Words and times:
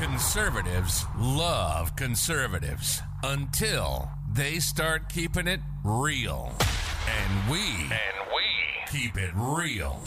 Conservatives 0.00 1.06
love 1.18 1.96
conservatives 1.96 3.00
until 3.22 4.10
they 4.30 4.58
start 4.58 5.08
keeping 5.08 5.46
it 5.48 5.60
real. 5.84 6.52
And 7.08 7.50
we 7.50 7.60
and 7.60 8.28
we 8.28 8.92
keep 8.92 9.16
it 9.16 9.30
real. 9.34 10.02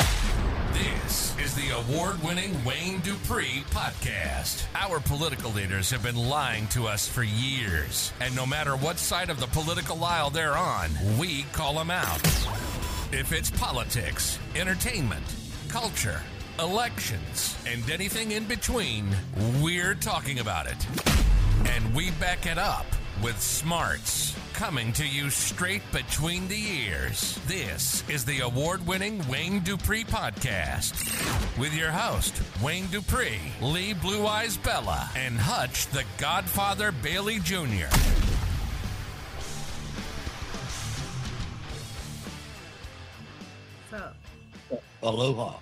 This 0.73 1.36
is 1.39 1.55
the 1.55 1.71
award-winning 1.71 2.63
Wayne 2.63 2.99
Dupree 2.99 3.63
podcast. 3.71 4.63
Our 4.76 4.99
political 4.99 5.49
leaders 5.49 5.90
have 5.90 6.03
been 6.03 6.15
lying 6.15 6.67
to 6.67 6.85
us 6.85 7.08
for 7.08 7.24
years, 7.24 8.13
and 8.21 8.35
no 8.35 8.46
matter 8.46 8.76
what 8.76 8.99
side 8.99 9.31
of 9.31 9.40
the 9.40 9.47
political 9.47 10.03
aisle 10.03 10.29
they're 10.29 10.56
on, 10.56 10.92
we 11.17 11.46
call 11.51 11.74
them 11.74 11.90
out. 11.90 12.24
If 13.12 13.31
it's 13.31 13.49
politics, 13.49 14.37
entertainment, 14.56 15.26
culture, 15.67 16.21
elections, 16.62 17.57
and 17.66 17.89
anything 17.89 18.31
in 18.31 18.45
between, 18.45 19.08
we're 19.62 19.95
talking 19.95 20.39
about 20.39 20.67
it. 20.67 20.88
And 21.70 21.95
we 21.95 22.12
back 22.12 22.45
it 22.45 22.58
up 22.58 22.86
with 23.23 23.40
smarts 23.41 24.36
coming 24.54 24.91
to 24.94 25.08
you 25.08 25.30
straight 25.30 25.81
between 25.91 26.48
the 26.48 26.59
ears. 26.59 27.40
This 27.48 28.03
is 28.09 28.26
the 28.26 28.41
award 28.41 28.86
winning 28.86 29.26
Wayne 29.30 29.62
Dupree 29.62 30.03
podcast 30.03 31.58
with 31.58 31.73
your 31.73 31.91
host, 31.91 32.41
Wayne 32.62 32.88
Dupree, 32.88 33.39
Lee 33.62 33.94
Blue 33.94 34.28
Eyes 34.28 34.58
Bella, 34.58 35.09
and 35.16 35.38
Hutch 35.38 35.88
the 35.88 36.03
Godfather 36.17 36.91
Bailey 36.91 37.39
Jr. 37.39 37.88
So, 43.89 44.12
Aloha. 45.03 45.55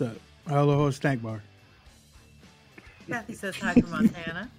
So, 0.00 0.10
aloha 0.46 0.88
snack 0.88 1.20
bar. 1.20 1.42
Kathy 3.06 3.34
says 3.34 3.54
hi 3.56 3.74
from 3.74 3.90
Montana. 3.90 4.50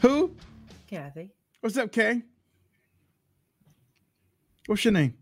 Who? 0.00 0.34
Kathy. 0.88 1.30
What's 1.60 1.76
up, 1.76 1.92
Kay? 1.92 2.20
What's 4.66 4.84
your 4.84 4.90
name? 4.90 5.14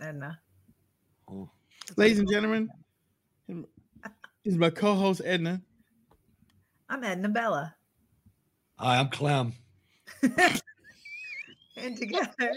Edna. 0.00 0.40
Oh, 1.30 1.48
Ladies 1.96 2.18
and 2.18 2.28
gentlemen, 2.28 2.68
this 3.46 3.64
is 4.46 4.56
my 4.56 4.70
co-host 4.70 5.20
Edna. 5.24 5.62
I'm 6.88 7.04
Edna 7.04 7.28
Bella. 7.28 7.76
Hi, 8.80 8.98
I'm 8.98 9.10
Clem. 9.10 9.52
And 11.80 11.96
together, 11.96 12.52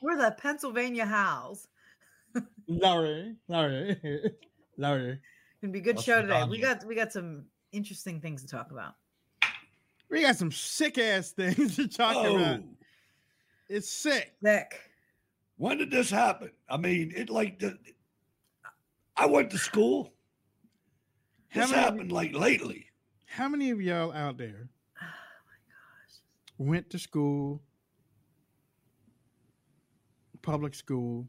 we're 0.00 0.16
the 0.16 0.30
Pennsylvania 0.38 1.04
Howls. 1.04 1.66
Laurie, 2.70 3.34
Laurie, 3.48 3.96
Laurie. 4.78 5.18
Gonna 5.60 5.72
be 5.72 5.80
a 5.80 5.82
good 5.82 5.96
What's 5.96 6.06
show 6.06 6.22
today. 6.22 6.44
We 6.48 6.58
got 6.60 6.84
we 6.86 6.94
got 6.94 7.12
some 7.12 7.46
interesting 7.72 8.20
things 8.20 8.42
to 8.42 8.48
talk 8.48 8.70
about. 8.70 8.94
We 10.08 10.22
got 10.22 10.36
some 10.36 10.52
sick 10.52 10.96
ass 10.98 11.30
things 11.36 11.76
to 11.76 11.88
talk 11.88 12.12
about. 12.12 12.60
Oh, 12.60 12.62
It's 13.68 13.90
sick. 13.90 14.34
Nick. 14.40 14.80
when 15.56 15.78
did 15.78 15.90
this 15.90 16.10
happen? 16.10 16.50
I 16.68 16.76
mean, 16.76 17.12
it 17.14 17.28
like 17.28 17.58
the, 17.58 17.76
I 19.16 19.26
went 19.26 19.50
to 19.50 19.58
school. 19.58 20.12
This 21.52 21.68
many- 21.70 21.82
happened 21.82 22.12
like 22.12 22.34
lately. 22.34 22.86
How 23.26 23.48
many 23.48 23.70
of 23.70 23.80
y'all 23.80 24.12
out 24.12 24.38
there 24.38 24.68
Oh 25.00 25.02
my 25.02 25.58
gosh. 25.68 26.14
went 26.58 26.88
to 26.90 26.98
school, 27.00 27.60
public 30.42 30.74
school? 30.74 31.26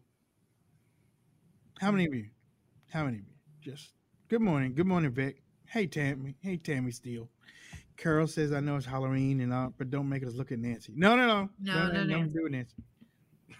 How 1.81 1.89
many 1.89 2.05
of 2.05 2.13
you? 2.13 2.27
How 2.93 3.05
many 3.05 3.17
of 3.17 3.23
you? 3.23 3.71
Just 3.71 3.93
good 4.29 4.39
morning. 4.39 4.75
Good 4.75 4.85
morning, 4.85 5.09
Vic. 5.09 5.41
Hey, 5.65 5.87
Tammy. 5.87 6.35
Hey, 6.39 6.57
Tammy 6.57 6.91
Steele. 6.91 7.27
Carol 7.97 8.27
says, 8.27 8.53
I 8.53 8.59
know 8.59 8.75
it's 8.75 8.85
Halloween 8.85 9.41
and 9.41 9.51
all, 9.51 9.73
but 9.75 9.89
don't 9.89 10.07
make 10.07 10.23
us 10.23 10.35
look 10.35 10.51
at 10.51 10.59
Nancy. 10.59 10.93
No, 10.95 11.15
no, 11.15 11.25
no. 11.25 11.49
No, 11.59 11.73
Don't- 11.73 12.07
no, 12.07 12.17
don't 12.17 12.31
do 12.31 12.45
it, 12.45 12.51
Nancy. 12.51 12.75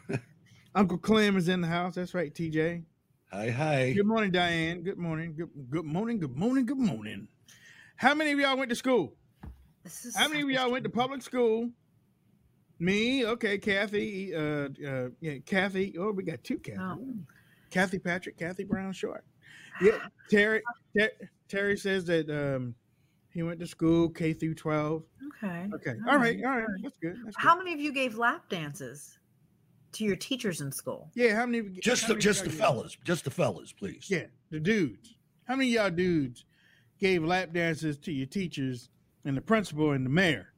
Uncle 0.76 1.00
Clem 1.00 1.36
is 1.36 1.50
in 1.50 1.62
the 1.62 1.68
house. 1.68 1.96
That's 1.96 2.14
right, 2.14 2.32
TJ. 2.32 2.84
Hi, 3.32 3.50
hi. 3.50 3.94
Good 3.94 4.06
morning, 4.06 4.30
Diane. 4.30 4.84
Good 4.84 5.00
morning. 5.00 5.34
Good, 5.36 5.50
good 5.72 5.86
morning. 5.86 6.20
Good 6.20 6.38
morning. 6.38 6.68
Good 6.68 6.78
morning. 6.78 7.28
How 7.96 8.14
many 8.14 8.34
of 8.34 8.40
y'all 8.40 8.56
went 8.56 8.70
to 8.70 8.76
school? 8.76 9.16
This 9.84 10.06
is 10.06 10.16
How 10.16 10.28
many 10.28 10.42
of 10.42 10.50
y'all 10.52 10.70
went 10.70 10.84
to 10.84 10.92
public 10.92 11.24
school? 11.24 11.72
Me, 12.78 13.26
okay, 13.26 13.58
Kathy, 13.58 14.36
uh, 14.36 14.70
uh, 14.88 15.10
yeah, 15.22 15.40
Kathy. 15.44 15.96
Oh, 15.98 16.12
we 16.12 16.22
got 16.22 16.44
two 16.44 16.60
Kathy. 16.60 16.78
Oh. 16.80 17.00
Kathy 17.72 17.98
Patrick, 17.98 18.38
Kathy 18.38 18.64
Brown 18.64 18.94
Short. 18.94 19.24
Yeah, 19.82 19.98
Terry. 20.30 20.62
Ter- 20.98 21.10
Terry 21.48 21.78
says 21.78 22.06
that 22.06 22.30
um, 22.30 22.76
he 23.34 23.42
went 23.42 23.60
to 23.62 23.68
school 23.68 24.10
K 24.10 24.34
through 24.34 24.54
twelve. 24.56 25.04
Okay. 25.44 25.68
Okay, 25.74 25.96
All 26.08 26.14
all 26.14 26.18
right, 26.20 26.36
right, 26.36 26.44
all 26.46 26.52
right, 26.52 26.62
all 26.64 26.68
right. 26.68 26.68
that's 26.84 26.98
good. 26.98 27.16
That's 27.26 27.36
good. 27.36 27.44
How 27.44 27.58
many 27.58 27.74
of 27.74 27.80
you 27.80 27.92
gave 27.92 28.18
lap 28.18 28.48
dances 28.50 29.18
to 29.94 30.04
your 30.04 30.16
teachers 30.16 30.62
in 30.62 30.72
school? 30.72 31.10
Yeah, 31.16 31.34
how 31.36 31.46
many? 31.48 31.60
of 31.60 31.76
you- 31.76 31.82
Just 31.82 32.04
how 32.04 32.10
the, 32.10 32.14
many 32.16 32.22
just 32.22 32.44
the 32.44 32.50
y'all- 32.52 32.60
fellas. 32.60 32.98
Just 33.04 33.24
the 33.24 33.32
fellas, 33.32 33.72
please. 33.74 34.08
Yeah, 34.10 34.26
the 34.52 34.60
dudes. 34.60 35.16
How 35.46 35.56
many 35.56 35.76
of 35.76 35.82
y'all 35.84 35.92
dudes 35.92 36.46
gave 37.00 37.24
lap 37.24 37.52
dances 37.54 37.98
to 38.00 38.12
your 38.12 38.28
teachers 38.28 38.90
and 39.26 39.36
the 39.36 39.42
principal 39.42 39.92
and 39.92 40.06
the 40.06 40.10
mayor? 40.10 40.50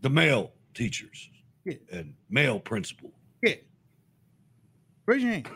The 0.00 0.10
male 0.10 0.52
teachers 0.74 1.28
Yeah. 1.64 1.74
and 1.92 2.14
male 2.30 2.58
principal. 2.58 3.12
Yeah. 3.42 3.54
Raise 5.12 5.22
your 5.22 5.32
hand. 5.32 5.48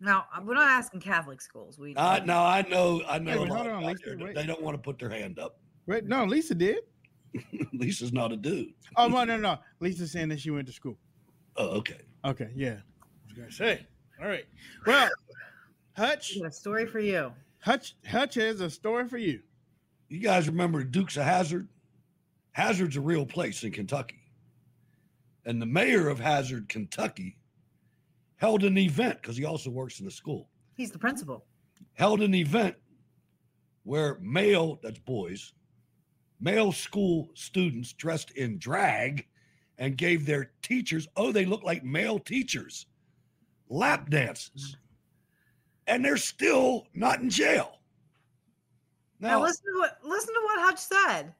Now, 0.00 0.24
uh, 0.34 0.40
we're 0.42 0.54
not 0.54 0.70
asking 0.70 1.00
Catholic 1.00 1.42
schools. 1.42 1.78
We 1.78 1.94
Uh, 1.94 2.20
now 2.24 2.42
I 2.42 2.62
know, 2.62 3.02
I 3.06 3.18
know. 3.18 3.42
Wait, 3.42 3.50
a 3.50 3.52
lot 3.52 3.66
hold 3.66 3.84
on, 3.84 3.84
Lisa, 3.84 4.02
there 4.06 4.16
that. 4.16 4.34
They 4.34 4.46
don't 4.46 4.62
want 4.62 4.76
to 4.76 4.82
put 4.82 4.98
their 4.98 5.10
hand 5.10 5.38
up. 5.38 5.58
Right? 5.86 6.02
No, 6.06 6.24
Lisa 6.24 6.54
did. 6.54 6.78
Lisa's 7.74 8.14
not 8.14 8.32
a 8.32 8.36
dude. 8.38 8.72
Oh 8.96 9.08
no, 9.08 9.24
no, 9.24 9.36
no. 9.36 9.58
Lisa's 9.80 10.10
saying 10.10 10.30
that 10.30 10.40
she 10.40 10.50
went 10.50 10.66
to 10.68 10.72
school. 10.72 10.96
Oh, 11.56 11.68
okay. 11.80 12.00
Okay, 12.24 12.48
yeah. 12.56 12.76
I 13.02 13.26
was 13.26 13.36
gonna 13.36 13.52
say. 13.52 13.86
All 14.22 14.26
right. 14.26 14.46
Well, 14.86 15.10
Hutch, 15.98 16.38
a 16.38 16.50
story 16.50 16.86
for 16.86 17.00
you. 17.00 17.30
Hutch, 17.58 17.96
Hutch 18.06 18.36
has 18.36 18.62
a 18.62 18.70
story 18.70 19.06
for 19.06 19.18
you. 19.18 19.40
You 20.08 20.20
guys 20.20 20.48
remember 20.48 20.82
Dukes 20.82 21.18
of 21.18 21.24
Hazzard? 21.24 21.68
Hazard's 22.52 22.96
a 22.96 23.02
real 23.02 23.26
place 23.26 23.64
in 23.64 23.72
Kentucky. 23.72 24.22
And 25.44 25.60
the 25.60 25.66
mayor 25.66 26.08
of 26.08 26.18
Hazard, 26.18 26.70
Kentucky, 26.70 27.36
held 28.44 28.62
an 28.62 28.76
event 28.76 29.22
because 29.22 29.38
he 29.38 29.46
also 29.46 29.70
works 29.70 30.00
in 30.00 30.04
the 30.04 30.10
school. 30.10 30.50
He's 30.76 30.90
the 30.90 30.98
principal. 30.98 31.46
Held 31.94 32.20
an 32.20 32.34
event 32.34 32.74
where 33.84 34.18
male, 34.20 34.78
that's 34.82 34.98
boys, 34.98 35.54
male 36.40 36.70
school 36.70 37.30
students 37.32 37.94
dressed 37.94 38.32
in 38.32 38.58
drag 38.58 39.26
and 39.78 39.96
gave 39.96 40.26
their 40.26 40.50
teachers, 40.60 41.08
oh, 41.16 41.32
they 41.32 41.46
look 41.46 41.62
like 41.64 41.84
male 41.84 42.18
teachers, 42.18 42.84
lap 43.70 44.10
dances. 44.10 44.76
And 45.86 46.04
they're 46.04 46.18
still 46.18 46.86
not 46.92 47.20
in 47.20 47.30
jail. 47.30 47.78
Now, 49.20 49.40
listen 49.40 49.64
to 49.72 49.78
what 49.78 49.98
listen 50.04 50.34
to 50.34 50.40
what 50.44 50.60
Hutch 50.60 50.80
said. 50.80 51.34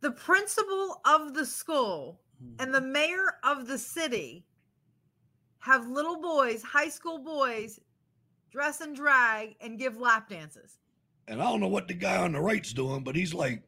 The 0.00 0.10
principal 0.10 1.00
of 1.04 1.34
the 1.34 1.46
school 1.46 2.20
and 2.58 2.74
the 2.74 2.80
mayor 2.80 3.36
of 3.44 3.68
the 3.68 3.78
city 3.78 4.44
have 5.60 5.88
little 5.88 6.20
boys, 6.20 6.62
high 6.62 6.88
school 6.88 7.18
boys, 7.18 7.78
dress 8.50 8.80
and 8.80 8.94
drag 8.96 9.54
and 9.60 9.78
give 9.78 9.96
lap 9.98 10.28
dances. 10.28 10.78
and 11.28 11.40
I 11.40 11.44
don't 11.44 11.60
know 11.60 11.68
what 11.68 11.86
the 11.88 11.94
guy 11.94 12.16
on 12.16 12.32
the 12.32 12.40
right's 12.40 12.72
doing, 12.72 13.02
but 13.04 13.14
he's 13.14 13.32
like 13.34 13.62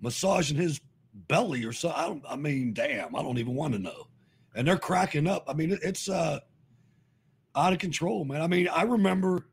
massaging 0.00 0.56
his 0.56 0.80
belly 1.28 1.64
or 1.64 1.72
something. 1.72 1.98
I, 2.00 2.06
don't, 2.06 2.24
I 2.28 2.36
mean, 2.36 2.74
damn, 2.74 3.14
I 3.16 3.22
don't 3.22 3.38
even 3.38 3.54
want 3.54 3.72
to 3.74 3.78
know. 3.78 4.08
And 4.54 4.66
they're 4.68 4.76
cracking 4.78 5.26
up. 5.26 5.44
I 5.48 5.54
mean, 5.54 5.72
it, 5.72 5.80
it's 5.82 6.08
uh 6.08 6.40
out 7.56 7.72
of 7.72 7.78
control, 7.78 8.24
man. 8.24 8.42
I 8.42 8.46
mean, 8.48 8.68
I 8.68 8.82
remember 8.82 9.46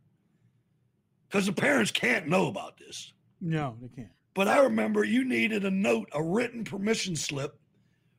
because 1.29 1.45
the 1.45 1.53
parents 1.53 1.91
can't 1.91 2.27
know 2.27 2.47
about 2.47 2.77
this, 2.77 3.13
No, 3.39 3.77
they 3.81 3.87
can't. 3.89 4.11
but 4.33 4.47
I 4.47 4.59
remember 4.63 5.03
you 5.03 5.23
needed 5.23 5.63
a 5.65 5.71
note, 5.71 6.09
a 6.13 6.21
written 6.21 6.63
permission 6.63 7.15
slip 7.15 7.57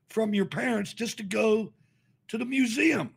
from 0.09 0.33
your 0.35 0.47
parents 0.47 0.95
just 0.95 1.17
to 1.19 1.23
go 1.25 1.73
to 2.29 2.39
the 2.39 2.45
museum. 2.45 3.11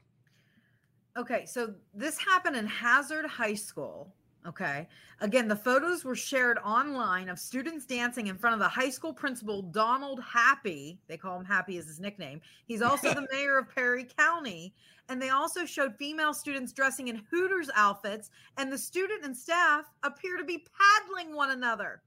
Okay, 1.17 1.45
so 1.45 1.73
this 1.93 2.17
happened 2.17 2.55
in 2.55 2.67
Hazard 2.67 3.25
High 3.25 3.53
School. 3.53 4.13
Okay. 4.45 4.87
Again, 5.21 5.47
the 5.47 5.55
photos 5.55 6.03
were 6.03 6.15
shared 6.15 6.59
online 6.59 7.29
of 7.29 7.39
students 7.39 7.85
dancing 7.85 8.27
in 8.27 8.37
front 8.37 8.53
of 8.53 8.59
the 8.59 8.67
high 8.67 8.89
school 8.89 9.13
principal, 9.13 9.63
Donald 9.63 10.19
Happy. 10.21 10.99
They 11.07 11.17
call 11.17 11.39
him 11.39 11.45
Happy 11.45 11.77
as 11.77 11.87
his 11.87 11.99
nickname. 11.99 12.41
He's 12.67 12.81
also 12.81 13.13
the 13.13 13.27
mayor 13.31 13.57
of 13.57 13.73
Perry 13.73 14.05
County. 14.17 14.73
And 15.09 15.21
they 15.21 15.29
also 15.29 15.65
showed 15.65 15.95
female 15.95 16.33
students 16.33 16.73
dressing 16.73 17.07
in 17.07 17.23
Hooters 17.31 17.69
outfits, 17.75 18.29
and 18.57 18.71
the 18.71 18.77
student 18.77 19.23
and 19.23 19.35
staff 19.35 19.85
appear 20.03 20.37
to 20.37 20.43
be 20.43 20.65
paddling 20.77 21.35
one 21.35 21.51
another. 21.51 22.01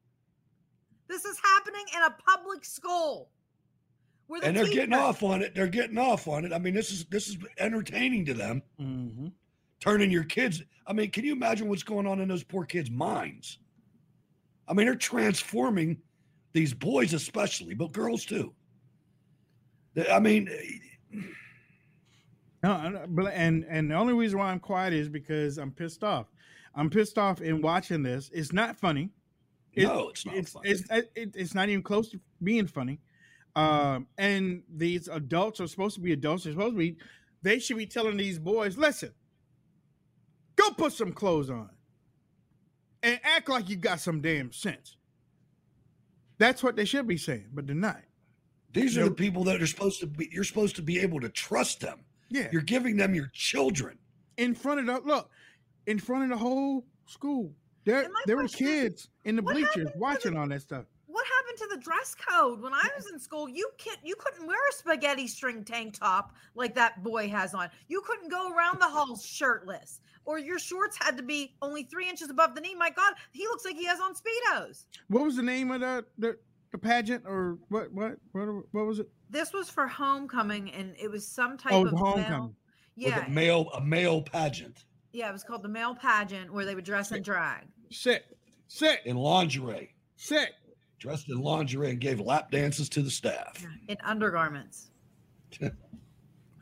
This 1.09 1.25
is 1.25 1.41
happening 1.43 1.85
in 1.97 2.03
a 2.03 2.17
public 2.25 2.65
school. 2.65 3.31
Where 4.29 4.41
the 4.41 4.47
and 4.47 4.57
they're 4.57 4.65
getting 4.67 4.91
teachers- 4.91 5.01
off 5.03 5.23
on 5.25 5.43
it. 5.43 5.55
They're 5.55 5.67
getting 5.69 5.99
off 5.99 6.29
on 6.29 6.45
it. 6.45 6.53
I 6.53 6.59
mean, 6.59 6.75
this 6.75 6.91
is 6.93 7.05
this 7.07 7.29
is 7.29 7.37
entertaining 7.59 8.25
to 8.27 8.35
them. 8.35 8.63
Mm-hmm. 8.81 9.29
turning 9.81 10.11
your 10.11 10.25
kids. 10.25 10.63
I 10.87 10.93
mean, 10.93 11.11
can 11.11 11.25
you 11.25 11.33
imagine 11.33 11.69
what's 11.69 11.83
going 11.83 12.07
on 12.07 12.21
in 12.21 12.29
those 12.29 12.43
poor 12.45 12.65
kids' 12.65 12.91
minds? 12.91 13.59
I 14.69 14.75
mean, 14.75 14.87
they're 14.87 14.95
transforming 14.97 15.99
these 16.53 16.75
boys, 16.75 17.13
especially, 17.15 17.75
but 17.75 17.93
girls 17.93 18.25
too. 18.25 18.53
They- 19.95 20.09
I 20.11 20.19
mean, 20.21 20.49
No, 22.63 22.73
I 22.73 22.89
know, 22.89 23.05
but 23.09 23.33
and 23.35 23.65
and 23.69 23.91
the 23.91 23.95
only 23.95 24.15
reason 24.15 24.39
why 24.39 24.51
I'm 24.51 24.59
quiet 24.61 24.93
is 24.93 25.09
because 25.09 25.59
I'm 25.59 25.71
pissed 25.71 26.03
off. 26.03 26.27
I'm 26.75 26.91
pissed 26.91 27.17
off 27.19 27.41
in 27.41 27.63
watching 27.63 28.03
this. 28.03 28.31
It's 28.35 28.53
not 28.53 28.77
funny. 28.77 29.11
It- 29.75 29.85
no, 29.85 30.09
it's 30.09 30.27
not 30.27 30.35
it's 30.37 30.53
funny. 30.53 30.69
it's 30.71 30.83
it, 30.91 31.35
it's 31.37 31.55
not 31.55 31.69
even 31.69 31.83
close 31.83 32.09
to 32.11 32.21
being 32.43 32.67
funny. 32.67 32.99
Um, 33.56 34.06
and 34.17 34.62
these 34.73 35.09
adults 35.09 35.61
are 35.61 35.67
supposed 35.67 35.97
to 35.97 36.00
be 36.00 36.12
adults. 36.12 36.45
They're 36.45 36.53
supposed 36.53 36.75
to 36.75 36.79
be. 36.79 36.97
They 37.43 37.59
should 37.59 37.77
be 37.77 37.87
telling 37.87 38.17
these 38.17 38.39
boys, 38.39 38.77
listen, 38.77 39.12
go 40.56 40.71
put 40.71 40.93
some 40.93 41.12
clothes 41.12 41.50
on, 41.50 41.71
and 43.03 43.19
act 43.23 43.49
like 43.49 43.69
you 43.69 43.77
got 43.77 44.00
some 44.00 44.21
damn 44.21 44.53
sense. 44.53 44.97
That's 46.39 46.62
what 46.62 46.77
they 46.77 46.85
should 46.85 47.06
be 47.06 47.17
saying, 47.17 47.47
but 47.53 47.67
they're 47.67 47.75
not. 47.77 48.00
These 48.73 48.99
are 48.99 49.05
the 49.05 49.11
people 49.11 49.45
that 49.45 49.61
are 49.62 49.67
supposed 49.67 50.00
to 50.00 50.06
be. 50.06 50.29
You're 50.31 50.45
supposed 50.45 50.77
to 50.77 50.83
be 50.83 51.00
able 51.00 51.21
to 51.21 51.29
trust 51.29 51.81
them. 51.81 52.05
Yeah, 52.31 52.49
You're 52.53 52.62
giving 52.62 52.97
them 52.97 53.15
your 53.15 53.31
children. 53.33 53.99
in 54.37 54.55
front 54.55 54.81
of 54.81 54.87
the 54.87 55.00
look, 55.09 55.31
in 55.87 55.99
front 55.99 56.25
of 56.25 56.29
the 56.31 56.37
whole 56.37 56.85
school. 57.06 57.53
There, 57.85 58.06
there 58.27 58.37
were 58.37 58.43
question 58.43 58.67
is, 58.69 58.73
kids 58.83 59.09
in 59.25 59.37
the 59.37 59.43
bleachers 59.43 59.67
happened 59.69 59.87
to 59.87 59.93
the- 59.95 59.99
watching 59.99 60.37
all 60.37 60.47
that 60.49 60.61
stuff. 60.61 60.85
What 61.49 61.59
happened 61.59 61.71
to 61.71 61.77
the 61.77 61.83
dress 61.83 62.15
code 62.15 62.61
when 62.61 62.75
I 62.75 62.89
was 62.97 63.06
in 63.11 63.19
school? 63.19 63.49
You 63.49 63.71
can't 63.79 63.99
you 64.03 64.15
couldn't 64.17 64.47
wear 64.47 64.59
a 64.71 64.73
spaghetti 64.75 65.27
string 65.27 65.65
tank 65.65 65.99
top 65.99 66.35
like 66.55 66.75
that 66.75 67.03
boy 67.03 67.29
has 67.29 67.55
on. 67.55 67.71
You 67.89 68.03
couldn't 68.03 68.31
go 68.31 68.53
around 68.55 68.81
the 68.81 68.89
halls 68.89 69.25
shirtless. 69.25 70.00
Or 70.25 70.39
your 70.39 70.59
shorts 70.59 70.99
had 71.00 71.17
to 71.17 71.23
be 71.23 71.55
only 71.62 71.85
three 71.85 72.06
inches 72.09 72.29
above 72.29 72.55
the 72.55 72.61
knee. 72.61 72.75
My 72.75 72.91
God, 72.91 73.15
he 73.33 73.45
looks 73.45 73.65
like 73.65 73.77
he 73.77 73.87
has 73.87 73.99
on 73.99 74.12
speedos. 74.15 74.85
What 75.09 75.25
was 75.25 75.37
the 75.37 75.43
name 75.43 75.71
of 75.71 75.81
the 75.81 76.05
the, 76.19 76.37
the 76.73 76.79
pageant 76.79 77.25
or 77.27 77.59
what, 77.69 77.93
what 77.93 78.19
what 78.33 78.47
what 78.73 78.87
was 78.87 78.99
it? 78.99 79.09
This 79.31 79.53
was 79.53 79.71
for 79.71 79.87
homecoming, 79.87 80.71
and 80.73 80.95
it 81.00 81.11
was 81.11 81.27
some 81.27 81.56
type 81.56 81.73
Oh, 81.73 81.85
of 81.85 81.91
the 81.91 81.97
male- 81.97 82.05
homecoming. 82.05 82.55
Yeah, 82.95 83.27
a 83.27 83.31
male, 83.31 83.71
a 83.75 83.81
male 83.81 84.23
pageant 84.23 84.85
yeah, 85.12 85.31
it 85.31 85.33
was 85.33 85.43
called 85.43 85.62
the 85.62 85.69
male 85.69 85.95
pageant 85.95 86.53
where 86.53 86.65
they 86.67 86.75
would 86.75 86.85
dress 86.85 87.12
in 87.12 87.23
drag. 87.23 87.65
Sit, 87.91 88.25
sit, 88.69 89.00
in 89.06 89.17
lingerie, 89.17 89.95
sit. 90.17 90.50
Dressed 90.99 91.29
in 91.29 91.41
lingerie, 91.41 91.91
and 91.91 92.00
gave 92.00 92.21
lap 92.21 92.50
dances 92.50 92.89
to 92.91 93.03
the 93.03 93.11
staff. 93.11 93.65
in 93.89 93.97
undergarments. 94.05 94.91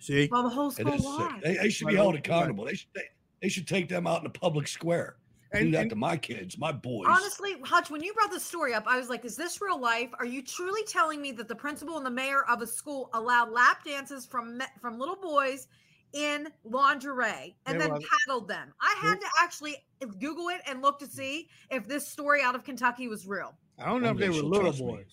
See, 0.00 0.28
Well, 0.30 0.42
the 0.44 0.48
whole 0.50 0.70
school 0.70 0.92
is 0.92 1.02
sick. 1.02 1.42
They, 1.42 1.54
they 1.56 1.70
should 1.70 1.88
be 1.88 1.96
held 1.96 2.14
right. 2.14 2.18
accountable. 2.26 2.64
They 2.66 2.74
should. 2.74 2.88
They, 2.94 3.02
they 3.42 3.48
should 3.48 3.66
take 3.66 3.88
them 3.88 4.06
out 4.06 4.18
in 4.18 4.24
the 4.24 4.30
public 4.38 4.66
square. 4.68 5.16
Do 5.52 5.60
And- 5.60 5.74
that 5.74 5.80
and- 5.82 5.90
to 5.90 5.96
my 5.96 6.16
kids, 6.16 6.58
my 6.58 6.72
boys. 6.72 7.06
Honestly, 7.08 7.56
Hutch, 7.64 7.90
when 7.90 8.02
you 8.02 8.12
brought 8.14 8.30
the 8.30 8.40
story 8.40 8.74
up, 8.74 8.84
I 8.86 8.98
was 8.98 9.08
like, 9.08 9.24
is 9.24 9.36
this 9.36 9.60
real 9.60 9.80
life? 9.80 10.10
Are 10.18 10.24
you 10.26 10.42
truly 10.42 10.82
telling 10.84 11.20
me 11.22 11.32
that 11.32 11.48
the 11.48 11.54
principal 11.54 11.96
and 11.96 12.04
the 12.06 12.10
mayor 12.10 12.42
of 12.48 12.62
a 12.62 12.66
school 12.66 13.10
allowed 13.14 13.50
lap 13.50 13.84
dances 13.84 14.26
from 14.26 14.60
from 14.80 14.98
little 14.98 15.16
boys 15.16 15.66
in 16.12 16.48
lingerie 16.64 17.56
and 17.66 17.80
There 17.80 17.88
then 17.88 17.92
was- 17.92 18.04
paddled 18.26 18.48
them? 18.48 18.72
I 18.80 18.96
had 19.00 19.20
to 19.20 19.26
actually 19.42 19.76
eh, 20.00 20.06
Google 20.20 20.48
it 20.48 20.60
and 20.66 20.82
look 20.82 20.98
to 21.00 21.06
mm. 21.06 21.10
see 21.12 21.48
if 21.70 21.86
this 21.86 22.08
story 22.08 22.42
out 22.42 22.54
of 22.54 22.64
Kentucky 22.64 23.08
was 23.08 23.26
real. 23.26 23.54
I 23.78 23.86
don't 23.86 24.02
know 24.02 24.12
One 24.12 24.22
if 24.22 24.32
they 24.32 24.40
were 24.40 24.46
little 24.46 24.72
boys. 24.72 25.06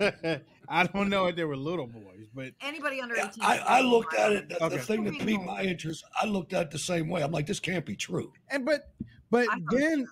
I 0.68 0.84
don't 0.86 1.08
know 1.08 1.26
if 1.26 1.36
they 1.36 1.44
were 1.44 1.56
little 1.56 1.86
boys, 1.86 2.26
but 2.34 2.52
Anybody 2.60 3.00
under 3.00 3.14
Yeah, 3.14 3.28
18. 3.28 3.44
I, 3.44 3.58
I 3.58 3.80
looked 3.82 4.14
at 4.14 4.32
it. 4.32 4.48
The, 4.48 4.68
the 4.68 4.78
thing 4.78 5.04
that 5.04 5.18
piqued 5.18 5.44
my 5.44 5.62
interest, 5.62 6.04
I 6.20 6.26
looked 6.26 6.52
at 6.52 6.62
it 6.62 6.70
the 6.72 6.78
same 6.78 7.08
way. 7.08 7.22
I'm 7.22 7.30
like, 7.30 7.46
this 7.46 7.60
can't 7.60 7.86
be 7.86 7.94
true. 7.94 8.32
and 8.48 8.64
but 8.64 8.92
but 9.30 9.46
I 9.50 9.54
thought 9.54 9.62
then 9.70 10.06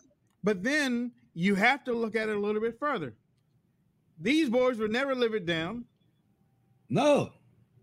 but 0.45 0.63
then 0.63 1.11
you 1.35 1.57
have 1.57 1.83
to 1.85 1.93
look 1.93 2.15
at 2.15 2.29
it 2.29 2.37
a 2.37 2.39
little 2.39 2.61
bit 2.61 2.79
further. 2.79 3.15
These 4.21 4.49
boys 4.49 4.79
will 4.79 4.89
never 4.89 5.15
live 5.15 5.35
it 5.35 5.45
down 5.45 5.85
No, 6.89 7.33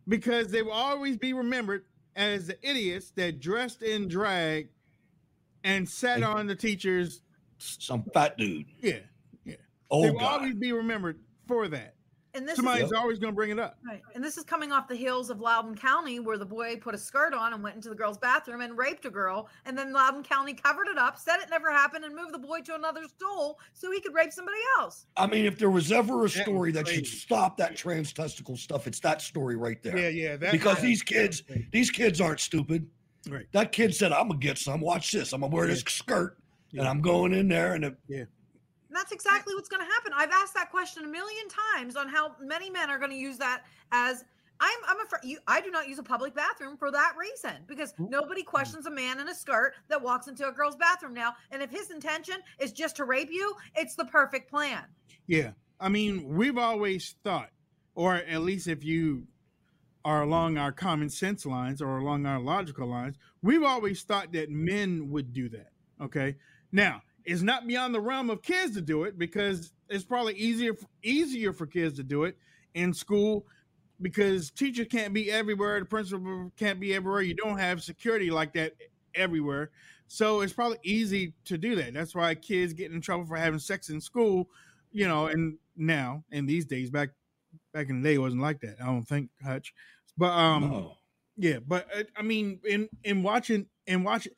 because 0.07 0.47
they 0.49 0.61
will 0.61 0.71
always 0.71 1.17
be 1.17 1.33
remembered 1.33 1.85
as 2.15 2.47
the 2.47 2.57
idiots 2.67 3.11
that 3.11 3.39
dressed 3.39 3.81
in 3.81 4.07
drag 4.07 4.69
and 5.63 5.87
sat 5.87 6.23
on 6.23 6.47
the 6.47 6.55
teachers. 6.55 7.21
some 7.57 8.03
fat 8.13 8.37
dude, 8.37 8.65
Yeah, 8.81 8.99
Yeah. 9.45 9.55
Oh, 9.89 10.01
they 10.01 10.09
will 10.11 10.19
guy. 10.19 10.25
always 10.25 10.55
be 10.55 10.71
remembered 10.73 11.19
for 11.47 11.67
that. 11.67 11.95
And 12.33 12.47
this 12.47 12.55
Somebody's 12.55 12.85
is 12.85 12.93
always 12.93 13.19
going 13.19 13.33
to 13.33 13.35
bring 13.35 13.49
it 13.49 13.59
up. 13.59 13.77
Right. 13.85 14.01
And 14.15 14.23
this 14.23 14.37
is 14.37 14.43
coming 14.43 14.71
off 14.71 14.87
the 14.87 14.95
heels 14.95 15.29
of 15.29 15.41
Loudoun 15.41 15.75
County, 15.75 16.19
where 16.19 16.37
the 16.37 16.45
boy 16.45 16.77
put 16.77 16.95
a 16.95 16.97
skirt 16.97 17.33
on 17.33 17.53
and 17.53 17.61
went 17.61 17.75
into 17.75 17.89
the 17.89 17.95
girl's 17.95 18.17
bathroom 18.17 18.61
and 18.61 18.77
raped 18.77 19.05
a 19.05 19.09
girl. 19.09 19.49
And 19.65 19.77
then 19.77 19.91
Loudoun 19.91 20.23
County 20.23 20.53
covered 20.53 20.87
it 20.87 20.97
up, 20.97 21.17
said 21.17 21.37
it 21.41 21.49
never 21.49 21.69
happened, 21.71 22.05
and 22.05 22.15
moved 22.15 22.33
the 22.33 22.39
boy 22.39 22.61
to 22.61 22.75
another 22.75 23.03
school 23.07 23.59
so 23.73 23.91
he 23.91 23.99
could 23.99 24.13
rape 24.13 24.31
somebody 24.31 24.59
else. 24.79 25.07
I 25.17 25.27
mean, 25.27 25.45
if 25.45 25.57
there 25.57 25.69
was 25.69 25.91
ever 25.91 26.25
a 26.25 26.29
story 26.29 26.71
that 26.71 26.87
should 26.87 27.07
stop 27.07 27.57
that 27.57 27.75
trans 27.75 28.13
testicle 28.13 28.55
stuff, 28.55 28.87
it's 28.87 28.99
that 29.01 29.21
story 29.21 29.57
right 29.57 29.81
there. 29.83 29.97
Yeah, 29.97 30.09
yeah. 30.09 30.37
That, 30.37 30.51
because 30.53 30.77
that- 30.77 30.83
these 30.83 31.01
kids, 31.03 31.43
these 31.71 31.91
kids 31.91 32.21
aren't 32.21 32.39
stupid. 32.39 32.87
Right. 33.29 33.45
That 33.51 33.71
kid 33.71 33.93
said, 33.93 34.11
"I'm 34.11 34.29
gonna 34.29 34.39
get 34.39 34.57
some. 34.57 34.81
Watch 34.81 35.11
this. 35.11 35.31
I'm 35.33 35.41
gonna 35.41 35.53
wear 35.53 35.67
this 35.67 35.81
skirt, 35.81 36.37
and 36.71 36.87
I'm 36.87 37.01
going 37.01 37.33
in 37.33 37.47
there, 37.49 37.75
and 37.75 37.85
it, 37.85 37.95
And 38.09 38.27
that's 38.95 39.11
exactly 39.11 39.55
what's 39.55 39.69
going 39.69 39.85
to 39.85 39.91
happen. 39.91 40.11
I've 40.15 40.31
asked 40.31 40.53
that 40.55 40.71
question 40.71 41.05
a 41.05 41.07
million 41.07 41.45
times 41.75 41.95
on 41.95 42.07
how 42.07 42.35
many 42.41 42.69
men 42.69 42.89
are 42.89 42.97
going 42.97 43.11
to 43.11 43.17
use 43.17 43.37
that 43.37 43.63
as. 43.91 44.23
I'm, 44.63 44.77
I'm 44.87 45.03
afraid 45.03 45.21
you. 45.23 45.39
I 45.47 45.59
do 45.59 45.71
not 45.71 45.87
use 45.87 45.97
a 45.97 46.03
public 46.03 46.35
bathroom 46.35 46.77
for 46.77 46.91
that 46.91 47.13
reason 47.17 47.63
because 47.65 47.93
mm. 47.93 48.07
nobody 48.11 48.43
questions 48.43 48.85
a 48.85 48.91
man 48.91 49.19
in 49.19 49.27
a 49.27 49.33
skirt 49.33 49.73
that 49.87 49.99
walks 49.99 50.27
into 50.27 50.47
a 50.47 50.51
girl's 50.51 50.75
bathroom 50.75 51.15
now. 51.15 51.33
And 51.49 51.63
if 51.63 51.71
his 51.71 51.89
intention 51.89 52.35
is 52.59 52.71
just 52.71 52.95
to 52.97 53.05
rape 53.05 53.31
you, 53.31 53.55
it's 53.75 53.95
the 53.95 54.05
perfect 54.05 54.51
plan. 54.51 54.83
Yeah. 55.25 55.53
I 55.79 55.89
mean, 55.89 56.27
we've 56.27 56.59
always 56.59 57.15
thought, 57.23 57.49
or 57.95 58.13
at 58.17 58.41
least 58.41 58.67
if 58.67 58.83
you 58.83 59.25
are 60.05 60.21
along 60.21 60.57
our 60.57 60.71
common 60.71 61.09
sense 61.09 61.45
lines 61.45 61.81
or 61.81 61.97
along 61.97 62.27
our 62.27 62.39
logical 62.39 62.87
lines, 62.87 63.17
we've 63.41 63.63
always 63.63 64.03
thought 64.03 64.31
that 64.33 64.51
men 64.51 65.09
would 65.09 65.33
do 65.33 65.49
that. 65.49 65.71
Okay. 65.99 66.35
Now, 66.71 67.01
it's 67.25 67.41
not 67.41 67.67
beyond 67.67 67.93
the 67.93 67.99
realm 67.99 68.29
of 68.29 68.41
kids 68.41 68.75
to 68.75 68.81
do 68.81 69.03
it 69.03 69.17
because 69.17 69.71
it's 69.89 70.03
probably 70.03 70.33
easier 70.35 70.75
easier 71.03 71.53
for 71.53 71.65
kids 71.65 71.97
to 71.97 72.03
do 72.03 72.23
it 72.23 72.37
in 72.73 72.93
school 72.93 73.45
because 74.01 74.49
teachers 74.51 74.87
can't 74.89 75.13
be 75.13 75.31
everywhere, 75.31 75.79
the 75.79 75.85
principal 75.85 76.51
can't 76.57 76.79
be 76.79 76.93
everywhere. 76.93 77.21
You 77.21 77.35
don't 77.35 77.57
have 77.57 77.83
security 77.83 78.31
like 78.31 78.53
that 78.53 78.73
everywhere. 79.15 79.69
So 80.07 80.41
it's 80.41 80.53
probably 80.53 80.79
easy 80.83 81.33
to 81.45 81.57
do 81.57 81.75
that. 81.75 81.93
That's 81.93 82.15
why 82.15 82.35
kids 82.35 82.73
get 82.73 82.91
in 82.91 82.99
trouble 82.99 83.25
for 83.25 83.37
having 83.37 83.59
sex 83.59 83.89
in 83.89 84.01
school, 84.01 84.49
you 84.91 85.07
know, 85.07 85.27
and 85.27 85.57
now 85.77 86.23
in 86.31 86.45
these 86.45 86.65
days 86.65 86.89
back 86.89 87.11
back 87.73 87.89
in 87.89 88.01
the 88.01 88.09
day 88.09 88.15
it 88.15 88.19
wasn't 88.19 88.41
like 88.41 88.59
that. 88.61 88.77
I 88.81 88.85
don't 88.85 89.07
think 89.07 89.29
Hutch. 89.43 89.73
But 90.17 90.31
um 90.31 90.69
no. 90.69 90.97
yeah, 91.37 91.59
but 91.65 91.87
uh, 91.95 92.03
I 92.17 92.23
mean, 92.23 92.59
in 92.65 92.89
in 93.03 93.23
watching 93.23 93.67
in 93.87 94.03
watching 94.03 94.33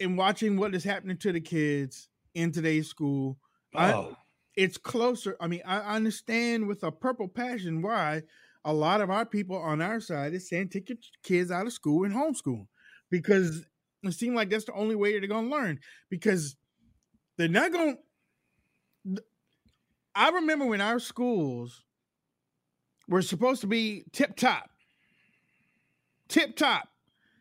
in 0.00 0.16
watching 0.16 0.56
what 0.56 0.74
is 0.74 0.84
happening 0.84 1.16
to 1.18 1.32
the 1.32 1.40
kids 1.40 2.08
in 2.34 2.52
today's 2.52 2.88
school, 2.88 3.38
I- 3.74 3.92
Oh, 3.92 4.16
it's 4.56 4.76
closer. 4.76 5.36
I 5.40 5.46
mean, 5.46 5.62
I 5.64 5.78
understand 5.96 6.66
with 6.66 6.82
a 6.82 6.90
purple 6.90 7.28
passion 7.28 7.80
why 7.82 8.22
a 8.64 8.72
lot 8.72 9.00
of 9.00 9.08
our 9.10 9.24
people 9.24 9.56
on 9.56 9.80
our 9.80 10.00
side 10.00 10.34
is 10.34 10.48
saying 10.48 10.68
take 10.70 10.88
your 10.88 10.98
kids 11.22 11.50
out 11.50 11.66
of 11.66 11.72
school 11.72 12.04
and 12.04 12.12
homeschool 12.14 12.66
because 13.10 13.64
it 14.02 14.12
seems 14.12 14.34
like 14.34 14.50
that's 14.50 14.64
the 14.64 14.72
only 14.72 14.96
way 14.96 15.12
they're 15.18 15.28
going 15.28 15.48
to 15.48 15.56
learn 15.56 15.78
because 16.10 16.56
they're 17.36 17.48
not 17.48 17.72
going. 17.72 17.98
to 19.06 19.22
I 20.14 20.30
remember 20.30 20.66
when 20.66 20.80
our 20.80 20.98
schools 20.98 21.84
were 23.06 23.22
supposed 23.22 23.60
to 23.60 23.68
be 23.68 24.04
tip 24.12 24.34
top, 24.36 24.68
tip 26.28 26.56
top, 26.56 26.88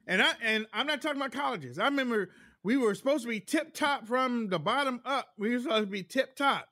and 0.06 0.22
I 0.22 0.34
and 0.44 0.68
I'm 0.72 0.86
not 0.88 1.02
talking 1.02 1.20
about 1.20 1.32
colleges. 1.32 1.80
I 1.80 1.86
remember 1.86 2.30
we 2.68 2.76
were 2.76 2.94
supposed 2.94 3.24
to 3.24 3.30
be 3.30 3.40
tip 3.40 3.74
top 3.74 4.06
from 4.06 4.50
the 4.50 4.60
bottom 4.60 5.00
up. 5.06 5.30
We 5.38 5.52
were 5.52 5.60
supposed 5.62 5.86
to 5.86 5.90
be 5.90 6.04
tip 6.04 6.36
top. 6.36 6.68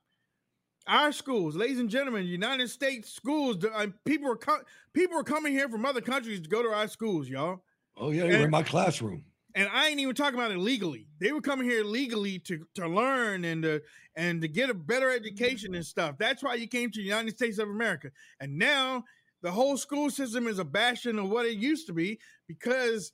Our 0.88 1.14
schools, 1.14 1.56
ladies 1.56 1.80
and 1.80 1.90
gentlemen, 1.90 2.26
United 2.26 2.70
States 2.70 3.14
schools. 3.14 3.64
uh, 3.64 3.88
people 4.04 4.28
were 4.28 4.36
co- 4.36 4.60
people 4.92 5.16
were 5.16 5.24
coming 5.24 5.54
here 5.54 5.70
from 5.70 5.86
other 5.86 6.02
countries 6.02 6.42
to 6.42 6.50
go 6.50 6.62
to 6.62 6.68
our 6.68 6.90
schools, 6.90 7.30
y'all. 7.30 7.64
oh 7.96 8.12
yeah, 8.12 8.26
you 8.26 8.40
were 8.40 8.44
in 8.44 8.52
my 8.52 8.62
classroom. 8.62 9.24
And 9.56 9.70
I 9.72 9.88
ain't 9.88 10.02
even 10.02 10.14
talking 10.16 10.38
about 10.38 10.52
it 10.52 10.58
legally. 10.58 11.08
They 11.22 11.32
were 11.32 11.40
coming 11.40 11.66
here 11.66 11.86
legally 11.86 12.40
to 12.40 12.68
to 12.76 12.90
learn 12.90 13.46
and 13.46 13.64
to 13.64 13.82
and 14.18 14.42
to 14.42 14.50
get 14.50 14.70
a 14.70 14.74
better 14.74 15.10
education 15.10 15.76
and 15.76 15.86
stuff. 15.86 16.18
That's 16.18 16.44
why 16.44 16.56
you 16.56 16.68
came 16.68 16.92
to 16.92 17.00
the 17.00 17.06
United 17.06 17.38
States 17.38 17.58
of 17.58 17.70
America. 17.70 18.12
And 18.42 18.58
now 18.58 19.06
the 19.42 19.52
whole 19.52 19.78
school 19.78 20.10
system 20.10 20.46
is 20.48 20.60
a 20.60 20.66
bastion 20.66 21.20
of 21.20 21.30
what 21.30 21.46
it 21.46 21.56
used 21.56 21.88
to 21.88 21.94
be 21.94 22.20
because, 22.50 23.14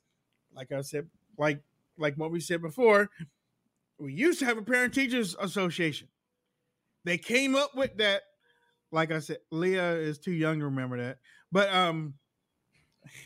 like 0.52 0.72
I 0.72 0.80
said, 0.80 1.06
like 1.38 1.62
like 1.98 2.14
what 2.16 2.30
we 2.30 2.40
said 2.40 2.62
before, 2.62 3.10
we 3.98 4.12
used 4.12 4.38
to 4.40 4.44
have 4.44 4.58
a 4.58 4.62
parent 4.62 4.94
teachers 4.94 5.36
association. 5.40 6.08
They 7.04 7.18
came 7.18 7.54
up 7.54 7.74
with 7.74 7.96
that. 7.98 8.22
Like 8.90 9.10
I 9.10 9.18
said, 9.20 9.38
Leah 9.50 9.94
is 9.94 10.18
too 10.18 10.32
young 10.32 10.58
to 10.58 10.66
remember 10.66 10.98
that. 11.02 11.18
But 11.50 11.72
um 11.72 12.14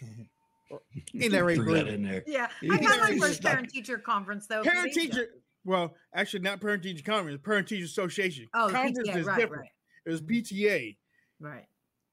Ain't 1.14 1.32
that 1.32 1.44
right, 1.44 1.56
Threw 1.56 1.74
that 1.74 1.86
in 1.88 2.02
there. 2.02 2.24
Yeah, 2.26 2.48
He- 2.60 2.70
I 2.70 2.78
got 2.78 3.00
my 3.00 3.12
he's 3.12 3.22
first 3.22 3.36
stuck. 3.36 3.52
parent 3.52 3.70
teacher 3.70 3.98
conference 3.98 4.46
though. 4.46 4.62
Parent 4.62 4.92
days 4.92 4.96
ago. 5.04 5.16
teacher. 5.16 5.28
Well, 5.64 5.94
actually, 6.14 6.40
not 6.40 6.60
parent 6.60 6.82
teacher 6.82 7.02
conference. 7.04 7.40
Parent 7.44 7.68
teacher 7.68 7.84
association. 7.84 8.46
Oh, 8.54 8.68
conference 8.70 9.08
PTA, 9.08 9.16
is 9.16 9.26
right, 9.26 9.38
different. 9.38 9.62
right, 9.62 9.70
It 10.06 10.10
was 10.10 10.22
PTA. 10.22 10.96
right. 11.40 11.64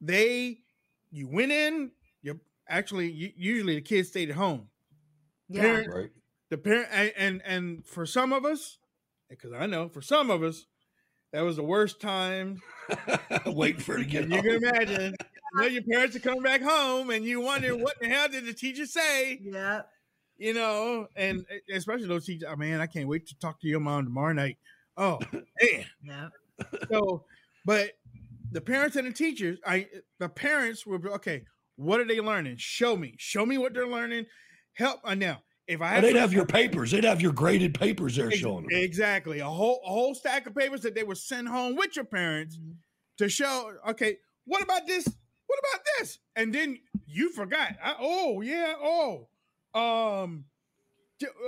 They, 0.02 0.58
you 1.12 1.28
went 1.28 1.52
in. 1.52 1.92
You 2.22 2.40
actually, 2.68 3.12
you, 3.12 3.30
usually 3.36 3.76
the 3.76 3.82
kids 3.82 4.10
stayed 4.10 4.30
at 4.30 4.36
home. 4.36 4.68
Yeah, 5.50 5.62
Parent- 5.62 5.94
Right. 5.94 6.10
The 6.54 6.58
parent 6.60 6.88
and 6.92 7.12
and, 7.18 7.42
and 7.46 7.86
for 7.86 8.06
some 8.06 8.32
of 8.32 8.46
us 8.46 8.78
because 9.30 9.52
i 9.54 9.66
know 9.66 9.90
for 9.90 10.02
some 10.02 10.30
of 10.30 10.44
us 10.44 10.66
that 11.34 11.42
was 11.42 11.56
the 11.56 11.64
worst 11.64 12.00
time. 12.00 12.62
Waiting 13.48 13.82
for 13.82 13.96
it 13.98 14.04
to 14.04 14.06
get 14.06 14.30
you 14.30 14.42
can 14.44 14.64
imagine. 14.64 15.16
You 15.56 15.62
know 15.62 15.66
your 15.66 15.82
parents 15.82 16.16
are 16.16 16.20
coming 16.20 16.44
back 16.44 16.62
home 16.62 17.10
and 17.10 17.26
you 17.26 17.42
wonder 17.42 17.76
what 17.76 17.96
the 18.00 18.08
hell 18.08 18.30
did 18.30 18.46
the 18.46 18.54
teacher 18.54 18.86
say? 18.86 19.40
Yeah. 19.42 19.82
you 20.38 20.54
know 20.54 21.08
and 21.16 21.44
especially 21.74 22.08
those 22.08 22.26
teachers 22.26 22.48
oh 22.50 22.56
man 22.56 22.82
i 22.82 22.88
can't 22.88 23.08
wait 23.08 23.28
to 23.28 23.40
talk 23.40 23.60
to 23.62 23.68
your 23.68 23.80
mom 23.80 24.06
tomorrow 24.06 24.34
night. 24.34 24.58
Oh 24.96 25.20
man. 25.34 25.86
Yeah. 26.04 26.30
so 26.92 27.26
but 27.66 27.94
the 28.52 28.62
parents 28.62 28.96
and 28.96 29.08
the 29.08 29.12
teachers 29.12 29.58
i 29.66 29.88
the 30.20 30.30
parents 30.30 30.86
were 30.86 31.00
okay 31.14 31.46
what 31.76 32.00
are 32.00 32.06
they 32.06 32.22
learning? 32.22 32.58
Show 32.58 32.96
me. 32.96 33.16
Show 33.18 33.48
me 33.48 33.58
what 33.58 33.74
they're 33.74 33.88
learning. 33.88 34.28
Help 34.74 35.00
uh, 35.04 35.16
now 35.16 35.42
if 35.68 35.82
i 35.82 35.88
had 35.88 36.04
they'd 36.04 36.10
some- 36.12 36.20
have 36.20 36.34
your 36.34 36.46
papers. 36.60 36.92
They'd 36.92 37.04
have 37.04 37.22
your 37.22 37.32
graded 37.34 37.74
papers 37.74 38.16
there 38.16 38.28
Ex- 38.28 38.38
showing 38.38 38.68
them. 38.68 38.80
Exactly. 38.80 39.40
A 39.40 39.46
whole 39.46 39.82
a 39.86 39.90
whole 39.90 40.14
stack 40.16 40.46
of 40.48 40.56
papers 40.56 40.82
that 40.82 40.96
they 40.96 41.04
would 41.04 41.18
send 41.18 41.48
home 41.48 41.76
with 41.76 41.96
your 41.96 42.06
parents 42.06 42.58
Mhm. 42.58 42.76
to 43.20 43.30
show, 43.30 43.74
okay, 43.90 44.18
what 44.46 44.62
about 44.62 44.86
this? 44.88 45.06
What 45.48 45.60
about 45.60 45.86
this? 46.00 46.20
And 46.36 46.54
then 46.54 46.80
you 47.06 47.32
forgot. 47.32 47.74
I, 47.84 47.96
oh, 48.00 48.42
yeah, 48.42 48.74
oh. 48.82 49.28
Um 49.74 50.46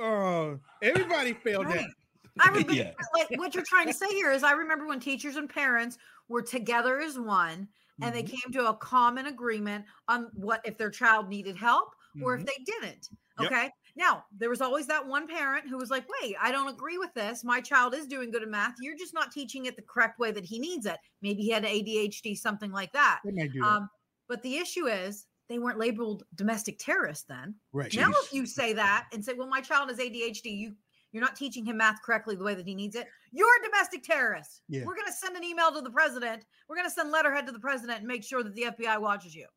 uh 0.01 0.55
everybody 0.81 1.34
failed 1.34 1.65
Right. 1.65 1.79
that. 1.79 1.89
I 2.39 2.50
remember, 2.50 2.74
Yeah. 2.74 2.91
like 3.13 3.29
what 3.39 3.53
you're 3.55 3.63
trying 3.65 3.88
to 3.88 3.93
say 3.93 4.07
here 4.10 4.31
is 4.31 4.43
I 4.43 4.51
remember 4.53 4.88
when 4.88 5.00
teachers 5.00 5.36
and 5.38 5.50
parents 5.50 5.98
were 6.27 6.41
together 6.41 7.00
as 7.00 7.17
one 7.19 7.67
and 8.01 8.13
they 8.15 8.24
Mhm. 8.24 8.27
came 8.29 8.53
to 8.53 8.67
a 8.69 8.74
common 8.75 9.27
agreement 9.27 9.86
on 10.07 10.29
what 10.34 10.62
if 10.65 10.77
their 10.77 10.89
child 10.91 11.29
needed 11.29 11.55
help 11.55 11.89
or 12.22 12.36
if 12.36 12.45
they 12.45 12.57
didn't. 12.65 13.10
Yep. 13.39 13.50
Okay. 13.98 14.06
Now, 14.06 14.25
there 14.38 14.50
was 14.50 14.62
always 14.62 14.88
that 14.88 15.08
one 15.08 15.28
parent 15.28 15.70
who 15.70 15.78
was 15.78 15.90
like, 15.90 16.06
wait, 16.22 16.36
I 16.42 16.52
don't 16.52 16.68
agree 16.68 16.98
with 16.98 17.14
this. 17.14 17.44
My 17.44 17.62
child 17.62 17.94
is 17.94 18.08
doing 18.08 18.32
good 18.32 18.44
in 18.44 18.52
math. 18.52 18.75
You're 18.82 18.98
just 18.98 19.14
not 19.14 19.32
teaching 19.32 19.66
it 19.66 19.75
the 19.75 19.82
correct 19.82 20.20
way 20.20 20.32
that 20.32 20.46
he 20.46 20.60
needs 20.60 20.86
it. 20.86 20.98
Maybe 21.22 21.42
he 21.44 21.52
had 21.52 21.64
ADHD, 21.64 22.38
something 22.38 22.72
like 22.72 22.92
that. 22.94 23.22
They 23.24 23.32
might 23.32 23.54
do 23.54 23.62
that. 23.62 23.68
Um, 23.68 23.90
but 24.28 24.42
the 24.44 24.58
issue 24.58 24.88
is 24.88 25.28
they 25.48 25.60
weren't 25.60 25.78
labeled 25.78 26.24
domestic 26.36 26.78
terrorists 26.80 27.25
then. 27.28 27.56
right. 27.72 27.94
Now, 27.96 28.10
Jeez. 28.10 28.25
if 28.25 28.34
you 28.34 28.46
say 28.46 28.74
that 28.74 29.06
and 29.14 29.24
say, 29.24 29.34
"Well, 29.34 29.48
my 29.48 29.62
child 29.62 29.90
has 29.90 30.00
ADHD," 30.00 30.46
you 30.46 30.74
you're 31.12 31.24
not 31.24 31.36
teaching 31.38 31.66
him 31.66 31.78
math 31.78 32.02
correctly 32.02 32.36
the 32.36 32.44
way 32.44 32.56
that 32.56 32.68
he 32.68 32.75
needs 32.75 32.96
it. 32.96 33.08
You're 33.32 33.48
a 33.62 33.66
domestic 33.66 34.04
terrorist. 34.04 34.64
Yeah. 34.68 34.84
We're 34.84 34.96
going 34.96 35.08
to 35.08 35.14
send 35.14 35.38
an 35.38 35.46
email 35.46 35.72
to 35.72 35.80
the 35.80 35.90
president. 35.90 36.44
We're 36.68 36.75
going 36.75 36.90
to 36.90 36.94
send 36.94 37.10
letterhead 37.10 37.46
to 37.46 37.54
the 37.54 37.60
president 37.60 38.00
and 38.00 38.08
make 38.08 38.22
sure 38.22 38.44
that 38.44 38.54
the 38.54 38.64
FBI 38.64 39.00
watches 39.00 39.34
you. 39.34 39.48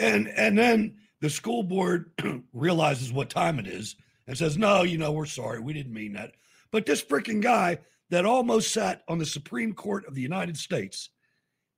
And 0.00 0.28
and 0.30 0.58
then 0.58 0.96
the 1.20 1.30
school 1.30 1.62
board 1.62 2.10
realizes 2.52 3.12
what 3.12 3.30
time 3.30 3.58
it 3.58 3.66
is 3.66 3.96
and 4.26 4.36
says, 4.36 4.58
"No, 4.58 4.82
you 4.82 4.98
know, 4.98 5.12
we're 5.12 5.26
sorry, 5.26 5.60
we 5.60 5.72
didn't 5.72 5.94
mean 5.94 6.12
that." 6.14 6.32
But 6.70 6.86
this 6.86 7.02
freaking 7.02 7.42
guy 7.42 7.78
that 8.10 8.26
almost 8.26 8.72
sat 8.72 9.02
on 9.08 9.18
the 9.18 9.26
Supreme 9.26 9.72
Court 9.72 10.06
of 10.06 10.14
the 10.14 10.22
United 10.22 10.56
States 10.56 11.10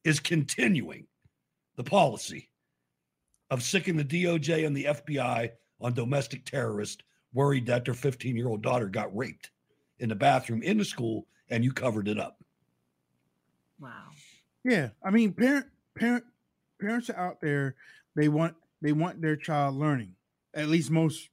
is 0.05 0.21
continuing 0.21 1.07
the 1.77 1.85
policy 1.85 2.51
of 3.51 3.63
sicking 3.63 3.97
the 3.97 4.05
DOJ 4.05 4.67
and 4.67 4.77
the 4.77 4.85
FBI 4.85 5.51
on 5.81 5.95
domestic 5.95 6.45
terrorists 6.45 7.03
worried 7.33 7.67
that 7.67 7.85
their 7.85 7.95
15-year-old 7.95 8.63
daughter 8.63 8.89
got 8.89 9.15
raped 9.17 9.51
in 9.99 10.09
the 10.09 10.15
bathroom 10.15 10.63
in 10.63 10.79
the 10.79 10.85
school 10.85 11.27
and 11.51 11.65
you 11.65 11.73
covered 11.73 12.09
it 12.09 12.19
up. 12.19 12.43
Wow. 13.81 14.09
Yeah, 14.65 14.89
I 15.03 15.11
mean, 15.11 15.33
parent 15.33 15.67
parent 15.97 16.25
parents 16.81 17.11
are 17.11 17.17
out 17.17 17.41
there. 17.41 17.77
They 18.17 18.29
want 18.29 18.55
they 18.83 18.93
want 18.93 19.21
their 19.21 19.37
child 19.37 19.77
learning. 19.77 20.15
At 20.55 20.69
least 20.69 20.91
most 20.91 21.29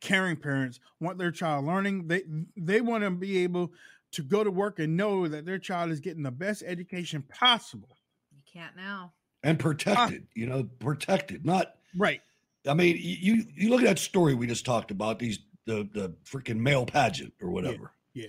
caring 0.00 0.36
parents 0.36 0.80
want 1.00 1.18
their 1.18 1.30
child 1.30 1.64
learning. 1.64 2.08
They 2.08 2.22
they 2.56 2.80
want 2.80 3.04
to 3.04 3.10
be 3.10 3.38
able 3.38 3.72
to 4.12 4.22
go 4.22 4.44
to 4.44 4.50
work 4.50 4.78
and 4.78 4.96
know 4.96 5.26
that 5.26 5.44
their 5.44 5.58
child 5.58 5.90
is 5.90 6.00
getting 6.00 6.22
the 6.22 6.30
best 6.30 6.62
education 6.64 7.22
possible. 7.22 7.96
You 8.32 8.42
can't 8.50 8.76
now. 8.76 9.12
And 9.42 9.58
protected, 9.58 10.26
you 10.34 10.46
know, 10.46 10.68
protected, 10.78 11.44
not 11.44 11.74
Right. 11.96 12.22
I 12.66 12.74
mean, 12.74 12.96
you 12.98 13.44
you 13.54 13.70
look 13.70 13.80
at 13.80 13.86
that 13.86 13.98
story 13.98 14.34
we 14.34 14.46
just 14.46 14.64
talked 14.64 14.90
about 14.90 15.18
these 15.18 15.40
the 15.66 15.88
the 15.92 16.14
freaking 16.24 16.58
male 16.58 16.86
pageant 16.86 17.32
or 17.42 17.50
whatever. 17.50 17.92
Yeah. 18.14 18.28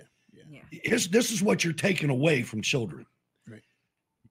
Here's, 0.70 1.08
this 1.08 1.32
is 1.32 1.42
what 1.42 1.64
you're 1.64 1.74
taking 1.74 2.10
away 2.10 2.44
from 2.44 2.62
children. 2.62 3.06
Right. 3.48 3.64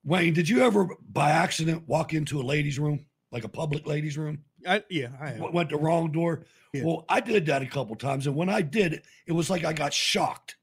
Wayne, 0.04 0.34
did 0.34 0.48
you 0.48 0.62
ever 0.62 0.88
by 1.10 1.30
accident 1.30 1.88
walk 1.88 2.12
into 2.12 2.40
a 2.40 2.42
ladies' 2.42 2.78
room, 2.78 3.06
like 3.34 3.44
a 3.44 3.48
public 3.48 3.86
ladies' 3.86 4.16
room? 4.16 4.38
I, 4.66 4.82
yeah, 4.88 5.08
I 5.20 5.30
have. 5.30 5.52
Went 5.52 5.68
the 5.68 5.76
wrong 5.76 6.10
door. 6.12 6.44
Yeah. 6.72 6.84
Well, 6.84 7.04
I 7.08 7.20
did 7.20 7.46
that 7.46 7.60
a 7.62 7.66
couple 7.66 7.94
times, 7.96 8.26
and 8.26 8.34
when 8.34 8.48
I 8.48 8.62
did, 8.62 9.02
it 9.26 9.32
was 9.32 9.50
like 9.50 9.64
I 9.64 9.72
got 9.74 9.92
shocked. 9.92 10.56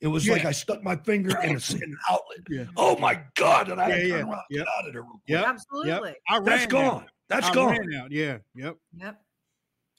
It 0.00 0.08
was 0.08 0.28
like 0.28 0.44
I 0.44 0.52
stuck 0.52 0.82
my 0.82 0.96
finger 0.96 1.30
in, 1.42 1.50
a, 1.56 1.72
in 1.76 1.82
an 1.82 1.96
outlet. 2.10 2.38
Yeah. 2.50 2.64
Oh 2.76 2.98
my 2.98 3.20
god! 3.36 3.70
And 3.70 3.80
I 3.80 3.88
had 3.88 3.94
to 4.00 4.06
Yeah, 4.06 4.08
turn 4.18 4.26
yeah. 4.26 4.32
around, 4.32 4.42
Yep. 4.50 4.58
get 4.58 4.66
out 4.68 4.86
of 4.88 4.92
there. 4.92 5.02
Real 5.02 5.10
quick. 5.12 5.22
Yep. 5.28 5.44
Absolutely. 5.46 6.14
I 6.28 6.40
That's 6.40 6.48
ran 6.62 6.68
gone. 6.68 6.84
Out. 6.84 7.08
That's 7.28 7.48
I 7.48 7.54
gone. 7.54 7.70
ran 7.78 7.94
out. 8.02 8.10
Yeah. 8.12 8.38
Yep. 8.54 8.76
Yep. 8.98 9.20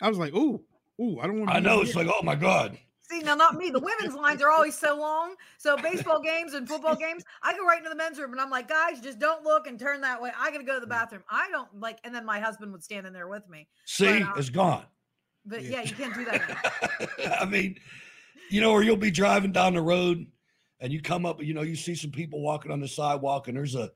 I 0.01 0.09
was 0.09 0.17
like, 0.17 0.33
ooh, 0.35 0.61
ooh, 1.01 1.19
I 1.19 1.27
don't 1.27 1.39
want 1.39 1.49
to. 1.51 1.55
I 1.55 1.59
know. 1.59 1.81
It's 1.81 1.95
like, 1.95 2.07
oh 2.07 2.21
my 2.21 2.35
god. 2.35 2.77
See, 3.09 3.19
now 3.19 3.35
not 3.35 3.55
me. 3.55 3.69
The 3.69 3.79
women's 3.79 4.15
lines 4.15 4.41
are 4.41 4.49
always 4.49 4.75
so 4.77 4.97
long. 4.97 5.35
So 5.57 5.77
baseball 5.77 6.21
games 6.21 6.53
and 6.53 6.67
football 6.67 6.95
games, 6.95 7.23
I 7.43 7.55
go 7.55 7.63
right 7.65 7.77
into 7.77 7.89
the 7.89 7.95
men's 7.95 8.17
room 8.19 8.31
and 8.31 8.41
I'm 8.41 8.49
like, 8.49 8.67
guys, 8.67 8.99
just 8.99 9.19
don't 9.19 9.43
look 9.43 9.67
and 9.67 9.79
turn 9.79 10.01
that 10.01 10.19
way. 10.21 10.31
I 10.37 10.49
gotta 10.49 10.63
go 10.63 10.73
to 10.73 10.79
the 10.79 10.87
bathroom. 10.87 11.23
I 11.29 11.47
don't 11.51 11.67
like, 11.79 11.99
and 12.03 12.13
then 12.15 12.25
my 12.25 12.39
husband 12.39 12.71
would 12.71 12.83
stand 12.83 13.05
in 13.05 13.13
there 13.13 13.27
with 13.27 13.47
me. 13.47 13.67
See, 13.85 14.23
uh, 14.23 14.33
it's 14.37 14.49
gone. 14.49 14.85
But 15.45 15.63
Yeah. 15.63 15.81
yeah, 15.83 15.83
you 15.83 15.95
can't 15.95 16.15
do 16.15 16.25
that. 16.25 17.37
I 17.41 17.45
mean, 17.45 17.77
you 18.49 18.59
know, 18.61 18.71
or 18.71 18.81
you'll 18.83 18.95
be 18.97 19.11
driving 19.11 19.51
down 19.51 19.75
the 19.75 19.81
road 19.81 20.25
and 20.79 20.91
you 20.91 20.99
come 21.01 21.25
up, 21.27 21.43
you 21.43 21.53
know, 21.53 21.61
you 21.61 21.75
see 21.75 21.93
some 21.93 22.11
people 22.11 22.41
walking 22.41 22.71
on 22.71 22.79
the 22.79 22.87
sidewalk 22.87 23.47
and 23.47 23.55
there's 23.55 23.75
a 23.75 23.91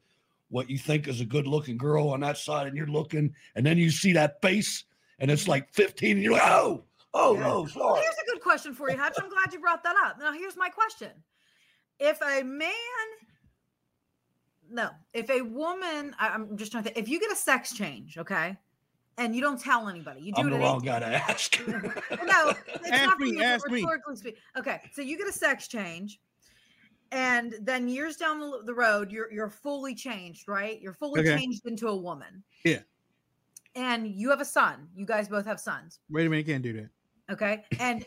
what 0.50 0.70
you 0.70 0.78
think 0.78 1.08
is 1.08 1.22
a 1.22 1.25
good 1.25 1.48
looking 1.48 1.78
girl 1.78 2.10
on 2.10 2.20
that 2.22 2.38
side, 2.38 2.68
and 2.68 2.75
you're 2.75 2.88
looking, 2.88 3.34
and 3.56 3.66
then 3.66 3.78
you 3.78 3.92
see 3.92 4.13
that 4.13 4.42
face, 4.42 4.84
and 5.20 5.30
it's 5.30 5.48
like 5.48 5.72
15, 5.74 6.18
and 6.18 6.24
you're 6.24 6.34
like, 6.34 6.42
oh, 6.44 6.84
oh 7.13 7.34
Yeah. 7.36 7.39
no, 7.42 7.60
Well, 7.62 7.68
sorry. 7.68 8.01
here's 8.01 8.16
a 8.16 8.25
good 8.25 8.28
question 8.50 8.74
for 8.74 8.89
you, 8.89 8.98
Hutch. 8.98 9.13
I'm 9.22 9.29
glad 9.29 9.53
you 9.53 9.60
brought 9.60 9.84
that 9.84 9.96
up. 10.03 10.18
Now, 10.20 10.32
here's 10.34 10.58
my 10.58 10.70
question. 10.70 11.10
If 12.00 12.20
a 12.22 12.44
man, 12.44 12.72
no, 14.72 14.89
if 15.13 15.29
a 15.29 15.41
woman, 15.41 16.15
I, 16.20 16.29
am 16.34 16.58
just 16.58 16.72
trying 16.72 16.84
to 16.86 16.89
think, 16.89 16.98
if 17.03 17.10
you 17.10 17.20
get 17.20 17.32
a 17.32 17.36
sex 17.36 17.74
change, 17.75 18.18
okay, 18.18 18.58
and 19.20 19.36
you 19.36 19.41
don't 19.41 19.60
tell 19.62 19.88
anybody, 19.88 20.22
you 20.22 20.32
do 20.34 20.41
I'm 20.41 20.48
it 20.48 20.51
the 20.51 20.56
at 20.58 20.62
wrong 20.62 20.77
18 20.77 20.86
guy 20.86 21.00
to 21.00 21.06
ask. 21.06 21.62
no, 21.68 22.53
it's 22.74 22.91
Ask 22.91 23.06
not 23.06 23.20
me, 23.20 23.32
you, 23.32 23.44
ask 23.44 23.70
me. 23.70 23.82
rhetorically 23.82 24.15
speak- 24.15 24.38
Okay, 24.58 24.79
so 24.94 25.01
you 25.01 25.18
get 25.18 25.27
a 25.27 25.34
sex 25.34 25.68
change, 25.68 26.20
and 27.12 27.53
then 27.62 27.88
years 27.88 28.15
down 28.15 28.39
the, 28.39 28.62
the 28.65 28.74
road, 28.74 29.12
you're 29.12 29.32
you're 29.32 29.50
fully 29.50 29.94
changed, 29.94 30.48
right? 30.48 30.82
You're 30.82 30.94
fully 30.94 31.22
Okay. 31.22 31.38
changed 31.38 31.68
into 31.68 31.88
a 31.88 31.96
woman. 31.96 32.44
Yeah. 32.65 32.79
And 33.75 34.08
you 34.08 34.32
have 34.32 34.41
a 34.41 34.46
son. 34.46 34.88
You 34.96 35.06
guys 35.06 35.27
both 35.27 35.46
have 35.46 35.60
sons. 35.60 36.00
Wait 36.10 36.25
a 36.25 36.29
minute, 36.29 36.48
can't 36.48 36.63
do 36.63 36.74
that. 36.74 36.89
Okay. 37.29 37.63
And 37.79 38.05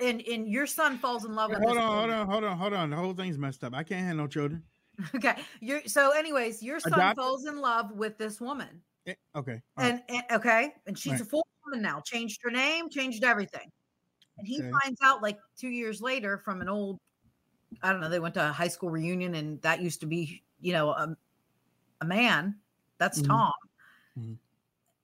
and 0.00 0.20
and 0.22 0.46
your 0.48 0.66
son 0.66 0.98
falls 0.98 1.24
in 1.24 1.34
love 1.34 1.50
with 1.50 1.60
hold 1.60 1.78
on, 1.78 1.84
hold 1.98 2.10
on, 2.10 2.26
hold 2.28 2.44
on, 2.44 2.58
hold 2.58 2.72
on. 2.74 2.90
The 2.90 2.96
whole 2.96 3.14
thing's 3.14 3.38
messed 3.38 3.64
up. 3.64 3.74
I 3.74 3.82
can't 3.82 4.06
have 4.06 4.16
no 4.16 4.26
children. 4.26 4.62
Okay. 5.14 5.36
You're 5.60 5.82
so 5.86 6.10
anyways, 6.10 6.60
your 6.62 6.80
son 6.80 6.92
Adopt- 6.94 7.16
falls 7.18 7.46
in 7.46 7.60
love 7.60 7.92
with 7.92 8.18
this 8.18 8.40
woman. 8.40 8.82
Eh, 9.06 9.14
Okay. 9.36 9.62
all 9.76 9.84
right. 9.84 9.92
And, 9.92 10.02
and 10.08 10.22
okay, 10.32 10.74
and 10.88 10.98
she's 10.98 11.12
Right. 11.12 11.20
a 11.20 11.24
full 11.24 11.46
woman 11.64 11.80
now, 11.82 12.00
changed 12.00 12.40
her 12.42 12.50
name, 12.50 12.90
changed 12.90 13.22
everything. 13.22 13.70
And 14.38 14.46
he 14.48 14.58
Okay. 14.60 14.70
finds 14.82 15.00
out 15.02 15.22
like 15.22 15.38
two 15.56 15.68
years 15.68 16.00
later 16.02 16.36
from 16.38 16.60
an 16.60 16.68
old, 16.68 16.98
I 17.82 17.92
don't 17.92 18.00
know, 18.00 18.08
they 18.08 18.18
went 18.18 18.34
to 18.34 18.48
a 18.48 18.52
high 18.52 18.66
school 18.68 18.90
reunion 18.90 19.36
and 19.36 19.62
that 19.62 19.80
used 19.80 20.00
to 20.00 20.06
be, 20.06 20.42
you 20.60 20.72
know, 20.72 20.90
a, 20.90 21.16
a 22.00 22.04
man. 22.04 22.56
That's 22.98 23.22
Mhm. 23.22 23.26
Tom. 23.28 23.52
Mhm. 24.18 24.36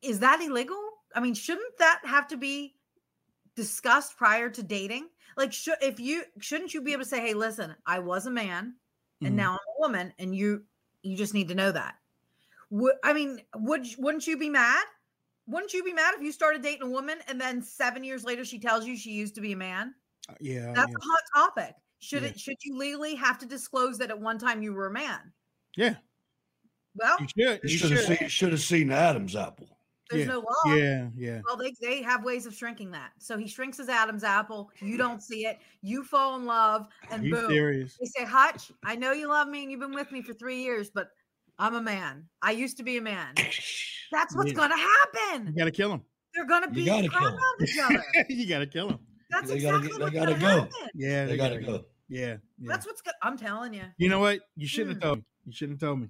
Is 0.02 0.18
that 0.18 0.40
illegal? 0.40 0.90
I 1.14 1.20
mean, 1.20 1.34
shouldn't 1.34 1.78
that 1.78 2.00
have 2.04 2.26
to 2.28 2.36
be 2.36 2.73
discussed 3.56 4.16
prior 4.16 4.50
to 4.50 4.62
dating? 4.62 5.08
Like, 5.36 5.52
should 5.52 5.76
if 5.82 5.98
you 6.00 6.24
shouldn't 6.40 6.74
you 6.74 6.80
be 6.82 6.92
able 6.92 7.02
to 7.04 7.08
say, 7.08 7.20
"Hey, 7.20 7.34
listen, 7.34 7.74
I 7.86 7.98
was 7.98 8.26
a 8.26 8.30
man, 8.30 8.76
and 9.22 9.32
Mhm. 9.32 9.36
now 9.36 9.52
I'm 9.52 9.58
a 9.76 9.80
woman, 9.80 10.12
and 10.18 10.34
you 10.34 10.64
you 11.02 11.16
just 11.16 11.34
need 11.34 11.48
to 11.48 11.54
know 11.54 11.72
that." 11.72 11.96
Would 12.70 12.96
I 13.04 13.12
mean, 13.12 13.42
would 13.56 13.86
wouldn't 13.98 14.26
you 14.26 14.36
be 14.38 14.48
mad? 14.50 14.84
Wouldn't 15.46 15.74
you 15.74 15.84
be 15.84 15.92
mad 15.92 16.14
if 16.14 16.22
you 16.22 16.32
started 16.32 16.62
dating 16.62 16.82
a 16.82 16.90
woman 16.90 17.18
and 17.28 17.40
then 17.40 17.60
seven 17.62 18.02
years 18.04 18.24
later 18.24 18.44
she 18.44 18.58
tells 18.58 18.86
you 18.86 18.96
she 18.96 19.10
used 19.12 19.34
to 19.34 19.40
be 19.42 19.52
a 19.52 19.56
man? 19.56 19.94
Uh, 20.28 20.34
yeah. 20.40 20.72
That's 20.74 20.90
yeah. 20.90 20.96
a 20.96 21.04
hot 21.04 21.22
topic. 21.54 21.74
Should 21.98 22.22
Yeah. 22.22 22.30
it 22.30 22.40
should 22.40 22.56
you 22.64 22.76
legally 22.76 23.14
have 23.14 23.38
to 23.40 23.46
disclose 23.46 23.98
that 23.98 24.10
at 24.10 24.18
one 24.20 24.38
time 24.38 24.62
you 24.62 24.72
were 24.72 24.86
a 24.86 24.92
man? 24.92 25.32
Yeah. 25.76 25.96
Well, 26.94 27.18
You 27.20 27.26
should. 27.28 27.60
You 27.64 27.70
You 27.70 27.78
should 27.78 27.90
have 27.90 28.00
should. 28.06 28.18
seen, 28.18 28.28
should 28.28 28.52
have 28.52 28.60
seen 28.62 28.90
Adam's 28.92 29.36
apple. 29.36 29.78
There's 30.14 30.26
Yeah. 30.26 30.32
no 30.32 30.38
law. 30.40 30.74
Yeah, 30.74 31.08
yeah. 31.16 31.40
Well, 31.44 31.56
they, 31.56 31.74
they 31.80 32.02
have 32.02 32.24
ways 32.24 32.46
of 32.46 32.54
shrinking 32.54 32.90
that. 32.92 33.10
So 33.18 33.36
he 33.38 33.46
shrinks 33.46 33.76
his 33.78 33.88
Adam's 33.88 34.24
apple. 34.24 34.70
You 34.80 34.96
don't 34.96 35.22
see 35.22 35.46
it. 35.46 35.58
You 35.82 36.04
fall 36.04 36.36
in 36.36 36.46
love, 36.46 36.86
and 37.10 37.22
Are 37.22 37.26
you 37.26 37.34
boom. 37.34 37.50
serious? 37.50 37.96
They 38.00 38.06
say, 38.06 38.24
Hutch, 38.24 38.70
I 38.84 38.96
know 38.96 39.12
you 39.12 39.28
love 39.28 39.48
me 39.48 39.62
and 39.62 39.70
you've 39.70 39.80
been 39.80 39.94
with 39.94 40.10
me 40.12 40.22
for 40.22 40.32
three 40.34 40.62
years, 40.62 40.90
but 40.94 41.08
I'm 41.58 41.74
a 41.74 41.82
man. 41.82 42.24
I 42.42 42.52
used 42.52 42.76
to 42.78 42.82
be 42.82 42.96
a 42.96 43.02
man. 43.02 43.34
That's 44.12 44.34
what's 44.36 44.50
Yeah. 44.50 44.56
going 44.56 44.70
to 44.70 44.76
happen. 44.76 45.46
You 45.48 45.52
gotta 45.56 45.70
kill 45.70 45.92
him. 45.92 46.02
They're 46.34 46.46
going 46.46 46.62
to 46.62 46.68
You 46.68 46.74
beat 46.74 46.86
gotta 46.86 47.08
kill 47.08 47.28
out 47.28 47.32
'em. 47.32 47.38
of 47.38 47.68
each 47.68 47.78
other. 47.78 48.04
you 48.28 48.46
gotta 48.48 48.66
kill 48.66 48.88
him. 48.90 48.98
That's 49.30 49.48
They 49.50 49.58
gotta 49.60 49.76
exactly 49.78 49.88
get- 49.88 49.98
they 49.98 50.04
what's 50.04 50.14
gotta 50.14 50.26
going 50.26 50.34
to 50.34 50.40
go. 50.40 50.48
happen. 50.80 50.90
Yeah, 50.94 51.24
They 51.26 51.36
gotta 51.36 51.60
go. 51.60 51.84
Yeah, 52.08 52.26
yeah. 52.26 52.36
That's 52.60 52.86
what's 52.86 53.00
good. 53.00 53.14
I'm 53.22 53.38
telling 53.38 53.72
you. 53.74 53.82
You 53.96 54.08
know 54.08 54.18
what? 54.20 54.40
You 54.56 54.66
shouldn't 54.66 54.96
Hmm. 54.96 55.00
have 55.00 55.02
told 55.02 55.18
me. 55.18 55.24
You 55.46 55.52
shouldn't 55.52 55.80
have 55.80 55.88
told 55.88 56.00
me. 56.00 56.08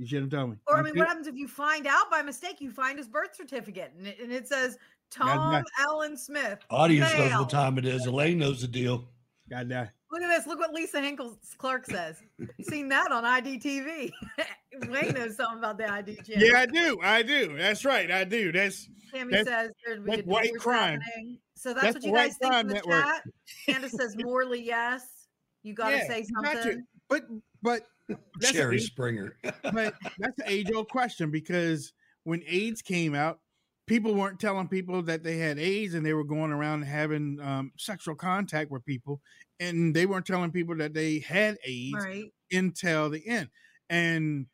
You 0.00 0.06
shouldn't 0.06 0.32
have 0.32 0.40
told 0.40 0.50
me. 0.52 0.56
Or 0.66 0.78
I 0.78 0.82
mean, 0.82 0.96
what 0.96 1.08
happens 1.08 1.26
if 1.26 1.36
you 1.36 1.46
find 1.46 1.86
out 1.86 2.10
by 2.10 2.22
mistake? 2.22 2.58
You 2.62 2.70
find 2.70 2.96
his 2.96 3.06
birth 3.06 3.36
certificate 3.36 3.92
and 3.98 4.06
it, 4.06 4.18
and 4.18 4.32
it 4.32 4.48
says 4.48 4.78
Tom 5.10 5.52
die. 5.52 5.62
Allen 5.78 6.16
Smith. 6.16 6.58
Audience 6.70 7.12
knows 7.12 7.28
male. 7.30 7.40
what 7.40 7.50
time 7.50 7.76
it 7.76 7.84
is. 7.84 8.06
Elaine 8.06 8.38
knows 8.38 8.62
the 8.62 8.66
deal. 8.66 9.04
God 9.50 9.68
die. 9.68 9.90
Look 10.10 10.22
at 10.22 10.28
this. 10.28 10.46
Look 10.46 10.58
what 10.58 10.72
Lisa 10.72 11.02
Hinkle 11.02 11.36
Clark 11.58 11.84
says. 11.84 12.16
Seen 12.62 12.88
that 12.88 13.12
on 13.12 13.24
IDTV. 13.24 14.10
Wayne 14.88 15.12
knows 15.12 15.36
something 15.36 15.58
about 15.58 15.76
the 15.76 15.92
ID 15.92 16.16
channel. 16.26 16.48
Yeah, 16.48 16.60
I 16.60 16.66
do. 16.66 16.98
I 17.02 17.22
do. 17.22 17.56
That's 17.58 17.84
right. 17.84 18.10
I 18.10 18.24
do. 18.24 18.52
That's 18.52 18.88
Tammy 19.12 19.32
that's- 19.32 19.46
says 19.46 19.70
there's 19.84 20.02
that's 20.06 20.22
a 20.22 20.24
white 20.24 20.54
crime. 20.58 21.00
happening. 21.00 21.38
So 21.56 21.74
that's, 21.74 21.82
That's 21.84 21.96
what 21.96 22.04
you 22.04 22.14
guys 22.14 22.36
think 22.38 22.52
crime 22.52 22.60
in 22.62 22.66
the 22.68 22.74
network. 22.74 23.04
chat. 23.04 23.22
Candace 23.66 23.92
says 23.92 24.16
Morley, 24.18 24.62
yes. 24.64 25.26
You 25.62 25.74
got 25.74 25.90
to 25.90 25.96
Yeah, 25.98 26.06
say 26.06 26.20
you 26.26 26.42
got 26.42 26.54
something. 26.62 26.84
but 27.10 27.24
but 27.60 27.82
that's 28.40 28.52
Jerry 28.52 28.76
a, 28.76 28.80
Springer. 28.80 29.36
but 29.62 29.94
that's 30.18 30.38
an 30.38 30.44
age 30.46 30.70
old 30.74 30.88
question 30.88 31.30
because 31.30 31.92
when 32.24 32.42
AIDS 32.46 32.82
came 32.82 33.14
out, 33.14 33.40
people 33.86 34.14
weren't 34.14 34.38
telling 34.38 34.68
people 34.68 35.02
that 35.02 35.22
they 35.24 35.36
had 35.38 35.58
AIDS 35.58 35.94
and 35.94 36.04
they 36.04 36.12
were 36.14 36.24
going 36.24 36.52
around 36.52 36.82
having 36.82 37.38
um, 37.40 37.72
sexual 37.76 38.14
contact 38.14 38.70
with 38.70 38.84
people, 38.84 39.20
and 39.58 39.94
they 39.94 40.06
weren't 40.06 40.26
telling 40.26 40.50
people 40.50 40.76
that 40.76 40.94
they 40.94 41.18
had 41.18 41.56
AIDS 41.64 41.94
Right. 42.04 42.32
until 42.52 43.10
the 43.10 43.26
end. 43.26 43.48
And 43.88 44.46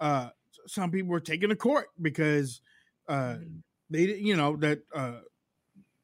uh, 0.00 0.30
some 0.66 0.90
people 0.90 1.10
were 1.10 1.20
taken 1.20 1.48
to 1.50 1.56
court 1.56 1.88
because 2.00 2.60
uh, 3.08 3.34
Mhm. 3.38 3.62
they 3.90 4.06
didn't, 4.06 4.24
you 4.26 4.36
know, 4.36 4.56
that 4.56 4.80
uh, 4.94 5.20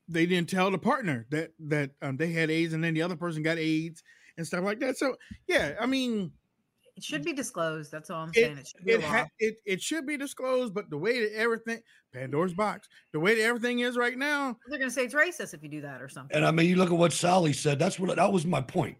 they 0.08 0.26
didn't 0.26 0.48
tell 0.50 0.70
the 0.70 0.78
partner 0.78 1.26
that 1.30 1.52
that 1.60 1.90
um, 2.02 2.16
they 2.16 2.32
had 2.32 2.50
AIDS, 2.50 2.72
and 2.72 2.82
then 2.82 2.94
the 2.94 3.02
other 3.02 3.16
person 3.16 3.42
got 3.42 3.58
AIDS 3.58 4.02
and 4.36 4.46
stuff 4.46 4.64
like 4.64 4.80
that. 4.80 4.98
So 4.98 5.16
yeah, 5.46 5.76
I 5.80 5.86
mean, 5.86 6.32
It 7.00 7.04
should 7.04 7.24
be 7.24 7.32
disclosed. 7.32 7.90
That's 7.90 8.10
all 8.10 8.24
I'm 8.24 8.32
saying. 8.34 8.58
It 8.58 8.66
should 8.68 8.84
be 8.84 8.92
it 8.92 9.02
ha- 9.02 9.26
it 9.38 9.56
it 9.64 9.80
should 9.82 10.06
be 10.06 10.16
disclosed, 10.16 10.74
but 10.74 10.90
the 10.90 10.98
way 10.98 11.20
that 11.20 11.34
everything 11.36 11.80
Pandora's 12.12 12.54
box, 12.54 12.88
the 13.12 13.20
way 13.20 13.34
that 13.36 13.42
everything 13.42 13.80
is 13.80 13.96
right 13.96 14.18
now, 14.18 14.56
They're 14.68 14.78
going 14.78 14.90
to 14.90 14.94
say 14.94 15.04
it's 15.04 15.14
racist 15.14 15.54
if 15.54 15.62
you 15.62 15.68
do 15.68 15.80
that 15.82 16.02
or 16.02 16.08
something. 16.08 16.36
And 16.36 16.44
I 16.44 16.50
mean, 16.50 16.68
you 16.68 16.76
look 16.76 16.90
at 16.90 16.96
what 16.98 17.12
Sally 17.12 17.52
said. 17.52 17.78
That's 17.78 17.98
what 17.98 18.14
that 18.16 18.32
was 18.32 18.44
my 18.46 18.60
point 18.60 18.96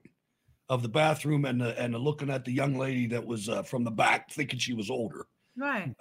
of 0.68 0.82
the 0.82 0.88
bathroom 0.88 1.44
and 1.44 1.60
the, 1.60 1.76
and 1.82 1.92
the 1.92 1.98
looking 1.98 2.30
at 2.30 2.44
the 2.44 2.52
young 2.52 2.76
lady 2.78 3.06
that 3.08 3.26
was 3.26 3.48
uh, 3.48 3.62
from 3.64 3.82
the 3.84 3.90
back, 3.90 4.30
thinking 4.30 4.58
she 4.58 4.72
was 4.72 4.88
older. 4.90 5.26
right. 5.56 5.92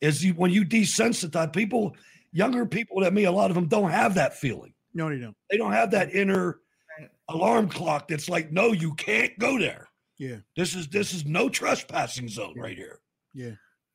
Is 0.00 0.24
you, 0.24 0.32
when 0.34 0.50
you 0.50 0.64
desensitize 0.64 1.52
people, 1.52 1.94
younger 2.32 2.64
people 2.64 3.00
than 3.00 3.12
me, 3.12 3.24
a 3.24 3.32
lot 3.32 3.50
of 3.50 3.54
them 3.54 3.66
don't 3.66 3.90
have 3.90 4.14
that 4.14 4.34
feeling. 4.34 4.72
no, 4.94 5.10
they 5.10 5.18
don't. 5.18 5.36
They 5.50 5.56
don't 5.58 5.72
have 5.72 5.90
that 5.90 6.14
inner 6.14 6.60
Right. 6.98 7.08
alarm 7.28 7.68
clock 7.68 8.08
that's 8.08 8.28
like, 8.28 8.50
no, 8.50 8.72
you 8.72 8.94
can't 8.94 9.38
go 9.38 9.58
there. 9.58 9.88
Yeah. 10.20 10.36
This 10.54 10.74
is 10.74 10.86
this 10.88 11.14
is 11.14 11.24
no 11.24 11.48
trespassing 11.48 12.28
zone 12.28 12.54
right 12.54 12.76
here. 12.76 13.00
Yeah. 13.32 13.52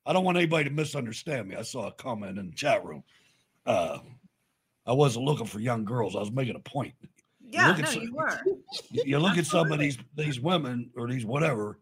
I 0.08 0.12
don't 0.12 0.26
want 0.26 0.40
anybody 0.40 0.64
to 0.64 0.72
misunderstand 0.72 1.48
me. 1.48 1.56
I 1.56 1.62
saw 1.62 1.86
a 1.86 1.92
comment 1.92 2.40
in 2.40 2.50
the 2.50 2.56
chat 2.56 2.84
room. 2.84 3.04
Uh, 3.64 4.00
I 4.88 4.94
wasn't 4.94 5.26
looking 5.26 5.46
for 5.46 5.60
young 5.60 5.86
girls. 5.86 6.16
I 6.16 6.20
was 6.20 6.32
making 6.32 6.56
a 6.56 6.60
point. 6.60 6.96
Yeah, 7.48 7.68
look 7.68 7.78
at 7.78 7.86
no, 7.86 7.92
some- 7.92 8.02
you 8.02 8.16
were. 8.16 8.40
You, 8.90 9.04
you 9.06 9.20
look 9.20 9.38
at 9.38 9.46
some 9.46 9.72
of 9.72 9.78
these 9.78 10.00
these 10.16 10.40
women 10.40 10.90
or 10.98 11.08
these 11.08 11.28
whatever, 11.28 11.78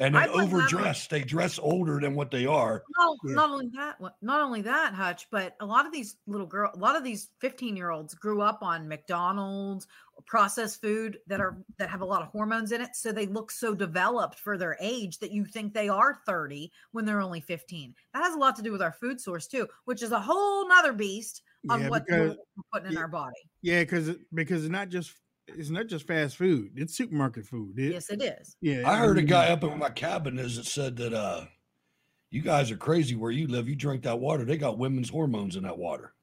and 0.00 0.14
they 0.14 0.28
overdress. 0.28 1.06
They 1.08 1.22
dress 1.22 1.58
older 1.58 1.98
than 2.00 2.14
what 2.14 2.30
they 2.30 2.46
are. 2.46 2.82
No, 2.98 3.16
Yeah. 3.24 3.34
not 3.34 3.50
only 3.50 3.68
that, 3.74 3.96
not 4.22 4.40
only 4.40 4.62
that, 4.62 4.94
Hutch, 4.94 5.26
but 5.30 5.56
a 5.60 5.66
lot 5.66 5.86
of 5.86 5.92
these 5.92 6.16
little 6.26 6.46
girl, 6.46 6.70
a 6.74 6.78
lot 6.78 6.94
of 6.96 7.02
these 7.02 7.30
15 7.40 7.76
year 7.76 7.90
olds 7.90 8.14
grew 8.14 8.40
up 8.40 8.62
on 8.62 8.86
McDonald's 8.88 9.86
processed 10.26 10.80
food 10.80 11.18
that 11.26 11.40
are 11.40 11.58
that 11.78 11.88
have 11.90 12.00
a 12.00 12.04
lot 12.04 12.22
of 12.22 12.28
hormones 12.28 12.72
in 12.72 12.80
it, 12.80 12.94
so 12.94 13.12
they 13.12 13.26
look 13.26 13.50
so 13.50 13.74
developed 13.74 14.38
for 14.38 14.56
their 14.58 14.76
age 14.80 15.18
that 15.18 15.30
you 15.32 15.44
think 15.44 15.72
they 15.74 15.88
are 15.88 16.20
30 16.26 16.70
when 16.92 17.04
they're 17.04 17.20
only 17.20 17.40
15. 17.40 17.94
That 18.14 18.22
has 18.24 18.34
a 18.34 18.38
lot 18.38 18.56
to 18.56 18.62
do 18.62 18.72
with 18.72 18.82
our 18.82 18.92
food 18.92 19.20
source 19.20 19.46
too, 19.46 19.68
which 19.84 20.02
is 20.02 20.12
a 20.12 20.20
whole 20.20 20.68
nother 20.68 20.92
beast 20.92 21.42
on 21.70 21.82
Yeah, 21.82 21.88
what 21.88 22.06
because 22.06 22.36
we're 22.56 22.62
putting 22.72 22.88
in 22.88 22.92
yeah. 22.94 23.00
our 23.00 23.08
body. 23.08 23.34
yeah, 23.62 23.80
because 23.82 24.10
because 24.34 24.64
it's 24.64 24.72
not 24.72 24.88
just 24.90 25.12
it's 25.48 25.70
not 25.70 25.86
just 25.86 26.06
fast 26.06 26.36
food; 26.36 26.72
it's 26.76 26.96
supermarket 26.96 27.46
food. 27.46 27.78
It- 27.78 27.92
Yes, 27.92 28.10
it 28.10 28.22
is. 28.22 28.56
Yeah, 28.60 28.88
I 28.88 28.96
heard 28.98 29.18
a 29.18 29.22
guy 29.22 29.48
up 29.50 29.62
in 29.64 29.78
my 29.78 29.90
cabin 29.90 30.38
is 30.38 30.56
that 30.56 30.64
said 30.66 30.96
that 30.96 31.12
uh, 31.14 31.46
you 32.30 32.42
guys 32.42 32.70
are 32.70 32.76
crazy 32.78 33.16
where 33.16 33.32
you 33.32 33.48
live. 33.48 33.68
You 33.68 33.76
drink 33.76 34.02
that 34.04 34.20
water. 34.20 34.44
They 34.44 34.58
got 34.58 34.78
women's 34.78 35.10
hormones 35.10 35.56
in 35.56 35.64
that 35.64 35.78
water, 35.78 36.14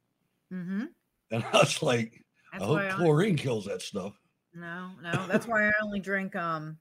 Mm-hmm. 0.51 0.85
and 1.31 1.43
I 1.43 1.57
was 1.59 1.81
like, 1.81 2.25
That's 2.51 2.63
I 2.63 2.65
hope 2.65 2.73
why 2.73 2.89
I, 2.89 2.91
chlorine 2.95 3.37
kills 3.37 3.65
that 3.65 3.81
stuff. 3.81 4.19
no, 4.53 4.91
no, 5.01 5.27
that's 5.27 5.47
why 5.47 5.67
I 5.67 5.71
only 5.83 5.99
drink 5.99 6.35
um 6.35 6.79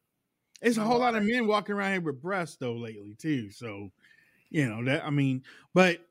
It's 0.63 0.77
a 0.79 0.85
whole 0.85 1.01
lot 1.01 1.15
of 1.17 1.25
men 1.25 1.47
walking 1.47 1.75
around 1.75 1.93
here 1.93 2.01
with 2.01 2.23
breasts 2.23 2.57
though 2.57 2.75
lately 2.75 3.15
too. 3.15 3.51
So, 3.51 3.91
you 4.51 4.69
know 4.69 4.85
that 4.87 5.05
I 5.07 5.11
mean, 5.11 5.45
but 5.75 6.07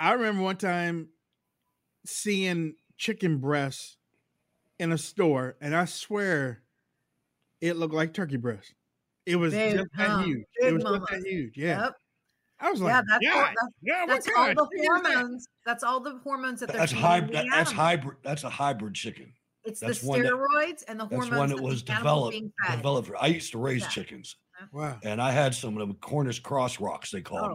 I 0.00 0.14
remember 0.14 0.42
one 0.42 0.58
time 0.58 1.10
seeing 2.06 2.76
chicken 2.98 3.38
breasts 3.40 3.97
in 4.78 4.92
a 4.92 4.98
store, 4.98 5.56
and 5.60 5.74
I 5.74 5.84
swear 5.86 6.62
it 7.60 7.76
looked 7.76 7.94
like 7.94 8.12
turkey 8.14 8.36
breast. 8.36 8.74
It 9.26 9.36
was 9.36 9.52
Big, 9.52 9.76
just 9.76 9.88
that 9.96 10.24
huge. 10.24 10.44
Big 10.60 10.68
it 10.68 10.74
was 10.74 10.84
just 10.84 11.10
that 11.10 11.22
huge. 11.26 11.56
Yeah. 11.56 11.82
Yep. 11.84 11.94
I 12.60 12.70
was 12.70 12.80
like, 12.80 12.90
Yeah, 12.90 13.02
that's 13.06 13.12
all- 13.12 13.20
yeah, 13.22 13.44
that's- 13.46 13.72
yeah, 13.82 14.04
That's 14.06 14.28
all 14.36 14.44
the 14.54 14.62
of 14.62 14.68
that?" 14.70 15.12
hormones. 15.12 15.48
That's 15.64 15.84
all 15.84 16.00
the 16.00 16.18
hormones 16.24 16.60
that 16.60 16.68
they're 16.70 16.78
That's 16.78 16.92
feeding 16.92 17.02
the 17.02 17.08
hybrid. 17.08 17.46
That's 17.52 17.70
hybrid. 17.72 18.16
That's 18.22 18.44
a 18.44 18.50
hybrid 18.50 18.94
chicken. 18.94 19.32
It's 19.64 19.80
that's 19.80 20.00
the 20.00 20.08
one 20.08 20.22
that- 20.22 20.32
steroids 20.32 20.82
and 20.88 20.98
the 20.98 21.04
hormones. 21.06 21.10
That's 21.10 21.10
hormones 21.10 21.38
one 21.38 21.48
that 21.50 21.56
that 21.56 21.62
was 21.62 21.82
the 21.84 21.92
developed. 21.94 22.32
being. 22.32 22.52
Developed. 22.70 23.10
I 23.20 23.26
used 23.26 23.52
to 23.52 23.58
raise 23.58 23.82
Yeah. 23.82 23.88
chickens, 23.88 24.36
uh-huh. 24.58 24.66
Wow. 24.72 24.98
and 25.04 25.20
I 25.22 25.30
had 25.30 25.54
some 25.54 25.76
of 25.76 25.86
them 25.86 25.96
Cornish 25.98 26.40
cross 26.40 26.80
rocks. 26.80 27.10
They 27.10 27.20
called 27.20 27.42
Oh, 27.44 27.48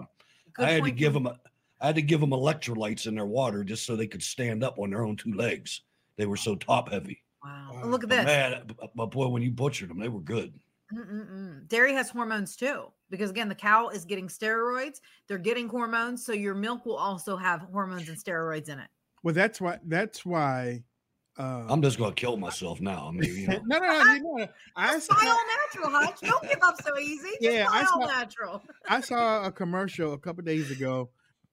them. 0.58 0.66
I 0.68 0.72
had 0.72 0.84
to 0.84 0.92
give 0.92 1.14
them. 1.14 1.28
I 1.28 1.88
had 1.88 1.96
to 1.96 2.02
give 2.02 2.22
them 2.22 2.30
electrolytes 2.30 3.08
in 3.08 3.16
their 3.16 3.26
water 3.26 3.64
just 3.66 3.86
so 3.86 3.96
they 3.98 4.08
could 4.08 4.24
stand 4.24 4.64
up 4.64 4.80
on 4.80 4.92
their 4.92 5.04
own 5.04 5.18
two 5.18 5.34
legs. 5.34 5.82
They 6.18 6.26
were 6.26 6.38
so 6.38 6.56
top 6.56 6.92
heavy. 6.92 7.22
Wow. 7.44 7.72
Wow. 7.74 7.86
Look 7.86 8.04
at 8.04 8.10
But 8.10 8.16
this. 8.18 8.26
man, 8.26 8.64
but 8.96 9.12
boy, 9.12 9.28
when 9.28 9.42
you 9.42 9.52
butchered 9.52 9.90
them, 9.90 10.00
they 10.00 10.10
were 10.10 10.22
good. 10.22 10.54
Mm-mm-mm. 10.94 11.68
Dairy 11.70 11.94
has 11.94 12.10
hormones 12.10 12.56
too, 12.56 12.86
because 13.10 13.30
again, 13.32 13.50
the 13.50 13.56
cow 13.56 13.90
is 13.90 14.06
getting 14.06 14.28
steroids. 14.28 15.00
They're 15.28 15.38
getting 15.40 15.68
hormones, 15.68 16.26
so 16.26 16.34
your 16.34 16.54
milk 16.54 16.86
will 16.86 16.98
also 16.98 17.36
have 17.36 17.62
hormones 17.72 18.10
and 18.10 18.18
steroids 18.18 18.70
in 18.70 18.80
it. 18.80 18.90
Well, 19.24 19.34
that's 19.34 19.60
why. 19.60 19.80
That's 19.86 20.26
why. 20.26 20.84
Uh, 21.36 21.66
I'm 21.68 21.82
just 21.82 21.98
gonna 21.98 22.14
kill 22.14 22.38
myself 22.38 22.80
now. 22.80 23.08
I 23.08 23.12
mean, 23.12 23.36
you 23.36 23.48
know, 23.48 23.60
no, 23.66 23.80
no, 23.80 24.04
no, 24.04 24.14
you 24.14 24.22
know, 24.38 24.48
I 24.76 24.94
Just 24.94 25.08
saw, 25.08 25.16
all 25.16 25.38
natural, 25.82 25.90
Hutch. 25.90 26.20
Don't 26.22 26.44
give 26.44 26.60
up 26.62 26.76
so 26.84 26.96
easy. 27.00 27.30
Just 27.42 27.56
Yeah, 27.56 27.66
buy 27.66 27.78
I 27.78 27.80
all 27.92 28.02
saw- 28.02 28.06
natural. 28.08 28.64
I 28.88 29.02
saw 29.02 29.46
a 29.46 29.52
commercial 29.52 30.14
a 30.14 30.20
couple 30.20 30.44
days 30.44 30.70
ago 30.70 31.10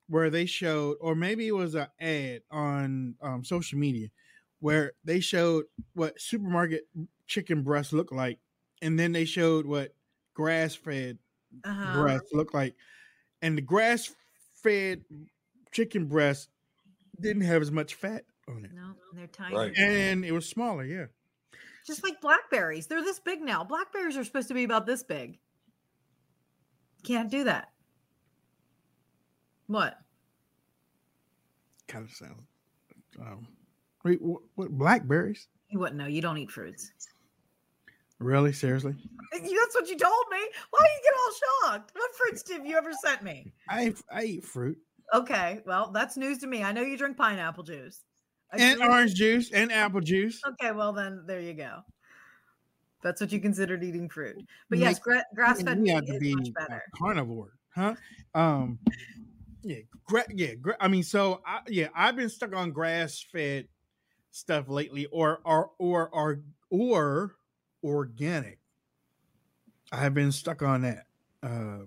where 0.08 0.28
they 0.28 0.44
showed, 0.44 0.96
or 1.00 1.14
maybe 1.14 1.48
it 1.48 1.52
was 1.54 1.76
an 1.76 1.86
ad 1.98 2.42
on 2.50 3.14
um, 3.22 3.42
social 3.42 3.78
media, 3.78 4.08
where 4.60 4.92
they 5.04 5.20
showed 5.20 5.64
what 5.94 6.20
supermarket 6.20 6.86
chicken 7.26 7.62
breasts 7.62 7.92
look 7.92 8.12
like, 8.12 8.38
and 8.82 8.98
then 8.98 9.12
they 9.12 9.24
showed 9.24 9.66
what 9.66 9.94
grass-fed 10.34 11.18
Uh-huh. 11.64 12.00
breasts 12.00 12.30
look 12.32 12.54
like, 12.54 12.76
and 13.42 13.56
the 13.58 13.62
grass-fed 13.62 15.04
chicken 15.72 16.06
breasts 16.06 16.48
didn't 17.20 17.42
have 17.42 17.60
as 17.62 17.70
much 17.72 17.94
fat 17.94 18.24
on 18.48 18.64
it, 18.64 18.72
No, 18.72 18.94
they're 19.12 19.26
tiny. 19.26 19.54
Right. 19.56 19.76
and 19.76 20.24
it 20.24 20.32
was 20.32 20.48
smaller. 20.48 20.84
Yeah, 20.84 21.06
Just 21.86 22.02
like 22.04 22.20
blackberries. 22.20 22.86
They're 22.86 23.02
this 23.02 23.18
big 23.20 23.40
now. 23.42 23.64
Blackberries 23.64 24.16
are 24.16 24.24
supposed 24.24 24.48
to 24.48 24.54
be 24.54 24.64
about 24.64 24.86
this 24.86 25.02
big. 25.02 25.38
Can't 27.04 27.30
do 27.30 27.44
that. 27.44 27.72
What? 29.66 29.98
kind 31.88 32.04
of 32.04 32.12
sounds. 32.12 32.46
Um, 33.20 33.48
wait, 33.48 33.48
what, 34.02 34.40
what 34.54 34.70
blackberries? 34.70 35.48
You 35.68 35.78
wouldn't 35.78 35.96
know. 35.98 36.06
You 36.06 36.20
don't 36.22 36.38
eat 36.38 36.50
fruits. 36.50 36.90
Really? 38.18 38.52
Seriously? 38.52 38.94
That's 39.32 39.74
what 39.74 39.88
you 39.88 39.96
told 39.96 40.24
me. 40.30 40.38
Why 40.70 40.78
do 40.78 40.90
you 40.92 41.00
get 41.04 41.14
all 41.18 41.70
shocked? 41.72 41.92
What 41.94 42.14
fruits 42.16 42.50
have 42.52 42.66
you 42.66 42.76
ever 42.76 42.92
sent 43.04 43.22
me? 43.22 43.52
I 43.68 43.94
I 44.12 44.24
eat 44.24 44.44
fruit 44.44 44.76
Okay, 45.12 45.60
well, 45.66 45.90
that's 45.92 46.16
news 46.16 46.38
to 46.38 46.46
me. 46.46 46.62
I 46.62 46.70
know 46.72 46.82
you 46.82 46.96
drink 46.96 47.16
pineapple 47.16 47.64
juice. 47.64 48.04
I 48.52 48.58
and 48.58 48.76
drink- 48.78 48.90
orange 48.92 49.14
juice 49.14 49.50
and 49.52 49.72
apple 49.72 50.00
juice. 50.00 50.40
Okay, 50.46 50.70
well 50.72 50.92
then 50.92 51.24
there 51.26 51.40
you 51.40 51.54
go. 51.54 51.80
That's 53.02 53.20
what 53.20 53.32
you 53.32 53.40
considered 53.40 53.82
eating 53.82 54.08
fruit. 54.08 54.36
But 54.68 54.78
yes, 54.78 54.98
gra- 54.98 55.24
grass 55.34 55.62
fed 55.62 55.80
meat 55.80 55.90
have 55.94 56.04
to 56.06 56.14
is 56.14 56.20
be 56.20 56.34
much 56.36 56.48
a 56.48 56.52
better. 56.52 56.82
carnivore, 56.96 57.52
huh? 57.74 57.94
Um, 58.34 58.78
Yeah, 59.62 59.78
gra- 60.06 60.24
yeah, 60.34 60.54
gra- 60.54 60.76
I 60.80 60.88
mean, 60.88 61.02
so 61.02 61.40
I, 61.46 61.60
yeah, 61.68 61.88
I've 61.94 62.16
been 62.16 62.28
stuck 62.28 62.54
on 62.54 62.70
grass 62.72 63.24
fed 63.32 63.66
stuff 64.30 64.68
lately, 64.68 65.06
or 65.06 65.40
or 65.44 65.70
or 65.78 66.08
or 66.08 66.40
or 66.70 67.36
organic. 67.82 68.58
I 69.92 69.96
have 69.98 70.14
been 70.14 70.32
stuck 70.32 70.62
on 70.62 70.82
that. 70.82 71.06
Uh, 71.42 71.86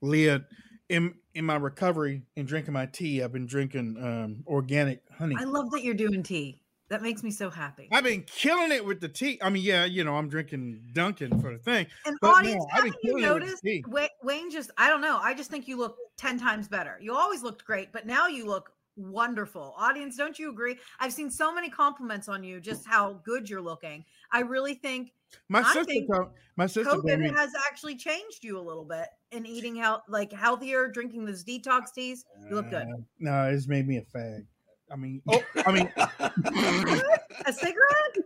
Leah, 0.00 0.44
in 0.88 1.14
in 1.34 1.44
my 1.44 1.56
recovery 1.56 2.22
and 2.36 2.46
drinking 2.46 2.74
my 2.74 2.86
tea, 2.86 3.22
I've 3.22 3.32
been 3.32 3.46
drinking 3.46 3.96
um, 4.02 4.44
organic 4.46 5.02
honey. 5.16 5.36
I 5.38 5.44
love 5.44 5.70
that 5.72 5.82
you're 5.82 5.94
doing 5.94 6.22
tea. 6.22 6.60
That 6.88 7.02
makes 7.02 7.24
me 7.24 7.32
so 7.32 7.50
happy. 7.50 7.88
I've 7.90 8.04
been 8.04 8.22
killing 8.22 8.70
it 8.70 8.84
with 8.84 9.00
the 9.00 9.08
tea. 9.08 9.40
I 9.42 9.50
mean, 9.50 9.64
yeah, 9.64 9.84
you 9.86 10.04
know, 10.04 10.14
I'm 10.14 10.28
drinking 10.28 10.82
Dunkin' 10.92 11.40
for 11.40 11.52
the 11.52 11.58
thing. 11.58 11.86
And 12.04 12.16
But 12.20 12.36
audience, 12.36 12.64
no, 12.64 12.66
I've 12.70 12.76
haven't 12.84 12.96
you 13.02 13.10
killing 13.10 13.24
it 13.24 13.34
with 13.34 13.62
noticed 13.64 14.14
Wayne 14.22 14.50
just 14.52 14.70
I 14.78 14.88
don't 14.88 15.00
know. 15.00 15.18
I 15.20 15.34
just 15.34 15.50
think 15.50 15.66
you 15.66 15.78
look 15.78 15.96
10 16.16 16.38
times 16.38 16.68
better. 16.68 16.96
You 17.00 17.16
always 17.16 17.42
looked 17.42 17.64
great, 17.64 17.92
but 17.92 18.06
now 18.06 18.28
you 18.28 18.46
look 18.46 18.70
wonderful. 18.96 19.74
Audience, 19.76 20.16
don't 20.16 20.38
you 20.38 20.50
agree? 20.50 20.76
I've 21.00 21.12
seen 21.12 21.30
so 21.30 21.54
many 21.54 21.68
compliments 21.70 22.28
on 22.28 22.42
you 22.44 22.60
just 22.60 22.86
how 22.86 23.20
good 23.24 23.48
you're 23.48 23.60
looking. 23.62 24.04
I 24.32 24.40
really 24.40 24.74
think 24.74 25.12
My 25.48 25.60
I 25.60 25.64
sister, 25.64 25.84
think 25.84 26.10
told, 26.12 26.28
my 26.56 26.66
sister 26.66 26.84
told 26.90 27.04
me, 27.04 27.28
has 27.30 27.52
actually 27.68 27.96
changed 27.96 28.42
you 28.44 28.58
a 28.58 28.60
little 28.62 28.84
bit 28.84 29.06
in 29.32 29.44
eating 29.46 29.76
health 29.76 30.02
like 30.08 30.32
healthier, 30.32 30.88
drinking 30.88 31.24
those 31.24 31.44
detox 31.44 31.92
teas. 31.94 32.24
You 32.48 32.56
look 32.56 32.70
good. 32.70 32.82
Uh, 32.86 32.96
no, 33.18 33.44
it's 33.48 33.68
made 33.68 33.86
me 33.86 33.98
a 33.98 34.02
fag. 34.16 34.46
I 34.90 34.96
mean, 34.96 35.20
oh, 35.28 35.42
I 35.66 35.72
mean, 35.72 35.92
A 35.98 37.52
cigarette? 37.52 38.16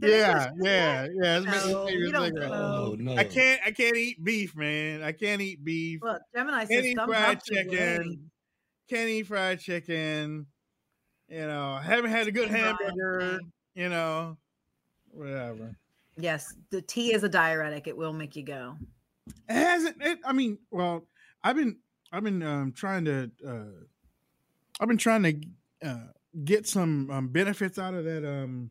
Did 0.00 0.10
yeah, 0.10 0.50
yeah, 0.60 1.06
yeah. 1.22 1.38
It's 1.38 1.46
made, 1.46 1.72
No, 1.72 1.84
me 1.84 1.92
you 1.92 2.08
a 2.08 2.12
don't 2.12 2.24
cigarette. 2.26 2.50
know. 2.50 2.56
oh 2.92 2.96
no! 2.98 3.16
I 3.16 3.24
can't, 3.24 3.60
I 3.64 3.70
can't 3.70 3.96
eat 3.96 4.22
beef, 4.24 4.56
man. 4.56 5.02
I 5.02 5.12
can't 5.12 5.40
eat 5.42 5.62
beef. 5.64 6.00
Look, 6.02 6.22
Gemini 6.34 6.64
says 6.64 6.70
Any 6.84 6.94
fried 6.94 7.42
chicken. 7.42 7.98
Wayne. 7.98 8.30
Can't 8.88 9.08
eat 9.08 9.26
fried 9.26 9.60
chicken. 9.60 10.46
You 11.28 11.46
know, 11.46 11.70
I 11.70 11.82
haven't 11.82 12.10
had 12.10 12.28
a 12.28 12.32
good 12.32 12.48
hamburger. 12.48 13.40
You 13.74 13.88
know, 13.88 14.36
whatever. 15.10 15.76
Yes, 16.18 16.54
the 16.70 16.80
tea 16.80 17.12
is 17.12 17.24
a 17.24 17.28
diuretic. 17.28 17.86
It 17.86 17.96
will 17.96 18.12
make 18.12 18.36
you 18.36 18.42
go. 18.42 18.76
It 19.48 19.54
hasn't. 19.54 19.96
It, 20.00 20.18
I 20.24 20.32
mean, 20.32 20.58
well, 20.70 21.06
I've 21.42 21.56
been, 21.56 21.76
I've 22.12 22.22
been 22.22 22.42
um, 22.42 22.72
trying 22.72 23.04
to, 23.06 23.30
uh, 23.46 23.84
I've 24.80 24.88
been 24.88 24.96
trying 24.96 25.22
to 25.24 25.88
uh, 25.88 26.06
get 26.44 26.66
some 26.66 27.10
um, 27.10 27.28
benefits 27.28 27.78
out 27.78 27.94
of 27.94 28.04
that. 28.04 28.24
Um, 28.26 28.70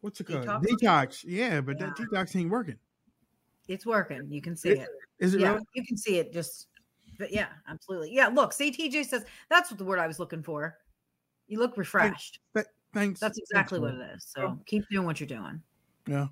what's 0.00 0.20
it 0.20 0.24
called? 0.24 0.46
Detox? 0.46 0.64
Detox. 0.64 1.24
Yeah, 1.26 1.60
but 1.60 1.78
that 1.80 1.96
detox 1.96 2.34
ain't 2.36 2.50
working. 2.50 2.76
It's 3.66 3.84
working. 3.84 4.26
You 4.30 4.40
can 4.40 4.56
see 4.56 4.70
It- 4.70 4.78
it. 4.78 4.88
Is 5.18 5.34
it 5.34 5.40
Yeah, 5.40 5.54
really? 5.54 5.64
you 5.74 5.84
can 5.84 5.96
see 5.96 6.18
it. 6.18 6.32
Just, 6.32 6.68
but 7.18 7.32
yeah, 7.32 7.48
absolutely. 7.68 8.12
Yeah, 8.14 8.28
look, 8.28 8.52
CTJ 8.52 9.04
says 9.06 9.24
that's 9.50 9.70
what 9.70 9.78
the 9.78 9.84
word 9.84 9.98
I 9.98 10.06
was 10.06 10.18
looking 10.18 10.42
for. 10.42 10.76
You 11.46 11.58
look 11.58 11.76
refreshed. 11.76 12.40
Th- 12.54 12.66
thanks. 12.94 13.20
That's 13.20 13.38
thanks, 13.38 13.50
exactly 13.50 13.80
what 13.80 13.94
it 13.94 14.00
is. 14.14 14.26
So 14.34 14.58
keep 14.66 14.84
doing 14.90 15.06
what 15.06 15.20
you're 15.20 15.26
doing. 15.26 15.62
Yeah. 16.06 16.26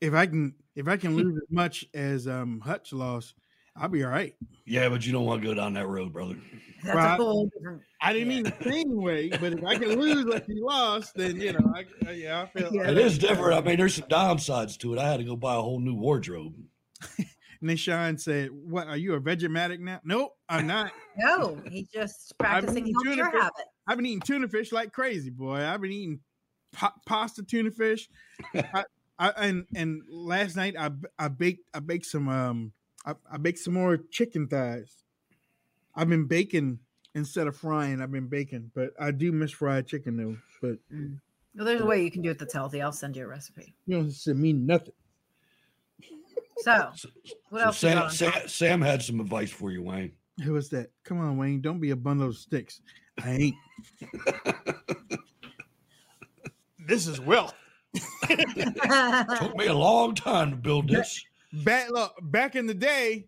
If 0.00 0.14
I 0.14 0.26
can, 0.26 0.54
if 0.76 0.88
I 0.88 0.96
can 0.96 1.14
lose 1.16 1.36
as 1.36 1.50
much 1.50 1.84
as 1.94 2.26
um 2.26 2.60
Hutch 2.60 2.92
lost, 2.92 3.34
I'll 3.76 3.88
be 3.88 4.02
all 4.02 4.10
right. 4.10 4.34
Yeah, 4.64 4.88
but 4.88 5.06
you 5.06 5.12
don't 5.12 5.24
want 5.26 5.42
to 5.42 5.48
go 5.48 5.54
down 5.54 5.74
that 5.74 5.86
road, 5.86 6.12
brother. 6.12 6.36
That's 6.82 6.96
Right. 6.96 7.12
a 7.20 7.22
whole 7.22 7.46
different. 7.54 7.82
I 8.00 8.12
didn't 8.14 8.30
Yeah. 8.30 8.34
mean 8.42 8.44
the 8.44 8.64
same 8.70 8.96
way, 8.96 9.28
but 9.28 9.52
if 9.52 9.62
I 9.64 9.76
can 9.76 10.00
lose 10.00 10.24
like 10.24 10.46
he 10.46 10.54
lost, 10.58 11.14
then 11.14 11.36
you 11.40 11.52
know, 11.52 11.72
I, 11.74 11.84
I- 12.08 12.12
yeah, 12.12 12.42
I 12.42 12.46
feel. 12.58 12.70
Yeah. 12.74 12.90
It 12.90 12.96
is 12.98 13.18
different. 13.18 13.52
I 13.54 13.60
mean, 13.60 13.76
there's 13.76 13.94
some 13.96 14.08
downsides 14.08 14.78
to 14.78 14.94
it. 14.94 14.98
I 14.98 15.08
had 15.10 15.18
to 15.18 15.24
go 15.24 15.36
buy 15.36 15.54
a 15.54 15.60
whole 15.60 15.80
new 15.80 15.94
wardrobe. 15.94 16.54
Nishan 17.62 18.18
said, 18.18 18.50
"What 18.50 18.86
are 18.88 18.96
you 18.96 19.14
a 19.14 19.20
Vegematic 19.20 19.80
now?" 19.80 20.00
Nope, 20.04 20.36
I'm 20.48 20.66
not. 20.66 20.92
No, 21.16 21.60
he's 21.70 21.88
just 21.88 22.32
practicing 22.38 22.86
eating 22.86 22.94
healthier 23.04 23.24
tuna 23.24 23.30
fish. 23.32 23.40
habit. 23.42 23.64
I've 23.86 23.96
been 23.96 24.06
eating 24.06 24.20
tuna 24.20 24.48
fish 24.48 24.72
like 24.72 24.92
crazy, 24.92 25.30
boy. 25.30 25.58
I've 25.64 25.80
been 25.80 25.92
eating 25.92 26.20
pa- 26.72 26.94
pasta 27.06 27.42
tuna 27.42 27.70
fish. 27.70 28.08
I, 28.54 28.84
I, 29.18 29.28
and 29.36 29.66
and 29.74 30.02
last 30.08 30.56
night 30.56 30.74
I 30.78 30.90
I 31.18 31.28
baked 31.28 31.64
I 31.74 31.80
baked 31.80 32.06
some 32.06 32.28
um 32.28 32.72
I, 33.04 33.14
I 33.30 33.36
baked 33.36 33.58
some 33.58 33.74
more 33.74 33.98
chicken 33.98 34.48
thighs. 34.48 35.04
I've 35.94 36.08
been 36.08 36.26
baking 36.26 36.78
instead 37.14 37.46
of 37.46 37.56
frying. 37.56 38.00
I've 38.00 38.12
been 38.12 38.28
baking, 38.28 38.70
but 38.74 38.90
I 38.98 39.10
do 39.10 39.32
miss 39.32 39.50
fried 39.50 39.86
chicken 39.86 40.16
though. 40.16 40.36
But 40.62 40.78
Well, 41.56 41.66
there's 41.66 41.80
a 41.80 41.86
way 41.86 42.02
you 42.02 42.10
can 42.10 42.22
do 42.22 42.30
it 42.30 42.38
that's 42.38 42.54
healthy. 42.54 42.80
I'll 42.80 42.92
send 42.92 43.16
you 43.16 43.24
a 43.24 43.26
recipe. 43.26 43.74
you 43.86 43.96
don't 43.96 44.10
send 44.12 44.38
me 44.38 44.52
nothing. 44.52 44.94
So, 46.62 46.90
So, 46.94 47.08
what 47.50 47.74
so 47.74 47.88
else? 47.88 48.16
Sam, 48.18 48.32
Sam. 48.32 48.48
Sam 48.48 48.80
had 48.82 49.02
some 49.02 49.20
advice 49.20 49.50
for 49.50 49.70
you, 49.70 49.82
Wayne. 49.82 50.12
Who 50.44 50.52
was 50.54 50.68
that? 50.70 50.90
Come 51.04 51.18
on, 51.20 51.36
Wayne. 51.36 51.60
Don't 51.60 51.80
be 51.80 51.90
a 51.90 51.96
bundle 51.96 52.28
of 52.28 52.36
sticks. 52.36 52.80
I 53.22 53.30
ain't. 53.32 53.54
this 56.86 57.06
is 57.06 57.20
wealth. 57.20 57.54
Took 58.28 59.56
me 59.56 59.66
a 59.66 59.74
long 59.74 60.14
time 60.14 60.50
to 60.50 60.56
build 60.56 60.88
this. 60.88 61.22
Back 61.64 61.90
look, 61.90 62.14
back 62.22 62.56
in 62.56 62.66
the 62.66 62.74
day, 62.74 63.26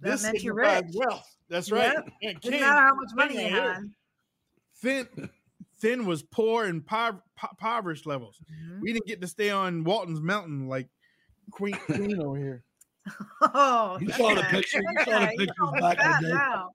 That 0.00 0.10
this 0.12 0.22
meant 0.24 0.42
you're 0.42 0.54
rich. 0.54 0.84
wealth. 0.94 1.26
That's 1.48 1.70
right. 1.70 1.92
Yep. 1.94 2.08
And 2.22 2.40
Didn't 2.40 2.52
king- 2.52 2.60
matter 2.60 2.80
how 2.80 2.94
much 2.94 3.10
money 3.14 3.34
you 3.44 3.50
had. 3.50 3.90
Thin, 4.82 5.30
thin 5.80 6.06
was 6.06 6.22
poor 6.22 6.64
and 6.66 6.82
pov- 6.82 7.20
po- 7.36 7.48
impoverished 7.52 8.06
levels. 8.06 8.38
Mhm. 8.52 8.80
We 8.80 8.92
didn't 8.92 9.06
get 9.06 9.20
to 9.22 9.28
stay 9.28 9.50
on 9.50 9.84
Walton's 9.84 10.20
Mountain 10.20 10.66
like 10.68 10.88
Queen 11.52 11.74
Queen 11.74 12.20
over 12.20 12.38
here. 12.38 12.64
Oh, 13.42 13.98
You 14.00 14.12
saw 14.12 14.34
the 14.34 14.40
okay. 14.40 14.50
picture. 14.50 14.80
You 14.80 15.04
saw 15.04 15.18
the 15.20 15.26
pictures 15.36 15.48
calling 15.58 15.80
back 15.80 15.98
in 15.98 16.10
the 16.12 16.28
day. 16.28 16.34
now. 16.34 16.70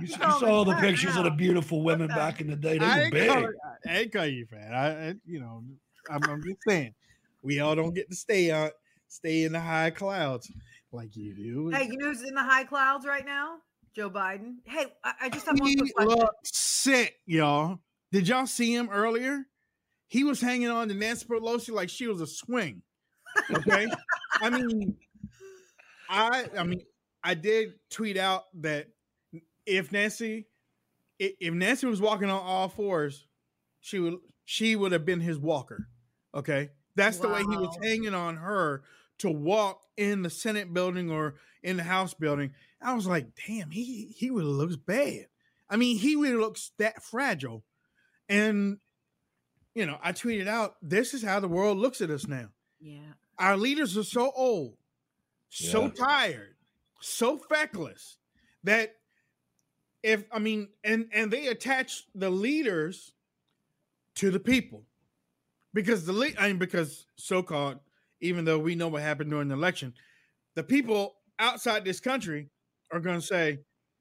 You, 0.00 0.06
you 0.06 0.16
call 0.16 0.40
me 0.40 0.46
saw 0.46 0.64
the 0.64 0.72
fat 0.72 0.80
pictures 0.80 1.16
of 1.16 1.24
the 1.24 1.30
beautiful 1.32 1.82
women 1.82 2.06
back 2.06 2.40
in 2.40 2.46
the 2.46 2.54
day. 2.54 2.78
They 2.78 2.84
I 2.84 2.96
were 2.98 3.02
ain't, 3.02 3.12
big. 3.12 3.28
call, 3.28 3.48
I 3.88 3.98
ain't 3.98 4.12
call 4.12 4.26
you 4.26 4.46
fat. 4.46 4.72
I, 4.72 4.86
I 5.08 5.14
you 5.26 5.40
know, 5.40 5.64
I'm, 6.08 6.22
I'm 6.22 6.40
just 6.44 6.58
saying, 6.66 6.94
we 7.42 7.58
all 7.58 7.74
don't 7.74 7.94
get 7.94 8.08
to 8.10 8.14
stay 8.14 8.52
on 8.52 8.70
stay 9.08 9.42
in 9.42 9.52
the 9.52 9.60
high 9.60 9.90
clouds 9.90 10.50
like 10.92 11.16
you 11.16 11.34
do. 11.34 11.68
Hey, 11.76 11.86
you 11.90 11.98
know 11.98 12.06
who's 12.08 12.22
in 12.22 12.34
the 12.34 12.44
high 12.44 12.64
clouds 12.64 13.04
right 13.04 13.26
now? 13.26 13.56
Joe 13.94 14.08
Biden. 14.08 14.56
Hey, 14.64 14.86
I, 15.04 15.12
I 15.22 15.28
just 15.28 15.46
have 15.46 15.58
one 15.58 15.68
he 15.68 15.76
quick 15.76 15.94
question. 15.94 16.26
sick, 16.44 17.16
y'all. 17.26 17.78
Did 18.10 18.28
y'all 18.28 18.46
see 18.46 18.74
him 18.74 18.88
earlier? 18.90 19.46
He 20.08 20.24
was 20.24 20.40
hanging 20.40 20.68
on 20.68 20.88
to 20.88 20.94
Nancy 20.94 21.26
Pelosi 21.26 21.72
like 21.72 21.88
she 21.88 22.06
was 22.06 22.20
a 22.20 22.26
swing. 22.26 22.82
Okay, 23.54 23.86
I 24.40 24.50
mean, 24.50 24.96
I, 26.08 26.46
I 26.58 26.64
mean, 26.64 26.82
I 27.22 27.34
did 27.34 27.74
tweet 27.90 28.16
out 28.16 28.44
that 28.60 28.88
if 29.66 29.92
Nancy, 29.92 30.46
if 31.18 31.54
Nancy 31.54 31.86
was 31.86 32.00
walking 32.00 32.30
on 32.30 32.40
all 32.42 32.68
fours, 32.68 33.26
she 33.80 33.98
would, 33.98 34.16
she 34.44 34.76
would 34.76 34.92
have 34.92 35.04
been 35.04 35.20
his 35.20 35.38
walker. 35.38 35.88
Okay, 36.34 36.70
that's 36.96 37.18
the 37.18 37.28
way 37.28 37.40
he 37.40 37.56
was 37.56 37.76
hanging 37.82 38.14
on 38.14 38.36
her 38.36 38.82
to 39.18 39.30
walk 39.30 39.82
in 39.96 40.22
the 40.22 40.30
Senate 40.30 40.72
building 40.72 41.10
or 41.10 41.34
in 41.62 41.76
the 41.76 41.82
House 41.82 42.14
building. 42.14 42.52
I 42.80 42.94
was 42.94 43.06
like, 43.06 43.28
damn, 43.46 43.70
he 43.70 44.14
he 44.16 44.30
really 44.30 44.44
looks 44.46 44.76
bad. 44.76 45.26
I 45.70 45.76
mean, 45.76 45.96
he 45.96 46.16
really 46.16 46.36
looks 46.36 46.72
that 46.78 47.02
fragile. 47.02 47.64
And 48.28 48.78
you 49.74 49.86
know, 49.86 49.98
I 50.02 50.12
tweeted 50.12 50.48
out, 50.48 50.76
this 50.82 51.14
is 51.14 51.22
how 51.22 51.40
the 51.40 51.48
world 51.48 51.78
looks 51.78 52.00
at 52.00 52.10
us 52.10 52.26
now. 52.26 52.48
Yeah. 52.80 53.14
Our 53.42 53.58
leaders 53.58 53.98
are 53.98 54.04
so 54.04 54.32
old, 54.32 54.78
so 55.50 55.88
Yeah. 55.88 55.90
tired, 55.90 56.56
so 57.00 57.38
feckless 57.38 58.18
that 58.64 58.96
if 60.02 60.24
I 60.32 60.38
mean, 60.38 60.68
and 60.84 61.08
and 61.12 61.32
they 61.32 61.48
attach 61.48 62.06
the 62.14 62.30
leaders 62.30 63.14
to 64.16 64.30
the 64.30 64.40
people 64.40 64.86
because 65.74 66.06
the 66.06 66.12
lead, 66.14 66.36
I 66.38 66.48
mean, 66.48 66.58
because 66.58 67.06
so-called, 67.16 67.80
even 68.20 68.44
though 68.46 68.58
we 68.60 68.76
know 68.76 68.88
what 68.88 69.02
happened 69.02 69.30
during 69.30 69.48
the 69.48 69.54
election, 69.54 69.94
the 70.56 70.64
people 70.64 71.16
outside 71.38 71.84
this 71.84 72.00
country 72.00 72.50
are 72.92 73.00
going 73.00 73.20
to 73.20 73.26
say, 73.26 73.60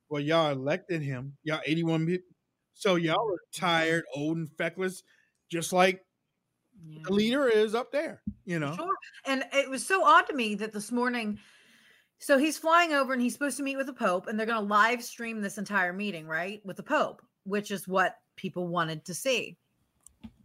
"Well, 0.09 0.21
y'all 0.21 0.51
elected 0.51 1.01
him, 1.03 1.37
y'all 1.43 1.61
81 1.65 2.05
people, 2.07 2.35
so 2.73 2.95
y'all 2.95 3.31
are 3.33 3.39
tired, 3.53 4.05
old, 4.15 4.37
and 4.37 4.49
feckless, 4.57 5.03
just 5.49 5.73
like 5.73 6.05
yeah. 6.87 7.01
the 7.05 7.13
leader 7.13 7.47
is 7.47 7.75
up 7.75 7.91
there." 7.91 8.21
You 8.45 8.59
know, 8.59 8.75
Sure. 8.75 8.95
And 9.25 9.43
it 9.53 9.69
was 9.69 9.85
so 9.85 10.03
odd 10.03 10.27
to 10.27 10.33
me 10.33 10.55
that 10.55 10.73
this 10.73 10.91
morning, 10.91 11.39
so 12.19 12.37
he's 12.37 12.57
flying 12.57 12.93
over 12.93 13.13
and 13.13 13.21
he's 13.21 13.33
supposed 13.33 13.57
to 13.57 13.63
meet 13.63 13.77
with 13.77 13.87
the 13.87 13.93
Pope, 13.93 14.27
and 14.27 14.37
they're 14.37 14.45
going 14.47 14.61
to 14.61 14.67
live 14.67 15.03
stream 15.03 15.41
this 15.41 15.57
entire 15.57 15.93
meeting, 15.93 16.27
right? 16.27 16.61
With 16.65 16.77
the 16.77 16.83
Pope, 16.83 17.21
which 17.43 17.71
is 17.71 17.87
what 17.87 18.17
people 18.35 18.67
wanted 18.67 19.05
to 19.05 19.13
see. 19.13 19.57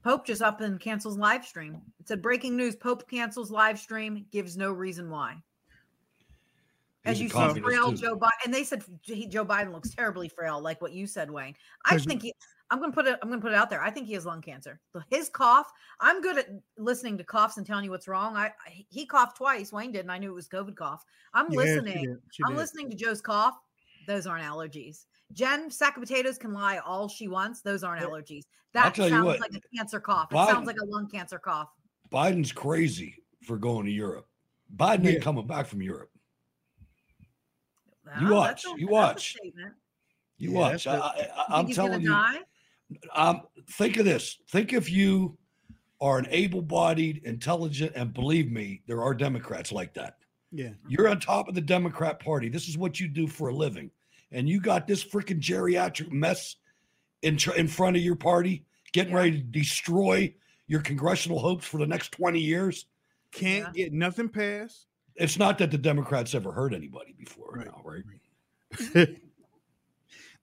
Pope 0.03 0.25
just 0.25 0.40
up 0.40 0.61
and 0.61 0.79
cancels 0.79 1.18
live 1.18 1.44
stream. 1.44 1.81
It 1.99 2.07
said 2.07 2.22
breaking 2.22 2.57
news 2.57 2.77
Pope 2.77 3.09
cancels 3.11 3.51
live 3.51 3.79
stream, 3.79 4.25
gives 4.31 4.57
no 4.57 4.72
reason 4.72 5.11
why. 5.11 5.42
As 7.05 7.18
He's 7.18 7.25
you 7.25 7.29
see, 7.29 7.35
communist, 7.35 7.64
frail 7.64 7.90
too. 7.90 7.96
Joe 7.96 8.16
Biden, 8.16 8.44
and 8.44 8.55
they 8.55 8.64
said 8.64 8.85
Joe 9.03 9.44
Biden 9.44 9.72
looks 9.72 9.94
terribly 9.94 10.29
frail, 10.29 10.61
like 10.61 10.81
what 10.81 10.92
you 10.92 11.07
said, 11.07 11.31
Wayne. 11.31 11.55
I 11.85 11.99
think 11.99 12.22
he, 12.22 12.35
I'm 12.70 12.81
gonna 12.81 12.92
put 12.92 13.07
it. 13.07 13.18
I'm 13.22 13.29
gonna 13.29 13.40
put 13.40 13.52
it 13.52 13.57
out 13.57 13.70
there. 13.70 13.81
I 13.81 13.90
think 13.90 14.07
he 14.09 14.14
has 14.14 14.26
lung 14.26 14.42
cancer. 14.42 14.81
His 15.09 15.29
cough. 15.29 15.70
I'm 16.00 16.20
good 16.20 16.38
at 16.38 16.48
listening 16.76 17.16
to 17.18 17.24
coughs 17.24 17.59
and 17.59 17.66
telling 17.66 17.85
you 17.85 17.90
what's 17.90 18.09
wrong. 18.09 18.37
I, 18.37 18.46
I 18.66 18.85
he 18.88 19.07
coughed 19.07 19.37
twice. 19.37 19.72
Wayne 19.72 19.92
did, 19.92 20.00
and 20.00 20.11
I 20.11 20.18
knew 20.18 20.31
it 20.31 20.35
was 20.35 20.48
COVID 20.48 20.74
cough. 20.74 21.05
I'm 21.33 21.46
Yeah, 21.46 21.50
she 21.50 21.57
listening. 21.59 22.05
did, 22.05 22.18
she 22.33 22.42
I'm 22.44 22.52
did. 22.52 22.59
listening 22.59 22.90
to 22.90 22.96
Joe's 22.96 23.20
cough. 23.20 23.55
Those 24.09 24.26
aren't 24.26 24.44
allergies. 24.44 25.05
Jen, 25.33 25.70
sack 25.70 25.96
of 25.96 26.02
potatoes 26.02 26.38
can 26.38 26.52
lie 26.52 26.79
all 26.79 27.09
she 27.09 27.29
wants. 27.29 27.61
Those 27.61 27.85
aren't 27.85 28.02
Yeah. 28.02 28.09
allergies. 28.09 28.42
That 28.72 28.96
sounds 28.96 29.24
what, 29.24 29.40
like 29.40 29.55
a 29.55 29.76
cancer 29.76 30.00
cough. 30.00 30.33
It 30.33 30.37
sounds 30.46 30.66
like 30.66 30.76
a 30.81 30.85
lung 30.85 31.09
cancer 31.09 31.38
cough. 31.38 31.70
Biden's 32.12 32.52
crazy 32.52 33.22
for 33.44 33.57
going 33.59 33.87
to 33.87 33.92
Europe. 33.92 34.26
Biden 34.76 35.07
ain't 35.07 35.22
coming 35.22 35.46
back 35.46 35.66
from 35.66 35.83
Europe. 35.83 36.11
Well, 38.05 38.22
You 38.22 38.29
watch, 38.35 38.64
a- 38.64 38.74
you 38.76 38.88
watch. 38.88 39.37
You 40.38 40.50
Yeah, 40.50 40.59
watch. 40.59 40.85
that's 40.85 40.87
I, 40.87 41.16
a- 41.20 41.33
I, 41.33 41.44
I'm 41.48 41.57
think 41.59 41.68
he's 41.68 41.76
gonna 41.76 41.88
telling 41.90 42.02
you. 42.02 42.11
die? 42.11 42.38
Um, 43.14 43.42
think 43.72 43.96
of 43.96 44.05
this. 44.05 44.38
Think 44.51 44.72
if 44.72 44.90
you 44.90 45.37
are 46.01 46.18
an 46.18 46.27
able-bodied, 46.31 47.22
intelligent, 47.25 47.92
and 47.96 48.12
believe 48.12 48.51
me, 48.51 48.83
there 48.87 49.03
are 49.03 49.14
Democrats 49.14 49.72
like 49.72 49.94
that. 49.94 50.18
Yeah. 50.53 50.70
You're 50.88 51.09
on 51.09 51.18
top 51.20 51.49
of 51.49 51.55
the 51.55 51.61
Democrat 51.61 52.20
Party. 52.20 52.49
This 52.49 52.68
is 52.68 52.79
what 52.79 53.01
you 53.01 53.09
do 53.09 53.27
for 53.27 53.49
a 53.49 53.55
living, 53.55 53.90
and 54.31 54.49
you 54.49 54.61
got 54.61 54.87
this 54.87 55.05
freaking 55.05 55.40
geriatric 55.40 56.11
mess 56.12 56.57
in 57.22 57.37
tr- 57.37 57.55
in 57.55 57.66
front 57.66 57.96
of 57.96 58.03
your 58.03 58.14
party, 58.16 58.64
getting 58.92 59.12
Yeah. 59.12 59.18
ready 59.18 59.31
to 59.33 59.42
destroy 59.44 60.33
your 60.68 60.81
congressional 60.81 61.38
hopes 61.38 61.66
for 61.66 61.79
the 61.79 61.87
next 61.87 62.12
20 62.12 62.40
years. 62.40 62.87
Can't 63.33 63.72
get 63.75 63.92
nothing 63.92 64.29
passed. 64.29 64.87
It's 65.16 65.38
not 65.38 65.59
that 65.59 65.70
the 65.70 65.79
Democrats 65.79 66.35
ever 66.35 66.53
hurt 66.53 66.75
anybody 66.75 67.14
before, 67.18 67.53
Right. 67.57 67.66
now, 67.66 67.83
right? 67.85 68.05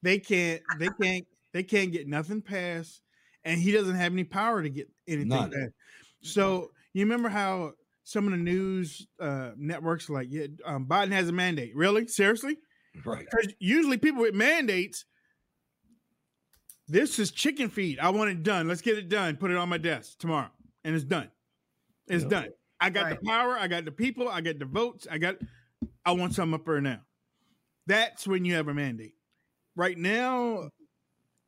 they 0.01 0.19
can't 0.19 0.61
they 0.79 0.89
can't 1.01 1.27
they 1.53 1.63
can't 1.63 1.91
get 1.91 2.07
nothing 2.07 2.41
passed 2.41 3.01
and 3.45 3.59
he 3.59 3.71
doesn't 3.71 3.95
have 3.95 4.11
any 4.13 4.23
power 4.23 4.61
to 4.61 4.69
get 4.69 4.89
anything 5.07 5.29
None. 5.29 5.51
passed. 5.51 5.73
So 6.21 6.71
you 6.93 7.03
remember 7.03 7.29
how 7.29 7.73
some 8.03 8.25
of 8.25 8.31
the 8.31 8.37
news 8.37 9.07
uh, 9.19 9.51
networks 9.57 10.09
are 10.09 10.13
like, 10.13 10.27
yeah, 10.29 10.47
um, 10.65 10.85
Biden 10.85 11.11
has 11.11 11.29
a 11.29 11.31
mandate. 11.31 11.75
Really? 11.75 12.07
Seriously? 12.07 12.57
Right. 13.05 13.25
Because 13.29 13.53
usually 13.59 13.97
people 13.97 14.21
with 14.21 14.35
mandates, 14.35 15.05
this 16.87 17.17
is 17.19 17.31
chicken 17.31 17.69
feed. 17.69 17.99
I 17.99 18.09
want 18.09 18.29
it 18.29 18.43
done. 18.43 18.67
Let's 18.67 18.81
get 18.81 18.97
it 18.97 19.09
done. 19.09 19.37
Put 19.37 19.51
it 19.51 19.57
on 19.57 19.69
my 19.69 19.77
desk 19.77 20.19
tomorrow, 20.19 20.49
and 20.83 20.93
it's 20.95 21.05
done. 21.05 21.31
It's 22.07 22.23
Yep. 22.23 22.29
done. 22.31 22.49
I 22.79 22.89
got 22.89 23.03
Right. 23.05 23.19
the 23.19 23.25
power. 23.25 23.57
I 23.57 23.67
got 23.67 23.85
the 23.85 23.91
people. 23.91 24.27
I 24.27 24.41
got 24.41 24.59
the 24.59 24.65
votes. 24.65 25.07
I 25.09 25.17
got. 25.17 25.37
I 26.05 26.11
want 26.11 26.33
something 26.33 26.53
up 26.53 26.65
there 26.65 26.81
now. 26.81 27.01
That's 27.87 28.27
when 28.27 28.43
you 28.45 28.55
have 28.55 28.67
a 28.67 28.73
mandate. 28.73 29.15
Right 29.75 29.97
now, 29.97 30.69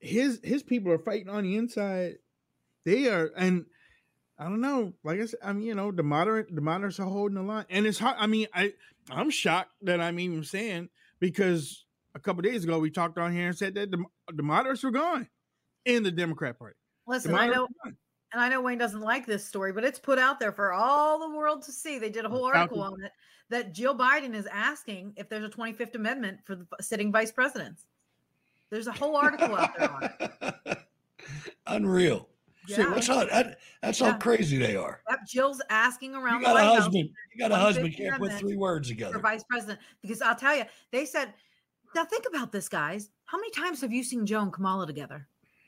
his 0.06 0.40
his 0.44 0.64
people 0.64 0.92
are 0.92 1.00
fighting 1.00 1.30
on 1.30 1.44
the 1.44 1.56
inside. 1.56 2.18
They 2.86 3.08
are, 3.08 3.32
and 3.36 3.66
I 4.38 4.44
don't 4.44 4.62
know. 4.62 4.94
Like 5.04 5.20
I 5.20 5.26
said, 5.26 5.40
I 5.44 5.54
mean, 5.54 5.64
you 5.64 5.76
know, 5.76 5.92
the 5.92 6.04
moderate, 6.04 6.54
the 6.54 6.62
moderates 6.62 7.00
are 7.00 7.08
holding 7.08 7.36
the 7.36 7.42
line, 7.42 7.66
and 7.70 7.86
it's 7.86 7.98
hard. 7.98 8.18
I 8.20 8.28
mean, 8.28 8.48
I 8.54 8.74
I'm 9.10 9.30
shocked 9.30 9.72
that 9.82 10.00
I'm 10.00 10.20
even 10.20 10.44
saying 10.44 10.90
because 11.20 11.86
a 12.14 12.20
couple 12.20 12.42
days 12.44 12.64
ago 12.64 12.80
we 12.80 12.92
talked 12.92 13.18
on 13.18 13.34
here 13.34 13.48
and 13.48 13.58
said 13.58 13.76
that 13.76 13.92
the, 13.92 14.04
the 14.34 14.44
moderates 14.44 14.84
were 14.84 14.92
gone 14.92 15.28
in 15.86 16.04
the 16.04 16.12
Democrat 16.12 16.58
Party. 16.60 16.76
Listen, 17.08 17.36
I 17.36 17.48
know, 17.48 17.68
and 17.86 17.96
I 18.42 18.50
know 18.50 18.62
Wayne 18.62 18.78
doesn't 18.78 19.02
like 19.02 19.26
this 19.26 19.46
story, 19.46 19.74
but 19.74 19.84
it's 19.84 20.00
put 20.00 20.20
out 20.20 20.40
there 20.40 20.52
for 20.52 20.72
all 20.74 21.20
the 21.20 21.36
world 21.36 21.64
to 21.64 21.72
see. 21.72 22.00
They 22.00 22.10
did 22.10 22.26
a 22.26 22.30
whole 22.30 22.46
article 22.46 22.82
on 22.82 23.04
it 23.04 23.12
that 23.50 23.74
Jill 23.74 23.96
Biden 23.96 24.34
is 24.34 24.48
asking 24.48 25.14
if 25.18 25.30
there's 25.30 25.44
a 25.44 25.50
25th 25.50 25.96
Amendment 25.96 26.40
for 26.46 26.56
the 26.56 26.66
sitting 26.82 27.12
vice 27.12 27.32
presidents. 27.32 27.86
There's 28.70 28.88
a 28.88 28.92
whole 28.92 29.16
article 29.16 29.56
out 29.56 29.78
there 29.78 29.92
on 29.92 30.04
it. 30.04 30.78
Unreal. 31.68 32.30
Yeah. 32.68 32.90
That's 32.90 33.08
how 33.08 33.26
that, 33.26 33.60
that's 33.82 34.00
how 34.00 34.18
crazy 34.18 34.58
they 34.58 34.76
are. 34.76 35.02
Yep, 35.10 35.20
Jill's 35.28 35.62
asking 35.70 36.16
around 36.16 36.40
You 36.40 36.40
the 36.40 36.46
got 36.46 36.52
a 36.52 36.54
White 36.54 36.64
House 36.64 36.84
husband. 36.84 37.10
You 37.34 37.40
got 37.40 37.52
a 37.52 37.56
husband. 37.56 37.96
Can't 37.96 38.18
put 38.18 38.34
three 38.34 38.56
words 38.56 38.88
for 38.88 38.96
together. 38.96 39.20
vice 39.20 39.44
president 39.44 39.80
because 40.02 40.22
I'll 40.22 40.36
tell 40.36 40.56
you, 40.56 40.64
they 40.92 41.06
said, 41.06 41.34
now 41.94 42.06
think 42.06 42.26
about 42.28 42.52
this, 42.52 42.68
guys. 42.68 43.10
How 43.26 43.38
many 43.38 43.52
times 43.52 43.82
have 43.82 43.94
you 43.94 44.04
seen 44.04 44.26
Joe 44.26 44.42
and 44.42 44.52
Kamala 44.52 44.88
together 44.88 45.28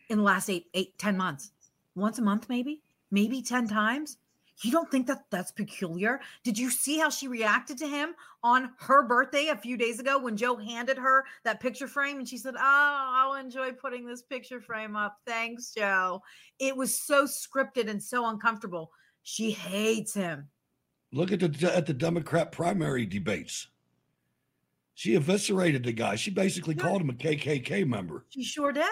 in 0.09 0.17
the 0.17 0.23
last 0.23 0.49
eight, 0.49 0.67
eight, 0.73 0.97
ten 0.97 1.15
months? 1.15 1.51
Once 1.95 2.19
a 2.19 2.21
month, 2.21 2.49
maybe, 2.49 2.81
maybe 3.11 3.41
ten 3.41 3.67
times. 3.67 4.17
You 4.63 4.71
don't 4.71 4.89
think 4.89 5.05
that 5.07 5.25
that's 5.29 5.51
peculiar? 5.51 6.19
Did 6.43 6.57
you 6.57 6.71
see 6.71 6.97
how 6.97 7.09
she 7.09 7.27
reacted 7.27 7.77
to 7.77 7.87
him 7.87 8.15
on 8.43 8.71
her 8.79 9.03
birthday 9.07 9.47
a 9.47 9.55
few 9.55 9.77
days 9.77 9.99
ago 9.99 10.17
when 10.19 10.35
Joe 10.35 10.55
handed 10.57 10.97
her 10.97 11.25
that 11.43 11.59
picture 11.59 11.87
frame 11.87 12.17
and 12.17 12.27
she 12.27 12.37
said, 12.37 12.55
Oh, 12.57 12.61
I'll 12.61 13.35
enjoy 13.35 13.71
putting 13.73 14.05
this 14.07 14.23
picture 14.23 14.59
frame 14.59 14.95
up. 14.95 15.17
Thanks, 15.27 15.73
Joe. 15.75 16.23
It 16.59 16.75
was 16.75 16.95
so 16.95 17.25
scripted 17.25 17.87
and 17.87 18.01
so 18.01 18.25
uncomfortable. 18.27 18.91
She 19.21 19.51
hates 19.51 20.13
him. 20.15 20.47
Look 21.13 21.31
at 21.31 21.39
the 21.39 21.75
at 21.75 21.85
the 21.85 21.93
Democrat 21.93 22.51
primary 22.51 23.05
debates. 23.05 23.67
She 24.95 25.13
eviscerated 25.15 25.83
the 25.83 25.91
guy. 25.93 26.15
She 26.15 26.31
basically 26.31 26.73
Yeah. 26.75 26.81
called 26.81 27.01
him 27.01 27.11
a 27.11 27.13
KKK 27.13 27.85
member. 27.87 28.25
She 28.29 28.43
sure 28.43 28.71
did. 28.71 28.85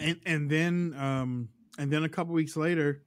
and 0.00 0.20
and 0.24 0.48
then 0.48 0.94
um 0.96 1.48
and 1.78 1.92
then 1.92 2.04
a 2.04 2.08
couple 2.08 2.32
weeks 2.32 2.56
later 2.56 3.02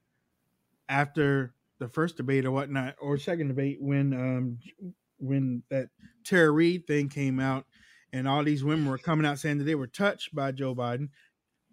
after 0.89 1.53
the 1.79 1.87
first 1.87 2.17
debate 2.17 2.45
or 2.45 2.51
whatnot 2.51 2.95
or 2.99 3.17
second 3.17 3.49
debate 3.49 3.77
when 3.79 4.13
um 4.13 4.59
when 5.19 5.63
that 5.69 5.89
Tara 6.23 6.51
Reade 6.51 6.87
thing 6.87 7.09
came 7.09 7.39
out 7.39 7.65
and 8.13 8.27
all 8.27 8.43
these 8.43 8.63
women 8.63 8.87
were 8.87 8.97
coming 8.97 9.25
out 9.25 9.39
saying 9.39 9.59
that 9.59 9.63
they 9.65 9.75
were 9.75 9.87
touched 9.87 10.33
by 10.33 10.51
Joe 10.51 10.75
Biden 10.75 11.09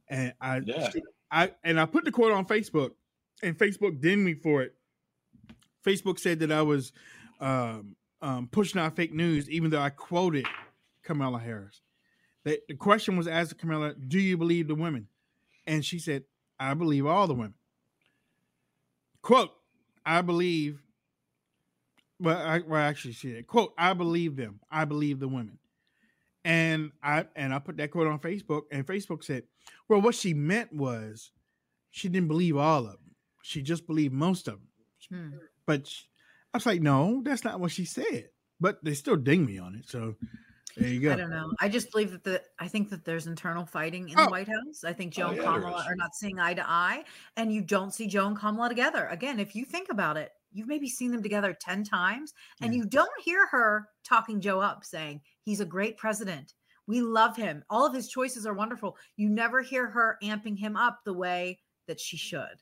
and 0.09 0.35
I 0.41 0.61
Yeah. 0.65 0.91
I 1.31 1.53
and 1.63 1.81
I 1.81 1.87
put 1.87 2.05
the 2.05 2.13
quote 2.13 2.33
on 2.33 2.47
Facebook 2.47 2.93
and 3.43 3.57
Facebook 3.59 4.01
dinged 4.01 4.25
me 4.25 4.35
for 4.35 4.63
it. 4.63 4.75
Facebook 5.85 6.19
said 6.19 6.39
that 6.41 6.53
I 6.53 6.63
was 6.63 6.93
um, 7.41 7.97
um, 8.23 8.49
pushing 8.51 8.81
out 8.81 8.97
fake 8.97 9.13
news 9.13 9.51
even 9.51 9.71
though 9.71 9.81
I 9.81 9.91
quoted 9.91 10.47
Kamala 11.03 11.39
Harris. 11.39 11.83
The, 12.45 12.61
the 12.69 12.75
question 12.75 13.17
was 13.17 13.27
asked 13.27 13.51
to 13.51 13.57
Kamala, 13.57 13.95
"Do 13.95 14.19
you 14.19 14.37
believe 14.37 14.69
the 14.69 14.75
women?" 14.75 15.09
And 15.67 15.85
she 15.85 15.99
said, 15.99 16.25
"I 16.59 16.75
believe 16.75 17.07
all 17.07 17.27
the 17.27 17.35
women." 17.35 17.55
Quote: 19.23 19.51
I 20.05 20.23
believe. 20.23 20.83
Well, 22.21 22.37
I, 22.37 22.61
well, 22.61 22.81
actually, 22.81 23.13
she 23.13 23.33
said, 23.33 23.47
"Quote: 23.47 23.75
I 23.77 23.93
believe 23.93 24.37
them. 24.37 24.61
I 24.71 24.85
believe 24.85 25.21
the 25.21 25.29
women." 25.29 25.59
And 26.45 26.93
I 27.03 27.27
and 27.37 27.55
I 27.55 27.59
put 27.59 27.77
that 27.79 27.91
quote 27.91 28.07
on 28.07 28.19
Facebook, 28.19 28.63
and 28.71 28.87
Facebook 28.87 29.25
said, 29.25 29.45
"Well, 29.89 30.01
what 30.01 30.15
she 30.15 30.35
meant 30.35 30.73
was, 30.73 31.33
she 31.91 32.09
didn't 32.09 32.29
believe 32.29 32.57
all 32.57 32.87
of 32.87 32.93
them. 32.93 33.15
She 33.43 33.63
just 33.63 33.87
believed 33.87 34.13
most 34.15 34.49
of 34.49 34.55
them." 34.55 34.69
Hmm. 35.11 35.37
But 35.67 35.87
sh 35.87 36.03
I 36.53 36.59
was 36.59 36.67
like, 36.67 36.83
"No, 36.83 37.23
that's 37.25 37.45
not 37.45 37.61
what 37.61 37.73
she 37.73 37.85
said." 37.85 38.29
But 38.61 38.85
they 38.85 38.95
still 38.95 39.17
ding 39.17 39.45
me 39.45 39.59
on 39.59 39.75
it. 39.75 39.89
So 39.89 40.15
there 40.77 40.89
you 40.89 41.01
go. 41.01 41.13
I 41.13 41.17
don't 41.17 41.31
know. 41.31 41.53
I 41.61 41.69
just 41.69 41.91
believe 41.93 42.11
that 42.13 42.25
the 42.25 42.43
I 42.59 42.69
think 42.69 42.91
that 42.91 43.05
there's 43.05 43.27
internal 43.27 43.65
fighting 43.67 44.09
in 44.09 44.19
Oh. 44.19 44.25
the 44.25 44.31
White 44.31 44.49
House. 44.49 44.85
I 44.85 44.93
think 44.93 45.13
Joe 45.13 45.27
Oh, 45.27 45.29
and 45.29 45.37
yeah, 45.39 45.43
Kamala 45.45 45.85
are 45.87 45.97
not 45.97 46.15
seeing 46.15 46.39
eye 46.41 46.55
to 46.55 46.69
eye, 46.69 47.05
and 47.37 47.53
you 47.53 47.61
don't 47.63 47.93
see 47.93 48.07
Joe 48.07 48.27
and 48.27 48.37
Kamala 48.39 48.69
together. 48.69 49.07
Again, 49.07 49.39
if 49.41 49.55
you 49.55 49.65
think 49.65 49.89
about 49.91 50.17
it, 50.17 50.33
you've 50.53 50.69
maybe 50.69 50.89
seen 50.89 51.11
them 51.11 51.23
together 51.23 51.53
10 51.59 51.85
times, 51.85 52.33
and 52.61 52.75
you 52.75 52.85
don't 52.85 53.11
hear 53.23 53.47
her 53.49 53.89
talking 54.05 54.41
Joe 54.41 54.61
up 54.61 54.85
saying 54.85 55.21
he's 55.43 55.61
a 55.61 55.65
great 55.65 55.97
president. 55.97 56.55
We 56.87 57.01
love 57.01 57.37
him. 57.37 57.65
All 57.71 57.87
of 57.87 57.95
his 57.95 58.09
choices 58.09 58.45
are 58.47 58.53
wonderful. 58.55 58.97
You 59.17 59.29
never 59.31 59.63
hear 59.63 59.89
her 59.89 60.19
amping 60.23 60.59
him 60.59 60.77
up 60.77 61.01
the 61.05 61.15
way 61.15 61.61
that 61.87 61.99
she 62.01 62.17
should. 62.17 62.61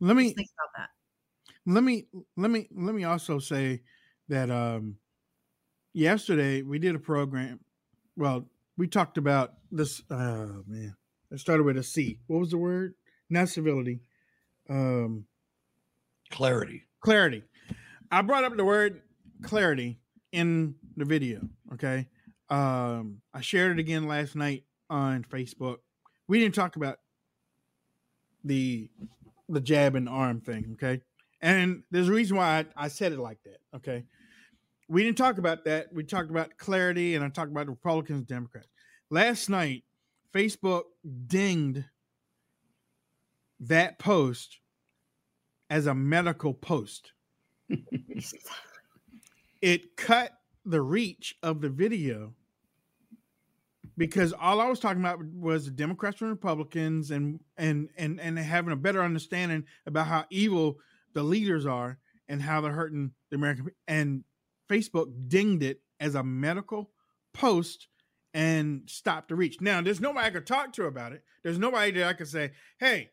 Let 0.00 0.16
me 0.16 0.24
Just 0.24 0.36
think 0.36 0.48
about 0.56 0.70
that. 0.78 0.90
let 1.66 1.82
me 1.84 2.06
let 2.36 2.50
me 2.50 2.68
let 2.74 2.94
me 2.94 3.04
also 3.04 3.38
say 3.38 3.82
that 4.28 4.50
um 4.50 4.96
yesterday 5.92 6.62
we 6.62 6.78
did 6.78 6.94
a 6.94 6.98
program 6.98 7.60
well 8.16 8.46
we 8.76 8.86
talked 8.86 9.18
about 9.18 9.54
this 9.70 10.02
oh 10.10 10.62
man 10.66 10.94
it 11.30 11.38
started 11.38 11.62
with 11.62 11.76
a 11.76 11.82
c. 11.82 12.18
What 12.26 12.40
was 12.40 12.50
the 12.50 12.58
word? 12.58 12.94
Not 13.28 13.48
civility 13.48 14.00
um 14.68 15.26
Clarity. 16.30 16.84
clarity. 17.00 17.42
I 18.10 18.22
brought 18.22 18.44
up 18.44 18.56
the 18.56 18.64
word 18.64 19.02
clarity 19.42 19.98
in 20.32 20.74
the 20.96 21.04
video 21.04 21.40
okay? 21.74 22.06
Um 22.48 23.20
i 23.34 23.40
shared 23.40 23.72
it 23.72 23.80
again 23.80 24.06
last 24.06 24.36
night 24.36 24.64
on 24.88 25.24
facebook. 25.24 25.78
We 26.28 26.40
didn't 26.40 26.54
talk 26.54 26.76
about 26.76 26.98
the 28.44 28.90
the 29.48 29.60
jab 29.60 29.96
and 29.96 30.08
arm 30.08 30.40
thing 30.40 30.70
okay? 30.74 31.02
And 31.42 31.82
there's 31.90 32.08
a 32.08 32.12
reason 32.12 32.36
why 32.36 32.60
I, 32.76 32.84
I 32.84 32.88
said 32.88 33.12
it 33.12 33.18
like 33.18 33.38
that 33.44 33.58
okay 33.76 34.04
we 34.90 35.04
didn't 35.04 35.18
talk 35.18 35.38
about 35.38 35.64
that. 35.64 35.92
We 35.92 36.02
talked 36.02 36.30
about 36.30 36.56
clarity 36.58 37.14
and 37.14 37.24
i 37.24 37.28
talked 37.28 37.50
about 37.50 37.68
republicans 37.68 38.18
and 38.18 38.26
democrats. 38.26 38.68
Last 39.10 39.48
night 39.48 39.84
facebook 40.34 40.82
dinged 41.26 41.84
that 43.60 43.98
post 43.98 44.58
as 45.68 45.86
a 45.86 45.94
medical 45.94 46.52
post. 46.52 47.12
It 49.62 49.94
cut 49.94 50.32
the 50.64 50.80
reach 50.80 51.36
of 51.42 51.60
the 51.60 51.68
video 51.68 52.32
because 53.98 54.32
all 54.32 54.58
I 54.58 54.66
was 54.66 54.80
talking 54.80 55.02
about 55.02 55.22
was 55.22 55.66
the 55.66 55.70
Democrats 55.70 56.22
and 56.22 56.30
Republicans 56.30 57.10
and 57.10 57.40
and 57.58 57.90
and 57.98 58.18
and 58.20 58.38
having 58.38 58.72
a 58.72 58.76
better 58.76 59.02
understanding 59.02 59.64
about 59.84 60.06
how 60.06 60.24
evil 60.30 60.78
the 61.12 61.22
leaders 61.22 61.66
are 61.66 61.98
and 62.26 62.40
how 62.40 62.62
they're 62.62 62.72
hurting 62.72 63.10
the 63.28 63.36
American 63.36 63.66
and 63.86 64.24
Facebook 64.70 65.12
dinged 65.28 65.62
it 65.62 65.80
as 65.98 66.14
a 66.14 66.22
medical 66.22 66.90
post 67.32 67.88
and 68.32 68.82
stopped 68.86 69.28
the 69.28 69.34
reach. 69.34 69.60
Now, 69.60 69.82
there's 69.82 70.00
nobody 70.00 70.26
I 70.26 70.30
could 70.30 70.46
talk 70.46 70.72
to 70.74 70.84
about 70.84 71.12
it. 71.12 71.24
There's 71.42 71.58
nobody 71.58 71.90
that 71.92 72.06
I 72.08 72.12
could 72.12 72.28
say, 72.28 72.52
"Hey, 72.78 73.10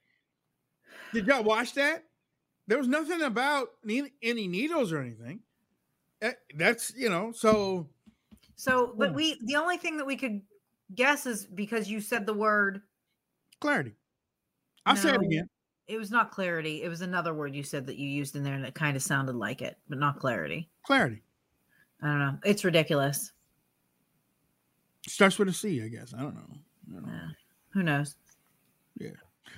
did 1.11 1.25
y'all 1.25 1.43
watch 1.43 1.73
that?" 1.73 2.05
There 2.67 2.77
was 2.77 2.87
nothing 2.87 3.21
about 3.21 3.69
any, 3.89 4.47
needles 4.47 4.91
or 4.91 4.99
anything. 5.01 5.41
Eh, 6.21 6.33
That's 6.55 6.93
you 6.95 7.09
know, 7.09 7.31
so 7.31 7.89
So, 8.55 8.93
but 8.97 9.09
Yeah. 9.09 9.15
we 9.15 9.39
the 9.45 9.55
only 9.55 9.77
thing 9.77 9.97
that 9.97 10.05
we 10.05 10.17
could 10.17 10.41
guess 10.93 11.25
is 11.25 11.45
because 11.45 11.89
you 11.89 12.01
said 12.01 12.25
the 12.25 12.33
word. 12.33 12.83
clarity. 13.59 13.95
I'll 14.85 14.95
say 14.95 15.13
it 15.13 15.21
again. 15.21 15.49
It 15.87 15.97
was 15.97 16.11
not 16.11 16.31
clarity. 16.31 16.83
It 16.83 16.89
was 16.89 17.01
another 17.01 17.33
word 17.33 17.55
you 17.55 17.63
said 17.63 17.87
that 17.87 17.97
you 17.97 18.07
used 18.07 18.35
in 18.35 18.43
there, 18.43 18.53
and 18.53 18.65
it 18.65 18.75
kind 18.75 18.95
of 18.95 19.03
sounded 19.03 19.35
like 19.35 19.61
it, 19.61 19.77
but 19.87 19.97
not 19.97 20.19
clarity. 20.19 20.69
Clarity 20.83 21.23
I 22.01 22.07
don't 22.07 22.19
know. 22.19 22.37
It's 22.45 22.63
ridiculous. 22.63 23.31
starts 25.07 25.39
with 25.39 25.49
a 25.49 25.53
C, 25.53 25.81
I 25.83 25.87
guess. 25.87 26.13
I 26.13 26.21
don't 26.21 26.35
know. 26.35 26.57
I 26.89 26.93
don't 26.93 27.07
know. 27.07 27.29
Who 27.71 27.83
knows? 27.83 28.15
Yeah, 28.99 29.11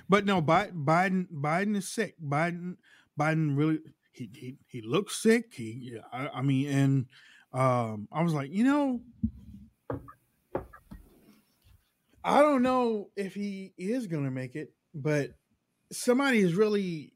but 0.08 0.24
no, 0.24 0.40
Bi- 0.40 0.70
Biden 0.70 1.26
Biden 1.32 1.76
is 1.76 1.88
sick. 1.88 2.14
Biden 2.22 2.76
Biden 3.18 3.56
really 3.56 3.78
he 4.12 4.30
he, 4.34 4.56
he 4.66 4.82
looks 4.82 5.22
sick. 5.22 5.52
He 5.52 5.92
yeah, 5.92 6.00
I, 6.12 6.38
I 6.38 6.42
mean, 6.42 6.68
and 6.68 7.06
um, 7.52 8.08
I 8.12 8.22
was 8.22 8.32
like, 8.32 8.50
you 8.50 8.64
know, 8.64 9.00
I 12.24 12.42
don't 12.42 12.62
know 12.62 13.10
if 13.16 13.34
he 13.34 13.72
is 13.78 14.06
gonna 14.06 14.30
make 14.30 14.56
it, 14.56 14.72
but 14.94 15.30
somebody 15.92 16.40
is 16.40 16.54
really 16.54 17.12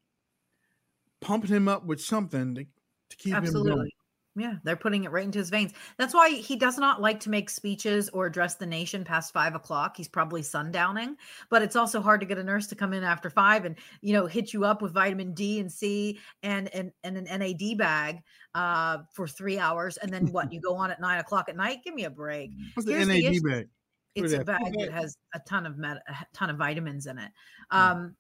pumping 1.21 1.51
him 1.51 1.69
up 1.69 1.85
with 1.85 2.01
something 2.01 2.55
to, 2.55 2.65
to 2.65 3.17
keep 3.17 3.35
him 3.35 3.53
going. 3.53 3.91
Yeah, 4.37 4.55
they're 4.65 4.75
putting 4.75 5.05
it 5.05 5.13
right 5.13 5.25
into 5.25 5.39
his 5.39 5.49
veins. 5.49 5.73
That's 5.97 6.13
why 6.13 6.31
he 6.31 6.57
does 6.57 6.77
not 6.77 7.01
like 7.01 7.21
to 7.21 7.31
make 7.31 7.49
speeches 7.49 8.09
or 8.09 8.27
address 8.27 8.57
the 8.57 8.67
nation 8.67 9.05
past 9.05 9.33
five 9.33 9.55
o'clock. 9.55 9.97
He's 9.97 10.09
probably 10.09 10.43
sundowning, 10.43 11.15
but 11.51 11.63
it's 11.63 11.77
also 11.77 12.01
hard 12.01 12.21
to 12.21 12.27
get 12.27 12.39
a 12.39 12.43
nurse 12.43 12.67
to 12.69 12.75
come 12.75 12.93
in 12.93 13.05
after 13.05 13.31
five 13.31 13.65
and 13.65 13.77
you 14.01 14.13
know 14.13 14.27
hit 14.27 14.53
you 14.53 14.65
up 14.65 14.83
with 14.83 14.93
vitamin 14.93 15.35
D 15.35 15.61
and 15.61 15.71
C 15.71 16.19
and 16.43 16.69
and, 16.75 16.91
and 17.05 17.17
an 17.17 17.25
NAD 17.39 17.79
bag 17.79 18.23
uh, 18.57 18.99
for 19.13 19.29
three 19.29 19.59
hours, 19.59 19.99
and 19.99 20.13
then 20.13 20.33
what? 20.33 20.53
You 20.53 20.61
go 20.61 20.75
on 20.75 20.91
at 20.91 21.01
nine 21.01 21.21
o'clock 21.21 21.49
at 21.49 21.57
night. 21.57 21.79
Give 21.85 21.95
me 21.95 22.05
a 22.05 22.11
break. 22.11 22.51
What's 22.75 22.87
the 22.87 22.95
Here's 22.95 23.07
the 23.07 23.23
NAD 23.23 23.33
issue. 23.35 23.49
bag? 23.49 23.69
It's 24.17 24.33
a 24.33 24.45
bag 24.45 24.75
that 24.79 24.93
has 24.93 25.17
a 25.35 25.41
ton 25.41 25.67
of 25.67 25.79
med- 25.79 26.03
a 26.09 26.15
ton 26.33 26.51
of 26.51 26.57
vitamins 26.57 27.07
in 27.07 27.19
it. 27.19 27.31
Yeah. 27.73 27.91
Um, 27.91 28.17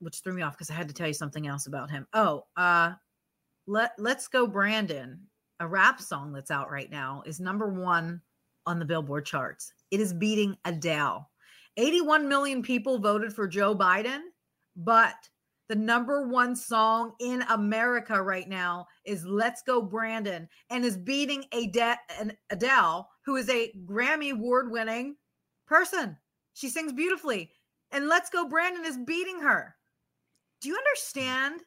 which 0.00 0.20
threw 0.24 0.32
me 0.32 0.42
off 0.42 0.54
because 0.54 0.70
I 0.70 0.74
had 0.74 0.88
to 0.88 0.94
tell 0.94 1.06
you 1.06 1.14
something 1.14 1.46
else 1.46 1.66
about 1.66 1.90
him. 1.90 2.06
Oh, 2.14 2.44
uh, 2.56 2.92
let 3.66 3.92
Let's 3.98 4.28
Go 4.28 4.46
Brandon, 4.46 5.20
a 5.60 5.66
rap 5.66 6.00
song 6.00 6.32
that's 6.32 6.50
out 6.50 6.70
right 6.70 6.90
now, 6.90 7.22
is 7.26 7.40
number 7.40 7.72
one 7.72 8.20
on 8.66 8.78
the 8.78 8.84
Billboard 8.84 9.26
charts. 9.26 9.72
It 9.90 10.00
is 10.00 10.12
beating 10.12 10.56
Adele. 10.64 11.28
81 11.76 12.28
million 12.28 12.62
people 12.62 12.98
voted 12.98 13.32
for 13.32 13.46
Joe 13.46 13.74
Biden, 13.74 14.20
but 14.76 15.16
the 15.68 15.76
number 15.76 16.26
one 16.26 16.56
song 16.56 17.12
in 17.20 17.42
America 17.42 18.20
right 18.20 18.48
now 18.48 18.86
is 19.04 19.24
Let's 19.24 19.62
Go 19.62 19.80
Brandon 19.80 20.48
and 20.68 20.84
is 20.84 20.96
beating 20.96 21.44
Ade- 21.52 21.96
Adele, 22.50 23.08
who 23.24 23.36
is 23.36 23.48
a 23.48 23.72
Grammy 23.86 24.32
award 24.32 24.72
winning 24.72 25.14
person. 25.68 26.16
She 26.54 26.68
sings 26.68 26.92
beautifully. 26.92 27.52
And 27.92 28.08
Let's 28.08 28.30
Go 28.30 28.48
Brandon 28.48 28.84
is 28.84 28.98
beating 29.06 29.40
her. 29.40 29.76
Do 30.60 30.68
you 30.68 30.76
understand 30.76 31.60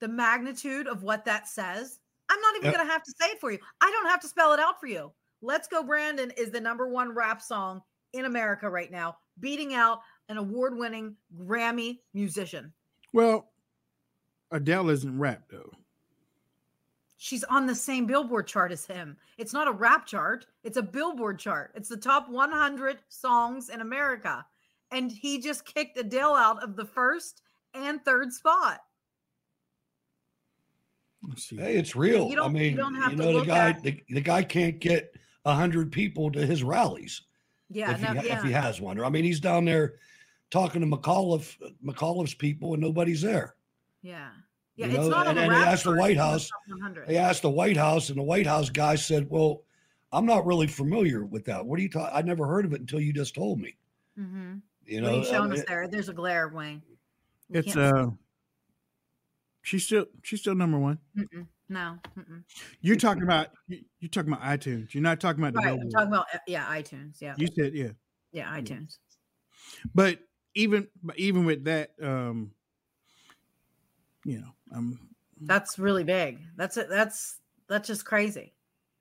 the 0.00 0.08
magnitude 0.08 0.86
of 0.86 1.02
what 1.02 1.24
that 1.24 1.48
says? 1.48 2.00
I'm 2.28 2.40
not 2.40 2.56
even 2.56 2.66
Yep. 2.66 2.74
going 2.74 2.86
to 2.86 2.92
have 2.92 3.02
to 3.04 3.14
say 3.20 3.28
it 3.30 3.40
for 3.40 3.52
you. 3.52 3.58
I 3.80 3.90
don't 3.90 4.08
have 4.10 4.20
to 4.20 4.28
spell 4.28 4.52
it 4.52 4.60
out 4.60 4.80
for 4.80 4.86
you. 4.86 5.12
Let's 5.42 5.68
Go 5.68 5.82
Brandon 5.82 6.32
is 6.36 6.50
the 6.50 6.60
number 6.60 6.88
one 6.88 7.14
rap 7.14 7.40
song 7.40 7.82
in 8.12 8.24
America 8.24 8.68
right 8.68 8.90
now, 8.90 9.18
beating 9.40 9.74
out 9.74 10.00
an 10.28 10.38
award 10.38 10.76
winning 10.76 11.16
Grammy 11.38 12.00
musician. 12.14 12.72
Well, 13.12 13.50
Adele 14.50 14.90
isn't 14.90 15.18
rap 15.18 15.42
though. 15.50 15.70
She's 17.18 17.44
on 17.44 17.66
the 17.66 17.74
same 17.74 18.06
Billboard 18.06 18.46
chart 18.46 18.72
as 18.72 18.84
him. 18.84 19.16
It's 19.38 19.52
not 19.52 19.68
a 19.68 19.72
rap 19.72 20.06
chart, 20.06 20.46
it's 20.64 20.76
a 20.76 20.82
Billboard 20.82 21.38
chart. 21.38 21.72
It's 21.74 21.88
the 21.88 21.96
top 21.96 22.28
100 22.28 22.98
songs 23.08 23.70
in 23.70 23.80
America. 23.80 24.44
And 24.90 25.10
he 25.10 25.40
just 25.40 25.64
kicked 25.64 25.98
Adele 25.98 26.34
out 26.34 26.62
of 26.62 26.76
the 26.76 26.84
first 26.84 27.42
and 27.74 28.04
third 28.04 28.32
spot. 28.32 28.80
Let's 31.28 31.44
see. 31.48 31.56
Hey, 31.56 31.76
it's 31.76 31.96
real. 31.96 32.26
You 32.28 32.32
I 32.32 32.34
don't- 32.36 32.54
you 32.54 32.60
mean, 32.60 32.76
don't 32.76 32.94
have 32.94 33.12
you 33.12 33.18
to 33.18 33.22
know, 33.24 33.40
the 33.40 33.46
guy, 33.46 33.70
at- 33.70 33.82
the, 33.82 34.02
the 34.08 34.20
guy 34.20 34.42
can't 34.42 34.78
get 34.78 35.12
a 35.44 35.54
hundred 35.54 35.92
people 35.92 36.30
to 36.32 36.44
his 36.44 36.62
rallies 36.64 37.22
Yeah, 37.70 37.92
if, 37.92 38.00
no, 38.02 38.20
he, 38.20 38.26
yeah. 38.28 38.38
if 38.38 38.44
he 38.44 38.52
has 38.52 38.80
one. 38.80 38.98
Or 38.98 39.04
I 39.04 39.08
mean, 39.10 39.24
he's 39.24 39.40
down 39.40 39.64
there 39.64 39.94
talking 40.50 40.80
to 40.80 40.86
McAuliffe, 40.86 41.56
McAuliffe's 41.84 42.34
people, 42.34 42.74
and 42.74 42.82
nobody's 42.82 43.22
there. 43.22 43.54
yeah. 44.02 44.30
Yeah, 44.78 44.88
you 44.88 44.92
it's 44.96 45.04
know, 45.04 45.08
not 45.08 45.26
on 45.26 45.28
and 45.28 45.38
the 45.38 45.40
then 45.40 45.50
they 45.62 45.66
asked 45.66 45.84
the 45.84 45.94
White 45.94 46.10
it's 46.12 46.20
on 46.20 46.26
the 46.26 46.32
House- 46.32 46.48
top 46.50 46.60
100. 46.68 47.08
They 47.08 47.16
asked 47.16 47.40
the 47.40 47.48
White 47.50 47.78
House, 47.78 48.10
and 48.10 48.18
the 48.18 48.22
White 48.22 48.46
House 48.46 48.68
guy 48.68 48.94
said, 48.94 49.26
"Well, 49.30 49.62
I'm 50.12 50.26
not 50.26 50.44
really 50.44 50.66
familiar 50.66 51.24
with 51.24 51.46
that. 51.46 51.64
What 51.64 51.78
are 51.78 51.82
you 51.82 51.88
talking? 51.88 52.14
I 52.14 52.20
never 52.20 52.46
heard 52.46 52.66
of 52.66 52.74
it 52.74 52.80
until 52.80 53.00
you 53.00 53.10
just 53.14 53.34
told 53.34 53.58
me." 53.58 53.74
Mm-hmm. 54.20 54.56
You 54.84 55.00
What 55.00 55.08
know, 55.08 55.14
are 55.14 55.18
you 55.20 55.24
showing 55.24 55.50
I 55.50 55.54
us 55.54 55.64
there? 55.66 55.88
There's 55.88 56.10
a 56.10 56.12
glare, 56.12 56.48
Wayne. 56.48 56.82
We 57.48 57.60
It's 57.60 57.72
can't- 57.72 57.96
uh 57.96 58.10
she's 59.66 59.84
still 59.84 60.06
she's 60.22 60.40
still 60.40 60.54
number 60.54 60.78
one. 60.78 60.98
Mm-mm. 61.18 61.46
no. 61.68 61.98
mm-mm. 62.16 62.44
You're 62.80 62.96
talking 62.96 63.24
about 63.24 63.48
you- 63.66 63.84
you're 63.98 64.08
talking 64.08 64.32
about 64.32 64.44
iTunes. 64.44 64.94
You're 64.94 65.02
not 65.02 65.20
talking 65.20 65.42
about 65.42 65.54
the 65.54 65.58
Right. 65.58 65.80
I'm 65.80 65.90
talking 65.90 66.08
about, 66.08 66.26
uh, 66.32 66.38
yeah, 66.46 66.64
iTunes. 66.66 67.20
Yeah. 67.20 67.34
You 67.36 67.48
said 67.48 67.74
yeah. 67.74 67.90
Yeah, 68.32 68.56
iTunes. 68.56 68.98
But 69.94 70.20
even 70.54 70.86
but 71.02 71.18
even 71.18 71.44
with 71.44 71.64
that, 71.64 71.90
um, 72.00 72.52
you 74.24 74.38
know, 74.38 74.52
I'm 74.72 74.98
That's 75.40 75.78
really 75.78 76.04
big. 76.04 76.38
That's 76.56 76.76
it. 76.76 76.88
That's 76.88 77.40
that's 77.68 77.88
just 77.88 78.04
crazy. 78.04 78.54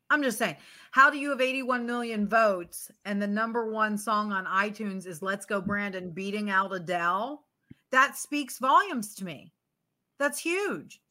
I'm 0.09 0.23
just 0.23 0.37
saying, 0.37 0.57
how 0.91 1.09
do 1.09 1.17
you 1.17 1.31
have 1.31 1.41
81 1.41 1.85
million 1.85 2.27
votes 2.27 2.91
and 3.05 3.19
the 3.19 3.27
number 3.27 3.71
one 3.71 3.97
song 3.97 4.31
on 4.31 4.45
iTunes 4.45 5.07
is 5.07 5.21
Let's 5.23 5.47
Go 5.47 5.61
Brandon 5.61 6.11
beating 6.11 6.49
out 6.49 6.73
Adele? 6.73 7.43
That 7.91 8.15
speaks 8.15 8.59
volumes 8.59 9.15
to 9.15 9.25
me. 9.25 9.51
That's 10.17 10.39
huge. 10.39 11.01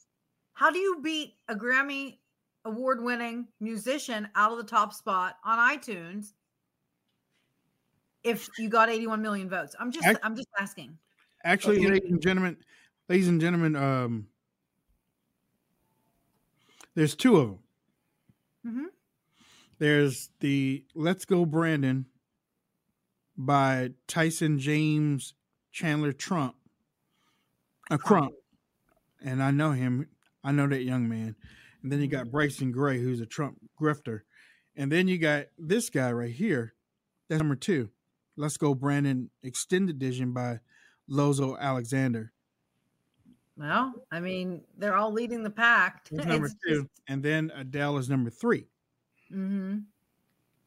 How 0.55 0.71
do 0.71 0.79
you 0.79 1.01
beat 1.03 1.37
a 1.49 1.55
Grammy 1.55 2.21
award 2.65 3.03
winning 3.03 3.49
musician 3.61 4.29
out 4.35 4.53
of 4.53 4.59
the 4.59 4.65
top 4.65 4.93
spot 4.95 5.39
on 5.45 5.59
iTunes 5.59 6.33
if 8.23 8.49
you 8.59 8.69
got 8.69 8.89
81 8.89 9.23
million 9.23 9.49
votes? 9.49 9.75
I'm 9.79 9.91
just 9.91 10.07
I'm 10.23 10.37
just 10.37 10.49
asking. 10.59 10.99
actually, 11.45 11.79
Okay. 11.79 11.91
ladies 11.91 12.11
and 12.11 12.23
gentlemen, 12.23 12.57
ladies 13.09 13.29
and 13.29 13.41
gentlemen, 13.41 13.77
um, 13.77 14.29
there's 16.95 17.15
two 17.15 17.37
of 17.37 17.49
them. 17.49 17.59
Mhm. 18.65 18.91
There's 19.79 20.31
the 20.41 20.85
"Let's 20.95 21.25
Go 21.25 21.45
Brandon" 21.47 22.07
by 23.37 23.95
Tyson 24.07 24.59
James 24.59 25.35
Chandler 25.73 26.13
Trump, 26.13 26.57
a 27.91 27.99
Crump, 27.99 28.35
and 29.25 29.43
I 29.43 29.51
know 29.51 29.73
him. 29.73 30.07
I 30.45 30.53
know 30.53 30.69
that 30.69 30.83
young 30.83 31.09
man. 31.09 31.35
And 31.83 31.91
then 31.91 32.01
you 32.01 32.07
got 32.07 32.31
Bryson 32.31 32.71
Gray, 32.71 33.01
who's 33.01 33.21
a 33.21 33.27
Trump 33.27 33.59
grifter, 33.81 34.21
and 34.77 34.91
then 34.91 35.09
you 35.09 35.19
got 35.19 35.47
this 35.59 35.91
guy 35.91 36.13
right 36.13 36.33
here. 36.33 36.75
That's 37.29 37.41
number 37.41 37.57
two. 37.57 37.91
Let's 38.37 38.57
Go 38.57 38.75
Brandon 38.75 39.31
Extended 39.43 39.97
Edition 39.97 40.33
by 40.33 40.61
Lozo 41.09 41.57
Alexander. 41.57 42.33
Well, 43.57 43.95
I 44.11 44.19
mean, 44.21 44.63
they're 44.77 44.97
all 44.97 45.13
leading 45.13 45.43
the 45.43 45.51
pack. 45.51 46.09
That's 46.11 46.27
number 46.27 46.47
It's 46.47 46.57
two. 46.67 46.89
And 47.09 47.23
then 47.23 47.53
Adele 47.55 47.99
is 47.99 48.09
number 48.09 48.31
three. 48.31 48.67
Mm-hmm. 49.33 49.79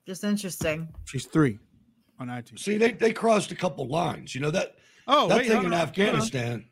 Just 0.05 0.23
interesting. 0.23 0.87
She's 1.05 1.25
three 1.25 1.59
on 2.19 2.27
iTunes. 2.27 2.59
see, 2.59 2.77
they 2.77 2.93
they 2.93 3.11
crossed 3.11 3.51
a 3.51 3.55
couple 3.55 3.87
lines. 3.87 4.33
You 4.33 4.41
know 4.41 4.51
that 4.51 4.77
Oh, 5.07 5.27
that 5.27 5.39
wait, 5.39 5.47
thing 5.47 5.57
in 5.59 5.65
on, 5.65 5.71
hold 5.71 5.73
on. 5.73 5.87
Afghanistan. 5.87 6.65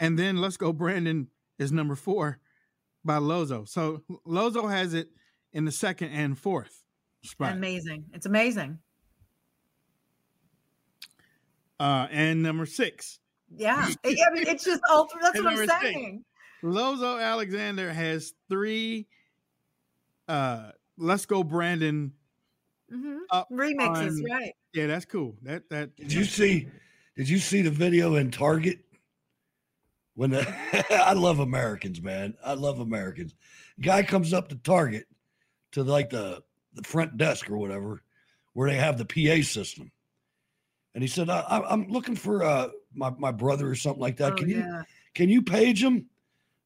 And 0.00 0.18
then 0.18 0.38
Let's 0.38 0.56
Go 0.56 0.72
Brandon 0.72 1.28
is 1.58 1.70
number 1.72 1.94
four 1.94 2.38
by 3.04 3.18
Lozo. 3.18 3.64
So 3.64 4.02
Lozo 4.24 4.66
has 4.66 4.94
it 4.94 5.10
in 5.52 5.64
the 5.66 5.72
second 5.72 6.10
and 6.12 6.38
fourth 6.38 6.82
spot. 7.22 7.52
Amazing. 7.52 8.06
It's 8.14 8.26
amazing. 8.26 8.78
Uh, 11.78 12.06
and 12.10 12.42
number 12.42 12.66
six, 12.66 13.20
Yeah. 13.56 13.76
I 14.04 14.08
I 14.08 14.34
mean, 14.34 14.46
it's 14.46 14.64
just 14.64 14.82
all 14.90 15.06
three. 15.08 15.20
that's 15.22 15.36
And 15.36 15.44
what 15.44 15.52
I'm 15.52 15.58
number 15.66 15.72
six. 15.80 15.82
saying. 15.94 16.24
Lozo 16.62 17.16
Alexander 17.18 17.90
has 17.92 18.34
three. 18.50 19.06
Uh, 20.28 20.72
Let's 20.98 21.24
Go 21.24 21.42
Brandon. 21.42 22.12
hmm 22.90 23.18
Up 23.30 23.48
Remixes, 23.50 24.18
on- 24.18 24.24
right? 24.30 24.52
Yeah, 24.74 24.86
that's 24.88 25.06
cool. 25.06 25.36
That 25.42 25.68
that 25.70 25.96
Did 25.96 26.12
you 26.12 26.24
see? 26.24 26.68
Did 27.16 27.28
you 27.28 27.38
see 27.38 27.62
the 27.62 27.70
video 27.70 28.14
in 28.16 28.30
Target? 28.30 28.80
When 30.20 30.32
the, 30.32 30.54
I 30.90 31.14
love 31.14 31.38
Americans, 31.38 32.02
man. 32.02 32.34
I 32.44 32.52
love 32.52 32.78
Americans. 32.78 33.34
Guy 33.80 34.02
comes 34.02 34.34
up 34.34 34.50
to 34.50 34.54
Target 34.54 35.06
to 35.72 35.82
like 35.82 36.10
the 36.10 36.42
the 36.74 36.82
front 36.82 37.16
desk 37.16 37.48
or 37.48 37.56
whatever 37.56 38.02
where 38.52 38.68
they 38.68 38.76
have 38.76 38.98
the 38.98 39.06
PA 39.06 39.42
system. 39.42 39.90
And 40.94 41.02
he 41.02 41.08
said, 41.08 41.30
I, 41.30 41.62
I'm 41.66 41.88
looking 41.88 42.16
for 42.16 42.44
uh, 42.44 42.68
my, 42.92 43.08
my 43.16 43.32
brother 43.32 43.70
or 43.70 43.74
something 43.74 44.02
like 44.02 44.18
that. 44.18 44.34
Oh, 44.34 44.36
can 44.36 44.50
you 44.50 44.82
can 45.14 45.30
you 45.30 45.40
page 45.40 45.82
him? 45.82 46.10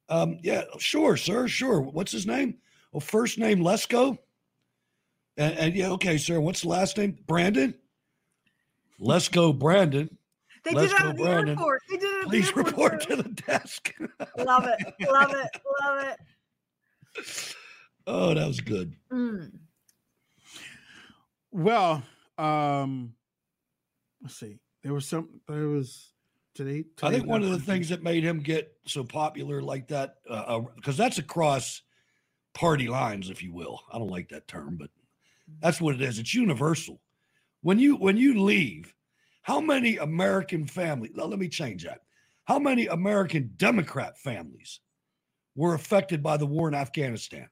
Um, 0.08 0.40
yeah, 0.42 0.64
sure, 0.78 1.16
sir, 1.16 1.46
sure. 1.46 1.80
What's 1.80 2.10
his 2.10 2.26
name? 2.26 2.56
Well, 2.90 3.02
first 3.02 3.38
name 3.38 3.60
Lesko. 3.60 4.18
And, 5.36 5.56
and 5.56 5.76
yeah, 5.76 5.90
okay, 5.90 6.18
sir. 6.18 6.40
What's 6.40 6.62
the 6.62 6.68
last 6.70 6.98
name? 6.98 7.18
Brandon. 7.24 7.74
Lesko 9.00 9.56
Brandon. 9.56 10.18
They 10.64 10.72
Let's 10.72 10.92
did 10.92 11.00
it 11.00 11.02
go, 11.02 11.08
at 11.10 11.16
the 11.16 11.22
Brandon. 11.22 11.48
airport. 11.50 11.82
They 11.90 11.96
did 11.98 12.04
it 12.10 12.14
at 12.16 12.22
the 12.22 12.28
Please 12.30 12.46
airport, 12.48 12.66
report 12.66 13.00
too. 13.02 13.16
to 13.16 13.22
the 13.22 13.28
desk. 13.28 13.94
Love 14.38 14.64
it. 14.66 15.08
Love 15.10 15.30
it. 15.34 15.60
Love 15.82 16.04
it. 17.16 17.54
oh, 18.06 18.34
that 18.34 18.46
was 18.46 18.60
good. 18.60 18.94
Mm. 19.12 19.52
Well, 21.52 22.02
um, 22.38 23.14
let's 24.22 24.36
see. 24.36 24.58
There 24.82 24.94
was 24.94 25.06
some. 25.06 25.28
There 25.48 25.68
was 25.68 26.12
today. 26.54 26.84
I 27.02 27.10
think 27.10 27.26
one 27.26 27.42
of 27.42 27.50
the 27.50 27.58
things 27.58 27.90
that 27.90 28.02
made 28.02 28.24
him 28.24 28.40
get 28.40 28.72
so 28.86 29.04
popular 29.04 29.60
like 29.60 29.88
that, 29.88 30.16
because 30.76 30.96
that's 30.96 31.18
across 31.18 31.82
party 32.54 32.88
lines, 32.88 33.28
if 33.28 33.42
you 33.42 33.52
will. 33.52 33.80
I 33.92 33.98
don't 33.98 34.10
like 34.10 34.30
that 34.30 34.48
term, 34.48 34.76
but 34.78 34.90
that's 35.60 35.80
what 35.80 35.94
it 35.94 36.00
is. 36.00 36.18
It's 36.18 36.34
universal. 36.34 37.00
When 37.60 37.78
you 37.78 37.96
when 37.96 38.16
you 38.16 38.40
leave, 38.42 38.93
how 39.44 39.60
many 39.60 39.98
American 39.98 40.66
families? 40.66 41.12
Let 41.14 41.38
me 41.38 41.48
change 41.48 41.84
that. 41.84 42.00
How 42.46 42.58
many 42.58 42.86
American 42.88 43.52
Democrat 43.56 44.18
families 44.18 44.80
were 45.54 45.74
affected 45.74 46.22
by 46.22 46.36
the 46.38 46.46
war 46.46 46.66
in 46.66 46.74
Afghanistan? 46.74 47.48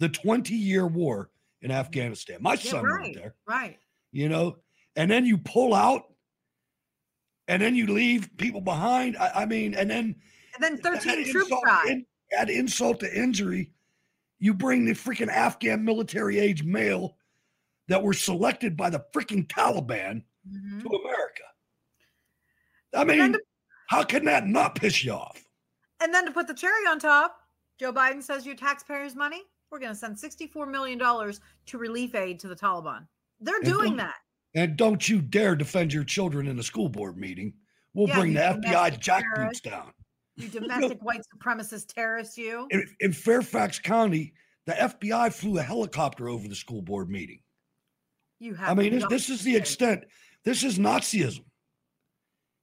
The 0.00 0.08
20 0.08 0.54
year 0.54 0.86
war 0.86 1.30
in 1.62 1.70
Afghanistan. 1.70 2.38
My 2.40 2.54
Yeah, 2.54 2.70
son 2.70 2.84
right. 2.84 3.02
went 3.02 3.14
there 3.14 3.34
Right. 3.46 3.78
you 4.12 4.28
know, 4.28 4.58
and 4.96 5.10
then 5.10 5.24
you 5.24 5.38
pull 5.38 5.74
out 5.74 6.02
and 7.48 7.62
then 7.62 7.76
you 7.76 7.86
leave 7.86 8.28
people 8.36 8.60
behind. 8.60 9.16
I, 9.16 9.42
I 9.42 9.46
mean, 9.46 9.74
and 9.74 9.88
then 9.88 10.16
And 10.54 10.60
then 10.62 10.78
13 10.78 11.20
add 11.20 11.26
troops 11.26 11.50
died. 11.64 11.86
in- 11.88 12.06
add 12.36 12.50
insult 12.50 12.98
to 13.00 13.16
injury. 13.18 13.72
You 14.40 14.52
bring 14.54 14.84
the 14.84 14.92
freaking 14.92 15.28
Afghan 15.28 15.84
military 15.84 16.40
age 16.40 16.64
male 16.64 17.16
that 17.88 18.02
were 18.02 18.12
selected 18.12 18.76
by 18.76 18.90
the 18.90 19.04
freaking 19.14 19.46
Taliban 19.46 20.24
Mhm. 20.48 20.82
to 20.82 20.88
America. 20.88 21.42
I 22.94 23.04
mean, 23.04 23.32
to- 23.32 23.42
how 23.88 24.02
can 24.02 24.24
that 24.24 24.46
not 24.46 24.74
piss 24.74 25.04
you 25.04 25.12
off? 25.12 25.42
And 26.00 26.12
then 26.12 26.26
to 26.26 26.32
put 26.32 26.46
the 26.46 26.54
cherry 26.54 26.86
on 26.86 26.98
top, 26.98 27.38
Joe 27.78 27.92
Biden 27.92 28.22
says 28.22 28.46
your 28.46 28.54
taxpayers' 28.54 29.14
money, 29.14 29.42
we're 29.70 29.78
going 29.78 29.92
to 29.92 29.98
send 29.98 30.16
$64 30.18 30.66
million 30.66 30.98
to 30.98 31.78
relief 31.78 32.14
aid 32.14 32.38
to 32.40 32.48
the 32.48 32.56
Taliban. 32.56 33.06
They're 33.40 33.60
doing 33.60 33.96
that. 33.96 34.16
And 34.54 34.76
don't 34.76 35.06
you 35.06 35.20
dare 35.20 35.54
defend 35.54 35.92
your 35.92 36.04
children 36.04 36.46
in 36.46 36.58
a 36.58 36.62
school 36.62 36.88
board 36.88 37.18
meeting. 37.18 37.52
We'll 37.92 38.08
Yeah, 38.08 38.20
bring 38.20 38.34
the 38.34 38.40
FBI 38.40 38.90
jackboots 38.98 39.60
down. 39.60 39.92
You 40.36 40.48
domestic 40.48 41.02
white 41.02 41.22
supremacist 41.34 41.92
terrorists, 41.92 42.38
you. 42.38 42.66
in, 42.70 42.86
in 43.00 43.12
Fairfax 43.12 43.78
County, 43.78 44.34
the 44.66 44.72
FBI 44.72 45.32
flew 45.32 45.58
a 45.58 45.62
helicopter 45.62 46.28
over 46.28 46.48
the 46.48 46.54
school 46.54 46.82
board 46.82 47.10
meeting. 47.10 47.42
You 48.38 48.54
have 48.54 48.70
I 48.70 48.74
mean, 48.74 48.94
this, 48.94 49.06
this 49.08 49.30
is 49.30 49.42
the 49.42 49.56
extent. 49.56 50.04
This 50.46 50.62
is 50.62 50.78
Nazism. 50.78 51.42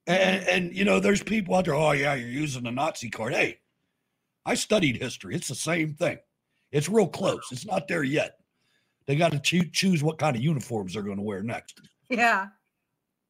And, 0.07 0.47
and 0.47 0.75
you 0.75 0.85
know, 0.85 1.01
there's 1.01 1.21
people 1.21 1.53
out 1.53 1.65
there. 1.65 1.75
Oh 1.75 1.91
yeah, 1.91 2.13
you're 2.15 2.29
using 2.29 2.63
the 2.63 2.71
Nazi 2.71 3.09
card. 3.09 3.33
Hey, 3.33 3.59
I 4.45 4.55
studied 4.55 5.01
history. 5.01 5.35
It's 5.35 5.49
the 5.49 5.55
same 5.55 5.93
thing. 5.93 6.17
It's 6.71 6.89
real 6.89 7.07
close. 7.07 7.49
It's 7.51 7.65
not 7.65 7.89
there 7.89 8.03
yet. 8.03 8.37
They 9.05 9.17
got 9.17 9.33
to 9.33 9.39
choo- 9.39 9.69
choose 9.69 10.01
what 10.01 10.17
kind 10.17 10.35
of 10.35 10.41
uniforms 10.41 10.93
they're 10.93 11.03
going 11.03 11.17
to 11.17 11.23
wear 11.23 11.43
next. 11.43 11.81
Yeah. 12.09 12.47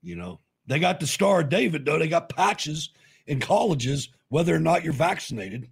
You 0.03 0.15
know, 0.15 0.39
they 0.67 0.77
got 0.77 0.99
the 0.99 1.07
Star 1.07 1.41
of 1.41 1.49
David 1.49 1.83
though. 1.83 1.97
They 1.97 2.07
got 2.07 2.29
patches 2.29 2.91
in 3.25 3.39
colleges, 3.39 4.09
whether 4.29 4.55
or 4.55 4.59
not 4.59 4.83
you're 4.83 4.93
vaccinated. 4.93 5.67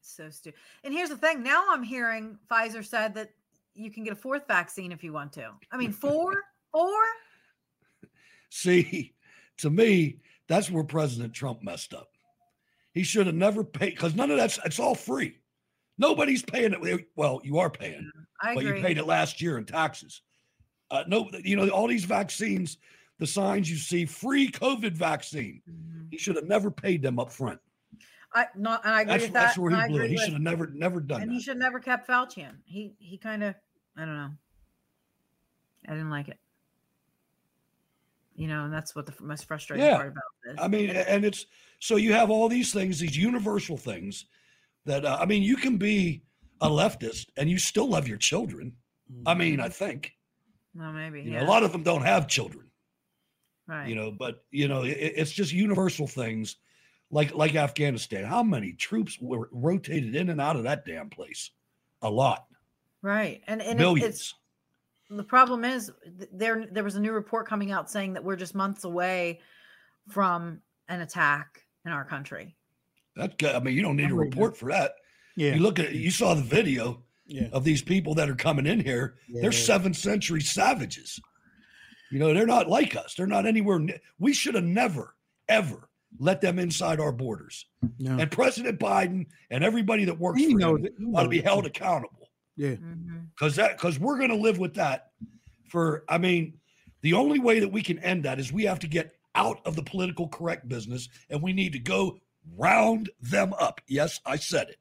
So 0.00 0.30
stupid. 0.30 0.60
And 0.84 0.94
here's 0.94 1.10
the 1.10 1.16
thing. 1.16 1.42
Now 1.42 1.64
I'm 1.70 1.82
hearing 1.82 2.38
Pfizer 2.48 2.84
said 2.84 3.14
that 3.14 3.30
you 3.74 3.90
can 3.90 4.04
get 4.04 4.12
a 4.12 4.16
fourth 4.16 4.46
vaccine 4.46 4.92
if 4.92 5.02
you 5.02 5.12
want 5.12 5.32
to. 5.32 5.50
I 5.72 5.76
mean, 5.76 5.90
four, 5.92 6.44
four. 6.70 6.94
See, 8.50 9.14
to 9.58 9.70
me, 9.70 10.20
that's 10.48 10.70
where 10.70 10.84
President 10.84 11.32
Trump 11.34 11.62
messed 11.62 11.94
up. 11.94 12.08
He 12.92 13.02
should 13.02 13.26
have 13.26 13.34
never 13.36 13.62
paid 13.62 13.90
because 13.90 14.14
none 14.14 14.30
of 14.30 14.38
that's 14.38 14.58
it's 14.64 14.78
all 14.78 14.94
free. 14.94 15.38
Nobody's 15.98 16.42
paying 16.42 16.72
it. 16.72 17.06
Well, 17.14 17.40
you 17.44 17.58
are 17.58 17.70
paying, 17.70 18.10
I 18.40 18.54
but 18.54 18.64
agree. 18.64 18.78
you 18.78 18.84
paid 18.84 18.98
it 18.98 19.06
last 19.06 19.40
year 19.40 19.58
in 19.58 19.64
taxes. 19.64 20.22
Uh, 20.90 21.04
no, 21.06 21.28
you 21.42 21.56
know 21.56 21.68
all 21.68 21.88
these 21.88 22.04
vaccines, 22.04 22.78
the 23.18 23.26
signs 23.26 23.70
you 23.70 23.76
see, 23.76 24.04
free 24.06 24.50
COVID 24.50 24.92
vaccine. 24.92 25.60
Mhm. 25.68 26.08
He 26.10 26.18
should 26.18 26.36
have 26.36 26.46
never 26.46 26.70
paid 26.70 27.02
them 27.02 27.18
up 27.18 27.32
front. 27.32 27.60
I 28.32 28.46
not, 28.56 28.84
and 28.84 28.94
I 28.94 29.00
agree 29.02 29.12
That's, 29.12 29.24
with 29.24 29.32
that's 29.32 29.58
where 29.58 29.70
he 29.70 29.88
blew 29.88 30.02
it. 30.02 30.10
He 30.10 30.18
should 30.18 30.34
have 30.34 30.42
never, 30.42 30.66
never 30.68 31.00
done 31.00 31.20
it. 31.20 31.22
and 31.22 31.30
that. 31.30 31.34
he 31.34 31.40
should 31.42 31.56
never 31.56 31.80
kept 31.80 32.08
Fauci 32.08 32.38
in. 32.38 32.58
He 32.64 32.94
he 32.98 33.16
kind 33.18 33.42
of, 33.42 33.54
I 33.96 34.04
don't 34.04 34.16
know. 34.16 34.30
I 35.88 35.92
didn't 35.92 36.10
like 36.10 36.28
it. 36.28 36.38
You 38.36 38.48
know, 38.48 38.64
and 38.64 38.72
that's 38.72 38.94
what 38.94 39.06
the 39.06 39.14
most 39.20 39.46
frustrating 39.46 39.86
Yeah. 39.86 39.96
part 39.96 40.08
about 40.08 40.22
this. 40.44 40.56
I 40.58 40.68
mean, 40.68 40.90
and 40.90 41.24
it's 41.24 41.46
so 41.80 41.96
you 41.96 42.12
have 42.12 42.30
all 42.30 42.48
these 42.48 42.72
things, 42.72 43.00
these 43.00 43.16
universal 43.16 43.76
things 43.76 44.26
that 44.84 45.04
uh, 45.04 45.18
I 45.20 45.26
mean, 45.26 45.42
you 45.42 45.56
can 45.56 45.78
be 45.78 46.22
a 46.60 46.68
leftist 46.68 47.26
and 47.36 47.50
you 47.50 47.58
still 47.58 47.88
love 47.88 48.06
your 48.06 48.18
children. 48.18 48.74
I 49.24 49.34
mean, 49.34 49.60
I 49.60 49.68
think 49.68 50.16
well, 50.74 50.92
maybe 50.92 51.22
you 51.22 51.32
yeah. 51.32 51.40
know 51.40 51.46
a 51.46 51.48
lot 51.48 51.62
of 51.62 51.72
them 51.72 51.82
don't 51.82 52.02
have 52.02 52.26
children, 52.26 52.66
right. 53.66 53.88
you 53.88 53.94
know, 53.94 54.10
but 54.10 54.44
you 54.50 54.68
know, 54.68 54.82
it, 54.82 54.96
it's 54.98 55.32
just 55.32 55.52
universal 55.52 56.06
things 56.06 56.56
like 57.10 57.34
like 57.34 57.54
Afghanistan. 57.54 58.24
How 58.24 58.42
many 58.42 58.72
troops 58.72 59.18
were 59.20 59.48
rotated 59.52 60.14
in 60.14 60.28
and 60.28 60.40
out 60.40 60.56
of 60.56 60.64
that 60.64 60.84
damn 60.84 61.08
place? 61.08 61.50
A 62.02 62.10
lot, 62.10 62.46
right, 63.00 63.42
and 63.46 63.62
and 63.62 63.80
it, 63.80 63.82
millions. 63.82 64.14
it's 64.14 64.34
the 65.10 65.22
problem 65.24 65.64
is 65.64 65.90
there 66.32 66.66
there 66.70 66.84
was 66.84 66.96
a 66.96 67.00
new 67.00 67.12
report 67.12 67.46
coming 67.48 67.70
out 67.72 67.90
saying 67.90 68.14
that 68.14 68.24
we're 68.24 68.36
just 68.36 68.54
months 68.54 68.84
away 68.84 69.40
from 70.08 70.60
an 70.88 71.00
attack 71.00 71.62
in 71.84 71.92
our 71.92 72.04
country. 72.04 72.56
that 73.16 73.38
guy, 73.38 73.54
I 73.56 73.60
mean, 73.60 73.74
you 73.74 73.82
don't 73.82 73.96
need 73.96 74.04
a 74.04 74.06
I'm 74.06 74.16
reading 74.16 74.30
report 74.30 74.56
for 74.56 74.70
that. 74.72 74.92
Yeah. 75.36 75.54
You 75.54 75.60
look 75.60 75.78
at 75.78 75.92
you 75.94 76.10
saw 76.10 76.34
the 76.34 76.42
video 76.42 77.02
Yeah. 77.26 77.48
of 77.52 77.64
these 77.64 77.82
people 77.82 78.14
that 78.14 78.28
are 78.28 78.34
coming 78.36 78.66
in 78.66 78.80
here. 78.80 79.16
They're 79.28 79.52
seventh 79.52 79.96
century 79.96 80.40
savages. 80.40 81.20
You 82.10 82.18
know, 82.20 82.32
they're 82.34 82.46
not 82.46 82.68
like 82.68 82.94
us. 82.96 83.14
They're 83.16 83.26
not 83.26 83.46
anywhere. 83.46 83.78
ne- 83.80 84.00
We 84.18 84.32
should 84.32 84.54
have 84.54 84.64
never, 84.64 85.16
ever 85.48 85.88
let 86.18 86.40
them 86.40 86.58
inside 86.58 87.00
our 87.00 87.10
borders. 87.12 87.66
No. 87.98 88.16
And 88.18 88.30
President 88.30 88.78
Biden 88.78 89.26
and 89.50 89.64
everybody 89.64 90.04
that 90.04 90.18
works 90.18 90.40
He 90.40 90.52
for 90.52 90.58
knows 90.58 90.78
him 90.80 90.86
it. 90.86 90.94
He 90.98 91.04
ought 91.12 91.24
to 91.24 91.28
be 91.28 91.38
it. 91.38 91.44
held 91.44 91.66
accountable 91.66 92.25
Yeah. 92.56 92.74
Because 93.34 93.56
that 93.56 93.76
because 93.76 93.98
we're 93.98 94.18
going 94.18 94.30
to 94.30 94.36
live 94.36 94.58
with 94.58 94.74
that 94.74 95.10
for. 95.68 96.04
I 96.08 96.18
mean, 96.18 96.54
the 97.02 97.12
only 97.12 97.38
way 97.38 97.60
that 97.60 97.68
we 97.70 97.82
can 97.82 97.98
end 98.00 98.24
that 98.24 98.38
is 98.40 98.52
we 98.52 98.64
have 98.64 98.78
to 98.80 98.86
get 98.88 99.14
out 99.34 99.60
of 99.66 99.76
the 99.76 99.82
political 99.82 100.28
correct 100.28 100.66
business 100.68 101.08
and 101.28 101.42
we 101.42 101.52
need 101.52 101.72
to 101.72 101.78
go 101.78 102.18
round 102.56 103.10
them 103.20 103.52
up. 103.60 103.80
Yes, 103.86 104.20
I 104.24 104.36
said 104.36 104.70
it. 104.70 104.78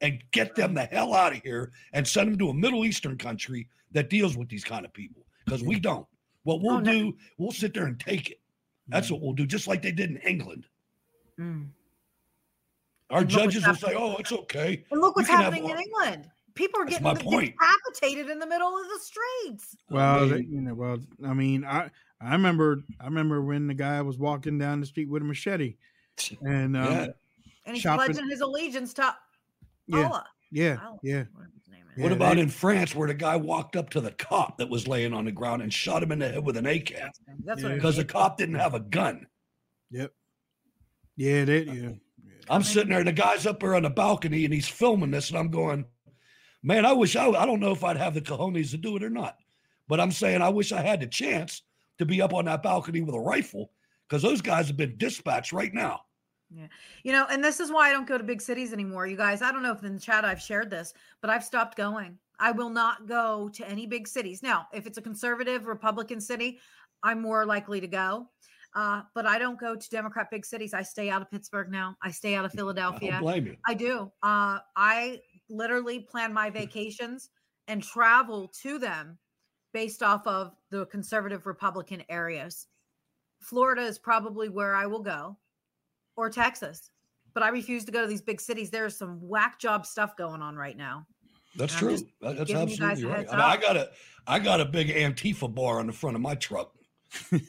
And 0.00 0.22
get 0.30 0.54
them 0.54 0.74
the 0.74 0.84
hell 0.84 1.12
out 1.12 1.32
of 1.32 1.42
here 1.42 1.72
and 1.92 2.06
send 2.06 2.30
them 2.30 2.38
to 2.38 2.50
a 2.50 2.54
Middle 2.54 2.84
Eastern 2.84 3.18
country 3.18 3.68
that 3.90 4.08
deals 4.08 4.36
with 4.36 4.48
these 4.48 4.62
kind 4.62 4.84
of 4.84 4.92
people 4.92 5.24
because 5.44 5.64
we 5.64 5.80
don't. 5.80 6.06
What 6.44 6.60
we'll 6.62 6.76
Oh, 6.76 6.80
no. 6.80 6.92
do, 6.92 7.14
we'll 7.36 7.50
sit 7.50 7.74
there 7.74 7.86
and 7.86 7.98
take 7.98 8.30
it. 8.30 8.38
That's 8.86 9.10
what 9.10 9.20
we'll 9.20 9.32
do, 9.32 9.44
just 9.44 9.66
like 9.66 9.82
they 9.82 9.90
did 9.90 10.10
in 10.10 10.18
England. 10.18 10.66
Mm. 11.38 11.70
Our 13.10 13.20
And 13.20 13.28
judges 13.28 13.66
will 13.66 13.74
say, 13.74 13.94
"Oh, 13.96 14.16
it's 14.16 14.32
okay." 14.32 14.84
And 14.90 15.00
look 15.00 15.16
what's 15.16 15.28
happening 15.28 15.68
in 15.68 15.78
England. 15.78 16.30
People 16.58 16.80
are 16.80 16.84
That's 16.86 16.98
getting 16.98 17.04
my 17.04 17.14
point. 17.14 17.54
decapitated 17.56 18.28
in 18.30 18.40
the 18.40 18.46
middle 18.46 18.76
of 18.76 18.82
the 18.88 18.98
streets. 19.00 19.76
Well, 19.90 20.24
I 20.24 20.26
the- 20.26 20.34
mean, 20.40 20.52
you 20.52 20.60
know, 20.60 20.74
well, 20.74 20.98
I 21.24 21.32
mean, 21.32 21.64
I 21.64 21.88
I 22.20 22.32
remember 22.32 22.82
I 23.00 23.04
remember 23.04 23.40
when 23.42 23.68
the 23.68 23.74
guy 23.74 24.02
was 24.02 24.18
walking 24.18 24.58
down 24.58 24.80
the 24.80 24.86
street 24.86 25.08
with 25.08 25.22
a 25.22 25.24
machete, 25.24 25.76
and 26.42 26.76
um, 26.76 26.84
Yeah. 26.92 27.06
And 27.64 27.76
he's 27.76 27.82
Shopping- 27.82 28.06
pledging 28.06 28.28
his 28.28 28.40
allegiance 28.40 28.92
to 28.94 29.14
yeah, 29.86 30.06
Allah. 30.06 30.26
yeah, 30.50 30.76
Allah, 30.84 30.98
yeah. 31.02 31.24
whatever 31.32 31.52
his 31.54 31.68
name 31.70 31.84
is. 31.92 31.98
Yeah, 31.98 32.02
what 32.02 32.12
about 32.12 32.34
they- 32.36 32.40
in 32.42 32.48
France, 32.48 32.94
where 32.94 33.06
the 33.06 33.14
guy 33.14 33.36
walked 33.36 33.76
up 33.76 33.90
to 33.90 34.00
the 34.00 34.10
cop 34.12 34.58
that 34.58 34.68
was 34.68 34.88
laying 34.88 35.12
on 35.12 35.26
the 35.26 35.32
ground 35.32 35.62
and 35.62 35.72
shot 35.72 36.02
him 36.02 36.10
in 36.10 36.18
the 36.18 36.28
head 36.28 36.44
with 36.44 36.56
an 36.56 36.66
AK 36.66 36.92
That's 37.44 37.60
Yeah. 37.62 37.68
what 37.68 37.72
it 37.72 37.74
because 37.76 37.94
is. 37.98 37.98
the 37.98 38.04
cop 38.06 38.36
didn't 38.38 38.54
have 38.56 38.74
a 38.74 38.80
gun? 38.80 39.26
Yep. 39.92 40.12
Yeah, 41.16 41.44
that 41.44 41.66
yeah. 41.66 41.90
I'm 42.50 42.62
sitting 42.62 42.88
there, 42.88 43.00
and 43.00 43.08
the 43.08 43.12
guy's 43.12 43.46
up 43.46 43.60
there 43.60 43.74
on 43.74 43.82
the 43.82 43.90
balcony, 43.90 44.44
and 44.46 44.54
he's 44.54 44.66
filming 44.68 45.10
this, 45.10 45.28
and 45.28 45.38
I'm 45.38 45.50
going, 45.50 45.84
"Man, 46.62 46.84
I 46.84 46.92
wish 46.92 47.16
I, 47.16 47.28
I 47.28 47.46
don't 47.46 47.60
know 47.60 47.72
if 47.72 47.84
I'd 47.84 47.96
have 47.96 48.14
the 48.14 48.20
cojones 48.20 48.70
to 48.70 48.76
do 48.76 48.96
it 48.96 49.02
or 49.02 49.10
not, 49.10 49.38
but 49.88 50.00
I'm 50.00 50.12
saying 50.12 50.42
I 50.42 50.48
wish 50.48 50.72
I 50.72 50.82
had 50.82 51.00
the 51.00 51.06
chance 51.06 51.62
to 51.98 52.06
be 52.06 52.22
up 52.22 52.34
on 52.34 52.44
that 52.46 52.62
balcony 52.62 53.00
with 53.00 53.14
a 53.14 53.20
rifle 53.20 53.70
because 54.08 54.22
those 54.22 54.40
guys 54.40 54.68
have 54.68 54.76
been 54.76 54.96
dispatched 54.96 55.52
right 55.52 55.72
now." 55.72 56.02
Yeah. 56.50 56.66
You 57.02 57.12
know, 57.12 57.26
and 57.30 57.44
this 57.44 57.60
is 57.60 57.70
why 57.70 57.90
I 57.90 57.92
don't 57.92 58.06
go 58.06 58.16
to 58.16 58.24
big 58.24 58.40
cities 58.40 58.72
anymore. 58.72 59.06
You 59.06 59.16
guys, 59.16 59.42
I 59.42 59.52
don't 59.52 59.62
know 59.62 59.72
if 59.72 59.84
in 59.84 59.94
the 59.94 60.00
chat 60.00 60.24
I've 60.24 60.40
shared 60.40 60.70
this, 60.70 60.94
but 61.20 61.30
I've 61.30 61.44
stopped 61.44 61.76
going. 61.76 62.18
I 62.40 62.52
will 62.52 62.70
not 62.70 63.06
go 63.06 63.50
to 63.50 63.68
any 63.68 63.86
big 63.86 64.08
cities. 64.08 64.42
Now, 64.42 64.66
if 64.72 64.86
it's 64.86 64.96
a 64.96 65.02
conservative 65.02 65.66
Republican 65.66 66.20
city, 66.20 66.58
I'm 67.02 67.20
more 67.20 67.44
likely 67.44 67.80
to 67.80 67.86
go. 67.86 68.28
Uh, 68.74 69.02
but 69.14 69.26
I 69.26 69.38
don't 69.38 69.58
go 69.58 69.74
to 69.74 69.90
Democrat 69.90 70.30
big 70.30 70.46
cities. 70.46 70.72
I 70.72 70.82
stay 70.82 71.10
out 71.10 71.20
of 71.20 71.30
Pittsburgh 71.30 71.70
now. 71.70 71.96
I 72.02 72.10
stay 72.10 72.34
out 72.34 72.44
of 72.44 72.52
I 72.54 72.56
Philadelphia. 72.56 73.12
don't 73.12 73.22
blame 73.22 73.46
you. 73.46 73.56
I 73.66 73.74
do. 73.74 74.12
Uh, 74.22 74.60
I 74.76 75.20
literally 75.48 76.00
plan 76.00 76.32
my 76.32 76.48
hmm. 76.48 76.54
vacations 76.54 77.30
and 77.66 77.82
travel 77.82 78.48
to 78.62 78.78
them 78.78 79.18
based 79.72 80.02
off 80.02 80.26
of 80.26 80.54
the 80.70 80.86
conservative 80.86 81.46
Republican 81.46 82.02
areas. 82.08 82.66
Florida 83.40 83.82
is 83.82 83.98
probably 83.98 84.48
where 84.48 84.74
I 84.74 84.86
will 84.86 85.02
go, 85.02 85.36
or 86.16 86.30
Texas. 86.30 86.90
But 87.34 87.42
I 87.42 87.48
refuse 87.48 87.84
to 87.84 87.92
go 87.92 88.00
to 88.00 88.06
these 88.06 88.22
big 88.22 88.40
cities. 88.40 88.70
There's 88.70 88.96
some 88.96 89.18
whack 89.20 89.60
job 89.60 89.86
stuff 89.86 90.16
going 90.16 90.42
on 90.42 90.56
right 90.56 90.76
now. 90.76 91.06
That's 91.56 91.74
true. 91.74 91.96
That's 92.20 92.44
giving 92.44 92.68
you 92.68 92.76
guys 92.76 92.92
absolutely 92.92 93.12
right. 93.12 93.28
I, 93.30 93.36
mean, 93.36 93.40
I 93.40 93.56
got 93.56 93.76
a 93.76 93.90
I 94.26 94.38
got 94.38 94.60
a 94.60 94.64
big 94.64 94.88
Antifa 94.88 95.52
bar 95.52 95.78
on 95.78 95.86
the 95.86 95.92
front 95.92 96.16
of 96.16 96.22
my 96.22 96.34
truck. 96.34 96.72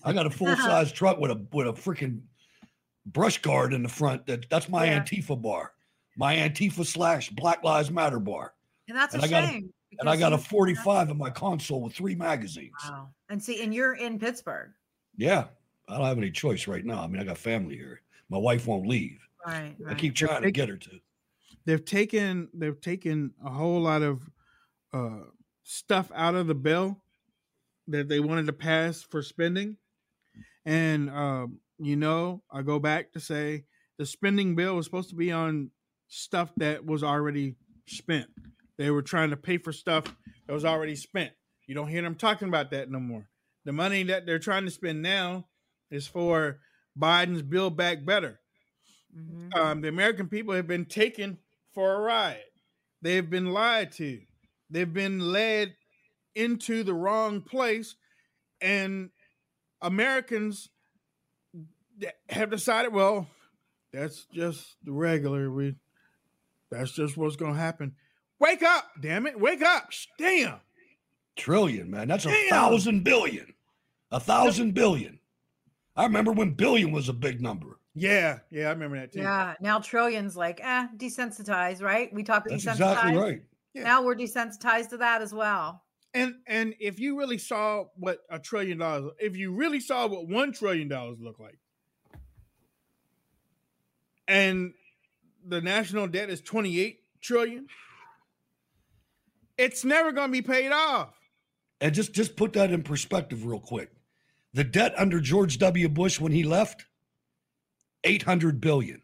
I 0.03 0.13
got 0.13 0.25
a 0.25 0.29
full 0.29 0.55
size 0.55 0.91
truck 0.91 1.19
with 1.19 1.31
a 1.31 1.45
with 1.53 1.67
a 1.67 1.73
freaking 1.73 2.21
brush 3.05 3.39
guard 3.41 3.73
in 3.73 3.83
the 3.83 3.89
front. 3.89 4.25
That 4.27 4.49
that's 4.49 4.69
my 4.69 4.85
Yeah. 4.85 4.99
Antifa 4.99 5.41
bar. 5.41 5.73
My 6.19 6.35
Antifa 6.35 6.85
slash 6.85 7.29
Black 7.29 7.63
Lives 7.63 7.89
Matter 7.89 8.19
bar. 8.19 8.53
And 8.89 8.97
that's 8.97 9.13
And 9.13 9.23
a 9.23 9.25
I 9.25 9.29
got 9.29 9.43
a- 9.45 9.47
shame. 9.47 9.73
And 9.99 10.07
I 10.09 10.17
got 10.17 10.33
a 10.33 10.37
45 10.37 11.09
in 11.09 11.17
my 11.17 11.29
console 11.31 11.81
with 11.81 11.93
three 11.93 12.13
magazines. 12.13 12.73
Wow. 12.87 13.09
And 13.29 13.41
see, 13.41 13.63
and 13.63 13.73
you're 13.73 13.95
in 13.95 14.19
Pittsburgh. 14.19 14.71
Yeah. 15.17 15.45
I 15.87 15.97
don't 15.97 16.05
have 16.05 16.17
any 16.19 16.29
choice 16.29 16.67
right 16.67 16.85
now. 16.85 17.01
I 17.01 17.07
mean, 17.07 17.19
I 17.19 17.23
got 17.25 17.37
family 17.39 17.75
here. 17.75 18.01
My 18.29 18.37
wife 18.37 18.67
won't 18.67 18.85
leave. 18.85 19.17
Right. 19.47 19.75
I 19.87 19.95
keep 19.95 20.13
trying 20.13 20.43
to 20.43 20.51
get 20.51 20.69
her 20.69 20.77
to. 20.77 20.89
they've 21.65 21.83
taken 21.83 22.49
they've 22.53 22.79
taken 22.81 23.33
a 23.43 23.49
whole 23.49 23.79
lot 23.81 24.01
of 24.03 24.29
uh, 24.93 25.21
stuff 25.63 26.11
out 26.13 26.35
of 26.35 26.45
the 26.47 26.53
bill 26.55 27.01
that 27.87 28.07
they 28.09 28.19
wanted 28.19 28.45
to 28.47 28.53
pass 28.53 29.01
for 29.01 29.23
spending, 29.23 29.77
and 30.65 31.09
um, 31.09 31.59
you 31.79 31.95
know 31.95 32.43
I 32.51 32.61
go 32.61 32.77
back 32.79 33.11
to 33.13 33.19
say 33.19 33.63
the 33.97 34.05
spending 34.05 34.55
bill 34.55 34.75
was 34.75 34.85
supposed 34.85 35.09
to 35.09 35.15
be 35.15 35.31
on 35.31 35.71
stuff 36.09 36.51
that 36.57 36.85
was 36.85 37.03
already 37.03 37.55
spent. 37.87 38.27
They 38.77 38.91
were 38.91 39.01
trying 39.01 39.29
to 39.29 39.37
pay 39.37 39.57
for 39.57 39.71
stuff 39.71 40.03
that 40.47 40.53
was 40.53 40.65
already 40.65 40.95
spent. 40.95 41.31
You 41.67 41.75
don't 41.75 41.87
hear 41.87 42.01
them 42.01 42.15
talking 42.15 42.47
about 42.47 42.71
that 42.71 42.89
no 42.89 42.99
more. 42.99 43.29
The 43.65 43.71
money 43.73 44.03
that 44.03 44.25
they're 44.25 44.39
trying 44.39 44.65
to 44.65 44.71
spend 44.71 45.01
now 45.01 45.47
is 45.91 46.07
for 46.07 46.59
Biden's 46.99 47.41
Build 47.43 47.77
Back 47.77 48.05
Better 48.05 48.39
Mhm. 49.15 49.55
um, 49.55 49.81
the 49.81 49.87
American 49.87 50.27
people 50.29 50.53
have 50.53 50.67
been 50.67 50.85
taken 50.85 51.39
for 51.73 51.95
a 51.95 51.99
ride. 51.99 52.43
They've 53.01 53.27
been 53.27 53.51
lied 53.51 53.91
to. 53.93 54.21
They've 54.69 54.91
been 54.93 55.19
led 55.19 55.75
into 56.35 56.83
the 56.83 56.93
wrong 56.93 57.41
place, 57.41 57.95
and 58.61 59.09
Americans 59.81 60.69
have 62.29 62.51
decided, 62.51 62.93
well, 62.93 63.27
that's 63.91 64.25
just 64.25 64.77
the 64.83 64.91
regular. 64.91 65.49
We, 65.51 65.75
that's 66.71 66.91
just 66.91 67.17
what's 67.17 67.35
going 67.35 67.53
to 67.53 67.59
happen. 67.59 67.95
Wake 68.39 68.63
up, 68.63 68.85
damn 69.01 69.27
it! 69.27 69.39
Wake 69.39 69.61
up! 69.61 69.91
Damn. 70.17 70.59
Trillion, 71.35 71.89
man. 71.89 72.07
That's 72.07 72.25
a 72.25 72.49
thousand 72.49 73.03
billion. 73.03 73.53
A 74.11 74.19
thousand 74.19 74.73
billion. 74.73 75.19
I 75.95 76.03
remember 76.03 76.31
when 76.31 76.51
billion 76.51 76.91
was 76.91 77.09
a 77.09 77.13
big 77.13 77.41
number. 77.41 77.79
Yeah, 77.93 78.39
yeah, 78.49 78.67
I 78.67 78.69
remember 78.69 78.99
that 78.99 79.11
too. 79.11 79.19
Yeah. 79.19 79.55
Now 79.59 79.79
trillions 79.79 80.37
like, 80.37 80.61
eh, 80.63 80.87
desensitized, 80.97 81.81
right? 81.81 82.13
We 82.13 82.23
talk 82.23 82.45
That's 82.47 82.63
desensitized. 82.63 82.71
exactly 82.71 83.17
right. 83.17 83.41
Yeah. 83.73 83.83
Now 83.83 84.03
we're 84.03 84.15
desensitized 84.15 84.89
to 84.89 84.97
that 84.97 85.21
as 85.21 85.33
well. 85.33 85.83
And 86.13 86.35
and 86.47 86.73
if 86.79 86.99
you 86.99 87.17
really 87.17 87.37
saw 87.37 87.85
what 87.95 88.19
a 88.29 88.39
trillion 88.39 88.77
dollars, 88.79 89.11
if 89.19 89.35
you 89.35 89.53
really 89.53 89.79
saw 89.79 90.07
what 90.07 90.27
one 90.27 90.53
trillion 90.53 90.87
dollars 90.87 91.17
look 91.19 91.39
like, 91.39 91.59
and 94.27 94.73
the 95.47 95.61
national 95.61 96.07
debt 96.07 96.29
is 96.29 96.41
twenty 96.41 96.79
eight 96.79 97.01
trillion, 97.21 97.67
it's 99.57 99.83
never 99.83 100.11
going 100.11 100.27
to 100.29 100.31
be 100.31 100.41
paid 100.41 100.71
off. 100.71 101.13
And 101.81 101.93
just 101.93 102.13
just 102.13 102.35
put 102.35 102.53
that 102.53 102.71
in 102.71 102.83
perspective 102.83 103.45
real 103.45 103.59
quick. 103.59 103.91
The 104.53 104.63
debt 104.63 104.93
under 104.97 105.19
George 105.19 105.57
W. 105.59 105.87
Bush 105.89 106.19
when 106.19 106.31
he 106.31 106.43
left, 106.43 106.85
800 108.03 108.59
billion. 108.59 109.01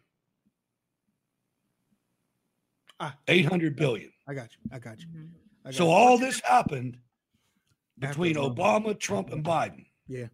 Ah. 2.98 3.16
800 3.28 3.76
billion. 3.76 4.10
I 4.26 4.34
got 4.34 4.48
you. 4.52 4.70
I 4.72 4.78
got 4.78 4.98
you. 5.00 5.06
Mhm. 5.08 5.30
I 5.64 5.68
got 5.68 5.74
So 5.74 5.84
you. 5.86 5.90
all 5.90 6.18
this 6.18 6.40
happened 6.40 6.98
After 8.02 8.08
between 8.08 8.34
Obama. 8.36 8.86
Obama, 8.86 8.98
Trump, 8.98 9.30
and 9.32 9.44
Biden. 9.44 9.86
Yeah. 10.08 10.28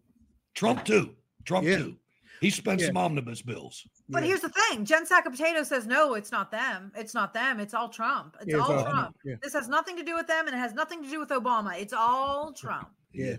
Trump 0.53 0.83
too. 0.85 1.15
Trump 1.45 1.67
Yeah. 1.67 1.77
too. 1.77 1.99
He 2.43 2.49
spent 2.49 2.81
Yeah. 2.81 2.87
some 2.87 2.97
omnibus 2.97 3.41
bills. 3.41 3.87
But 4.09 4.21
Yeah. 4.23 4.27
here's 4.29 4.41
the 4.41 4.49
thing: 4.49 4.85
Jen 4.85 5.05
Sack 5.05 5.25
of 5.25 5.31
Potato 5.33 5.63
says 5.63 5.87
no, 5.87 6.13
it's 6.13 6.31
not 6.31 6.51
them. 6.51 6.91
It's 6.95 7.13
not 7.13 7.33
them. 7.33 7.59
It's 7.59 7.73
all 7.73 7.89
Trump. 7.89 8.35
It's 8.41 8.47
Yeah, 8.49 8.57
it's 8.59 8.69
all 8.69 8.77
all- 8.79 8.85
Trump. 8.91 9.17
yeah. 9.23 9.35
This 9.41 9.53
has 9.53 9.67
nothing 9.69 9.95
to 9.97 10.03
do 10.03 10.15
with 10.15 10.27
them, 10.27 10.47
and 10.47 10.55
it 10.55 10.59
has 10.59 10.73
nothing 10.73 11.01
to 11.03 11.09
do 11.09 11.19
with 11.19 11.29
Obama. 11.29 11.79
It's 11.79 11.93
all 11.93 12.53
Trump. 12.63 12.89
Yeah. 13.11 13.37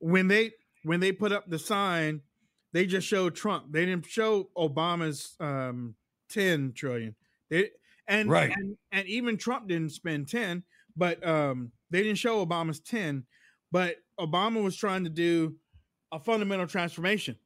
when 0.00 0.28
they 0.28 0.52
when 0.84 1.00
they 1.00 1.12
put 1.12 1.32
up 1.32 1.48
the 1.50 1.58
sign, 1.58 2.22
they 2.72 2.86
just 2.86 3.06
showed 3.06 3.34
Trump. 3.34 3.72
They 3.72 3.84
didn't 3.84 4.06
show 4.06 4.50
Obama's 4.56 5.36
um 5.40 5.94
10 6.30 6.72
trillion. 6.72 7.14
They 7.50 7.70
and 8.06 8.30
Right. 8.30 8.50
and, 8.56 8.76
and 8.92 9.06
even 9.08 9.36
Trump 9.36 9.68
didn't 9.68 9.90
spend 9.92 10.28
10, 10.28 10.62
but 10.96 11.24
um 11.26 11.72
they 11.90 12.02
didn't 12.02 12.18
show 12.18 12.44
Obama's 12.46 12.80
10, 12.80 13.26
but 13.72 13.96
Obama 14.20 14.62
was 14.62 14.76
trying 14.76 15.04
to 15.04 15.10
do 15.10 15.56
a 16.12 16.18
fundamental 16.20 16.66
transformation 16.66 17.36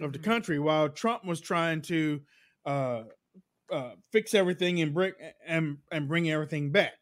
of 0.00 0.12
the 0.12 0.18
Mhm. 0.18 0.24
country 0.24 0.58
while 0.58 0.88
Trump 0.88 1.24
was 1.24 1.40
trying 1.40 1.82
to 1.82 2.20
uh 2.64 3.04
uh, 3.70 3.94
fix 4.10 4.34
everything 4.34 4.80
and 4.80 4.92
bring 4.92 5.12
and 5.46 5.78
and 5.92 6.08
bring 6.08 6.28
everything 6.28 6.72
back. 6.72 6.94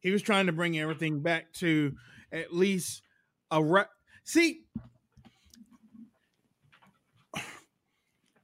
He 0.00 0.12
was 0.12 0.22
trying 0.22 0.46
to 0.46 0.52
bring 0.52 0.78
everything 0.78 1.22
back 1.22 1.52
to 1.54 1.96
at 2.30 2.54
least 2.54 3.02
a 3.50 3.62
re- 3.62 3.84
see. 4.24 4.62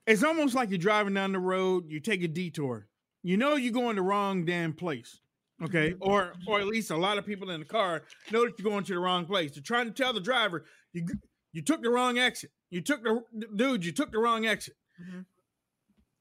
It's 0.06 0.22
almost 0.22 0.54
like 0.54 0.68
you're 0.70 0.78
driving 0.78 1.14
down 1.14 1.32
the 1.32 1.38
road, 1.38 1.84
you 1.88 1.98
take 2.00 2.22
a 2.22 2.28
detour. 2.28 2.88
You 3.22 3.36
know 3.38 3.54
you're 3.56 3.72
going 3.72 3.96
the 3.96 4.02
wrong 4.02 4.44
damn 4.44 4.72
place. 4.74 5.20
Okay, 5.62 5.94
or 6.00 6.34
or 6.48 6.58
at 6.60 6.66
least 6.66 6.90
a 6.90 6.96
lot 6.96 7.16
of 7.16 7.24
people 7.24 7.48
in 7.50 7.60
the 7.60 7.66
car 7.66 8.02
know 8.32 8.44
that 8.44 8.58
you're 8.58 8.68
going 8.68 8.84
to 8.84 8.92
the 8.92 8.98
wrong 8.98 9.24
place. 9.24 9.52
They're 9.52 9.62
trying 9.62 9.86
to 9.86 9.92
tell 9.92 10.12
the 10.12 10.20
driver 10.20 10.64
you 10.92 11.06
you 11.54 11.62
took 11.62 11.82
the 11.82 11.88
wrong 11.88 12.18
exit. 12.18 12.50
You 12.68 12.82
took 12.82 13.02
the 13.02 13.22
dude. 13.56 13.84
You 13.86 13.92
took 13.92 14.12
the 14.12 14.18
wrong 14.18 14.44
exit 14.44 14.74
Mhm. 15.00 15.24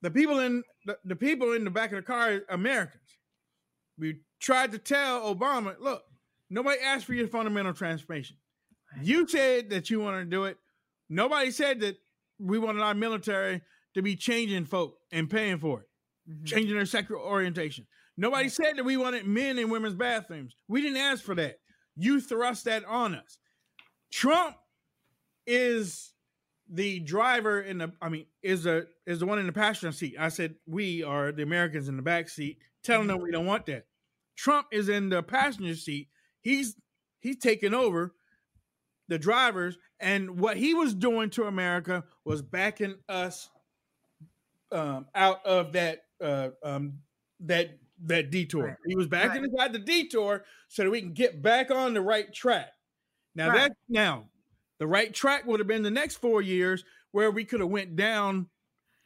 the 0.01 0.09
people 0.11 0.39
in 0.39 0.63
the, 0.85 0.97
the 1.05 1.15
people 1.15 1.53
in 1.53 1.63
the 1.65 1.69
back 1.71 1.91
of 1.91 1.97
the 1.97 2.01
car 2.03 2.31
are 2.31 2.41
Americans. 2.49 3.17
We 3.97 4.21
tried 4.39 4.71
to 4.71 4.77
tell 4.79 5.33
Obama, 5.35 5.75
look, 5.79 6.03
nobody 6.49 6.79
asked 6.81 7.05
for 7.05 7.13
your 7.13 7.27
fundamental 7.27 7.73
transformation. 7.73 8.37
You 9.01 9.27
said 9.27 9.69
that 9.71 9.89
you 9.89 9.99
wanted 9.99 10.25
to 10.25 10.29
do 10.29 10.43
it. 10.45 10.57
Nobody 11.09 11.51
said 11.51 11.79
that 11.81 11.97
we 12.39 12.57
wanted 12.59 12.81
our 12.81 12.93
military 12.95 13.61
to 13.93 14.01
be 14.01 14.15
changing 14.15 14.65
folk 14.65 14.97
and 15.11 15.29
paying 15.29 15.59
for 15.59 15.81
it, 15.81 15.89
Mhm. 16.29 16.45
changing 16.47 16.75
their 16.75 16.85
sexual 16.85 17.19
orientation. 17.21 17.85
Nobody 18.17 18.49
said 18.49 18.75
that 18.77 18.83
we 18.83 18.97
wanted 18.97 19.25
men 19.27 19.57
in 19.59 19.69
women's 19.69 19.95
bathrooms. 19.95 20.55
We 20.67 20.81
didn't 20.81 20.97
ask 20.97 21.23
for 21.23 21.35
that. 21.35 21.59
You 21.95 22.19
thrust 22.21 22.65
that 22.65 22.83
on 22.85 23.13
us. 23.15 23.37
Trump 24.11 24.57
is 25.45 26.13
the 26.69 26.99
driver 26.99 27.61
in 27.61 27.77
the 27.79 27.91
I 28.01 28.09
mean 28.09 28.25
is 28.41 28.63
the 28.63 28.87
is 29.05 29.19
the 29.19 29.25
one 29.25 29.39
in 29.39 29.45
the 29.45 29.53
passenger 29.53 29.95
seat. 29.95 30.15
I 30.19 30.29
said 30.29 30.55
we 30.65 31.03
are 31.03 31.31
the 31.31 31.43
Americans 31.43 31.89
in 31.89 31.97
the 31.97 32.01
back 32.03 32.29
seat 32.29 32.59
telling 32.83 33.07
them 33.07 33.21
we 33.21 33.31
don't 33.31 33.45
want 33.45 33.65
that. 33.67 33.85
Trump 34.35 34.67
is 34.71 34.89
in 34.89 35.09
the 35.09 35.21
passenger 35.21 35.75
seat. 35.75 36.09
He's 36.41 36.75
he's 37.19 37.37
taking 37.37 37.73
over 37.73 38.15
the 39.09 39.19
drivers 39.19 39.77
and 39.99 40.39
what 40.39 40.57
he 40.57 40.73
was 40.73 40.93
doing 40.93 41.29
to 41.31 41.43
America 41.43 42.03
was 42.25 42.41
backing 42.41 42.95
us 43.09 43.49
um, 44.71 45.05
out 45.13 45.45
of 45.45 45.73
that 45.73 46.05
uh, 46.21 46.49
um, 46.63 46.99
that 47.41 47.77
that 48.05 48.31
detour. 48.31 48.65
Right. 48.67 48.77
He 48.87 48.95
was 48.95 49.07
backing 49.07 49.43
Right. 49.43 49.51
us 49.53 49.59
out 49.59 49.73
the 49.73 49.79
detour 49.79 50.45
so 50.67 50.83
that 50.83 50.89
we 50.89 51.01
can 51.01 51.13
get 51.13 51.41
back 51.41 51.71
on 51.71 51.93
the 51.93 52.01
right 52.01 52.33
track. 52.33 52.71
Now 53.35 53.49
Right. 53.49 53.69
that 53.69 53.71
now 53.87 54.29
the 54.79 54.87
right 54.87 55.13
track 55.13 55.45
would 55.45 55.59
have 55.59 55.67
been 55.67 55.83
the 55.83 55.91
next 55.91 56.15
four 56.17 56.41
years 56.41 56.83
where 57.11 57.31
we 57.31 57.45
could 57.45 57.59
have 57.59 57.69
went 57.69 57.95
down 57.95 58.47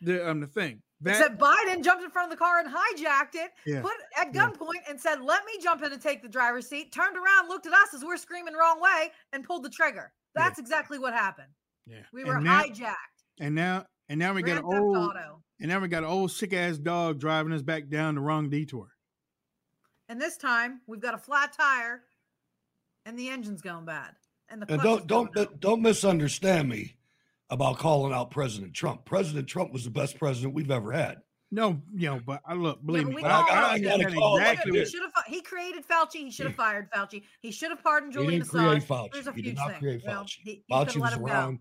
the 0.02 0.28
um 0.30 0.40
the 0.40 0.48
thing. 0.48 0.82
That 1.02 1.12
Except 1.20 1.38
Biden 1.40 1.84
jumped 1.84 2.04
in 2.04 2.10
front 2.10 2.32
of 2.32 2.38
the 2.40 2.44
car 2.44 2.60
and 2.60 2.68
hijacked 2.68 3.36
it, 3.36 3.52
Yeah. 3.68 3.82
put 3.82 3.94
at 4.18 4.34
Yeah. 4.34 4.50
gunpoint, 4.50 4.90
and 4.90 5.00
said, 5.00 5.22
"Let 5.22 5.46
me 5.46 5.54
jump 5.62 5.84
in 5.84 5.92
and 5.94 6.02
take 6.02 6.24
the 6.24 6.30
driver's 6.30 6.68
seat." 6.68 6.92
Turned 6.92 7.16
around, 7.16 7.50
looked 7.50 7.68
at 7.68 7.74
us 7.74 7.94
as 7.94 8.04
we're 8.04 8.18
screaming 8.18 8.56
wrong 8.56 8.80
way, 8.82 9.12
and 9.32 9.44
pulled 9.44 9.64
the 9.64 9.70
trigger. 9.70 10.12
Yeah. 10.36 10.44
That's 10.44 10.58
exactly 10.60 10.98
what 10.98 11.14
happened. 11.14 11.54
yeah. 11.86 12.04
We 12.12 12.22
And 12.22 12.30
were 12.30 12.40
now- 12.42 12.64
hijacked. 12.64 12.96
and 13.40 13.54
now 13.54 13.86
and 14.10 14.18
now 14.20 14.34
we 14.34 14.42
got 14.42 14.58
an 14.58 14.64
old 14.64 14.98
Auto. 14.98 15.44
and 15.60 15.70
now 15.70 15.80
we 15.80 15.88
got 15.88 16.04
an 16.04 16.10
old 16.10 16.32
sick 16.32 16.54
ass 16.54 16.78
dog 16.80 17.20
driving 17.20 17.52
us 17.54 17.62
back 17.62 17.90
down 17.90 18.16
the 18.16 18.22
wrong 18.22 18.50
detour. 18.50 18.96
And 20.10 20.20
this 20.20 20.38
time 20.38 20.82
we've 20.88 21.00
got 21.02 21.14
a 21.14 21.18
flat 21.20 21.54
tire 21.54 22.06
and 23.06 23.20
the 23.20 23.30
engine's 23.30 23.62
going 23.62 23.86
bad. 23.86 24.16
And 24.50 24.62
the 24.62 24.72
And 24.74 24.82
don't 24.82 25.08
don't 25.08 25.38
out. 25.38 25.60
don't 25.60 25.82
misunderstand 25.82 26.70
me 26.70 26.96
about 27.50 27.78
calling 27.78 28.14
out 28.14 28.32
President 28.32 28.74
Trump. 28.74 29.06
President 29.06 29.48
Trump 29.48 29.72
was 29.74 29.84
the 29.84 29.90
best 29.90 30.18
president 30.18 30.54
we've 30.54 30.72
ever 30.72 30.92
had. 30.92 31.18
No, 31.50 31.82
you 31.96 32.10
know, 32.10 32.20
but 32.26 32.42
I 32.46 32.54
look, 32.56 32.86
believe 32.86 33.04
but 33.04 33.10
me, 33.10 33.16
we 33.16 33.22
But 33.22 33.32
I 33.32 33.34
call 33.38 33.48
got- 33.48 33.58
out 33.58 33.72
I 33.72 33.80
gotta 33.80 34.12
call 34.12 34.38
it 34.38 34.42
like 34.42 34.52
exactly 34.54 34.80
it 34.80 34.84
He 34.86 34.92
should 34.92 35.02
have. 35.02 35.24
He 35.28 35.42
created 35.42 35.88
Fauci. 35.88 36.14
He 36.16 36.32
should 36.32 36.46
have 36.48 36.56
fired 36.56 36.90
Fauci. 36.92 37.24
He 37.42 37.52
should 37.52 37.70
have 37.70 37.82
pardoned 37.82 38.12
He 38.14 38.18
Julian 38.20 38.42
didn't 38.42 38.50
create 38.52 38.84
Assange. 38.84 38.86
Fauci. 38.88 39.12
There's 39.14 39.28
a 39.28 39.32
He 39.32 39.42
huge 39.42 39.46
did 39.46 39.56
not 39.56 39.70
thing. 39.72 39.80
create 39.80 40.04
Fauci. 40.04 40.38
he, 40.44 40.64
he 40.68 40.74
Fauci 40.74 40.86
could've 40.88 41.02
was 41.02 41.12
let 41.12 41.14
him 41.14 41.56
go. 41.56 41.60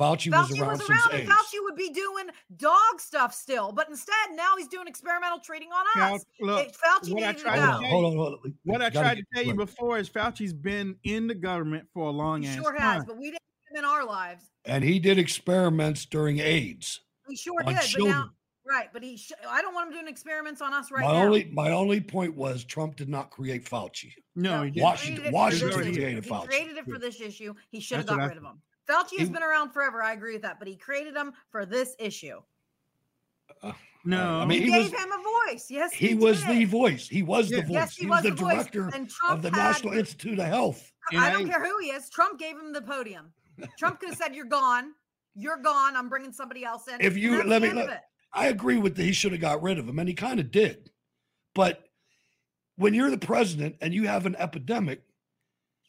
Around. 0.00 0.18
Fauci, 0.18 0.30
Fauci 0.30 0.50
was 0.50 0.58
around 0.60 0.70
was 0.72 0.78
since 0.86 0.90
around, 0.90 1.10
and 1.12 1.22
AIDS. 1.22 1.30
Fauci 1.30 1.58
would 1.64 1.76
be 1.76 1.90
doing 1.90 2.26
dog 2.56 2.98
stuff 3.00 3.34
still, 3.34 3.72
but 3.72 3.88
instead 3.88 4.14
now 4.34 4.56
he's 4.56 4.68
doing 4.68 4.86
experimental 4.86 5.38
treating 5.38 5.68
on 5.72 5.84
Now, 5.96 6.14
us. 6.16 6.24
look, 6.40 6.66
It- 6.66 6.72
Fauci 6.76 7.12
what 7.14 7.22
I 7.22 7.26
needed 7.32 7.38
to 7.44 7.50
to 7.50 7.56
go. 7.56 7.60
Hold 7.60 7.74
on, 7.74 7.84
hold 7.84 8.04
on, 8.04 8.16
hold 8.16 8.32
on. 8.44 8.54
what 8.64 8.82
I 8.82 8.90
tried 8.90 9.14
get 9.14 9.20
to 9.20 9.26
tell 9.34 9.42
you 9.44 9.52
straight. 9.52 9.56
before 9.66 9.98
is 9.98 10.10
Fauci's 10.10 10.52
been 10.52 10.96
in 11.04 11.26
the 11.26 11.34
government 11.34 11.88
for 11.94 12.08
a 12.08 12.10
long 12.10 12.42
He 12.42 12.48
ass 12.48 12.56
sure 12.56 12.72
time. 12.76 12.80
has, 12.96 13.04
but 13.04 13.16
we 13.16 13.26
didn't 13.30 13.40
have 13.68 13.78
him 13.78 13.84
in 13.84 13.84
our 13.84 14.04
lives. 14.04 14.44
And 14.64 14.84
he 14.84 14.98
did 14.98 15.18
experiments 15.18 16.04
during 16.06 16.40
AIDS 16.40 17.00
He 17.28 17.36
sure 17.36 17.54
on 17.64 17.74
did, 17.74 17.82
but 17.96 18.04
now, 18.04 18.30
right? 18.66 18.88
But 18.92 19.02
he, 19.02 19.16
sh- 19.16 19.32
I 19.48 19.62
don't 19.62 19.74
want 19.74 19.88
him 19.88 19.94
doing 19.94 20.08
experiments 20.08 20.60
on 20.60 20.74
us 20.74 20.90
right 20.90 21.04
my 21.04 21.12
now. 21.12 21.24
only 21.24 21.44
my 21.52 21.70
only 21.70 22.00
point 22.00 22.34
was 22.34 22.64
Trump 22.64 22.96
did 22.96 23.08
not 23.08 23.30
create 23.30 23.64
Fauci. 23.64 24.12
No, 24.34 24.60
he 24.62 24.66
he 24.66 24.70
didn't. 24.72 24.84
Washington- 24.84 25.16
created 25.16 25.26
it 25.26 25.30
for 25.30 25.34
Washington 25.34 25.68
this 25.68 25.86
issue. 25.86 25.94
created 25.94 26.24
He 26.24 26.30
Fauci. 26.30 26.46
created 26.46 26.76
it 26.76 26.84
for 26.84 26.98
this 26.98 27.20
issue. 27.20 27.54
He 27.70 27.80
should 27.80 27.96
have 27.98 28.06
That's 28.06 28.16
what 28.16 28.18
got 28.18 28.24
I 28.24 28.28
rid 28.28 28.36
of 28.38 28.42
him. 28.44 28.62
Fauci 28.88 29.18
has 29.18 29.28
He- 29.28 29.32
been 29.34 29.42
around 29.42 29.70
forever. 29.72 30.02
I 30.02 30.12
agree 30.12 30.34
with 30.34 30.42
that, 30.42 30.58
but 30.58 30.68
he 30.68 30.76
created 30.76 31.16
him 31.16 31.32
for 31.50 31.66
this 31.66 31.94
issue. 31.98 32.40
Uh, 33.62 33.72
no, 34.04 34.38
I 34.40 34.44
mean, 34.44 34.60
he, 34.62 34.66
he 34.66 34.72
gave 34.72 34.92
was- 34.92 35.00
him 35.02 35.10
a 35.12 35.22
voice. 35.50 35.70
Yes, 35.70 35.92
He 35.92 36.14
was 36.14 36.44
the 36.44 36.64
voice. 36.64 37.08
He 37.08 37.22
was 37.22 37.48
the 37.48 37.62
voice. 37.62 37.70
Yes, 37.70 37.96
he, 37.96 38.06
was, 38.06 38.22
the, 38.22 38.30
voice, 38.30 38.54
director 38.56 38.90
and 38.94 39.08
Trump 39.10 39.34
of 39.36 39.42
the 39.42 39.50
had- 39.50 39.72
National 39.72 39.94
Institute 39.94 40.38
of 40.38 40.46
Health. 40.46 40.92
I 41.12 41.30
don't 41.32 41.48
care 41.48 41.64
who 41.64 41.78
he 41.80 41.88
is. 41.88 42.10
Trump 42.10 42.38
gave 42.38 42.56
him 42.56 42.72
the 42.72 42.82
podium. 42.82 43.32
Trump 43.78 44.00
could 44.00 44.10
have 44.10 44.18
said, 44.18 44.34
"You're 44.34 44.44
gone. 44.44 44.92
You're 45.34 45.56
gone. 45.56 45.96
I'm 45.96 46.08
bringing 46.08 46.32
somebody 46.32 46.64
else 46.64 46.88
in." 46.88 47.00
If 47.00 47.16
you- 47.16 47.42
let 47.44 47.62
me- 47.62 47.68
end 47.68 47.78
let- 47.78 48.08
I 48.32 48.48
agree 48.48 48.76
with 48.76 48.96
that. 48.96 49.02
He 49.02 49.12
should 49.12 49.32
have 49.32 49.40
got 49.40 49.62
rid 49.62 49.78
of 49.78 49.88
him, 49.88 49.98
and 49.98 50.08
he 50.08 50.14
kind 50.14 50.38
of 50.40 50.50
did. 50.50 50.90
But 51.54 51.88
when 52.76 52.92
you're 52.92 53.10
the 53.10 53.16
president 53.18 53.76
and 53.80 53.94
you 53.94 54.06
have 54.08 54.26
an 54.26 54.36
epidemic, 54.36 55.02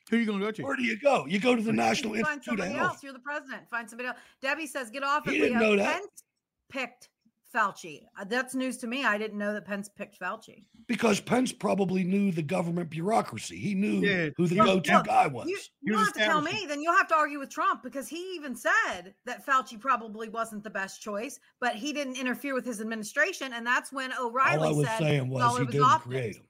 who 0.10 0.18
are 0.18 0.20
you 0.20 0.26
gonna 0.26 0.40
go 0.44 0.52
to? 0.52 0.64
where 0.64 0.76
do 0.76 0.84
you 0.84 0.98
go? 1.00 1.26
You 1.28 1.40
go 1.40 1.56
to 1.56 1.62
the 1.62 1.74
National 1.74 2.16
You 2.16 2.24
find 2.24 2.38
Institute 2.38 2.60
of 2.60 2.66
somebody 2.66 2.80
Health. 2.80 2.92
else. 2.94 3.04
You're 3.04 3.14
the 3.14 3.20
president. 3.20 3.70
Find 3.70 3.90
somebody 3.90 4.08
else. 4.10 4.18
Debbie 4.42 4.68
says, 4.68 4.90
"Get 4.90 5.04
off 5.04 5.28
He 5.30 5.38
it." 5.38 5.42
didn't 5.42 5.60
Leah. 5.60 5.70
know 5.70 5.76
that. 5.78 5.94
Pence 6.02 6.24
picked 6.70 7.10
Fauci. 7.56 8.04
Uh, 8.20 8.26
That's 8.26 8.56
news 8.56 8.78
to 8.80 8.88
me. 8.88 9.06
I 9.06 9.18
didn't 9.18 9.38
know 9.38 9.54
that 9.54 9.66
Pence 9.66 9.88
picked 9.90 10.20
Fauci. 10.20 10.66
because 10.88 11.20
Pence 11.22 11.52
probably 11.54 12.04
knew 12.04 12.32
the 12.32 12.42
government 12.42 12.90
bureaucracy. 12.90 13.58
He 13.58 13.74
knew 13.74 14.06
Yeah. 14.06 14.30
who 14.38 14.48
the 14.48 14.56
go-to 14.58 14.94
look, 14.98 15.06
guy 15.06 15.28
was. 15.28 15.48
You, 15.48 15.58
you 15.82 15.94
don't 15.94 16.04
have 16.04 16.14
to 16.14 16.20
tell 16.20 16.42
me. 16.42 16.66
Then 16.68 16.82
you'll 16.82 16.96
have 16.96 17.08
to 17.08 17.16
argue 17.16 17.40
with 17.40 17.50
Trump 17.50 17.84
because 17.84 18.08
he 18.10 18.36
even 18.36 18.54
said 18.56 19.14
that 19.26 19.46
Fauci 19.46 19.80
probably 19.80 20.28
wasn't 20.30 20.64
the 20.64 20.70
best 20.70 21.02
choice, 21.02 21.40
but 21.62 21.76
he 21.76 21.94
didn't 21.94 22.18
interfere 22.18 22.54
with 22.54 22.66
his 22.66 22.82
administration, 22.82 23.54
and 23.54 23.66
that's 23.66 23.92
when 23.94 24.12
O'Reilly 24.20 24.58
All 24.58 24.74
I 24.74 24.78
was 24.78 24.88
said, 24.88 24.98
saying 25.00 25.30
was 25.30 25.58
he 25.58 25.64
was 25.64 25.74
didn't 25.74 26.00
create 26.02 26.36
him. 26.36 26.44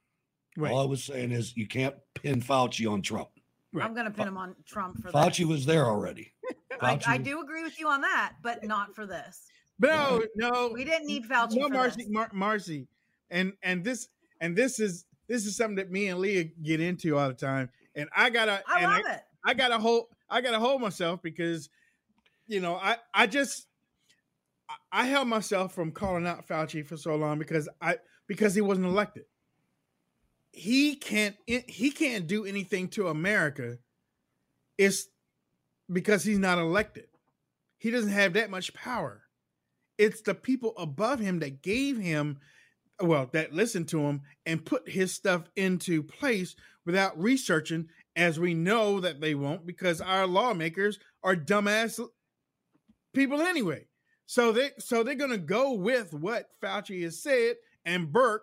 Right. 0.58 0.72
All 0.72 0.80
I 0.82 0.86
was 0.86 1.04
saying 1.04 1.32
is 1.32 1.56
you 1.56 1.68
can't 1.68 1.96
pin 2.16 2.42
Fauci 2.42 2.92
on 2.92 3.04
Trump. 3.04 3.30
Right. 3.78 3.86
I'm 3.86 3.94
going 3.94 4.06
to 4.06 4.12
pin 4.12 4.28
him 4.28 4.38
on 4.38 4.56
Trump 4.66 5.02
for 5.02 5.12
that. 5.12 5.14
Fauci 5.14 5.40
that. 5.40 5.48
was 5.48 5.66
there 5.66 5.86
already. 5.86 6.34
I, 6.82 7.00
I 7.08 7.18
do 7.18 7.42
agree 7.42 7.64
with 7.64 7.80
you 7.80 7.88
on 7.88 8.02
that, 8.02 8.34
but 8.44 8.64
not 8.64 8.96
for 8.96 9.06
this. 9.06 9.46
no, 9.80 10.24
no, 10.36 10.72
We 10.74 10.84
didn't 10.84 11.08
need 11.08 11.26
Fauci 11.26 11.56
no, 11.56 11.70
Marcy. 11.70 12.06
Mar- 12.10 12.32
Marcy, 12.34 12.88
and 13.30 13.54
and 13.64 13.84
this 13.84 14.08
and 14.42 14.56
this 14.56 14.80
is 14.80 15.06
this 15.28 15.46
is 15.46 15.56
something 15.56 15.76
that 15.76 15.92
me 15.92 16.08
and 16.08 16.20
Leah 16.20 16.46
get 16.64 16.80
into 16.82 17.18
all 17.18 17.28
the 17.28 17.34
time, 17.34 17.70
and 17.96 18.10
I 18.16 18.30
gotta 18.30 18.64
I 18.68 18.82
and 18.82 18.92
love 18.92 19.02
it. 19.08 19.22
I 19.46 19.54
gotta 19.54 19.78
hold 19.78 20.06
I 20.30 20.42
gotta 20.42 20.60
hold 20.60 20.82
myself 20.82 21.22
because 21.22 21.70
you 22.48 22.60
know 22.60 22.76
I 22.76 22.98
I 23.14 23.28
just 23.28 23.68
I- 24.70 25.02
I 25.02 25.06
held 25.06 25.28
myself 25.28 25.74
from 25.74 25.92
calling 25.92 26.26
out 26.28 26.48
Fauci 26.48 26.86
for 26.86 26.98
so 26.98 27.16
long 27.16 27.40
because 27.40 27.70
I 27.82 27.98
because 28.28 28.56
he 28.56 28.62
wasn't 28.62 28.88
elected. 28.88 29.26
He 30.52 30.96
can't 30.96 31.36
he 31.46 31.92
can't 31.92 32.28
do 32.28 32.46
anything 32.46 32.88
to 32.90 33.08
America. 33.08 33.78
It's 34.78 35.08
because 35.92 36.24
he's 36.24 36.40
not 36.40 36.58
elected. 36.58 37.08
He 37.78 37.92
doesn't 37.92 38.12
have 38.12 38.34
that 38.34 38.50
much 38.50 38.74
power. 38.74 39.24
It's 39.98 40.22
the 40.22 40.34
people 40.36 40.74
above 40.78 41.20
him 41.20 41.40
that 41.40 41.62
gave 41.62 41.98
him 41.98 42.40
well 43.00 43.30
that 43.34 43.54
listened 43.54 43.88
to 43.90 44.02
him 44.02 44.22
and 44.46 44.66
put 44.66 44.90
his 44.90 45.14
stuff 45.14 45.44
into 45.56 46.02
place 46.02 46.56
without 46.86 47.20
researching 47.22 47.88
as 48.16 48.40
we 48.40 48.54
know 48.54 49.00
that 49.00 49.22
they 49.22 49.36
won't 49.36 49.66
because 49.66 50.02
our 50.02 50.26
lawmakers 50.26 50.98
are 51.24 51.36
dumbass 51.36 52.00
people 53.14 53.42
anyway. 53.42 53.86
So 54.26 54.52
they 54.52 54.72
so 54.80 55.04
they're 55.04 55.16
gonna 55.16 55.38
go 55.38 55.74
with 55.74 56.14
what 56.14 56.50
Fauci 56.62 57.04
has 57.04 57.22
said 57.22 57.56
and 57.86 58.08
Birx 58.08 58.40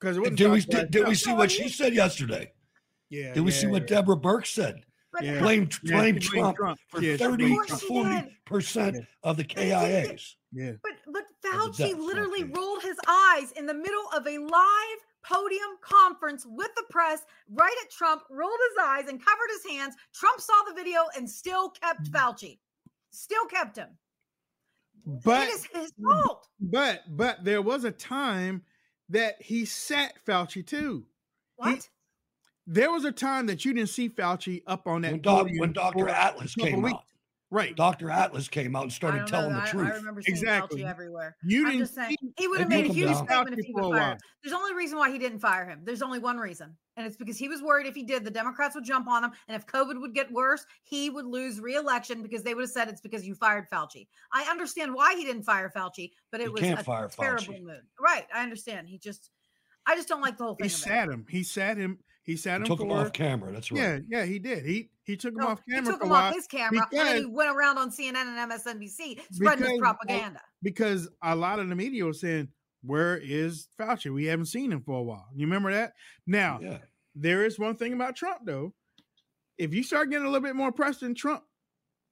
because 0.00 0.16
Did 0.16 0.50
we 0.50 0.60
Fauci 0.60 0.66
did, 0.68 0.90
did 0.90 1.00
we 1.00 1.06
himself. 1.06 1.16
see 1.16 1.32
what 1.38 1.50
she 1.50 1.68
said 1.68 1.94
yesterday? 1.94 2.52
Yeah, 3.10 3.32
Did 3.34 3.40
we 3.44 3.52
yeah, 3.52 3.58
see 3.58 3.66
what 3.66 3.82
yeah. 3.82 3.96
Deborah 3.96 4.16
Birx 4.16 4.48
said? 4.48 4.82
Yeah. 5.22 5.40
Blame 5.40 5.68
Yeah, 5.82 5.96
blame 5.96 6.20
she 6.20 6.38
blamed 6.38 6.56
Trump, 6.56 6.78
for 6.88 7.00
thirty 7.00 7.56
to 7.66 7.76
forty 7.76 8.38
percent 8.44 8.96
Yeah. 8.96 9.02
of 9.24 9.36
the 9.36 9.44
KIAs. 9.44 10.34
Yeah, 10.52 10.72
But 10.82 10.92
but 11.12 11.24
Fauci 11.44 11.78
death 11.78 11.98
literally 11.98 12.42
penalty. 12.42 12.60
rolled 12.60 12.82
his 12.82 12.96
eyes 13.08 13.52
in 13.52 13.66
the 13.66 13.74
middle 13.74 14.04
of 14.14 14.26
a 14.26 14.38
live 14.38 15.00
podium 15.24 15.76
conference 15.80 16.46
with 16.46 16.70
the 16.76 16.84
press, 16.90 17.22
right 17.52 17.74
at 17.82 17.90
Trump, 17.90 18.22
rolled 18.30 18.58
his 18.70 18.84
eyes 18.84 19.08
and 19.08 19.18
covered 19.24 19.48
his 19.50 19.72
hands. 19.76 19.94
Trump 20.14 20.40
saw 20.40 20.62
the 20.68 20.74
video 20.74 21.00
and 21.16 21.28
still 21.28 21.70
kept 21.70 22.04
mm. 22.04 22.12
Fauci. 22.12 22.58
Still 23.10 23.46
kept 23.46 23.76
him. 23.76 23.88
but 25.24 25.48
it 25.48 25.54
is 25.54 25.64
his 25.74 25.92
mm. 25.92 26.12
fault. 26.22 26.46
but 26.60 27.02
but 27.16 27.42
there 27.44 27.62
was 27.62 27.84
a 27.84 27.90
time 27.90 28.62
that 29.08 29.40
he 29.40 29.64
sat 29.64 30.14
Fauci 30.26 30.66
too. 30.66 31.04
What? 31.56 31.88
There 32.66 32.90
was 32.90 33.04
a 33.04 33.12
time 33.12 33.46
that 33.46 33.64
you 33.64 33.72
didn't 33.72 33.88
see 33.88 34.08
Fauci 34.08 34.62
up 34.66 34.86
on 34.86 35.02
that 35.02 35.12
When, 35.12 35.20
doc, 35.22 35.42
podium 35.42 35.58
when 35.58 35.72
Dr. 35.72 36.08
Atlas 36.08 36.54
couple 36.54 36.70
came 36.70 36.82
weeks. 36.82 36.94
out, 36.94 37.04
Right. 37.50 37.74
Dr. 37.74 38.10
Atlas 38.10 38.46
came 38.46 38.76
out 38.76 38.82
and 38.82 38.92
started 38.92 39.26
telling 39.26 39.54
know. 39.54 39.60
the 39.60 39.66
I, 39.66 39.68
truth. 39.70 39.90
I 39.90 39.94
remember 39.96 40.20
seeing 40.20 40.36
Exactly. 40.36 40.82
Fauci 40.82 40.86
everywhere. 40.90 41.34
You 41.42 41.60
I'm 41.64 41.70
didn't 41.72 41.78
just 41.80 41.94
saying 41.94 42.16
he 42.36 42.46
would 42.46 42.60
have 42.60 42.68
made 42.68 42.84
a 42.84 42.92
huge 42.92 43.14
statement 43.16 43.58
if 43.58 43.64
he 43.64 43.72
would 43.72 43.84
fire. 43.96 44.10
him. 44.12 44.18
There's 44.42 44.52
only 44.52 44.74
reason 44.74 44.98
why 44.98 45.10
he 45.10 45.18
didn't 45.18 45.38
fire 45.38 45.66
him. 45.66 45.80
There's 45.82 46.02
only 46.02 46.18
one 46.18 46.36
reason, 46.36 46.76
and 46.98 47.06
it's 47.06 47.16
because 47.16 47.38
he 47.38 47.48
was 47.48 47.62
worried 47.62 47.86
if 47.86 47.94
he 47.94 48.02
did, 48.02 48.22
the 48.24 48.30
Democrats 48.30 48.74
would 48.74 48.84
jump 48.84 49.08
on 49.08 49.24
him, 49.24 49.30
and 49.48 49.56
if 49.56 49.64
COVID 49.66 49.98
would 49.98 50.12
get 50.14 50.30
worse, 50.30 50.66
he 50.82 51.08
would 51.08 51.24
lose 51.24 51.58
re-election 51.58 52.22
because 52.22 52.42
they 52.42 52.52
would 52.54 52.62
have 52.64 52.70
said 52.70 52.88
it's 52.88 53.00
because 53.00 53.26
you 53.26 53.34
fired 53.34 53.64
Fauci. 53.72 54.08
I 54.30 54.42
understand 54.50 54.92
why 54.92 55.14
he 55.16 55.24
didn't 55.24 55.44
fire 55.44 55.72
Fauci, 55.74 56.10
but 56.30 56.40
it 56.42 56.48
You 56.48 56.52
was 56.52 56.60
can't 56.60 56.80
a 56.80 56.84
fire 56.84 57.08
terrible 57.08 57.44
Fauci. 57.44 57.62
mood. 57.62 57.80
Right? 57.98 58.26
I 58.34 58.42
understand. 58.42 58.88
He 58.88 58.98
just, 58.98 59.30
I 59.86 59.96
just 59.96 60.06
don't 60.08 60.20
like 60.20 60.36
the 60.36 60.44
whole 60.44 60.54
thing. 60.54 60.68
he 60.68 60.74
of 60.74 60.78
it. 60.80 60.82
sat 60.82 61.08
him. 61.08 61.24
He 61.30 61.42
sat 61.44 61.78
him. 61.78 61.98
He 62.28 62.36
sat 62.36 62.60
him 62.60 62.66
Took 62.66 62.82
him 62.82 62.92
off 62.92 63.10
camera. 63.14 63.50
That's 63.50 63.72
right. 63.72 63.80
yeah, 63.80 63.98
yeah. 64.20 64.24
He 64.26 64.38
did. 64.38 64.66
He 64.66 64.90
he 65.04 65.16
took 65.16 65.32
him 65.32 65.38
No, 65.40 65.48
off 65.48 65.62
he 65.66 65.72
camera 65.72 65.92
took 65.92 66.00
for 66.02 66.06
him 66.08 66.12
off 66.12 66.34
his 66.34 66.46
camera, 66.46 66.86
and 66.92 67.00
then 67.08 67.16
he 67.20 67.24
went 67.24 67.48
around 67.56 67.78
on 67.78 67.90
CNN 67.90 68.16
and 68.16 68.50
MSNBC 68.52 69.18
spreading 69.32 69.34
Because, 69.38 69.60
his 69.60 69.68
uh, 69.70 69.78
propaganda. 69.80 70.40
because 70.62 71.08
a 71.22 71.34
lot 71.34 71.58
of 71.58 71.70
the 71.70 71.74
media 71.74 72.04
was 72.04 72.20
saying, 72.20 72.48
"Where 72.82 73.16
is 73.16 73.68
Fauci? 73.80 74.12
We 74.12 74.26
haven't 74.26 74.44
seen 74.44 74.70
him 74.70 74.82
for 74.82 74.98
a 74.98 75.02
while." 75.02 75.26
You 75.34 75.46
remember 75.46 75.72
that? 75.72 75.94
Now 76.26 76.58
Yeah. 76.60 76.78
there 77.14 77.46
is 77.46 77.58
one 77.58 77.76
thing 77.76 77.94
about 77.94 78.14
Trump 78.14 78.40
though. 78.44 78.74
If 79.56 79.72
you 79.72 79.82
start 79.82 80.10
getting 80.10 80.26
a 80.26 80.28
little 80.30 80.46
bit 80.46 80.54
more 80.54 80.70
press 80.70 80.98
than 80.98 81.14
Trump, 81.14 81.44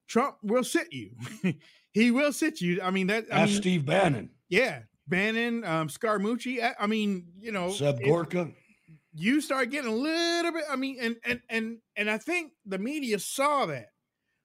Trump 0.09 0.37
will 0.43 0.65
sit 0.65 0.91
you. 0.95 1.11
he 1.93 2.11
will 2.11 2.33
sit 2.33 2.63
you. 2.63 2.81
I 2.81 2.91
mean 2.91 3.09
that. 3.09 3.27
I 3.31 3.41
Ask 3.43 3.51
mean, 3.53 3.61
Steve 3.61 3.85
Bannon, 3.85 4.31
yeah, 4.49 4.81
Bannon, 5.09 5.63
um, 5.65 5.89
Scaramucci. 5.89 6.63
I, 6.65 6.75
I 6.81 6.87
mean, 6.87 7.27
you 7.39 7.53
know, 7.53 7.71
Seb 7.71 8.01
if 8.01 8.07
Gorka. 8.07 8.51
You 9.17 9.41
start 9.41 9.71
getting 9.71 9.91
a 9.91 9.95
little 9.95 10.53
bit. 10.53 10.65
I 10.71 10.77
mean, 10.77 10.99
and 11.01 11.17
and 11.25 11.41
and 11.49 11.79
and 11.97 12.11
I 12.11 12.19
think 12.19 12.53
the 12.65 12.79
media 12.79 13.19
saw 13.19 13.67
that, 13.67 13.89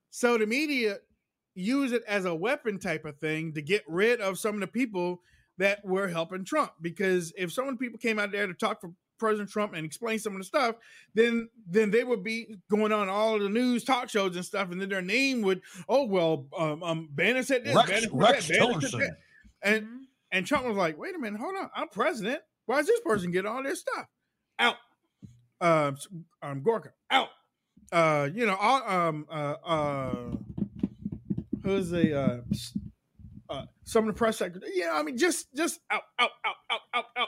so 0.09 0.37
the 0.37 0.47
media 0.47 0.97
use 1.53 1.91
it 1.91 2.03
as 2.07 2.25
a 2.25 2.33
weapon 2.33 2.79
type 2.79 3.03
of 3.05 3.17
thing 3.17 3.53
to 3.53 3.61
get 3.61 3.83
rid 3.87 4.21
of 4.21 4.39
some 4.39 4.55
of 4.55 4.61
the 4.61 4.67
people 4.67 5.21
that 5.57 5.83
were 5.83 6.07
helping 6.07 6.45
Trump. 6.45 6.71
Because 6.81 7.33
if 7.37 7.51
some 7.51 7.67
of 7.67 7.73
the 7.73 7.77
people 7.77 7.99
came 7.99 8.17
out 8.19 8.31
there 8.31 8.47
to 8.47 8.53
talk 8.53 8.79
for 8.79 8.91
President 9.19 9.49
Trump 9.49 9.73
and 9.75 9.85
explain 9.85 10.17
some 10.17 10.33
of 10.33 10.39
the 10.39 10.45
stuff, 10.45 10.75
then 11.13 11.49
then 11.67 11.91
they 11.91 12.03
would 12.03 12.23
be 12.23 12.55
going 12.69 12.91
on 12.93 13.09
all 13.09 13.35
of 13.35 13.41
the 13.41 13.49
news 13.49 13.83
talk 13.83 14.09
shows 14.09 14.35
and 14.35 14.45
stuff, 14.45 14.71
and 14.71 14.81
then 14.81 14.89
their 14.89 15.01
name 15.01 15.41
would, 15.41 15.61
oh 15.89 16.05
well, 16.05 16.47
um, 16.57 16.81
um 16.81 17.09
Bannon 17.11 17.43
said 17.43 17.63
this, 17.65 17.75
Rex, 17.75 17.89
Bannon 17.89 18.03
said 18.09 18.11
Rex 18.13 18.47
that, 18.47 18.59
Bannon 18.59 18.81
said 18.81 18.89
Tillerson. 18.91 18.99
that. 18.99 19.17
and 19.61 19.85
Mhm. 19.85 19.97
and 20.31 20.45
Trump 20.47 20.65
was 20.65 20.77
like, 20.77 20.97
wait 20.97 21.13
a 21.13 21.19
minute, 21.19 21.39
hold 21.39 21.55
on, 21.57 21.69
I'm 21.75 21.89
president. 21.89 22.41
Why 22.65 22.79
is 22.79 22.87
this 22.87 23.01
person 23.01 23.31
getting 23.31 23.51
all 23.51 23.61
this 23.61 23.81
stuff? 23.81 24.07
Out. 24.61 24.75
Um, 25.59 25.97
um 26.41 26.61
Gorka, 26.61 26.91
out. 27.09 27.29
Uh, 27.91 28.29
you 28.33 28.45
know, 28.45 28.55
all 28.55 28.83
um 28.89 29.25
uh 29.29 29.55
uh 29.65 30.13
who's 31.63 31.89
the 31.89 32.17
uh 32.17 32.41
uh 33.49 33.65
some 33.83 34.07
of 34.07 34.13
the 34.15 34.17
press 34.17 34.37
secretary. 34.37 34.71
Yeah, 34.75 34.91
I 34.93 35.03
mean 35.03 35.17
just 35.17 35.53
just 35.53 35.79
out, 35.89 36.03
out, 36.19 36.29
out, 36.45 36.55
out, 36.71 36.79
out, 36.93 37.05
out. 37.17 37.27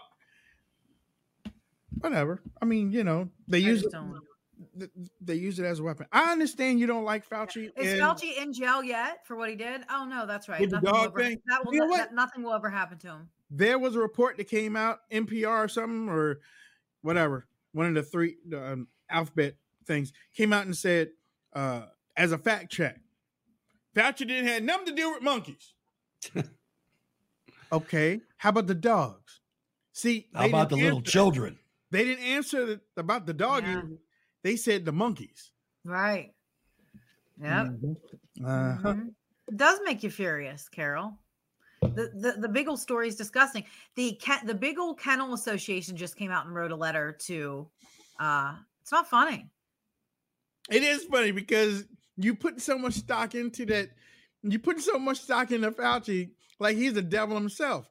whatever. 2.00 2.42
I 2.62 2.66
mean, 2.66 2.92
you 2.92 3.04
know, 3.04 3.30
they 3.48 3.58
I 3.58 3.62
use 3.62 3.84
it, 3.84 4.92
they 5.22 5.36
use 5.36 5.60
it 5.60 5.66
as 5.66 5.80
a 5.80 5.84
weapon. 5.84 6.08
I 6.12 6.32
understand 6.32 6.80
you 6.80 6.88
don't 6.88 7.04
like 7.04 7.28
Fauci. 7.28 7.70
Is 7.78 7.94
and- 7.94 8.02
Fauci 8.02 8.38
in 8.42 8.54
jail 8.54 8.84
yet 8.84 9.26
for 9.28 9.36
what 9.36 9.50
he 9.50 9.56
did? 9.56 9.82
Oh 9.90 10.06
no, 10.06 10.26
that's 10.26 10.48
right. 10.50 10.70
Nothing 10.70 10.92
will 10.92 11.04
ever? 11.04 11.20
That 11.48 11.66
will 11.66 11.74
You 11.74 11.80
know 11.82 11.98
that- 11.98 12.14
nothing 12.14 12.44
will 12.44 12.54
ever 12.54 12.70
happen 12.70 12.98
to 13.00 13.08
him. 13.08 13.30
there 13.52 13.78
was 13.78 13.96
a 13.96 14.00
report 14.00 14.38
that 14.38 14.46
came 14.48 14.76
out 14.76 15.00
NPR 15.12 15.66
or 15.66 15.68
something 15.68 16.10
or 16.10 16.40
whatever 17.04 17.45
one 17.74 17.86
of 17.86 17.93
the 17.93 18.01
three 18.04 18.38
um, 18.56 18.88
alphabet 19.10 19.56
things 19.86 20.12
came 20.36 20.51
out 20.54 20.66
and 20.66 20.76
said 20.76 21.10
uh, 21.54 21.84
as 22.18 22.32
a 22.32 22.38
fact 22.38 22.72
check 22.72 22.99
Fauci 23.95 24.20
didn't 24.28 24.47
have 24.47 24.64
nothing 24.64 24.88
to 24.88 24.91
do 24.95 25.12
with 25.12 25.22
monkeys. 25.22 25.74
okay, 27.72 28.22
how 28.38 28.49
about 28.49 28.66
the 28.68 28.74
dogs? 28.76 29.41
See, 29.91 30.28
How 30.34 30.47
about 30.47 30.70
the 30.70 30.78
little 30.78 30.97
answer- 30.99 31.12
children? 31.12 31.60
They 31.91 32.04
didn't 32.06 32.24
answer 32.26 32.66
the, 32.66 32.82
about 32.97 33.28
the 33.28 33.34
doggy. 33.34 33.68
Yeah. 33.68 33.82
They 34.41 34.56
said 34.56 34.84
the 34.84 34.91
monkeys. 34.91 35.51
Right. 35.86 36.34
Yep. 37.39 37.68
Uh-huh. 38.43 38.93
Mhm. 38.93 39.10
It 39.47 39.58
does 39.58 39.80
make 39.84 40.01
you 40.01 40.10
furious, 40.10 40.68
Carol. 40.70 41.20
The, 41.90 42.12
the 42.16 42.42
the 42.42 42.50
big 42.50 42.68
old 42.68 42.80
story 42.80 43.08
is 43.08 43.16
disgusting. 43.16 43.64
The 43.96 44.14
Ken, 44.22 44.46
the 44.46 44.54
big 44.56 44.80
old 44.80 45.00
kennel 45.00 45.34
association 45.34 45.96
just 45.96 46.16
came 46.16 46.32
out 46.32 46.46
and 46.46 46.56
wrote 46.56 46.72
a 46.72 46.76
letter 46.76 47.12
to. 47.28 47.68
uh 48.20 48.56
It's 48.82 48.92
not 48.92 49.10
funny. 49.10 49.50
It 50.70 50.84
is 50.84 51.04
funny 51.06 51.32
because 51.32 51.86
you 52.18 52.36
put 52.36 52.62
so 52.62 52.78
much 52.78 52.94
stock 52.94 53.36
into 53.36 53.66
that. 53.68 53.90
You 54.44 54.60
put 54.60 54.82
so 54.82 54.98
much 55.00 55.20
stock 55.22 55.52
into 55.52 55.72
Fauci, 55.72 56.32
like 56.60 56.78
he's 56.78 56.94
the 56.94 57.02
devil 57.02 57.36
himself. 57.36 57.90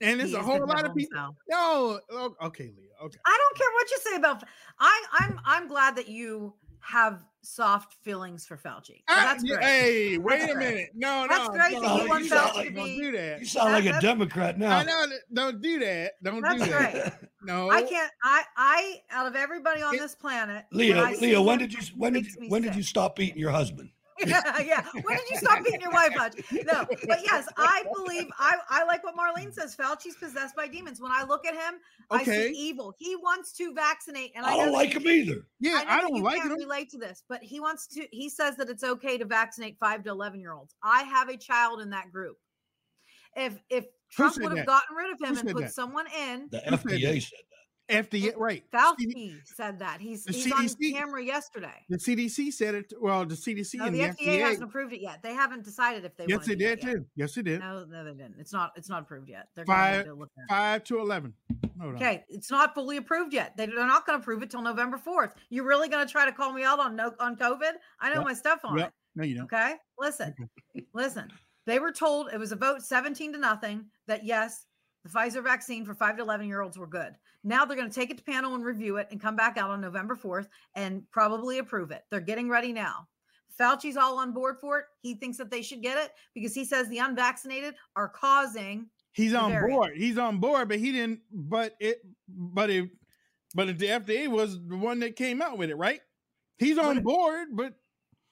And 0.00 0.18
there's 0.18 0.30
He 0.30 0.36
a 0.36 0.42
whole 0.42 0.66
lot 0.66 0.84
of 0.84 0.94
people. 0.94 1.16
himself. 1.16 1.36
No, 1.48 2.00
oh, 2.10 2.34
okay, 2.46 2.64
Leah. 2.76 2.90
Okay. 3.04 3.18
I 3.24 3.38
don't 3.38 3.56
care 3.56 3.68
what 3.72 3.90
you 3.90 3.98
say 3.98 4.16
about. 4.16 4.42
I 4.78 5.04
I'm 5.20 5.40
I'm 5.44 5.68
glad 5.68 5.96
that 5.96 6.08
you 6.08 6.54
have 6.82 7.22
soft 7.42 7.94
feelings 8.02 8.46
for 8.46 8.56
Fauci. 8.56 8.86
So 8.98 9.02
Ah, 9.08 9.24
that's 9.32 9.42
great. 9.44 9.62
Hey, 9.62 10.18
wait 10.18 10.38
That's 10.40 10.52
a 10.52 10.54
great. 10.54 10.68
minute. 10.74 10.90
No, 10.94 11.26
That's 11.28 11.48
no. 11.48 11.54
great 11.54 11.72
no, 11.74 11.80
that 11.82 11.90
he 11.96 12.02
you 12.02 12.08
wants 12.08 12.28
sound 12.28 12.50
Fauci 12.50 12.54
like- 12.56 12.68
to 12.68 12.74
Don't 12.74 12.84
be- 12.84 12.96
do 12.98 13.12
that. 13.12 13.40
You 13.40 13.46
sound 13.46 13.72
like 13.72 13.82
a 13.82 13.86
That's- 13.86 14.02
Democrat 14.02 14.54
I 14.56 14.58
now. 14.58 14.82
know. 14.82 15.06
Don't 15.32 15.62
do 15.62 15.78
that. 15.80 16.12
Don't 16.22 16.40
That's 16.42 16.62
do 16.64 16.70
that. 16.70 16.92
great. 16.92 17.30
No. 17.44 17.70
I 17.70 17.82
can't. 17.82 18.12
I 18.22 18.42
I 18.56 19.00
out 19.10 19.26
of 19.26 19.34
everybody 19.34 19.82
on 19.82 19.94
It- 19.94 20.00
this 20.00 20.14
planet, 20.14 20.64
Leo, 20.72 21.02
when 21.04 21.20
Leo, 21.20 21.42
when 21.42 21.58
did 21.58 21.72
you 21.72 21.80
when 21.96 22.12
did 22.12 22.22
makes 22.24 22.36
me 22.36 22.48
when 22.48 22.62
did 22.62 22.76
you 22.76 22.82
stop 22.84 23.16
beating 23.16 23.38
your 23.38 23.50
husband? 23.50 23.90
yeah, 24.26 24.58
yeah. 24.60 24.84
When 25.02 25.16
did 25.16 25.30
you 25.30 25.36
stop 25.38 25.64
beating 25.64 25.80
your 25.80 25.90
wife, 25.90 26.12
Hutch? 26.14 26.34
No, 26.52 26.86
but 27.06 27.20
yes, 27.22 27.48
I 27.56 27.84
believe 27.94 28.26
I, 28.38 28.56
I 28.70 28.84
like 28.84 29.02
what 29.04 29.14
Marlene 29.16 29.52
says. 29.52 29.76
Fauci's 29.76 30.16
possessed 30.16 30.54
by 30.56 30.68
demons. 30.68 31.00
When 31.00 31.12
I 31.12 31.24
look 31.24 31.46
at 31.46 31.54
him, 31.54 31.80
I 32.10 32.24
see 32.24 32.52
evil. 32.56 32.94
He 32.98 33.16
wants 33.16 33.52
to 33.54 33.72
vaccinate, 33.74 34.32
and 34.34 34.44
I, 34.44 34.54
I 34.54 34.56
don't 34.56 34.72
like 34.72 34.92
him 34.92 35.06
either. 35.06 35.46
Yeah, 35.60 35.82
I, 35.86 35.98
I, 35.98 36.00
don't 36.00 36.16
you 36.16 36.22
like 36.22 36.36
can't 36.40 36.52
him. 36.52 36.58
relate 36.58 36.90
to 36.90 36.98
this, 36.98 37.22
but 37.28 37.42
he 37.42 37.60
wants 37.60 37.86
to. 37.88 38.06
He 38.10 38.28
says 38.28 38.56
that 38.56 38.68
it's 38.68 38.84
okay 38.84 39.18
to 39.18 39.24
vaccinate 39.24 39.76
five 39.78 40.04
to 40.04 40.10
eleven 40.10 40.40
year 40.40 40.52
olds. 40.52 40.74
I 40.82 41.02
have 41.04 41.28
a 41.28 41.36
child 41.36 41.80
in 41.80 41.90
that 41.90 42.12
group. 42.12 42.36
If 43.36 43.58
if 43.70 43.86
Trump 44.10 44.36
would 44.40 44.56
have 44.56 44.66
gotten 44.66 44.96
rid 44.96 45.10
of 45.10 45.20
him 45.20 45.34
Who 45.34 45.40
and 45.40 45.50
put 45.52 45.62
that? 45.62 45.74
someone 45.74 46.06
in, 46.28 46.48
The 46.50 46.58
FDA 46.66 47.22
said 47.22 47.40
that. 47.50 47.61
FDA, 47.88 48.32
right? 48.36 48.62
Fauci 48.72 49.36
said 49.44 49.78
that 49.80 50.00
he's 50.00 50.24
he's 50.24 50.50
on 50.52 50.68
camera 50.92 51.22
yesterday. 51.22 51.84
The 51.88 51.98
CDC 51.98 52.52
said 52.52 52.74
it. 52.74 52.92
Well, 53.00 53.26
the 53.26 53.34
CDC 53.34 53.74
No, 53.74 53.86
and 53.86 53.94
the 53.94 54.00
the, 54.02 54.08
FDA, 54.08 54.26
FDA. 54.28 54.40
hasn't 54.40 54.64
approved 54.64 54.92
it 54.92 55.00
yet. 55.00 55.22
They 55.22 55.34
haven't 55.34 55.64
decided 55.64 56.04
if 56.04 56.16
they. 56.16 56.26
yes, 56.28 56.46
they 56.46 56.54
did 56.54 56.80
too. 56.80 57.04
Yes, 57.16 57.34
they 57.34 57.42
did. 57.42 57.60
No, 57.60 57.84
no, 57.84 58.04
they 58.04 58.12
didn't. 58.12 58.36
It's 58.38 58.52
not. 58.52 58.72
It's 58.76 58.88
not 58.88 59.02
approved 59.02 59.28
yet. 59.28 59.48
They're 59.54 59.64
Five- 59.66 60.04
to 60.06 60.14
look. 60.14 60.30
Five 60.48 60.84
to 60.84 61.00
eleven. 61.00 61.34
Hold 61.80 61.94
on. 61.94 61.96
Okay, 61.96 62.24
it's 62.28 62.50
not 62.50 62.74
fully 62.74 62.96
approved 62.96 63.34
yet. 63.34 63.56
They, 63.56 63.66
they're 63.66 63.86
not 63.86 64.06
going 64.06 64.18
to 64.18 64.22
approve 64.22 64.42
it 64.42 64.50
till 64.50 64.62
November 64.62 64.96
fourth. 64.98 65.34
You're 65.50 65.66
really 65.66 65.88
going 65.88 66.06
to 66.06 66.10
try 66.10 66.24
to 66.24 66.32
call 66.32 66.52
me 66.52 66.62
out 66.64 66.78
on 66.78 66.94
no 66.96 67.12
on 67.18 67.36
COVID? 67.36 67.72
I 68.00 68.10
know 68.10 68.20
Yep. 68.20 68.24
my 68.24 68.34
stuff 68.34 68.60
on 68.64 68.78
Yep. 68.78 68.88
it. 68.88 68.94
No, 69.16 69.24
you 69.24 69.34
don't. 69.34 69.44
Okay, 69.44 69.74
listen, 69.98 70.34
listen. 70.94 71.28
They 71.66 71.78
were 71.78 71.92
told 71.92 72.30
it 72.32 72.38
was 72.38 72.52
a 72.52 72.56
vote 72.56 72.82
seventeen 72.82 73.32
to 73.32 73.38
nothing 73.38 73.86
that 74.06 74.24
yes, 74.24 74.64
the 75.04 75.10
Pfizer 75.10 75.42
vaccine 75.42 75.84
for 75.84 75.94
five 75.94 76.16
to 76.16 76.22
eleven 76.22 76.46
year 76.46 76.62
olds 76.62 76.78
were 76.78 76.86
good. 76.86 77.14
Now 77.44 77.64
they're 77.64 77.76
going 77.76 77.88
to 77.88 77.94
take 77.94 78.10
it 78.10 78.18
to 78.18 78.24
panel 78.24 78.54
and 78.54 78.64
review 78.64 78.96
it 78.98 79.08
and 79.10 79.20
come 79.20 79.36
back 79.36 79.56
out 79.56 79.70
on 79.70 79.80
November 79.80 80.14
fourth 80.14 80.48
and 80.74 81.02
probably 81.10 81.58
approve 81.58 81.90
it. 81.90 82.02
They're 82.10 82.20
getting 82.20 82.48
ready 82.48 82.72
now. 82.72 83.08
Fauci's 83.58 83.96
all 83.96 84.18
on 84.18 84.32
board 84.32 84.56
for 84.60 84.78
it. 84.80 84.84
He 85.00 85.14
thinks 85.14 85.36
that 85.38 85.50
they 85.50 85.62
should 85.62 85.82
get 85.82 85.98
it 85.98 86.12
because 86.34 86.54
he 86.54 86.64
says 86.64 86.88
the 86.88 86.98
unvaccinated 86.98 87.74
are 87.96 88.08
causing 88.08 88.86
He's 89.12 89.34
on 89.34 89.50
variant. 89.50 89.72
board. 89.72 89.92
He's 89.96 90.18
on 90.18 90.38
board, 90.38 90.68
but 90.68 90.78
he 90.78 90.92
didn't. 90.92 91.20
But 91.30 91.74
it. 91.80 92.00
But 92.28 92.70
it. 92.70 92.90
But 93.54 93.78
the 93.78 93.86
FDA 93.86 94.28
was 94.28 94.58
the 94.66 94.76
one 94.76 95.00
that 95.00 95.16
came 95.16 95.42
out 95.42 95.58
with 95.58 95.68
it, 95.68 95.76
right? 95.76 96.00
He's 96.58 96.78
on 96.78 96.98
if- 96.98 97.04
board, 97.04 97.48
but 97.52 97.74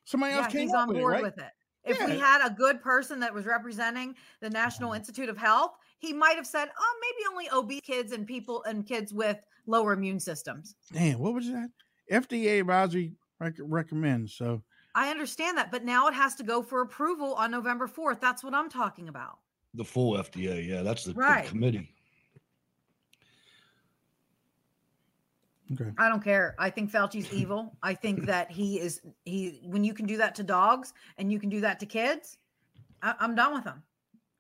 somebody 0.05 0.33
else 0.33 0.47
yeah, 0.47 0.51
came 0.51 0.61
he's 0.63 0.75
on 0.75 0.89
with 0.89 0.97
it, 0.97 1.01
board 1.01 1.13
right? 1.13 1.23
with 1.23 1.39
it. 1.39 1.51
If 1.85 2.07
we 2.07 2.19
had 2.19 2.47
a 2.47 2.51
good 2.51 2.83
person 2.83 3.21
that 3.21 3.33
was 3.33 3.47
representing 3.47 4.15
the 4.41 4.51
National 4.51 4.91
mm-hmm. 4.91 4.99
Institute 4.99 5.29
of 5.29 5.37
Health, 5.37 5.73
he 6.01 6.13
might 6.13 6.37
have 6.37 6.47
said, 6.47 6.69
"Oh, 6.79 7.01
maybe 7.01 7.29
only 7.31 7.49
obese 7.53 7.83
kids 7.83 8.13
and 8.13 8.27
people 8.27 8.63
and 8.65 8.87
kids 8.87 9.13
with 9.13 9.39
lower 9.67 9.93
immune 9.93 10.19
systems." 10.19 10.75
Damn, 10.93 11.19
what 11.21 11.35
was 11.35 11.47
that? 11.47 11.71
FDA 12.11 12.61
advisory 12.61 13.13
rec- 13.39 13.55
recommends. 13.61 14.35
So 14.35 14.63
I 14.95 15.11
understand 15.11 15.57
that, 15.59 15.71
but 15.71 15.85
now 15.85 16.09
it 16.09 16.15
has 16.15 16.35
to 16.37 16.43
go 16.43 16.63
for 16.63 16.81
approval 16.81 17.35
on 17.35 17.51
November 17.51 17.87
4th. 17.87 18.21
That's 18.21 18.43
what 18.43 18.55
I'm 18.55 18.69
talking 18.69 19.09
about. 19.09 19.39
The 19.75 19.85
full 19.85 20.15
FDA, 20.15 20.67
yeah, 20.67 20.83
that's 20.83 21.05
the, 21.05 21.13
the 21.13 21.45
committee. 21.47 21.95
okay. 25.73 25.93
I 25.97 26.09
don't 26.09 26.25
care. 26.25 26.57
I 26.59 26.71
think 26.71 26.91
Fauci's 26.91 27.33
evil. 27.33 27.77
I 27.83 27.95
think 27.95 28.25
that 28.27 28.51
he 28.51 28.81
is 28.81 29.01
he 29.25 29.61
when 29.65 29.85
you 29.85 29.95
can 29.95 30.07
do 30.07 30.17
that 30.17 30.35
to 30.37 30.43
dogs 30.43 30.93
and 31.19 31.31
you 31.31 31.39
can 31.39 31.51
do 31.51 31.61
that 31.61 31.79
to 31.81 31.87
kids, 31.87 32.39
I, 33.03 33.15
I'm 33.21 33.35
done 33.35 33.55
with 33.55 33.65
him. 33.65 33.83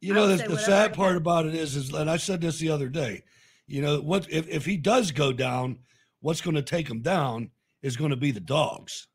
You 0.01 0.14
know, 0.14 0.26
the, 0.26 0.48
the 0.48 0.59
sad 0.59 0.94
part 0.94 1.16
about 1.16 1.46
it 1.46 1.55
is, 1.55 1.76
is, 1.76 1.92
and 1.92 2.11
I 2.11 2.16
said 2.16 2.40
this 2.40 2.59
the 2.59 2.70
other 2.70 2.88
day. 2.88 3.22
You 3.66 3.82
know, 3.82 4.01
what 4.01 4.26
if 4.30 4.48
if 4.48 4.64
he 4.64 4.76
does 4.76 5.12
go 5.12 5.32
down? 5.32 5.78
What's 6.20 6.40
going 6.40 6.57
to 6.57 6.62
take 6.62 6.88
him 6.88 7.01
down 7.03 7.51
is 7.82 7.96
going 7.96 8.11
to 8.11 8.16
be 8.16 8.30
the 8.30 8.40
dogs. 8.40 9.09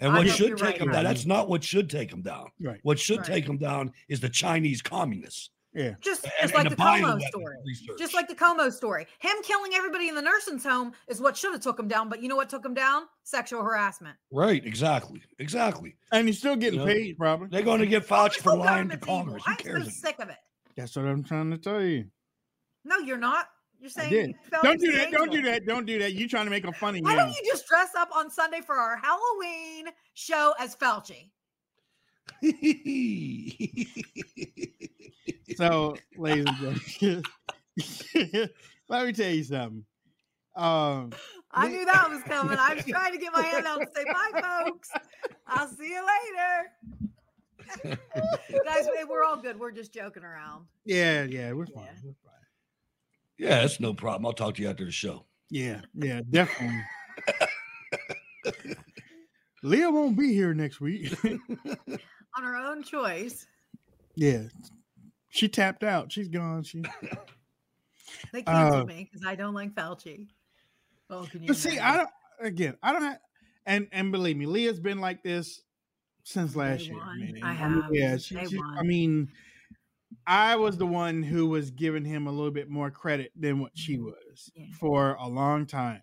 And 0.00 0.12
I 0.12 0.18
what 0.18 0.28
should 0.28 0.56
take 0.58 0.62
right, 0.62 0.78
him 0.78 0.90
down? 0.90 1.04
That's 1.04 1.24
not 1.24 1.48
what 1.48 1.64
should 1.64 1.88
take 1.88 2.12
him 2.12 2.20
down. 2.20 2.50
Right. 2.60 2.78
What 2.82 2.98
should 2.98 3.18
Right. 3.18 3.26
take 3.26 3.46
him 3.46 3.56
down 3.56 3.92
is 4.08 4.20
the 4.20 4.28
Chinese 4.28 4.82
communists. 4.82 5.50
Yeah. 5.76 5.94
Just 6.00 6.24
and- 6.24 6.32
just 6.40 6.54
and 6.54 6.64
like 6.64 6.70
the 6.70 6.76
bioweapon 6.82 7.02
Cuomo 7.02 7.20
story. 7.28 7.56
research. 7.66 7.98
Just 7.98 8.14
like 8.14 8.28
the 8.28 8.34
Cuomo 8.34 8.72
story. 8.72 9.06
Him 9.20 9.36
killing 9.42 9.72
everybody 9.74 10.08
in 10.08 10.14
the 10.14 10.22
nursing 10.22 10.58
home 10.58 10.92
is 11.06 11.20
what 11.20 11.36
should 11.36 11.52
have 11.52 11.60
took 11.60 11.78
him 11.78 11.86
down. 11.86 12.08
But 12.08 12.22
you 12.22 12.28
know 12.28 12.36
what 12.36 12.48
took 12.48 12.64
him 12.64 12.72
down? 12.74 13.02
Sexual 13.24 13.62
harassment. 13.62 14.16
right, 14.32 14.64
exactly, 14.64 15.20
exactly. 15.38 15.96
And 16.12 16.26
he's 16.26 16.38
still 16.38 16.56
getting 16.56 16.80
You 16.80 16.86
know, 16.86 16.92
paid, 16.92 17.18
probably. 17.18 17.48
They're 17.48 17.62
going 17.62 17.80
to 17.80 17.86
get 17.86 18.06
Fauci 18.06 18.36
for 18.36 18.56
lying 18.56 18.88
to. 18.88 18.96
Congress. 18.96 19.42
Who 19.44 19.52
I'm 19.52 19.58
so 19.58 19.64
cares? 19.64 20.00
sick 20.00 20.18
of 20.18 20.30
it. 20.30 20.36
That's 20.76 20.96
what 20.96 21.04
I'm 21.04 21.22
trying 21.22 21.50
to 21.50 21.58
tell 21.58 21.82
you. 21.82 22.06
No, 22.84 22.98
you're 22.98 23.18
not. 23.18 23.46
You're 23.78 23.90
saying 23.90 24.34
Don't 24.62 24.80
do 24.80 24.90
an 24.90 24.96
that. 24.96 25.10
Don't 25.12 25.30
do 25.30 25.42
that. 25.42 25.66
Don't 25.66 25.84
do 25.84 25.98
that. 25.98 26.14
You 26.14 26.26
trying 26.28 26.46
to 26.46 26.50
make 26.50 26.64
a 26.64 26.72
funny 26.72 27.02
Why 27.02 27.14
now. 27.14 27.26
don't 27.26 27.34
you 27.36 27.42
just 27.44 27.68
dress 27.68 27.90
up 27.98 28.08
on 28.16 28.30
Sunday 28.30 28.62
for 28.62 28.76
our 28.76 28.96
Halloween 28.96 29.88
show 30.14 30.54
as 30.58 30.74
Fauci? 30.74 31.28
So, 35.56 35.96
ladies 36.16 36.46
and 36.60 36.80
gentlemen, 36.98 37.24
let 38.88 39.06
me 39.06 39.12
tell 39.12 39.30
you 39.30 39.44
something. 39.44 39.84
Um, 40.56 41.12
I 41.52 41.68
knew 41.68 41.84
that 41.84 42.08
was 42.10 42.22
coming. 42.22 42.58
I 42.58 42.74
was 42.74 42.84
trying 42.84 43.12
to 43.12 43.18
get 43.18 43.32
my 43.32 43.42
hand 43.42 43.66
out 43.66 43.80
and 43.80 43.88
say 43.94 44.04
bye, 44.04 44.40
folks. 44.64 44.90
I'll 45.46 45.68
see 45.68 45.88
you 45.90 46.04
later. 47.84 47.98
Guys, 48.64 48.88
we- 48.96 49.04
we're 49.04 49.24
all 49.24 49.36
good. 49.36 49.58
We're 49.58 49.72
just 49.72 49.92
joking 49.92 50.22
around. 50.24 50.66
yeah, 50.84 51.24
yeah, 51.24 51.52
we're 51.52 51.66
fine. 51.66 51.84
Yeah. 51.84 52.00
We're 52.04 52.14
fine. 52.24 52.46
yeah, 53.38 53.60
that's 53.62 53.80
no 53.80 53.92
problem. 53.94 54.24
I'll 54.26 54.32
talk 54.32 54.54
to 54.56 54.62
you 54.62 54.68
after 54.70 54.84
the 54.84 54.90
show. 54.92 55.24
Yeah, 55.50 55.80
yeah, 55.94 56.20
definitely. 56.30 56.80
Leah 59.62 59.90
won't 59.90 60.16
be 60.18 60.32
here 60.32 60.54
next 60.54 60.80
week. 60.80 61.12
On 61.24 62.42
her 62.42 62.56
own 62.56 62.82
choice. 62.82 63.46
yeah, 64.14 64.42
she 65.36 65.48
tapped 65.48 65.84
out. 65.84 66.10
She's 66.12 66.28
gone. 66.28 66.62
She. 66.62 66.82
They 68.32 68.42
canceled 68.42 68.82
Uh, 68.82 68.94
me 68.94 69.04
because 69.10 69.26
I 69.26 69.34
don't 69.34 69.54
like 69.54 69.74
Fauci. 69.74 70.28
Oh, 71.10 71.26
can 71.30 71.42
you 71.42 71.48
But 71.48 71.56
see, 71.56 71.78
I 71.78 71.96
don't. 71.96 72.10
Again, 72.40 72.76
I 72.82 72.92
don't 72.92 73.02
have. 73.02 73.18
And 73.66 73.88
and 73.92 74.12
believe 74.12 74.36
me, 74.36 74.46
Leah's 74.46 74.78
been 74.78 75.00
like 75.00 75.22
this 75.22 75.62
since 76.22 76.54
last 76.54 76.86
year. 76.86 77.00
I 77.02 77.16
mean, 77.16 77.36
have, 77.42 77.88
yeah, 77.92 78.16
she, 78.16 78.36
she- 78.46 78.60
I 78.76 78.82
mean, 78.82 79.28
I 80.26 80.56
was 80.56 80.76
the 80.76 80.86
one 80.86 81.22
who 81.22 81.48
was 81.48 81.70
giving 81.70 82.04
him 82.04 82.26
a 82.26 82.32
little 82.32 82.50
bit 82.52 82.68
more 82.68 82.90
credit 82.90 83.32
than 83.34 83.58
what 83.60 83.72
she 83.76 83.96
Mhm. 83.98 84.04
was 84.04 84.50
Yeah. 84.54 84.66
for 84.78 85.14
a 85.14 85.26
long 85.28 85.66
time, 85.66 86.02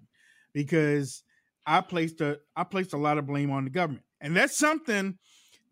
because 0.54 1.24
I 1.66 1.82
placed 1.82 2.20
a 2.22 2.40
I 2.56 2.64
placed 2.66 2.94
a 2.94 2.98
lot 2.98 3.18
of 3.18 3.26
blame 3.28 3.52
on 3.52 3.64
the 3.64 3.70
government, 3.70 4.06
and 4.20 4.36
that's 4.36 4.58
something 4.58 5.18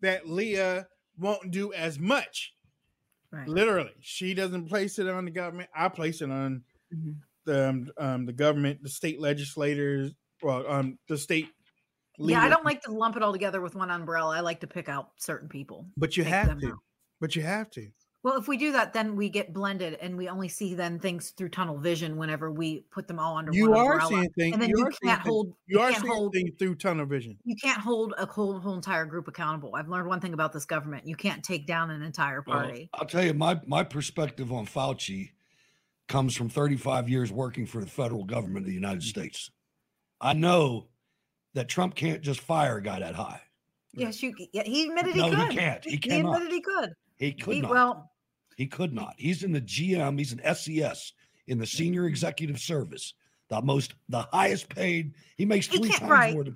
that 0.00 0.28
Leah 0.28 0.86
won't 1.18 1.50
do 1.50 1.72
as 1.74 1.98
much. 1.98 2.54
Right. 3.32 3.48
Literally, 3.48 3.94
she 4.00 4.34
doesn't 4.34 4.68
place 4.68 4.98
it 4.98 5.08
on 5.08 5.24
the 5.24 5.30
government. 5.30 5.70
I 5.74 5.88
place 5.88 6.20
it 6.22 6.30
on 6.30 6.64
Mhm. 6.92 7.22
the 7.46 7.68
um, 7.68 7.92
um, 7.98 8.26
the 8.26 8.32
government, 8.32 8.82
the 8.82 8.88
state 8.88 9.20
legislators, 9.20 10.12
well, 10.42 10.66
um, 10.70 10.98
the 11.08 11.18
state. 11.18 11.48
Yeah, 12.18 12.40
I 12.40 12.48
don't 12.48 12.64
like 12.64 12.82
to 12.82 12.92
lump 12.92 13.16
it 13.16 13.22
all 13.22 13.32
together 13.32 13.60
with 13.60 13.74
one 13.74 13.90
umbrella. 13.90 14.36
I 14.36 14.40
like 14.40 14.60
to 14.60 14.66
pick 14.66 14.88
out 14.88 15.10
certain 15.18 15.48
people. 15.48 15.86
But 15.96 16.16
you 16.16 16.24
have 16.24 16.58
to. 16.58 16.68
out. 16.68 16.78
But 17.20 17.36
you 17.36 17.42
have 17.42 17.70
to. 17.72 17.90
Well, 18.24 18.38
if 18.38 18.46
we 18.46 18.56
do 18.56 18.70
that, 18.72 18.92
then 18.92 19.16
we 19.16 19.28
get 19.28 19.52
blended 19.52 19.94
and 20.00 20.16
we 20.16 20.28
only 20.28 20.46
see 20.48 20.74
then 20.74 21.00
things 21.00 21.30
through 21.30 21.48
tunnel 21.48 21.76
vision 21.76 22.16
whenever 22.16 22.52
we 22.52 22.84
put 22.92 23.08
them 23.08 23.18
all 23.18 23.36
under 23.36 23.50
You 23.52 23.70
one 23.70 23.80
are 23.80 23.92
umbrella. 23.94 24.08
seeing 24.10 24.30
things. 24.38 24.52
and 24.52 24.62
then 24.62 24.68
you, 24.70 24.78
you 24.78 24.84
are 24.86 24.90
can't 24.90 25.22
things- 25.22 25.28
hold 25.28 25.54
You 25.66 25.80
are 25.80 25.90
can't 25.90 26.02
seeing 26.02 26.12
hold 26.14 26.32
things 26.32 26.50
through 26.58 26.74
tunnel 26.76 27.06
vision. 27.06 27.36
you 27.44 27.56
can't 27.56 27.80
hold 27.80 28.14
a 28.18 28.26
whole 28.26 28.60
whole 28.60 28.74
entire 28.74 29.04
group 29.06 29.26
accountable. 29.26 29.74
I've 29.74 29.88
learned 29.88 30.06
one 30.08 30.20
thing 30.20 30.34
about 30.34 30.52
this 30.52 30.64
government. 30.64 31.06
You 31.06 31.16
can't 31.16 31.42
take 31.42 31.66
down 31.66 31.90
an 31.90 32.02
entire 32.02 32.44
Well, 32.46 32.58
party. 32.60 32.88
I'll 32.94 33.06
tell 33.06 33.24
you, 33.24 33.34
my 33.34 33.60
my 33.66 33.82
perspective 33.82 34.52
on 34.52 34.66
Fauci 34.66 35.30
comes 36.06 36.36
from 36.36 36.48
35 36.48 37.08
years 37.08 37.32
working 37.32 37.66
for 37.66 37.80
the 37.80 37.86
federal 37.90 38.24
government 38.24 38.58
of 38.64 38.66
the 38.68 38.74
United 38.74 39.02
States. 39.02 39.50
I 40.20 40.34
know 40.34 40.88
that 41.54 41.68
Trump 41.68 41.96
can't 41.96 42.22
just 42.22 42.40
fire 42.40 42.76
a 42.78 42.82
guy 42.82 43.00
that 43.00 43.14
high. 43.16 43.40
yes, 43.94 44.22
you 44.22 44.32
yeah, 44.52 44.62
he 44.64 44.86
admitted 44.88 45.14
he 45.14 45.20
No, 45.20 45.30
could. 45.30 45.50
he 45.50 45.56
can't. 45.56 45.84
He 45.84 45.90
He 45.92 45.98
cannot. 45.98 46.34
admitted 46.36 46.52
he 46.54 46.60
could. 46.60 46.90
He 47.18 47.32
could 47.32 47.54
He- 47.54 47.60
not. 47.60 47.70
well, 47.70 48.11
he 48.56 48.66
could 48.66 48.92
not. 48.92 49.14
He's 49.18 49.42
in 49.42 49.52
the 49.52 49.60
GM. 49.60 50.18
He's 50.18 50.32
an 50.32 50.40
SES 50.54 51.12
in 51.46 51.58
the 51.58 51.66
senior 51.66 52.06
executive 52.06 52.58
service, 52.58 53.14
the 53.48 53.60
most, 53.62 53.94
the 54.08 54.22
highest 54.32 54.68
paid. 54.68 55.14
He 55.36 55.44
makes 55.44 55.66
He 55.66 55.78
three 55.78 55.88
can't- 55.88 56.00
times 56.00 56.10
right. 56.10 56.34
more. 56.34 56.44
Than, 56.44 56.54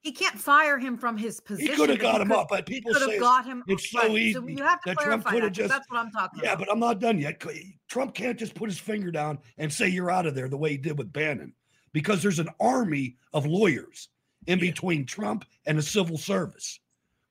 he 0.00 0.12
can't 0.12 0.38
fire 0.38 0.78
him 0.78 0.96
from 0.96 1.16
his 1.18 1.40
position. 1.40 1.70
he 1.72 1.76
could 1.76 1.90
have 1.90 1.98
got 1.98 2.20
him 2.20 2.28
could- 2.28 2.36
up, 2.38 2.48
but 2.48 2.66
people 2.66 2.92
Could 2.92 3.02
say 3.02 3.12
have 3.12 3.20
got 3.20 3.44
him. 3.44 3.62
it's 3.66 3.90
so 3.90 3.98
right, 4.00 4.08
So 4.08 4.16
easy 4.16 4.54
you 4.54 4.62
have 4.64 4.80
to 4.82 4.90
that 4.94 4.98
Trump 4.98 5.24
coulda 5.26 5.50
just- 5.50 5.68
That's 5.70 5.88
what 5.90 5.98
I'm 5.98 6.10
talking 6.10 6.38
about. 6.40 6.46
Yeah, 6.46 6.52
about. 6.54 6.66
but 6.66 6.72
I'm 6.72 6.78
not 6.80 7.00
done 7.00 7.18
yet. 7.18 7.42
Trump 7.88 8.14
can't 8.14 8.38
just 8.38 8.54
put 8.54 8.68
his 8.70 8.78
finger 8.78 9.10
down 9.10 9.38
and 9.58 9.72
say 9.72 9.88
you're 9.88 10.10
out 10.10 10.26
of 10.26 10.34
there 10.34 10.48
the 10.48 10.56
way 10.56 10.70
he 10.70 10.76
did 10.78 10.96
with 10.98 11.12
Bannon, 11.12 11.52
because 11.92 12.22
there's 12.22 12.38
an 12.38 12.48
army 12.60 13.16
of 13.32 13.44
lawyers 13.46 14.08
in 14.46 14.58
between 14.60 15.04
Trump 15.04 15.44
and 15.66 15.76
the 15.76 15.82
civil 15.82 16.16
service. 16.16 16.80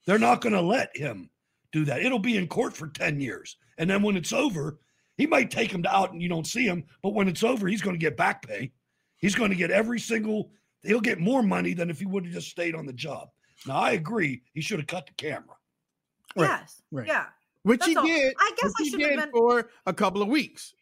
They're 0.05 0.19
not 0.19 0.41
going 0.41 0.53
to 0.53 0.61
let 0.61 0.95
him 0.95 1.29
do 1.71 1.83
that. 1.85 2.01
It'll 2.01 2.19
be 2.19 2.37
in 2.37 2.47
court 2.47 2.75
for 2.75 2.87
10 2.87 3.19
years. 3.19 3.57
And 3.77 3.89
then 3.89 4.01
when 4.01 4.17
it's 4.17 4.33
over, 4.33 4.79
he 5.17 5.25
might 5.27 5.51
take 5.51 5.71
him 5.71 5.83
to 5.83 5.95
out 5.95 6.11
and 6.11 6.21
you 6.21 6.29
don't 6.29 6.47
see 6.47 6.65
him, 6.65 6.83
but 7.01 7.13
when 7.13 7.27
it's 7.27 7.43
over, 7.43 7.67
he's 7.67 7.81
going 7.81 7.95
to 7.95 7.99
get 7.99 8.17
back 8.17 8.47
pay. 8.47 8.71
He's 9.17 9.35
going 9.35 9.49
to 9.49 9.55
get 9.55 9.71
every 9.71 9.99
single, 9.99 10.51
he'll 10.83 11.01
get 11.01 11.19
more 11.19 11.41
money 11.41 11.73
than 11.73 11.89
if 11.89 11.99
he 11.99 12.05
would 12.05 12.25
have 12.25 12.33
just 12.33 12.49
stayed 12.49 12.75
on 12.75 12.85
the 12.85 12.93
job. 12.93 13.29
Now, 13.65 13.77
I 13.77 13.91
agree. 13.91 14.43
He 14.53 14.61
should 14.61 14.79
have 14.79 14.87
cut 14.87 15.07
the 15.07 15.13
camera. 15.13 15.55
Right, 16.35 16.47
yes. 16.47 16.81
right. 16.91 17.07
Yeah. 17.07 17.25
Which 17.63 17.79
That's 17.79 17.89
he 17.89 17.97
all. 17.97 18.05
did. 18.05 18.33
I 18.39 18.51
guess 18.61 18.71
I 18.79 18.83
he 18.83 18.89
should 18.91 19.01
have 19.01 19.09
did 19.09 19.19
been. 19.19 19.31
for 19.31 19.69
a 19.87 19.93
couple 19.93 20.21
of 20.21 20.27
weeks. 20.27 20.73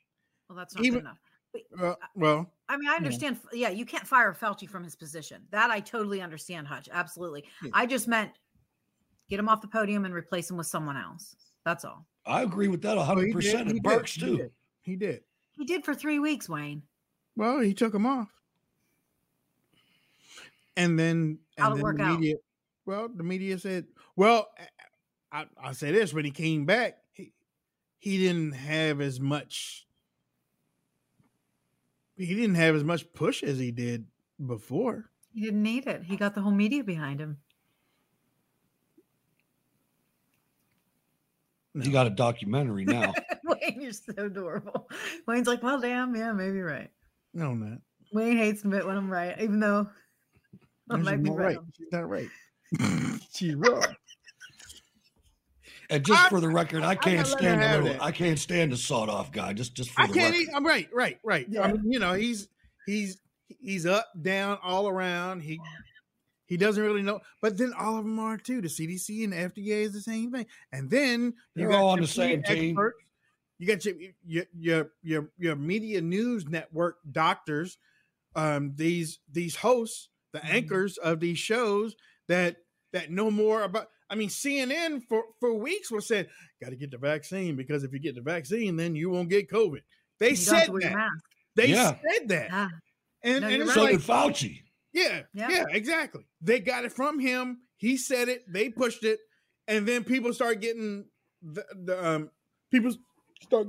Well, 0.49 0.57
that's 0.57 0.75
not 0.75 0.83
even- 0.83 0.99
good 0.99 1.05
enough. 1.05 1.17
Uh, 1.79 1.95
well, 2.15 2.51
I 2.67 2.75
mean, 2.75 2.89
I 2.89 2.95
understand. 2.95 3.39
Yeah, 3.53 3.69
you 3.69 3.85
can't 3.85 4.05
fire 4.05 4.33
Fauci 4.33 4.69
from 4.69 4.83
his 4.83 4.93
position. 4.93 5.41
That 5.51 5.71
I 5.71 5.79
totally 5.79 6.19
understand, 6.19 6.67
Hutch. 6.67 6.89
Absolutely. 6.91 7.45
Yeah. 7.63 7.71
I 7.73 7.85
just 7.85 8.09
meant 8.09 8.31
get 9.29 9.39
him 9.39 9.47
off 9.47 9.61
the 9.61 9.69
podium 9.69 10.03
and 10.03 10.13
replace 10.13 10.49
him 10.49 10.57
with 10.57 10.67
someone 10.67 10.97
else. 10.97 11.33
That's 11.63 11.85
all. 11.85 12.05
I 12.25 12.41
agree 12.41 12.67
with 12.67 12.81
that 12.83 12.97
well, 12.97 13.05
he 13.17 13.31
100%. 13.33 13.41
did, 13.41 13.43
he 13.43 13.57
and 13.57 13.69
did, 13.69 13.83
Birx, 13.83 14.09
he 14.09 14.21
too. 14.21 14.37
did, 14.37 14.51
He 14.81 14.95
did. 14.95 15.23
He 15.57 15.65
did 15.65 15.85
for 15.85 15.93
three 15.93 16.19
weeks, 16.19 16.49
Wayne. 16.49 16.83
Well, 17.35 17.59
he 17.59 17.73
took 17.73 17.93
him 17.93 18.05
off. 18.05 18.29
And 20.77 20.99
then, 20.99 21.39
How'd 21.57 21.71
and 21.71 21.77
then 21.77 21.83
work 21.83 21.97
the 21.97 22.03
out? 22.03 22.19
media, 22.19 22.35
well, 22.85 23.07
the 23.09 23.23
media 23.23 23.57
said, 23.59 23.85
well, 24.15 24.49
I, 25.31 25.45
I 25.61 25.71
say 25.73 25.91
this 25.91 26.13
when 26.13 26.25
he 26.25 26.31
came 26.31 26.65
back, 26.65 26.97
he, 27.13 27.31
he 27.99 28.17
didn't 28.17 28.53
have 28.53 28.99
as 29.01 29.19
much, 29.19 29.87
he 32.17 32.33
didn't 32.33 32.55
have 32.55 32.75
as 32.75 32.83
much 32.83 33.11
push 33.13 33.43
as 33.43 33.57
he 33.59 33.71
did 33.71 34.05
before. 34.45 35.09
He 35.33 35.41
didn't 35.41 35.63
need 35.63 35.87
it. 35.87 36.03
He 36.03 36.15
got 36.17 36.35
the 36.35 36.41
whole 36.41 36.51
media 36.51 36.83
behind 36.83 37.19
him. 37.19 37.37
He 41.81 41.91
got 41.91 42.07
a 42.07 42.11
documentary 42.11 42.85
now. 42.85 43.13
Wayne, 43.43 43.81
you're 43.81 43.91
so 43.91 44.13
adorable. 44.17 44.87
Wayne's 45.27 45.47
like, 45.47 45.61
well, 45.61 45.79
damn, 45.79 46.15
yeah, 46.15 46.31
maybe 46.31 46.57
you're 46.57 46.67
right. 46.67 46.89
No, 47.33 47.53
not. 47.53 47.79
Wayne 48.13 48.37
hates 48.37 48.61
to 48.61 48.67
admit 48.67 48.85
when 48.85 48.95
I'm 48.95 49.09
right, 49.11 49.35
even 49.41 49.59
though 49.59 49.89
I 50.89 50.95
She's 50.97 51.05
might 51.05 51.23
be 51.23 51.29
not 51.31 51.37
right. 51.37 51.57
right. 51.57 51.65
She's 51.77 51.87
not 51.91 52.09
right. 52.09 52.29
She's 53.33 53.55
wrong. 53.55 53.83
And 55.89 56.03
just 56.05 56.23
I- 56.25 56.29
for 56.29 56.39
the 56.39 56.49
record, 56.49 56.83
I 56.83 56.91
I 56.91 56.95
can't 56.95 57.17
gotta 57.17 57.29
stand 57.29 57.61
her 57.61 57.65
a 57.65 57.69
have 57.69 57.83
little. 57.83 58.01
I 58.01 58.11
can't 58.11 58.39
stand 58.39 58.71
the 58.71 58.77
sawed 58.77 59.09
off 59.09 59.31
guy. 59.31 59.53
Just, 59.53 59.75
just 59.75 59.91
for 59.91 60.01
I 60.01 60.07
the 60.07 60.13
can't. 60.13 60.33
record. 60.33 60.49
Eat, 60.49 60.55
I'm 60.55 60.65
right, 60.65 60.87
right, 60.93 61.19
right. 61.23 61.45
Yeah. 61.49 61.61
I 61.61 61.73
mean, 61.73 61.91
you 61.91 61.99
know, 61.99 62.13
he's 62.13 62.47
he's 62.87 63.17
he's 63.59 63.85
up, 63.85 64.07
down, 64.19 64.57
all 64.63 64.87
around. 64.87 65.41
He 65.41 65.59
he 66.47 66.57
doesn't 66.57 66.83
really 66.83 67.01
know, 67.01 67.21
but 67.41 67.57
then 67.57 67.73
all 67.73 67.97
of 67.97 68.05
them 68.05 68.19
are 68.19 68.37
too. 68.37 68.61
The 68.61 68.69
CDC 68.69 69.23
and 69.23 69.33
the 69.33 69.37
FDA 69.37 69.83
is 69.83 69.93
the 69.93 70.01
same 70.01 70.31
thing, 70.31 70.47
and 70.71 70.89
then 70.89 71.35
you 71.55 71.71
are 71.71 71.75
all 71.75 71.89
on 71.89 71.99
the 72.01 72.07
same 72.07 72.43
media 72.43 72.43
team. 72.43 72.85
experts, 72.85 73.03
You 73.59 73.67
got 73.67 73.85
your 73.85 73.95
your 74.25 74.45
your 74.53 74.91
your 75.03 75.31
your 75.37 75.55
media 75.55 76.01
news 76.01 76.47
network 76.47 76.97
doctors, 77.11 77.77
um, 78.35 78.75
these 78.75 79.19
these 79.31 79.55
hosts, 79.57 80.09
the 80.33 80.43
Mhm. 80.43 80.45
anchors 80.45 80.97
of 80.97 81.19
these 81.19 81.39
shows 81.39 81.95
that 82.27 82.57
that 82.93 83.11
know 83.11 83.31
more 83.31 83.63
about. 83.63 83.89
I 84.09 84.15
mean, 84.15 84.29
CNN 84.29 85.01
for 85.01 85.23
for 85.39 85.53
weeks 85.53 85.91
was 85.91 86.07
said, 86.07 86.29
"Got 86.61 86.71
to 86.71 86.75
get 86.77 86.91
the 86.91 86.97
vaccine 86.97 87.55
because 87.55 87.83
if 87.83 87.93
you 87.93 87.99
get 87.99 88.15
the 88.15 88.21
vaccine, 88.21 88.75
then 88.77 88.95
you 88.95 89.09
won't 89.09 89.29
get 89.29 89.49
COVID." 89.49 89.81
They 90.19 90.35
You 90.35 90.45
said 90.45 90.63
to 90.65 90.71
wear 90.71 90.81
your 90.81 90.91
that. 90.91 90.99
They 91.55 91.73
Yeah. 91.73 91.75
said 91.75 92.29
that, 92.29 92.51
Ah, 92.51 92.69
and, 93.23 93.45
No, 93.45 93.49
and 93.49 93.63
it's 93.63 93.75
So 93.75 93.81
right. 93.81 93.89
like, 93.91 93.99
did 93.99 94.01
Fauci. 94.01 94.64
Yeah, 94.95 95.21
Yeah. 95.33 95.49
yeah, 95.51 95.63
exactly. 95.69 96.25
They 96.41 96.59
got 96.59 96.85
it 96.85 96.91
from 96.91 97.19
him. 97.19 97.59
He 97.77 97.97
said 97.97 98.29
it. 98.29 98.51
They 98.51 98.69
pushed 98.69 99.03
it, 99.03 99.19
and 99.67 99.87
then 99.87 100.03
people 100.03 100.33
start 100.33 100.61
getting 100.61 101.05
the, 101.43 101.63
the 101.83 102.07
um 102.07 102.31
people 102.71 102.91
start 103.43 103.67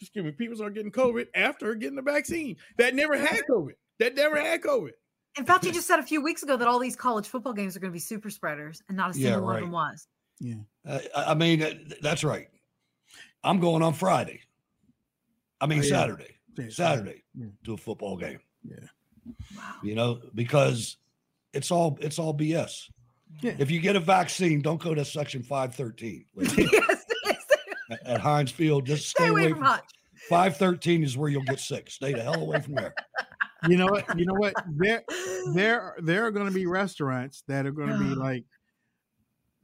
excuse 0.00 0.24
me 0.24 0.30
people 0.32 0.56
start 0.56 0.72
getting 0.74 0.92
COVID 0.92 1.26
after 1.34 1.74
getting 1.74 1.96
the 1.96 2.02
vaccine 2.02 2.56
that 2.78 2.94
never 2.94 3.18
had 3.18 3.40
COVID. 3.50 3.72
That 3.98 4.14
never 4.14 4.40
had 4.40 4.62
COVID. 4.62 4.92
And 5.36 5.46
Fauci 5.46 5.72
just 5.72 5.86
said 5.86 5.98
a 5.98 6.02
few 6.04 6.22
weeks 6.22 6.42
ago 6.42 6.56
that 6.56 6.66
all 6.66 6.78
these 6.78 6.96
college 6.96 7.28
football 7.28 7.52
games 7.52 7.76
are 7.76 7.80
going 7.80 7.90
to 7.90 7.94
be 7.94 7.98
super 8.00 8.30
spreaders, 8.30 8.80
and 8.88 8.96
not 8.96 9.14
a 9.14 9.18
Yeah, 9.18 9.24
single 9.32 9.44
one 9.44 9.56
of 9.56 9.62
them 9.62 9.72
was. 9.72 10.06
Yeah, 10.40 10.54
uh, 10.86 11.00
I 11.16 11.32
I 11.32 11.34
mean, 11.34 11.62
uh, 11.62 11.74
that's 12.00 12.22
right. 12.24 12.46
I'm 13.44 13.58
going 13.60 13.82
on 13.82 13.92
Friday. 13.92 14.40
I 15.60 15.66
mean 15.66 15.80
Oh, 15.80 15.82
yeah. 15.82 15.88
Saturday. 15.88 16.36
Yeah, 16.56 16.68
Saturday 16.70 17.22
Yeah. 17.34 17.46
to 17.64 17.74
a 17.74 17.76
football 17.76 18.16
game. 18.16 18.38
Wow. 19.56 19.74
You 19.82 19.94
know, 19.94 20.20
because 20.34 20.96
it's 21.52 21.70
all 21.70 21.98
it's 22.00 22.18
all 22.18 22.34
BS. 22.34 22.90
Yeah. 23.42 23.54
If 23.58 23.70
you 23.70 23.80
get 23.80 23.96
a 23.96 24.00
vaccine, 24.00 24.62
don't 24.62 24.80
go 24.80 24.94
to 24.94 25.04
Section 25.04 25.42
513 25.42 26.24
ladies 26.34 26.52
and 26.58 26.70
gentlemen. 26.70 26.98
yes, 27.24 27.44
yes. 27.50 27.68
at, 27.90 28.06
at 28.06 28.20
Heinz 28.20 28.50
Field. 28.50 28.86
Just 28.86 29.08
Stay 29.08 29.28
away 29.28 29.50
from 29.50 29.62
Hutch. 29.62 29.84
513 30.28 31.02
is 31.02 31.16
where 31.16 31.28
you'll 31.28 31.42
get 31.42 31.60
sick. 31.60 31.90
Stay 31.90 32.12
the 32.12 32.22
hell 32.22 32.40
away 32.40 32.60
from 32.60 32.74
there. 32.74 32.94
You 33.68 33.76
know 33.76 33.86
what? 33.86 34.18
You 34.18 34.24
know 34.24 34.34
what? 34.34 34.54
There 34.76 35.02
there 35.54 35.96
there 35.98 36.26
are 36.26 36.30
going 36.30 36.46
to 36.46 36.52
be 36.52 36.66
restaurants 36.66 37.42
that 37.48 37.66
are 37.66 37.72
going 37.72 37.88
to 37.88 37.98
be 37.98 38.14
like 38.14 38.44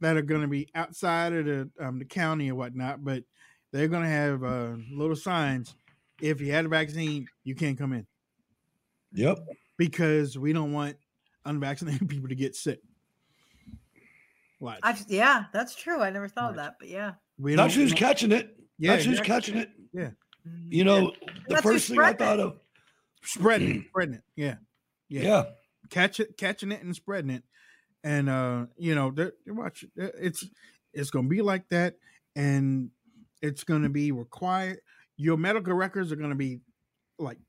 that 0.01 0.17
are 0.17 0.21
going 0.21 0.41
to 0.41 0.47
be 0.47 0.67
outside 0.75 1.33
of 1.33 1.45
the 1.45 1.69
um, 1.79 1.99
the 1.99 2.05
county 2.05 2.51
or 2.51 2.55
whatnot, 2.55 3.03
but 3.03 3.23
they're 3.71 3.87
going 3.87 4.03
to 4.03 4.09
have 4.09 4.43
uh, 4.43 4.75
little 4.91 5.15
signs. 5.15 5.75
If 6.21 6.41
you 6.41 6.51
had 6.51 6.65
a 6.65 6.69
vaccine, 6.69 7.27
you 7.43 7.55
can't 7.55 7.77
come 7.77 7.93
in 7.93 8.05
Yep. 9.15 9.39
because 9.77 10.37
we 10.37 10.53
don't 10.53 10.71
want 10.73 10.97
unvaccinated 11.45 12.07
people 12.09 12.29
to 12.29 12.35
get 12.35 12.55
sick. 12.55 12.79
Watch. 14.59 14.79
I've, 14.83 15.03
yeah, 15.07 15.45
that's 15.53 15.75
true. 15.75 16.01
I 16.01 16.09
never 16.09 16.27
thought 16.27 16.51
of 16.51 16.55
that, 16.57 16.75
but 16.79 16.87
yeah. 16.87 17.13
we 17.37 17.55
That's 17.55 17.73
don't- 17.73 17.83
who's 17.83 17.93
catching 17.93 18.31
it. 18.31 18.57
Yeah, 18.77 18.91
That's 18.93 19.05
who's 19.05 19.19
catching 19.21 19.57
it. 19.57 19.69
Yeah. 19.93 20.09
You 20.69 20.83
know, 20.83 21.11
the 21.47 21.55
That's 21.55 21.61
first 21.61 21.87
thing 21.87 21.99
I 21.99 22.13
thought 22.13 22.39
it. 22.39 22.45
of, 22.45 22.59
spreading 23.23 23.77
it, 23.77 23.83
spreading 23.89 24.15
it. 24.15 24.21
Yeah, 24.35 24.55
yeah. 25.09 25.21
yeah, 25.21 25.43
catch 25.89 26.19
it, 26.19 26.37
catching 26.37 26.71
it, 26.71 26.83
and 26.83 26.95
spreading 26.95 27.31
it. 27.31 27.43
And 28.03 28.29
uh, 28.29 28.65
you 28.77 28.93
know, 28.93 29.09
they're, 29.11 29.33
they're 29.45 29.55
watch. 29.55 29.85
It's 29.95 30.45
it's 30.93 31.09
going 31.09 31.25
to 31.25 31.29
be 31.29 31.41
like 31.41 31.67
that, 31.69 31.95
and 32.35 32.91
it's 33.41 33.63
going 33.63 33.81
to 33.83 33.89
be 33.89 34.11
required. 34.11 34.81
Your 35.17 35.37
medical 35.37 35.73
records 35.73 36.11
are 36.11 36.15
going 36.17 36.29
to 36.29 36.35
be 36.35 36.59
like 37.17 37.39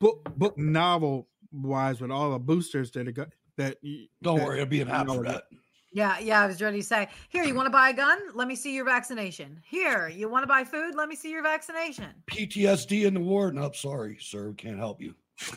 book 0.00 0.28
book 0.36 0.56
novel 0.58 1.28
wise 1.52 2.00
with 2.00 2.10
all 2.10 2.32
the 2.32 2.38
boosters 2.38 2.90
that 2.92 3.06
are 3.08 3.12
got 3.12 3.28
that. 3.56 3.78
you- 3.82 4.06
Don't 4.22 4.38
that- 4.38 4.44
worry, 4.46 4.56
it'll 4.60 4.68
be 4.70 4.80
an 4.80 4.88
app 4.88 5.06
for 5.06 5.22
know, 5.22 5.32
that. 5.32 5.44
Yeah, 5.92 6.18
yeah. 6.18 6.40
I 6.40 6.46
was 6.48 6.60
ready 6.60 6.78
to 6.78 6.84
say, 6.84 7.08
here, 7.28 7.44
you 7.44 7.54
want 7.54 7.66
to 7.66 7.70
buy 7.70 7.90
a 7.90 7.92
gun? 7.94 8.18
Let 8.34 8.48
me 8.48 8.56
see 8.56 8.74
your 8.74 8.84
vaccination. 8.84 9.60
Here, 9.64 10.08
you 10.08 10.28
want 10.28 10.42
to 10.42 10.48
buy 10.48 10.64
food? 10.64 10.96
Let 10.96 11.08
me 11.08 11.14
see 11.14 11.30
your 11.30 11.44
vaccination. 11.44 12.06
PTSD 12.26 13.04
in 13.06 13.14
the 13.14 13.20
war. 13.20 13.52
No, 13.52 13.70
sorry, 13.70 14.18
sir, 14.20 14.52
can't 14.54 14.76
help 14.78 15.00
you. 15.00 15.14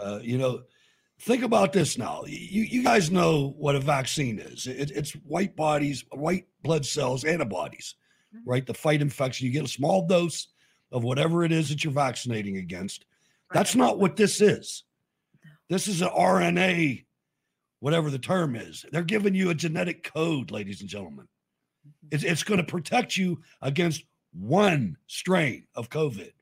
uh, 0.00 0.20
you 0.22 0.38
know, 0.38 0.62
think 1.22 1.42
about 1.42 1.72
this 1.72 1.98
now. 1.98 2.22
You 2.26 2.62
you 2.62 2.84
guys 2.84 3.10
know 3.10 3.54
what 3.58 3.74
a 3.74 3.80
vaccine 3.80 4.38
is. 4.38 4.66
It, 4.68 4.92
it's 4.92 5.12
white 5.12 5.56
bodies, 5.56 6.04
white 6.12 6.46
blood 6.62 6.86
cells, 6.86 7.24
antibodies, 7.24 7.96
Mhm. 8.34 8.40
right? 8.46 8.66
To 8.66 8.74
fight 8.74 9.02
infection. 9.02 9.46
You 9.48 9.52
get 9.52 9.64
a 9.64 9.68
small 9.68 10.06
dose 10.06 10.46
of 10.92 11.02
whatever 11.02 11.42
it 11.44 11.50
is 11.50 11.68
that 11.70 11.82
you're 11.82 11.92
vaccinating 11.92 12.58
against. 12.58 13.04
That's 13.52 13.74
not 13.74 13.98
what 13.98 14.16
this 14.16 14.40
is. 14.40 14.84
This 15.68 15.88
is 15.88 16.02
an 16.02 16.08
RNA, 16.08 17.04
whatever 17.80 18.10
the 18.10 18.18
term 18.18 18.56
is. 18.56 18.84
They're 18.92 19.02
giving 19.02 19.34
you 19.34 19.50
a 19.50 19.54
genetic 19.54 20.12
code, 20.12 20.50
ladies 20.50 20.80
and 20.80 20.90
gentlemen. 20.90 21.26
Mm-hmm. 21.86 22.08
It's, 22.10 22.24
it's 22.24 22.42
going 22.42 22.58
to 22.58 22.66
protect 22.66 23.16
you 23.16 23.40
against 23.60 24.04
one 24.32 24.96
strain 25.06 25.66
of 25.74 25.90
COVID, 25.90 26.32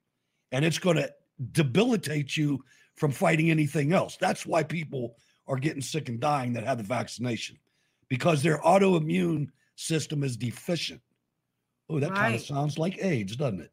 and 0.52 0.64
it's 0.64 0.78
going 0.78 0.96
to 0.96 1.12
debilitate 1.52 2.36
you 2.36 2.64
from 2.96 3.12
fighting 3.12 3.50
anything 3.50 3.92
else. 3.92 4.16
That's 4.20 4.44
why 4.44 4.62
people 4.62 5.16
are 5.46 5.56
getting 5.56 5.82
sick 5.82 6.08
and 6.08 6.20
dying 6.20 6.52
that 6.52 6.64
have 6.64 6.78
the 6.78 6.84
vaccination 6.84 7.58
because 8.08 8.42
their 8.42 8.58
autoimmune 8.58 9.48
system 9.76 10.22
is 10.22 10.36
deficient. 10.36 11.00
Oh, 11.88 11.98
that 11.98 12.14
kind 12.14 12.34
of 12.34 12.42
sounds 12.42 12.78
like 12.78 13.02
AIDS, 13.02 13.34
doesn't 13.36 13.62
it? 13.62 13.72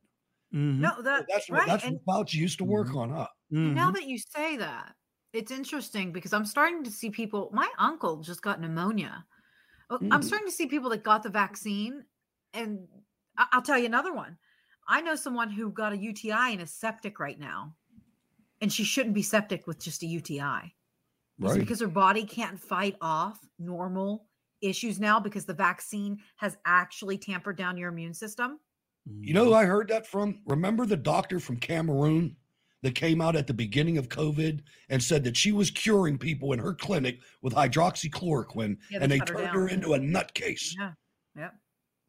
Mhm. 0.57 0.81
No, 0.81 1.01
that 1.03 1.27
That's 1.29 1.49
what 1.49 1.65
right. 1.65 1.65
that's 1.65 1.85
and 1.85 1.99
what 2.05 2.05
Fauci 2.05 2.35
used 2.35 2.57
to 2.59 2.65
work 2.65 2.93
Mhm. 2.93 2.95
on, 2.95 3.09
huh? 3.11 3.27
now 3.63 3.91
Mhm. 3.91 3.93
that 3.93 4.05
you 4.07 4.17
say 4.17 4.57
that, 4.57 4.95
it's 5.33 5.51
interesting 5.51 6.13
because 6.13 6.33
I'm 6.33 6.45
starting 6.45 6.83
to 6.85 6.91
see 6.91 7.09
people. 7.11 7.51
My 7.53 7.71
uncle 7.79 8.21
just 8.21 8.41
got 8.41 8.61
pneumonia. 8.61 9.27
Oh, 9.89 10.03
I'm 10.11 10.21
Mhm. 10.21 10.23
starting 10.23 10.47
to 10.47 10.53
see 10.53 10.67
people 10.67 10.89
that 10.91 11.03
got 11.03 11.23
the 11.23 11.29
vaccine, 11.29 12.05
and 12.53 12.89
I- 13.37 13.47
I'll 13.53 13.63
tell 13.63 13.79
you 13.79 13.87
another 13.87 14.13
one. 14.13 14.39
I 14.87 15.01
know 15.01 15.15
someone 15.15 15.51
who 15.51 15.71
got 15.71 15.93
a 15.93 15.97
UTI 15.97 16.51
and 16.51 16.61
is 16.61 16.73
septic 16.73 17.19
right 17.19 17.39
now, 17.39 17.77
and 18.61 18.71
she 18.73 18.83
shouldn't 18.83 19.15
be 19.15 19.23
septic 19.23 19.67
with 19.67 19.79
just 19.79 20.03
a 20.03 20.07
UTI. 20.07 20.75
Is 21.43 21.55
it 21.55 21.59
Right. 21.59 21.61
because 21.61 21.81
her 21.81 21.87
body 21.87 22.25
can't 22.25 22.59
fight 22.59 22.97
off 23.01 23.39
normal 23.59 24.29
issues 24.61 24.99
now 24.99 25.19
because 25.19 25.45
the 25.45 25.53
vaccine 25.53 26.23
has 26.37 26.57
actually 26.65 27.17
tampered 27.19 27.57
down 27.57 27.77
your 27.77 27.89
immune 27.89 28.13
system? 28.15 28.59
You 29.19 29.33
know 29.33 29.45
who 29.45 29.53
I 29.53 29.65
heard 29.65 29.87
that 29.89 30.07
from? 30.07 30.39
Remember 30.45 30.85
the 30.85 30.97
doctor 30.97 31.39
from 31.39 31.57
Cameroon 31.57 32.35
that 32.83 32.95
came 32.95 33.21
out 33.21 33.35
at 33.35 33.47
the 33.47 33.53
beginning 33.53 33.97
of 33.97 34.09
COVID 34.09 34.61
and 34.89 35.01
said 35.01 35.23
that 35.23 35.35
she 35.37 35.51
was 35.51 35.71
curing 35.71 36.17
people 36.17 36.53
in 36.53 36.59
her 36.59 36.73
clinic 36.73 37.19
with 37.41 37.53
hydroxychloroquine 37.53 38.77
Yeah, 38.91 38.99
and 39.01 39.11
they 39.11 39.15
they 39.15 39.19
her 39.19 39.25
turned 39.25 39.47
her 39.49 39.67
into 39.69 39.93
a 39.93 39.99
nutcase. 39.99 40.73
Yeah. 40.77 40.91
Yep. 41.35 41.55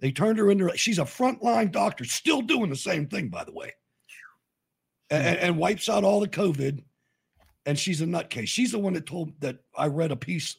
They 0.01 0.13
turned 0.13 0.39
her 0.39 0.51
into 0.51 0.71
she's 0.77 0.99
a 0.99 1.05
frontline 1.05 1.73
doctor, 1.73 2.05
still 2.05 2.43
doing 2.43 2.71
the 2.71 2.77
same 2.77 3.07
thing, 3.09 3.29
by 3.29 3.45
the 3.45 3.53
way. 3.53 3.73
And, 5.11 5.27
and- 5.27 5.39
and 5.39 5.59
wipes 5.59 5.89
out 5.89 6.05
all 6.05 6.21
the 6.21 6.29
COVID. 6.29 6.85
And 7.67 7.79
she's 7.79 8.01
a 8.01 8.07
nutcase. 8.07 8.49
She's 8.49 8.73
the 8.73 8.79
one 8.79 8.95
that 8.95 9.05
told 9.07 9.39
that 9.41 9.59
I 9.77 9.87
read 9.89 10.11
a 10.11 10.17
piece 10.17 10.57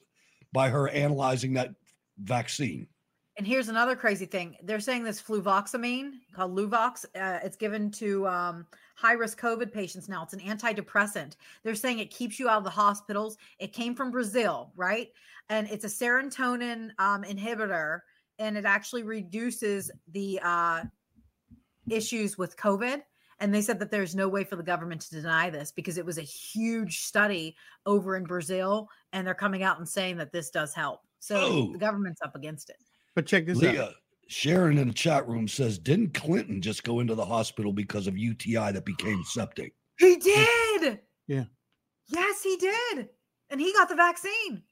by 0.53 0.69
her 0.69 0.87
analyzing 0.89 1.53
that 1.53 1.71
vaccine. 2.19 2.87
And 3.39 3.47
here's 3.47 3.69
another 3.69 3.95
crazy 3.95 4.25
thing. 4.25 4.57
They're 4.63 4.81
saying 4.81 5.05
this 5.05 5.21
fluvoxamine 5.21 6.11
called 6.33 6.53
Luvox. 6.57 7.05
Uh, 7.15 7.39
it's 7.41 7.55
given 7.55 7.89
to 7.91 8.27
um, 8.27 8.67
high 8.95 9.13
risk 9.13 9.39
COVID 9.39 9.71
patients 9.71 10.09
now. 10.09 10.23
It's 10.23 10.33
an 10.33 10.41
antidepressant. 10.41 11.37
They're 11.63 11.73
saying 11.73 11.99
it 11.99 12.11
keeps 12.11 12.37
you 12.37 12.49
out 12.49 12.57
of 12.57 12.63
the 12.65 12.69
hospitals. 12.69 13.37
It 13.57 13.71
came 13.71 13.95
from 13.95 14.11
Brazil, 14.11 14.73
right? 14.75 15.07
And 15.47 15.69
it's 15.69 15.85
a 15.85 15.87
serotonin 15.87 16.89
um, 16.99 17.23
inhibitor, 17.23 18.01
and 18.39 18.57
it 18.57 18.65
actually 18.65 19.03
reduces 19.03 19.89
the 20.11 20.41
uh, 20.43 20.83
issues 21.89 22.37
with 22.37 22.57
COVID. 22.57 23.03
And 23.39 23.55
they 23.55 23.61
said 23.61 23.79
that 23.79 23.89
there's 23.89 24.15
no 24.15 24.27
way 24.27 24.43
for 24.43 24.57
the 24.57 24.63
government 24.63 24.99
to 25.03 25.11
deny 25.11 25.49
this 25.49 25.71
because 25.71 25.97
it 25.97 26.05
was 26.05 26.17
a 26.17 26.23
huge 26.23 27.03
study 27.03 27.55
over 27.85 28.17
in 28.17 28.25
Brazil, 28.25 28.89
and 29.13 29.25
they're 29.25 29.33
coming 29.33 29.63
out 29.63 29.77
and 29.77 29.87
saying 29.87 30.17
that 30.17 30.33
this 30.33 30.49
does 30.49 30.73
help. 30.73 31.03
So 31.19 31.37
Oh. 31.39 31.71
the 31.71 31.77
government's 31.77 32.21
up 32.21 32.35
against 32.35 32.69
it. 32.69 32.75
But 33.19 33.25
check 33.25 33.45
this 33.45 33.57
out. 33.57 33.73
Leah, 33.73 33.91
Sharon 34.27 34.77
in 34.77 34.87
the 34.87 34.93
chat 34.93 35.27
room 35.27 35.45
says, 35.45 35.77
didn't 35.77 36.13
Clinton 36.13 36.61
just 36.61 36.85
go 36.85 37.01
into 37.01 37.15
the 37.15 37.25
hospital 37.25 37.73
because 37.73 38.07
of 38.07 38.17
UTI 38.17 38.71
that 38.71 38.85
became 38.85 39.25
septic? 39.25 39.73
He 39.97 40.15
did. 40.15 41.01
Yeah. 41.27 41.43
Yes, 42.07 42.41
he 42.41 42.55
did. 42.55 43.09
And 43.49 43.59
he 43.59 43.73
got 43.73 43.89
the 43.89 43.95
vaccine. 43.95 44.63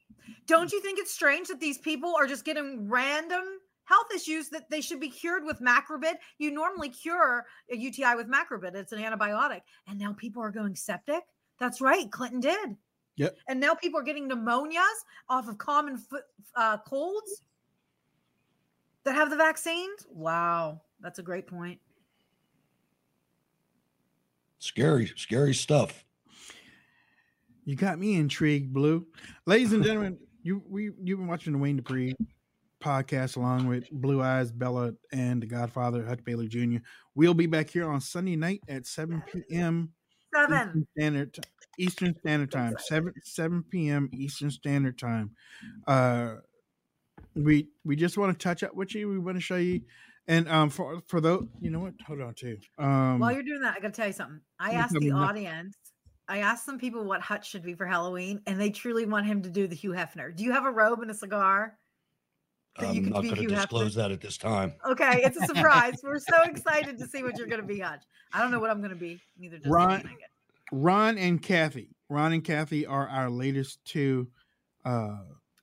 Don't 0.46 0.72
you 0.72 0.80
think 0.82 0.98
it's 0.98 1.14
strange 1.14 1.50
that 1.50 1.60
these 1.60 1.78
people 1.78 2.16
are 2.18 2.26
just 2.26 2.46
getting 2.46 2.88
random 2.90 3.44
health 3.84 4.08
issues 4.16 4.48
that 4.52 4.70
they 4.70 4.80
should 4.80 5.02
be 5.02 5.10
cured 5.10 5.44
with 5.44 5.60
macrobid? 5.60 6.14
You 6.38 6.52
normally 6.52 6.88
cure 6.88 7.46
a 7.70 7.76
UTI 7.76 8.16
with 8.16 8.32
macrobid, 8.32 8.76
it's 8.76 8.94
an 8.94 9.00
antibiotic. 9.00 9.60
And 9.90 10.00
now 10.00 10.14
people 10.14 10.42
are 10.42 10.52
going 10.52 10.74
septic. 10.74 11.24
That's 11.60 11.82
right. 11.82 12.10
Clinton 12.10 12.40
did. 12.40 12.78
Yep. 13.18 13.36
And 13.50 13.60
now 13.60 13.74
people 13.74 14.00
are 14.00 14.04
getting 14.04 14.30
pneumonias 14.30 15.04
off 15.28 15.50
of 15.50 15.58
common 15.58 15.98
foot, 15.98 16.24
uh, 16.56 16.78
colds 16.78 17.42
that 19.08 19.16
have 19.16 19.30
the 19.30 19.38
vaccines. 19.38 20.06
Wow. 20.10 20.82
That's 21.00 21.18
a 21.18 21.24
great 21.24 21.48
point. 21.48 21.80
Scary, 24.60 25.12
scary 25.16 25.54
stuff. 25.54 26.04
You 27.64 27.76
got 27.76 28.00
me 28.00 28.16
intrigued, 28.16 28.74
Blue. 28.74 29.06
Ladies 29.46 29.72
and 29.72 29.84
gentlemen, 29.84 30.18
you 30.44 30.62
we 30.68 30.92
you've 31.02 31.20
been 31.20 31.28
watching 31.28 31.54
the 31.54 31.60
Wayne 31.60 31.78
Dupree 31.78 32.16
podcast 32.84 33.38
along 33.38 33.68
with 33.68 33.90
Blue 33.92 34.22
Eyes, 34.22 34.52
Bella, 34.52 34.94
and 35.14 35.42
the 35.42 35.48
Godfather, 35.48 36.06
Hutch 36.06 36.24
Bailey 36.24 36.48
Jr. 36.48 36.80
We'll 37.16 37.34
be 37.34 37.46
back 37.46 37.70
here 37.70 37.90
on 37.90 38.02
Sunday 38.02 38.36
night 38.36 38.62
at 38.68 38.86
7 38.86 39.24
p.m. 39.32 39.94
Seven. 40.34 40.58
Eastern 40.68 40.88
Standard 40.98 41.34
Ti- 41.34 41.42
Eastern 41.80 42.16
Standard 42.20 42.52
Time. 42.52 42.76
7 42.80 43.14
7 43.24 43.64
p.m. 43.70 44.10
Eastern 44.14 44.52
Standard 44.52 44.98
Time. 44.98 45.32
Uh 45.88 46.36
we 47.38 47.68
we 47.86 47.96
just 47.96 48.18
want 48.18 48.38
to 48.38 48.44
touch 48.44 48.64
up 48.64 48.74
with 48.76 48.94
you. 48.96 49.10
We 49.10 49.20
want 49.20 49.38
to 49.38 49.42
show 49.42 49.56
you 49.58 49.82
and 50.28 50.48
um 50.50 50.70
for 50.70 51.02
for 51.08 51.22
those 51.22 51.48
you 51.62 51.70
know 51.70 51.80
what 51.80 51.94
hold 52.06 52.20
on 52.22 52.34
too 52.34 52.58
um 52.78 53.20
While 53.20 53.32
you're 53.32 53.44
doing 53.44 53.62
that, 53.62 53.76
I 53.78 53.80
got 53.80 53.94
to 53.94 53.94
tell 53.94 54.08
you 54.08 54.14
something. 54.14 54.42
I 54.60 54.72
asked 54.72 54.94
the 54.94 55.00
me 55.00 55.14
what- 55.14 55.30
audience, 55.30 55.78
I 56.28 56.40
asked 56.40 56.66
some 56.66 56.78
people 56.80 57.06
what 57.06 57.22
Hutch 57.22 57.50
should 57.50 57.64
be 57.64 57.74
for 57.74 57.86
Halloween, 57.86 58.42
and 58.48 58.60
they 58.60 58.70
truly 58.70 59.06
want 59.06 59.26
him 59.26 59.42
to 59.44 59.50
do 59.50 59.68
the 59.68 59.76
Hugh 59.76 59.92
Hefner. 59.92 60.36
Do 60.36 60.44
you 60.44 60.52
have 60.52 60.66
a 60.66 60.72
robe 60.72 61.00
and 61.02 61.10
a 61.12 61.14
cigar? 61.14 61.78
That 62.80 62.94
you 62.94 63.00
I'm 63.00 63.04
could 63.06 63.14
not 63.14 63.22
be 63.22 63.28
going 63.30 63.36
to 63.38 63.42
Hugh 63.44 63.50
Hefner? 63.50 63.56
disclose 63.62 63.96
that 63.96 64.12
at 64.12 64.22
this 64.22 64.38
time. 64.38 64.74
Okay, 64.86 65.22
it's 65.24 65.38
a 65.42 65.46
surprise. 65.46 65.94
We're 66.04 66.20
so 66.20 66.44
excited 66.44 66.98
to 67.00 67.08
see 67.08 67.24
what 67.24 67.38
you're 67.38 67.48
going 67.48 67.62
to 67.62 67.68
be, 67.68 67.80
Hutch. 67.80 68.04
I 68.34 68.42
don't 68.42 68.52
know 68.52 68.60
what 68.60 68.70
I'm 68.70 68.80
going 68.80 68.92
to 68.92 68.96
be. 68.98 69.20
Neither 69.40 69.58
does 69.58 69.72
Ron- 69.72 70.04
Ron 70.72 71.18
and 71.18 71.42
Kathy. 71.42 71.96
Ron 72.10 72.34
and 72.34 72.44
Kathy 72.44 72.86
are 72.86 73.08
our 73.08 73.30
latest 73.30 73.84
two 73.86 74.28
uh, 74.86 75.16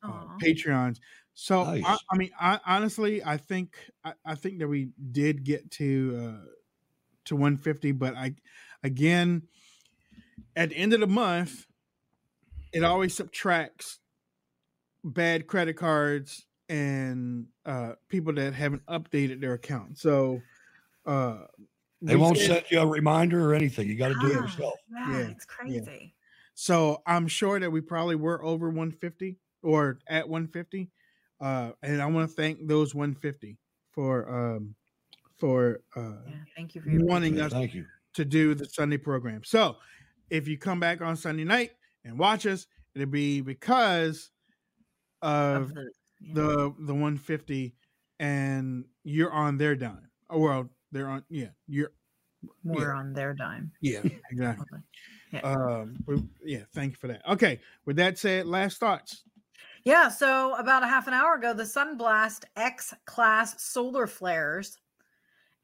uh, 0.03 0.11
Patreons. 0.43 0.99
So 1.35 1.62
I, 1.62 1.80
Nice. 1.80 1.99
I 2.11 2.16
mean, 2.16 2.30
I, 2.41 2.61
honestly, 2.64 3.22
I 3.24 3.37
think 3.37 3.76
I, 4.05 4.12
I 4.24 4.35
think 4.35 4.61
that 4.61 4.68
we 4.68 4.91
did 5.12 5.45
get 5.45 5.70
to 5.72 6.16
uh, 6.45 6.47
to 7.26 7.37
150, 7.37 7.93
but 7.93 8.14
I 8.16 8.35
again 8.82 9.43
at 10.57 10.70
the 10.70 10.76
end 10.76 10.93
of 10.93 11.01
the 11.01 11.07
month, 11.07 11.66
it 12.72 12.85
always 12.85 13.14
subtracts 13.14 13.99
bad 15.03 15.47
credit 15.47 15.74
cards 15.74 16.47
and 16.68 17.47
uh, 17.66 17.93
people 18.09 18.32
that 18.35 18.55
haven't 18.55 18.85
updated 18.87 19.41
their 19.41 19.55
account. 19.55 19.99
So 19.99 20.41
uh, 21.07 21.41
They 22.01 22.16
won't 22.16 22.39
said- 22.39 22.47
send 22.47 22.64
you 22.70 22.80
a 22.80 22.87
reminder 22.87 23.51
or 23.51 23.55
anything. 23.55 23.89
You 23.89 23.97
got 23.97 24.09
to 24.09 24.18
do 24.20 24.28
it 24.28 24.35
yourself. 24.35 24.74
Yeah, 24.91 25.11
Yeah, 25.11 25.26
it's 25.28 25.45
crazy. 25.45 26.14
So 26.55 27.03
I'm 27.07 27.26
sure 27.26 27.59
that 27.59 27.70
we 27.70 27.80
probably 27.80 28.14
were 28.16 28.43
over 28.45 28.68
150 28.68 29.37
or 29.62 29.99
at 30.07 30.28
150. 30.28 30.91
Uh, 31.45 31.72
and 31.82 32.01
I 32.01 32.07
want 32.07 32.26
to 32.30 32.34
thank 32.34 32.66
those 32.66 32.95
150 32.95 33.59
for 33.92 34.55
um, 34.57 34.74
for 35.36 35.82
uh, 35.95 36.01
Yeah, 36.26 36.36
thank 36.57 36.74
you 36.74 36.80
for 36.80 36.88
your 36.88 37.05
wanting 37.05 37.36
Yeah, 37.36 37.47
us 37.47 37.53
thank 37.53 37.74
you. 37.74 37.84
to 38.14 38.24
do 38.24 38.55
the 38.55 38.64
Sunday 38.64 38.97
program. 38.97 39.42
So 39.45 39.76
if 40.30 40.49
you 40.49 40.57
come 40.57 40.80
back 40.80 41.03
on 41.03 41.16
Sunday 41.16 41.45
night 41.45 41.72
and 42.03 42.18
watch 42.18 42.47
us, 42.47 42.66
it'll 42.95 43.09
be 43.09 43.42
because 43.42 44.30
of 45.20 45.62
of 45.62 45.74
the, 45.74 45.90
yeah. 46.22 46.34
the 46.34 46.74
the 46.78 46.95
150 46.95 47.74
and 48.20 48.86
you're 49.03 49.32
on 49.32 49.59
their 49.59 49.76
dime. 49.76 50.09
Oh 50.30 50.38
well, 50.38 50.70
they're 50.92 51.09
on 51.09 51.24
yeah, 51.28 51.49
you're 51.68 51.92
more 52.62 52.95
on 52.95 53.12
their 53.12 53.34
dime. 53.34 53.70
yeah, 53.82 54.01
exactly. 54.30 54.78
Yeah. 55.32 55.40
Um 55.40 55.99
yeah, 56.45 56.61
thank 56.72 56.92
you 56.92 56.97
for 56.97 57.09
that. 57.09 57.28
Okay, 57.28 57.59
with 57.84 57.97
that 57.97 58.16
said, 58.18 58.47
last 58.47 58.78
thoughts. 58.78 59.24
Yeah, 59.85 60.09
so 60.09 60.55
about 60.55 60.82
a 60.82 60.87
half 60.87 61.09
an 61.09 61.14
hour 61.14 61.35
ago, 61.35 61.53
the 61.53 61.64
Sunblast 61.64 62.45
X 62.57 62.95
class 63.05 63.62
solar 63.62 64.07
flares, 64.07 64.78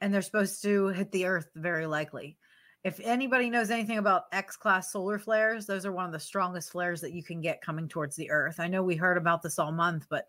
and 0.00 0.12
they're 0.12 0.20
supposed 0.20 0.62
to 0.62 0.88
hit 0.88 1.10
the 1.10 1.24
Earth 1.24 1.48
very 1.54 1.86
likely. 1.86 2.36
If 2.84 3.00
anybody 3.02 3.48
knows 3.48 3.70
anything 3.70 3.98
about 3.98 4.24
X 4.32 4.56
class 4.56 4.92
solar 4.92 5.18
flares, 5.18 5.66
those 5.66 5.86
are 5.86 5.92
one 5.92 6.04
of 6.04 6.12
the 6.12 6.20
strongest 6.20 6.70
flares 6.70 7.00
that 7.00 7.12
you 7.12 7.22
can 7.22 7.40
get 7.40 7.62
coming 7.62 7.88
towards 7.88 8.14
the 8.16 8.30
Earth. 8.30 8.60
I 8.60 8.68
know 8.68 8.82
we 8.82 8.96
heard 8.96 9.16
about 9.16 9.42
this 9.42 9.58
all 9.58 9.72
month, 9.72 10.06
but 10.10 10.26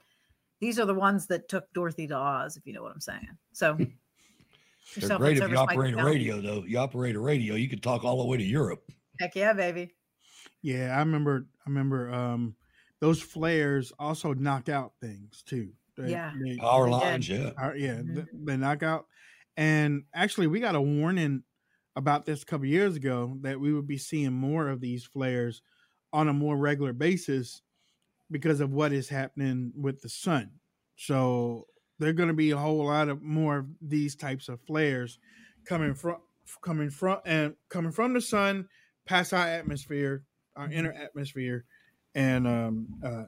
these 0.62 0.80
are 0.80 0.86
the 0.86 0.94
ones 0.94 1.28
that 1.28 1.50
took 1.50 1.72
Dorothy 1.74 2.08
to 2.08 2.16
Oz, 2.16 2.56
if 2.56 2.66
you 2.66 2.74
know 2.74 2.84
what 2.84 2.94
I'm 2.94 3.02
saying. 3.02 3.38
So, 3.52 3.78
They're 4.98 5.18
great 5.18 5.38
if 5.38 5.50
you 5.50 5.58
operate 5.58 5.94
a 5.94 6.04
radio, 6.04 6.42
though. 6.42 6.64
You 6.66 6.80
operate 6.80 7.16
a 7.16 7.20
radio, 7.20 7.56
you 7.56 7.70
can 7.70 7.80
talk 7.80 8.04
all 8.04 8.18
the 8.18 8.26
way 8.26 8.38
to 8.38 8.44
Europe. 8.44 8.84
Heck 9.20 9.36
yeah, 9.36 9.54
baby. 9.54 9.94
Yeah, 10.62 10.96
I 10.96 11.00
remember 11.00 11.48
I 11.66 11.70
remember 11.70 12.12
um 12.12 12.56
those 13.02 13.22
flares 13.22 13.92
also 14.00 14.34
knock 14.34 14.70
out 14.70 14.94
things 15.02 15.42
too. 15.44 15.74
They- 15.98 16.12
Yeah. 16.12 16.34
they- 16.40 16.58
Power 16.58 16.86
They 16.86 16.92
lines, 16.92 17.28
yeah. 17.30 17.52
Uh, 17.62 17.74
yeah, 17.74 17.98
Mhm. 18.02 18.16
th- 18.16 18.28
they 18.34 18.58
knock 18.58 18.84
out. 18.84 19.08
And 19.58 20.06
actually, 20.14 20.48
we 20.48 20.60
got 20.62 20.76
a 20.76 20.82
warning 20.82 21.44
about 21.98 22.26
this 22.26 22.44
a 22.44 22.46
couple 22.46 22.68
years 22.68 22.96
ago 22.96 23.38
that 23.42 23.60
we 23.60 23.74
would 23.74 23.88
be 23.88 23.98
seeing 23.98 24.32
more 24.32 24.70
of 24.70 24.80
these 24.80 25.04
flares 25.04 25.62
on 26.14 26.30
a 26.30 26.34
more 26.34 26.56
regular 26.58 26.94
basis 26.94 27.62
because 28.30 28.62
of 28.62 28.72
what 28.72 28.94
is 28.94 29.10
happening 29.10 29.74
with 29.76 30.02
the 30.02 30.08
sun. 30.10 30.52
So 30.96 31.68
there're 32.00 32.14
going 32.14 32.30
to 32.30 32.34
be 32.36 32.52
a 32.52 32.58
whole 32.58 32.86
lot 32.86 33.10
of 33.10 33.22
more 33.22 33.58
of 33.58 33.68
these 33.82 34.16
types 34.16 34.48
of 34.48 34.62
flares 34.62 35.20
coming 35.66 35.94
from 35.94 36.22
coming 36.62 36.90
from 36.90 37.20
and 37.26 37.56
coming 37.70 37.92
from 37.92 38.14
the 38.14 38.22
sun 38.22 38.68
past 39.06 39.34
our 39.34 39.48
atmosphere, 39.48 40.26
our 40.56 40.66
Mm-hmm. 40.68 40.74
inner 40.78 40.94
atmosphere, 40.94 41.66
and 42.16 42.48
um, 42.48 42.88
uh, 43.04 43.24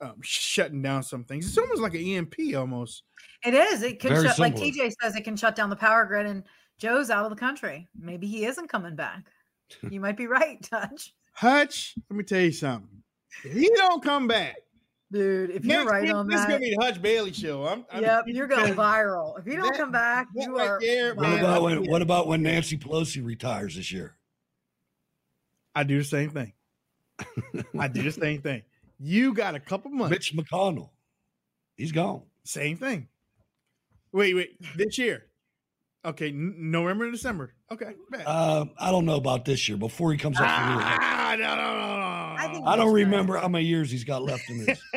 um, 0.00 0.16
shutting 0.20 0.82
down 0.82 1.02
some 1.02 1.24
things. 1.24 1.46
It's 1.46 1.58
almost 1.58 1.80
like 1.80 1.94
an 1.94 2.02
EMP 2.04 2.34
almost. 2.56 3.04
It 3.44 3.54
is. 3.54 3.82
It 3.82 4.00
can 4.00 4.10
Very 4.10 4.28
shut, 4.28 4.38
like. 4.38 4.56
TJ 4.56 4.92
says, 5.00 5.16
it 5.16 5.24
can 5.24 5.36
shut 5.36 5.56
down 5.56 5.70
the 5.70 5.76
power 5.76 6.04
grid, 6.04 6.26
and 6.26 6.44
Joe's 6.78 7.10
out 7.10 7.24
of 7.24 7.30
the 7.30 7.36
country. 7.36 7.88
Maybe 7.98 8.26
he 8.26 8.44
isn't 8.46 8.68
coming 8.68 8.96
back. 8.96 9.24
You 9.90 9.98
might 9.98 10.16
be 10.16 10.26
right, 10.26 10.62
Touch. 10.62 11.14
Hutch, 11.32 11.94
let 12.10 12.16
me 12.16 12.22
tell 12.22 12.40
you 12.40 12.52
something. 12.52 13.02
He 13.42 13.68
don't 13.74 14.02
come 14.02 14.28
back, 14.28 14.56
Dude, 15.10 15.50
if 15.50 15.64
you're 15.64 15.78
next 15.78 15.90
right 15.90 16.02
week, 16.02 16.14
on 16.14 16.26
this 16.28 16.40
is 16.40 16.46
gonna 16.46 16.58
be 16.58 16.74
the 16.76 16.84
Hutch 16.84 17.00
Bailey 17.00 17.32
show. 17.32 17.66
I'm, 17.66 17.84
I'm 17.90 18.02
yep, 18.02 18.24
you're 18.26 18.46
going 18.46 18.70
because 18.70 18.76
viral. 18.76 19.38
If 19.38 19.46
you 19.46 19.56
don't 19.56 19.68
that- 19.72 19.78
come 19.78 19.90
back, 19.90 20.28
you 20.34 20.56
right 20.56 20.68
are. 20.68 20.80
there, 20.80 21.14
What 21.14 21.38
about 21.38 21.62
when 21.62 21.84
what 21.90 22.02
about 22.02 22.26
when 22.26 22.42
Nancy 22.42 22.76
Pelosi 22.76 23.24
retires 23.24 23.76
this 23.76 23.90
year? 23.90 24.16
I 25.74 25.84
do 25.84 25.98
the 25.98 26.04
same 26.04 26.30
thing. 26.30 26.52
I 27.78 27.88
do 27.88 28.02
the 28.02 28.12
same 28.12 28.40
thing. 28.40 28.62
You 28.98 29.34
got 29.34 29.54
a 29.54 29.60
couple 29.60 29.90
months. 29.90 30.10
Mitch 30.10 30.34
McConnell. 30.36 30.90
He's 31.76 31.92
gone. 31.92 32.22
Same 32.44 32.76
thing. 32.76 33.08
Wait, 34.12 34.34
wait. 34.34 34.56
This 34.76 34.98
year. 34.98 35.26
Okay, 36.04 36.28
n- 36.28 36.54
November, 36.58 37.10
December. 37.10 37.54
Okay. 37.72 37.94
bet. 38.10 38.26
Uh, 38.26 38.66
I 38.78 38.90
don't 38.90 39.06
know 39.06 39.16
about 39.16 39.44
this 39.44 39.68
year. 39.68 39.78
Before 39.78 40.12
he 40.12 40.18
comes 40.18 40.38
up 40.38 40.46
ah, 40.46 41.34
no, 41.38 41.44
no, 41.44 41.56
no, 41.56 41.96
no. 41.98 42.04
I 42.04 42.36
I 42.36 42.52
don't 42.52 42.64
That's 42.64 42.78
right. 42.78 42.92
remember 42.92 43.36
how 43.38 43.48
many 43.48 43.64
years 43.64 43.90
he's 43.90 44.04
got 44.04 44.22
left 44.22 44.48
in 44.50 44.64
this. 44.66 44.80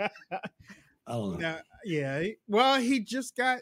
I 0.00 1.12
don't 1.12 1.38
know. 1.40 1.60
Yeah, 1.84 2.20
yeah. 2.20 2.32
Well, 2.48 2.80
he 2.80 3.00
just 3.00 3.36
got 3.36 3.60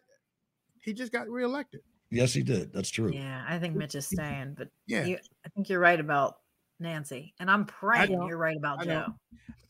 he 0.82 0.94
just 0.94 1.12
got 1.12 1.28
reelected. 1.28 1.82
Yes, 2.10 2.32
he 2.32 2.42
did. 2.42 2.72
That's 2.72 2.88
true. 2.88 3.10
Yeah, 3.12 3.44
I 3.46 3.58
think 3.58 3.76
Mitch 3.76 3.94
is 3.94 4.06
staying, 4.06 4.54
but 4.56 4.68
Yeah, 4.86 5.04
you, 5.04 5.18
I 5.44 5.48
think 5.50 5.68
you're 5.68 5.80
right 5.80 5.98
about 6.00 6.36
Nancy, 6.78 7.34
and 7.40 7.50
I'm 7.50 7.64
praying 7.64 8.12
you're 8.12 8.36
right 8.36 8.56
about 8.56 8.82
I 8.82 8.84
know. 8.84 9.06
Joe. 9.06 9.14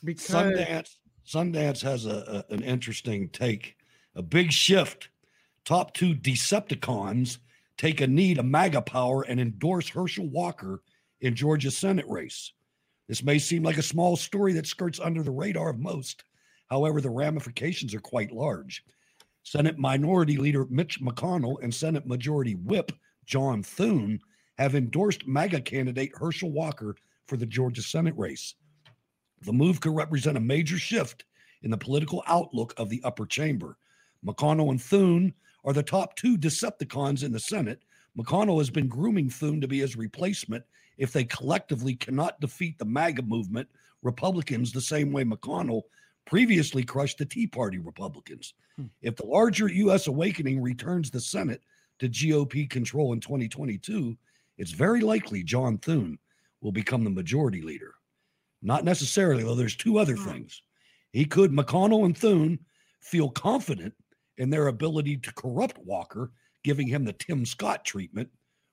because 0.05 0.27
Sundance 0.27 0.97
Sundance 1.27 1.83
has 1.83 2.07
a, 2.07 2.45
a 2.51 2.55
an 2.55 2.63
interesting 2.63 3.29
take, 3.31 3.77
a 4.15 4.23
big 4.23 4.53
shift. 4.53 5.09
Top 5.65 5.95
two 5.95 6.15
Decepticons 6.15 7.39
take 7.77 8.01
a 8.01 8.07
knee 8.07 8.35
to 8.35 8.43
MAGA 8.43 8.83
power 8.83 9.23
and 9.23 9.41
endorse 9.41 9.89
Herschel 9.89 10.29
Walker 10.29 10.83
in 11.21 11.35
Georgia's 11.35 11.77
Senate 11.77 12.07
race. 12.09 12.53
This 13.09 13.23
may 13.23 13.39
seem 13.39 13.63
like 13.63 13.79
a 13.79 13.83
small 13.83 14.17
story 14.17 14.53
that 14.55 14.67
skirts 14.67 15.01
under 15.01 15.23
the 15.23 15.31
radar 15.31 15.71
of 15.71 15.79
most. 15.79 16.25
However, 16.69 17.01
the 17.01 17.11
ramifications 17.11 17.95
are 17.95 18.01
quite 18.01 18.33
large. 18.33 18.85
Senate 19.43 19.79
Minority 19.79 20.37
Leader 20.37 20.67
Mitch 20.71 21.01
McConnell 21.01 21.63
and 21.63 21.73
Senate 21.73 22.07
Majority 22.07 22.55
Whip 22.55 22.93
John 23.27 23.63
Thune 23.63 24.21
have 24.59 24.75
endorsed 24.75 25.27
MAGA 25.27 25.61
candidate 25.63 26.13
Herschel 26.15 26.51
Walker 26.51 26.97
for 27.27 27.37
the 27.37 27.47
Georgia 27.47 27.83
Senate 27.83 28.15
race. 28.17 28.55
The 29.43 29.53
move 29.53 29.81
could 29.81 29.95
represent 29.95 30.37
a 30.37 30.41
major 30.41 30.79
shift 30.79 31.25
in 31.63 31.71
the 31.71 31.77
political 31.77 32.23
outlook 32.27 32.75
of 32.77 32.89
the 32.89 33.01
upper 33.05 33.27
chamber. 33.27 33.77
McConnell 34.25 34.71
and 34.71 34.81
Thune 34.81 35.35
are 35.65 35.73
the 35.73 35.83
top 35.83 36.17
two 36.17 36.39
Decepticons 36.39 37.23
in 37.23 37.33
the 37.33 37.41
Senate. 37.41 37.83
McConnell 38.19 38.59
has 38.59 38.71
been 38.71 38.89
grooming 38.89 39.29
Thune 39.29 39.61
to 39.61 39.69
be 39.69 39.81
his 39.81 39.97
replacement 39.97 40.65
if 40.97 41.13
they 41.13 41.25
collectively 41.25 41.95
cannot 41.95 42.41
defeat 42.41 42.79
the 42.79 42.85
MAGA 42.85 43.23
movement 43.23 43.69
Republicans 44.03 44.73
the 44.73 44.81
same 44.81 45.13
way 45.13 45.25
McConnell 45.25 45.83
previously 46.25 46.83
crushed 46.83 47.19
the 47.19 47.25
Tea 47.25 47.47
Party 47.47 47.79
Republicans. 47.79 48.55
Hmm. 48.77 48.87
If 49.03 49.17
the 49.17 49.27
larger 49.27 49.69
U.S. 49.69 50.07
awakening 50.07 50.63
returns 50.63 51.11
the 51.11 51.21
Senate 51.21 51.63
to 51.99 52.09
GOP 52.09 52.69
control 52.69 53.13
in 53.13 53.21
2022, 53.21 54.17
it's 54.59 54.73
very 54.73 55.01
likely 55.01 55.43
John 55.43 55.79
Thune 55.79 56.19
will 56.61 56.73
become 56.73 57.05
the 57.05 57.11
majority 57.11 57.63
leader. 57.63 57.95
Not 58.63 58.85
necessarily, 58.85 59.43
though. 59.43 59.55
There's 59.55 59.77
two 59.77 59.99
other 59.99 60.17
Hmm. 60.17 60.25
things. 60.25 60.63
He 61.13 61.25
could, 61.25 61.51
McConnell 61.53 62.05
and 62.05 62.17
Thune, 62.17 62.59
feel 63.01 63.31
confident 63.31 63.95
in 64.39 64.51
their 64.51 64.67
ability 64.67 65.17
to 65.19 65.33
corrupt 65.35 65.79
Walker, 65.79 66.33
giving 66.65 66.87
him 66.89 67.05
the 67.05 67.13
Tim 67.13 67.47
Scott 67.47 67.85
treatment. 67.85 68.29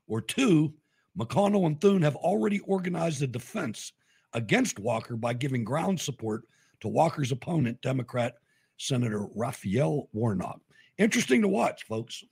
Or 0.08 0.22
two, 0.22 0.74
McConnell 1.18 1.68
and 1.68 1.80
Thune 1.80 2.02
have 2.02 2.16
already 2.16 2.60
organized 2.62 3.22
a 3.22 3.28
defense 3.28 3.94
against 4.34 4.80
Walker 4.80 5.16
by 5.16 5.34
giving 5.34 5.64
ground 5.64 6.00
support 6.02 6.44
to 6.82 6.88
Walker's 6.88 7.32
opponent, 7.32 7.82
Democrat 7.82 8.36
Senator 8.78 9.28
Raphael 9.36 10.10
Warnock. 10.12 10.60
Interesting 10.98 11.42
to 11.44 11.48
watch, 11.48 11.84
folks. 11.84 12.24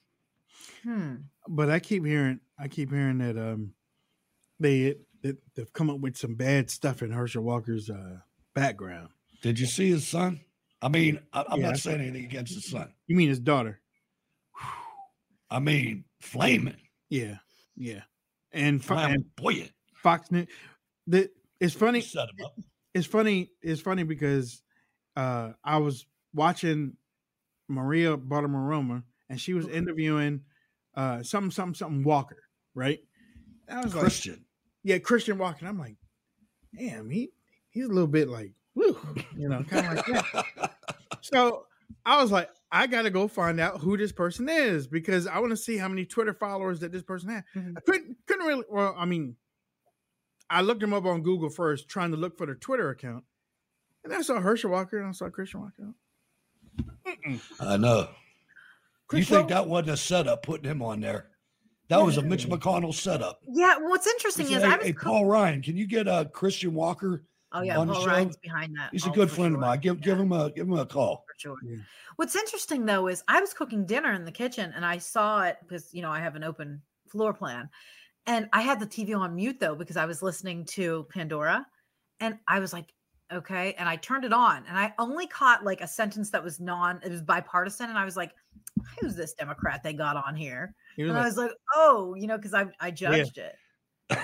Hmm. 0.84 1.16
but 1.48 1.70
I 1.70 1.80
keep 1.80 2.06
hearing 2.06 2.40
I 2.62 2.68
keep 2.68 2.92
hearing 2.92 3.18
that 3.20 3.38
um 3.38 3.74
they 4.60 4.96
that 5.24 5.38
they've 5.56 5.74
come 5.74 5.90
up 5.90 6.00
with 6.00 6.16
some 6.18 6.36
bad 6.36 6.70
stuff 6.70 7.02
in 7.02 7.12
Herschel 7.12 7.44
Walker's 7.44 7.90
uh 7.90 8.18
background. 8.54 9.10
Did 9.42 9.60
you 9.60 9.66
see 9.66 9.90
his 9.90 10.08
son? 10.08 10.42
I 10.82 10.90
mean, 10.90 11.20
I, 11.34 11.44
I'm 11.50 11.60
Yeah, 11.62 11.70
not 11.70 11.78
saying 11.78 12.02
anything 12.02 12.26
against 12.26 12.54
his 12.54 12.66
son. 12.70 12.94
You 13.08 13.16
mean 13.16 13.30
his 13.30 13.40
daughter? 13.40 13.80
I 15.50 15.60
mean, 15.60 16.06
flaming, 16.22 16.78
Yeah, 17.10 17.38
yeah. 17.76 18.02
And, 18.52 18.84
Fo- 18.84 18.96
and. 18.96 19.26
Fox 19.96 20.32
News. 20.32 20.48
The 21.08 21.30
it's 21.60 21.74
funny. 21.74 22.02
Set 22.02 22.30
him 22.30 22.46
up. 22.46 22.54
It's 22.94 23.06
funny. 23.08 23.52
It's 23.62 23.82
funny 23.82 24.04
because 24.04 24.62
uh 25.16 25.52
I 25.64 25.78
was 25.78 26.06
watching 26.34 26.96
Maria 27.68 28.18
Bartimaroma 28.18 29.04
and 29.30 29.40
she 29.40 29.54
was 29.54 29.68
interviewing 29.68 30.42
uh 30.96 31.24
something 31.24 31.52
something 31.52 31.76
something 31.76 32.04
Walker, 32.04 32.44
right? 32.76 33.00
And 33.68 33.80
I 33.80 33.84
was 33.84 33.94
like, 33.94 34.04
Christian. 34.04 34.46
yeah, 34.84 34.98
Christian 35.00 35.38
Walker. 35.38 35.66
I'm 35.66 35.80
like, 35.80 35.98
damn, 36.78 37.10
he 37.10 37.32
he's 37.70 37.86
a 37.86 37.90
little 37.90 38.08
bit 38.08 38.28
like, 38.28 38.54
woo, 38.76 38.98
you 39.36 39.50
know, 39.50 39.64
kind 39.64 39.98
of 40.00 40.08
like 40.08 40.26
that. 40.56 40.72
So 41.24 41.66
I 42.04 42.22
was 42.22 42.32
like, 42.32 42.50
I 42.72 42.88
gotta 42.88 43.12
go 43.12 43.28
find 43.28 43.60
out 43.60 43.80
who 43.80 43.96
this 43.96 44.12
person 44.12 44.50
is 44.50 44.88
because 44.88 45.28
I 45.28 45.38
want 45.40 45.52
to 45.52 45.58
see 45.58 45.78
how 45.78 45.88
many 45.88 46.04
Twitter 46.06 46.34
followers 46.34 46.80
that 46.80 46.92
this 46.92 47.04
person 47.04 47.30
had. 47.30 47.44
Mhm. 47.56 47.74
I 47.78 47.82
couldn't 47.82 48.18
couldn't 48.26 48.48
really. 48.48 48.64
Well, 48.70 48.96
I 48.98 49.06
mean, 49.06 49.36
I 50.50 50.62
looked 50.62 50.82
him 50.82 50.94
up 50.94 51.06
on 51.06 51.22
Google 51.22 51.50
first, 51.50 51.88
trying 51.90 52.12
to 52.12 52.18
look 52.18 52.38
for 52.38 52.46
their 52.48 52.56
Twitter 52.56 52.90
account, 52.90 53.24
and 54.04 54.12
I 54.14 54.22
saw 54.22 54.40
Herschel 54.40 54.72
Walker 54.72 54.98
and 54.98 55.08
I 55.10 55.12
saw 55.12 55.30
Christian 55.30 55.62
Walker. 55.62 55.94
I 57.60 57.78
know. 57.78 58.10
You 59.14 59.24
think 59.24 59.50
that 59.50 59.68
wasn't 59.68 59.90
a 59.92 59.98
setup 59.98 60.44
putting 60.44 60.70
him 60.72 60.82
on 60.82 61.02
there? 61.02 61.28
That 61.92 62.06
was 62.06 62.18
a 62.18 62.22
Mitch 62.22 62.48
McConnell 62.48 62.94
setup. 62.94 63.42
Yeah. 63.48 63.78
What's 63.78 64.08
interesting 64.08 64.48
said, 64.48 64.58
is 64.58 64.64
I 64.64 64.78
was. 64.78 64.86
hey, 64.86 64.94
Paul 64.94 65.26
Ryan, 65.26 65.62
can 65.62 65.78
you 65.78 65.86
get 65.86 66.08
uh, 66.08 66.26
Christian 66.26 66.74
Walker? 66.74 67.24
oh 67.54 67.62
yeah, 67.62 67.78
on 67.78 67.88
the 67.88 67.94
Paul 67.94 68.04
show, 68.04 68.08
Ryan's 68.08 68.38
behind 68.38 68.76
that. 68.78 68.90
He's 68.92 69.06
a 69.06 69.10
good 69.10 69.30
friend 69.30 69.54
of 69.56 69.62
mine. 69.62 69.80
Give 69.80 70.00
give 70.02 70.20
him 70.20 70.32
a 70.32 70.52
give 70.52 70.68
him 70.68 70.74
a 70.78 70.86
call. 70.86 71.26
for 71.28 71.36
sure. 71.38 71.58
Yeah. 71.64 71.78
What's 72.16 72.36
interesting 72.36 72.86
though 72.86 73.08
is 73.08 73.24
I 73.28 73.42
was 73.42 73.54
cooking 73.54 73.86
dinner 73.86 74.14
in 74.14 74.26
the 74.26 74.32
kitchen 74.32 74.74
and 74.76 74.86
I 74.86 74.98
saw 74.98 75.44
it 75.44 75.58
because 75.62 75.94
you 75.94 76.02
know 76.02 76.12
I 76.12 76.20
have 76.20 76.36
an 76.36 76.44
open 76.44 76.82
floor 77.10 77.34
plan, 77.34 77.70
and 78.26 78.50
I 78.54 78.62
had 78.62 78.80
the 78.80 78.88
TV 78.88 79.18
on 79.18 79.36
mute 79.36 79.60
though 79.60 79.76
because 79.76 79.98
I 79.98 80.06
was 80.06 80.22
listening 80.22 80.66
to 80.66 81.08
Pandora, 81.14 81.66
and 82.20 82.38
I 82.48 82.60
was 82.60 82.74
like, 82.74 82.94
okay, 83.32 83.74
and 83.78 83.88
I 83.88 83.96
turned 83.98 84.26
it 84.26 84.34
on 84.34 84.64
and 84.68 84.78
I 84.78 84.94
only 84.98 85.28
caught 85.28 85.64
like 85.64 85.82
a 85.82 85.88
sentence 85.88 86.30
that 86.32 86.44
was 86.44 86.60
non, 86.60 87.02
it 87.04 87.12
was 87.12 87.22
bipartisan, 87.22 87.90
and 87.90 87.98
I 87.98 88.06
was 88.06 88.16
like, 88.16 88.32
who's 89.00 89.16
this 89.16 89.34
Democrat 89.34 89.82
they 89.84 89.94
got 89.94 90.16
on 90.16 90.36
here? 90.36 90.74
He 90.96 91.04
was 91.04 91.12
And 91.12 91.20
I 91.20 91.26
was 91.26 91.38
like, 91.38 91.52
oh, 91.76 92.16
you 92.16 92.28
know, 92.28 92.38
because 92.38 92.54
I 92.54 92.66
I 92.80 92.92
judged 92.92 93.38
it. 93.38 93.56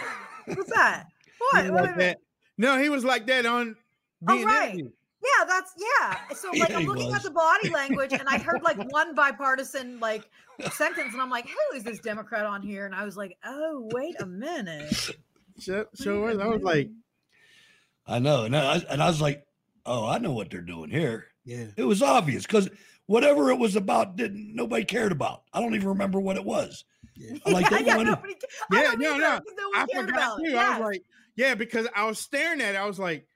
What's 0.46 0.72
that? 0.74 1.06
What? 1.52 1.64
was 1.66 1.72
What 1.72 1.84
like 1.84 1.98
that. 1.98 2.18
No, 2.58 2.80
he 2.80 2.90
was 2.90 3.04
like 3.06 3.28
that 3.28 3.46
on 3.46 3.76
Oh, 4.28 4.44
right. 4.44 4.70
interviewed. 4.70 4.94
Yeah, 5.24 5.46
that's 5.48 5.74
yeah. 5.78 6.18
So 6.36 6.50
like 6.52 6.70
Yeah, 6.70 6.78
I'm 6.78 6.86
looking 6.86 7.08
was. 7.08 7.16
at 7.16 7.24
the 7.24 7.32
body 7.32 7.70
language 7.74 8.14
and 8.14 8.28
I 8.28 8.38
heard 8.40 8.62
like 8.64 8.78
one 8.92 9.14
bipartisan 9.16 10.00
like 10.00 10.30
sentence 10.72 11.14
and 11.14 11.22
I'm 11.22 11.30
like, 11.30 11.48
who 11.48 11.78
is 11.78 11.84
this 11.84 12.00
Democrat 12.00 12.46
on 12.46 12.62
here? 12.62 12.86
And 12.86 12.96
I 12.96 13.04
was 13.04 13.18
like, 13.18 13.38
oh, 13.46 13.90
wait 13.94 14.16
a 14.20 14.26
minute. 14.26 14.94
So, 15.60 15.86
so 15.94 16.26
Wait 16.26 16.40
a 16.40 16.44
I 16.44 16.48
was 16.48 16.62
like. 16.62 16.90
I 18.06 18.20
know, 18.20 18.46
and 18.46 18.56
I 18.56 18.78
and 18.90 19.04
I 19.04 19.08
was 19.08 19.20
like, 19.22 19.46
oh, 19.86 20.08
I 20.08 20.18
know 20.20 20.32
what 20.32 20.50
they're 20.50 20.62
doing 20.62 20.90
here. 20.90 21.28
yeah. 21.46 21.66
It 21.76 21.84
was 21.84 22.02
obvious 22.02 22.44
because 22.46 22.70
whatever 23.08 23.50
it 23.50 23.58
was 23.58 23.76
about, 23.76 24.16
didn't 24.16 24.54
nobody 24.56 24.86
cared 24.86 25.12
about. 25.12 25.42
I 25.52 25.60
don't 25.60 25.74
even 25.76 25.88
remember 25.90 26.20
what 26.20 26.38
it 26.38 26.46
was. 26.46 26.86
Yeah. 27.16 27.38
I'm 27.46 27.54
like, 27.54 27.70
yeah, 27.72 27.78
they 27.80 27.86
yeah, 27.86 27.98
wanted- 27.98 28.10
nobody, 28.12 28.34
Yeah, 28.72 28.82
don't 28.84 29.00
no, 29.00 29.10
either, 29.12 29.20
no, 29.20 29.30
'cause 29.40 29.44
no 29.58 29.72
I 29.76 29.86
forgot 29.88 30.10
about 30.10 30.40
it. 30.40 30.50
too. 30.52 30.58
I 30.58 30.80
was 30.80 30.86
like, 30.88 31.04
yeah, 31.36 31.56
because 31.56 31.88
I 31.96 32.06
was 32.06 32.20
staring 32.20 32.62
at 32.62 32.76
it. 32.76 32.78
I 32.78 32.86
was 32.86 33.00
like, 33.00 33.28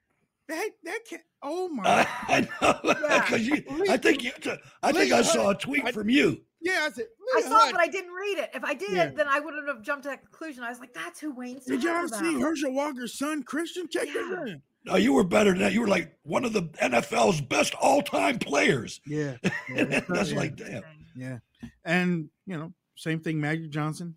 that 0.48 0.70
that 0.84 0.98
can't. 1.08 1.22
Oh 1.44 1.68
my! 1.68 1.82
I, 1.84 2.06
I 2.28 2.40
know 2.40 2.80
Yeah. 2.84 3.20
because 3.24 3.46
you. 3.48 3.64
I 3.88 3.96
think 3.96 4.22
you. 4.22 4.30
t- 4.40 4.52
I 4.82 4.92
think 4.92 5.12
I 5.12 5.22
saw 5.22 5.50
a 5.50 5.54
tweet 5.56 5.84
I- 5.86 5.92
from 5.92 6.08
you. 6.08 6.42
Yeah, 6.60 6.80
I 6.86 6.90
said. 6.90 7.06
I 7.36 7.40
saw 7.40 7.66
it, 7.68 7.72
but 7.72 7.80
I 7.80 7.88
didn't 7.88 8.12
read 8.12 8.38
it. 8.38 8.50
If 8.54 8.62
I 8.62 8.74
did, 8.74 8.92
Yeah. 8.92 9.08
then 9.10 9.26
I 9.28 9.40
wouldn't 9.40 9.66
have 9.66 9.82
jumped 9.82 10.04
to 10.04 10.10
that 10.10 10.20
conclusion. 10.22 10.62
I 10.62 10.68
was 10.70 10.78
like, 10.78 10.94
"That's 10.94 11.18
who 11.18 11.32
Wayne's 11.34 11.64
Did 11.64 11.82
y'all 11.82 12.06
talking 12.08 12.34
see. 12.36 12.40
Herschel 12.40 12.72
Walker's 12.72 13.18
son, 13.18 13.42
Christian? 13.42 13.88
Check 13.88 14.06
this 14.12 14.16
out. 14.32 14.48
No, 14.84 14.96
you 14.96 15.12
were 15.12 15.24
better 15.24 15.50
than 15.50 15.60
that. 15.60 15.72
You 15.72 15.82
were 15.82 15.86
like 15.88 16.12
one 16.24 16.44
of 16.44 16.52
the 16.52 16.62
NFL's 16.82 17.40
best 17.40 17.74
all-time 17.80 18.38
players. 18.38 19.00
Yeah, 19.06 19.36
yeah, 19.74 20.00
That's 20.08 20.32
yeah. 20.32 20.36
like 20.36 20.56
damn. 20.56 20.82
yeah, 21.16 21.38
and 21.84 22.28
you 22.46 22.56
know, 22.58 22.72
same 22.96 23.20
thing. 23.20 23.40
Magic 23.40 23.70
Johnson, 23.70 24.16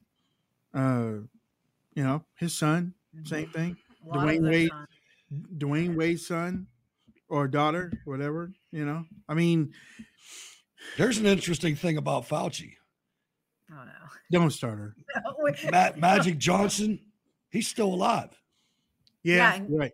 uh, 0.73 1.19
you 1.93 2.03
know, 2.03 2.23
his 2.39 2.57
son, 2.57 2.93
same 3.25 3.47
thing. 3.49 3.77
A 4.05 4.07
lot 4.17 4.27
of 4.27 4.35
Dwyane 4.35 4.49
Wade. 4.49 4.69
sons. 4.69 4.87
Dwyane 5.57 5.95
Wade's 5.95 6.27
son 6.27 6.67
or 7.29 7.47
daughter, 7.47 7.91
whatever. 8.05 8.51
You 8.71 8.85
know, 8.85 9.05
I 9.29 9.33
mean, 9.35 9.71
There's 10.97 11.17
an 11.17 11.25
interesting 11.25 11.75
thing 11.75 11.97
about 11.97 12.27
Fauci. 12.27 12.73
Oh 13.71 13.75
no. 13.83 13.91
don't 14.31 14.51
start 14.51 14.77
her. 14.77 14.95
Wait, 15.39 15.71
Ma- 15.71 15.89
Magic 15.97 16.37
Johnson, 16.37 16.99
he's 17.51 17.67
still 17.67 17.93
alive. 17.93 18.29
Yeah, 19.23 19.35
Yeah, 19.35 19.53
and- 19.55 19.79
right. 19.79 19.91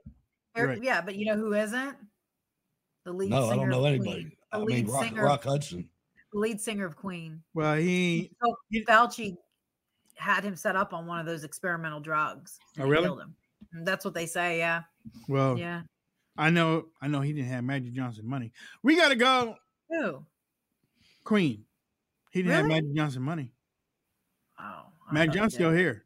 Eric- 0.56 0.70
right. 0.70 0.84
Yeah, 0.84 1.02
but 1.02 1.16
you 1.16 1.26
know 1.26 1.36
who 1.38 1.54
isn't? 1.54 1.96
The 3.06 3.14
lead 3.14 3.30
No, 3.30 3.50
I 3.50 3.56
don't 3.56 3.70
know 3.70 3.86
anybody. 3.86 4.12
Queen. 4.24 4.32
I 4.52 4.60
The 4.60 4.66
mean, 4.66 4.76
lead 4.78 4.90
Rock, 4.90 5.04
singer, 5.04 5.24
Rock 5.24 5.44
Hudson. 5.44 5.90
the 6.34 6.40
lead 6.40 6.60
singer 6.62 6.86
of 6.86 6.96
Queen. 6.96 7.42
Well, 7.54 7.76
he 7.76 8.32
So 8.44 8.56
he- 8.70 8.86
Fauci 8.86 9.38
had 10.16 10.44
him 10.44 10.56
set 10.56 10.76
up 10.76 10.94
on 10.94 11.08
one 11.08 11.20
of 11.20 11.26
those 11.26 11.44
experimental 11.44 12.00
drugs. 12.00 12.60
Oh, 12.80 12.88
really? 12.88 13.06
killed 13.06 13.22
him. 13.22 13.36
That's 13.84 14.04
what 14.06 14.14
they 14.14 14.26
say. 14.26 14.58
Yeah, 14.60 14.84
well, 15.28 15.58
yeah. 15.58 15.84
I 16.38 16.50
know, 16.50 16.88
I 17.02 17.08
know 17.08 17.22
he 17.22 17.34
didn't 17.34 17.50
have 17.50 17.64
Magic 17.64 17.94
Johnson 17.94 18.28
money. 18.28 18.52
We 18.84 18.96
gotta 18.96 19.16
go, 19.16 19.56
Who? 19.90 20.26
Queen. 21.24 21.66
He 22.32 22.42
didn't 22.42 22.54
have 22.54 22.66
Really? 22.66 22.82
Magic 22.82 22.96
Johnson 22.96 23.22
money. 23.24 23.54
Oh, 24.60 24.64
I 25.10 25.14
Magic 25.14 25.30
thought 25.30 25.34
he 25.34 25.40
Johnson's 25.40 25.54
still 25.54 25.72
here. 25.72 26.06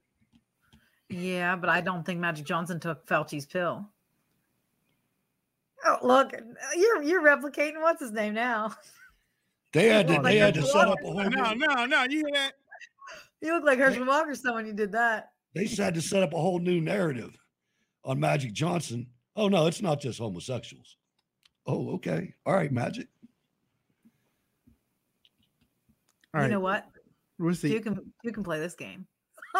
Yeah, 1.09 1.55
but 1.55 1.69
I 1.69 1.81
don't 1.81 2.05
think 2.05 2.19
Magic 2.19 2.45
Johnson 2.45 2.79
took 2.79 3.05
Fauci's 3.07 3.45
pill. 3.45 3.89
Oh, 5.87 5.97
look, 6.01 6.31
you're 6.75 7.03
you're 7.03 7.21
replicating 7.21 7.79
what's 7.81 8.01
his 8.01 8.11
name 8.11 8.33
now. 8.33 8.73
They 9.73 9.89
had 9.89 10.07
to, 10.07 10.13
Like 10.13 10.23
they 10.23 10.37
had 10.37 10.53
to 10.55 10.63
set 10.63 10.87
up 10.87 10.97
a 11.03 11.07
whole 11.07 11.29
No, 11.29 11.53
new, 11.53 11.67
no, 11.67 11.85
no. 11.85 12.03
You 12.03 12.19
hear 12.19 12.29
that? 12.33 12.53
You 13.41 13.53
look 13.53 13.65
like 13.65 13.77
Herschel 13.77 14.05
Walker's 14.05 14.41
son 14.41 14.55
when 14.55 14.65
you 14.65 14.73
did 14.73 14.91
that. 14.93 15.31
they 15.53 15.65
had 15.65 15.93
to 15.95 16.01
set 16.01 16.23
up 16.23 16.33
a 16.33 16.37
whole 16.37 16.59
new 16.59 16.79
narrative 16.81 17.35
on 18.03 18.19
Magic 18.19 18.53
Johnson. 18.53 19.07
Oh 19.35 19.47
no, 19.49 19.67
it's 19.67 19.81
not 19.81 19.99
just 19.99 20.19
homosexuals. 20.19 20.97
Oh, 21.67 21.95
okay. 21.95 22.33
All 22.45 22.53
right, 22.53 22.71
Magic. 22.71 23.07
All 26.33 26.43
you 26.43 26.49
know 26.49 26.59
what? 26.59 26.85
What's 27.37 27.63
You 27.63 27.81
can 27.81 27.99
you 28.23 28.31
can 28.31 28.43
play 28.43 28.59
this 28.59 28.75
game. 28.75 29.05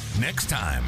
next 0.19 0.49
time. 0.49 0.83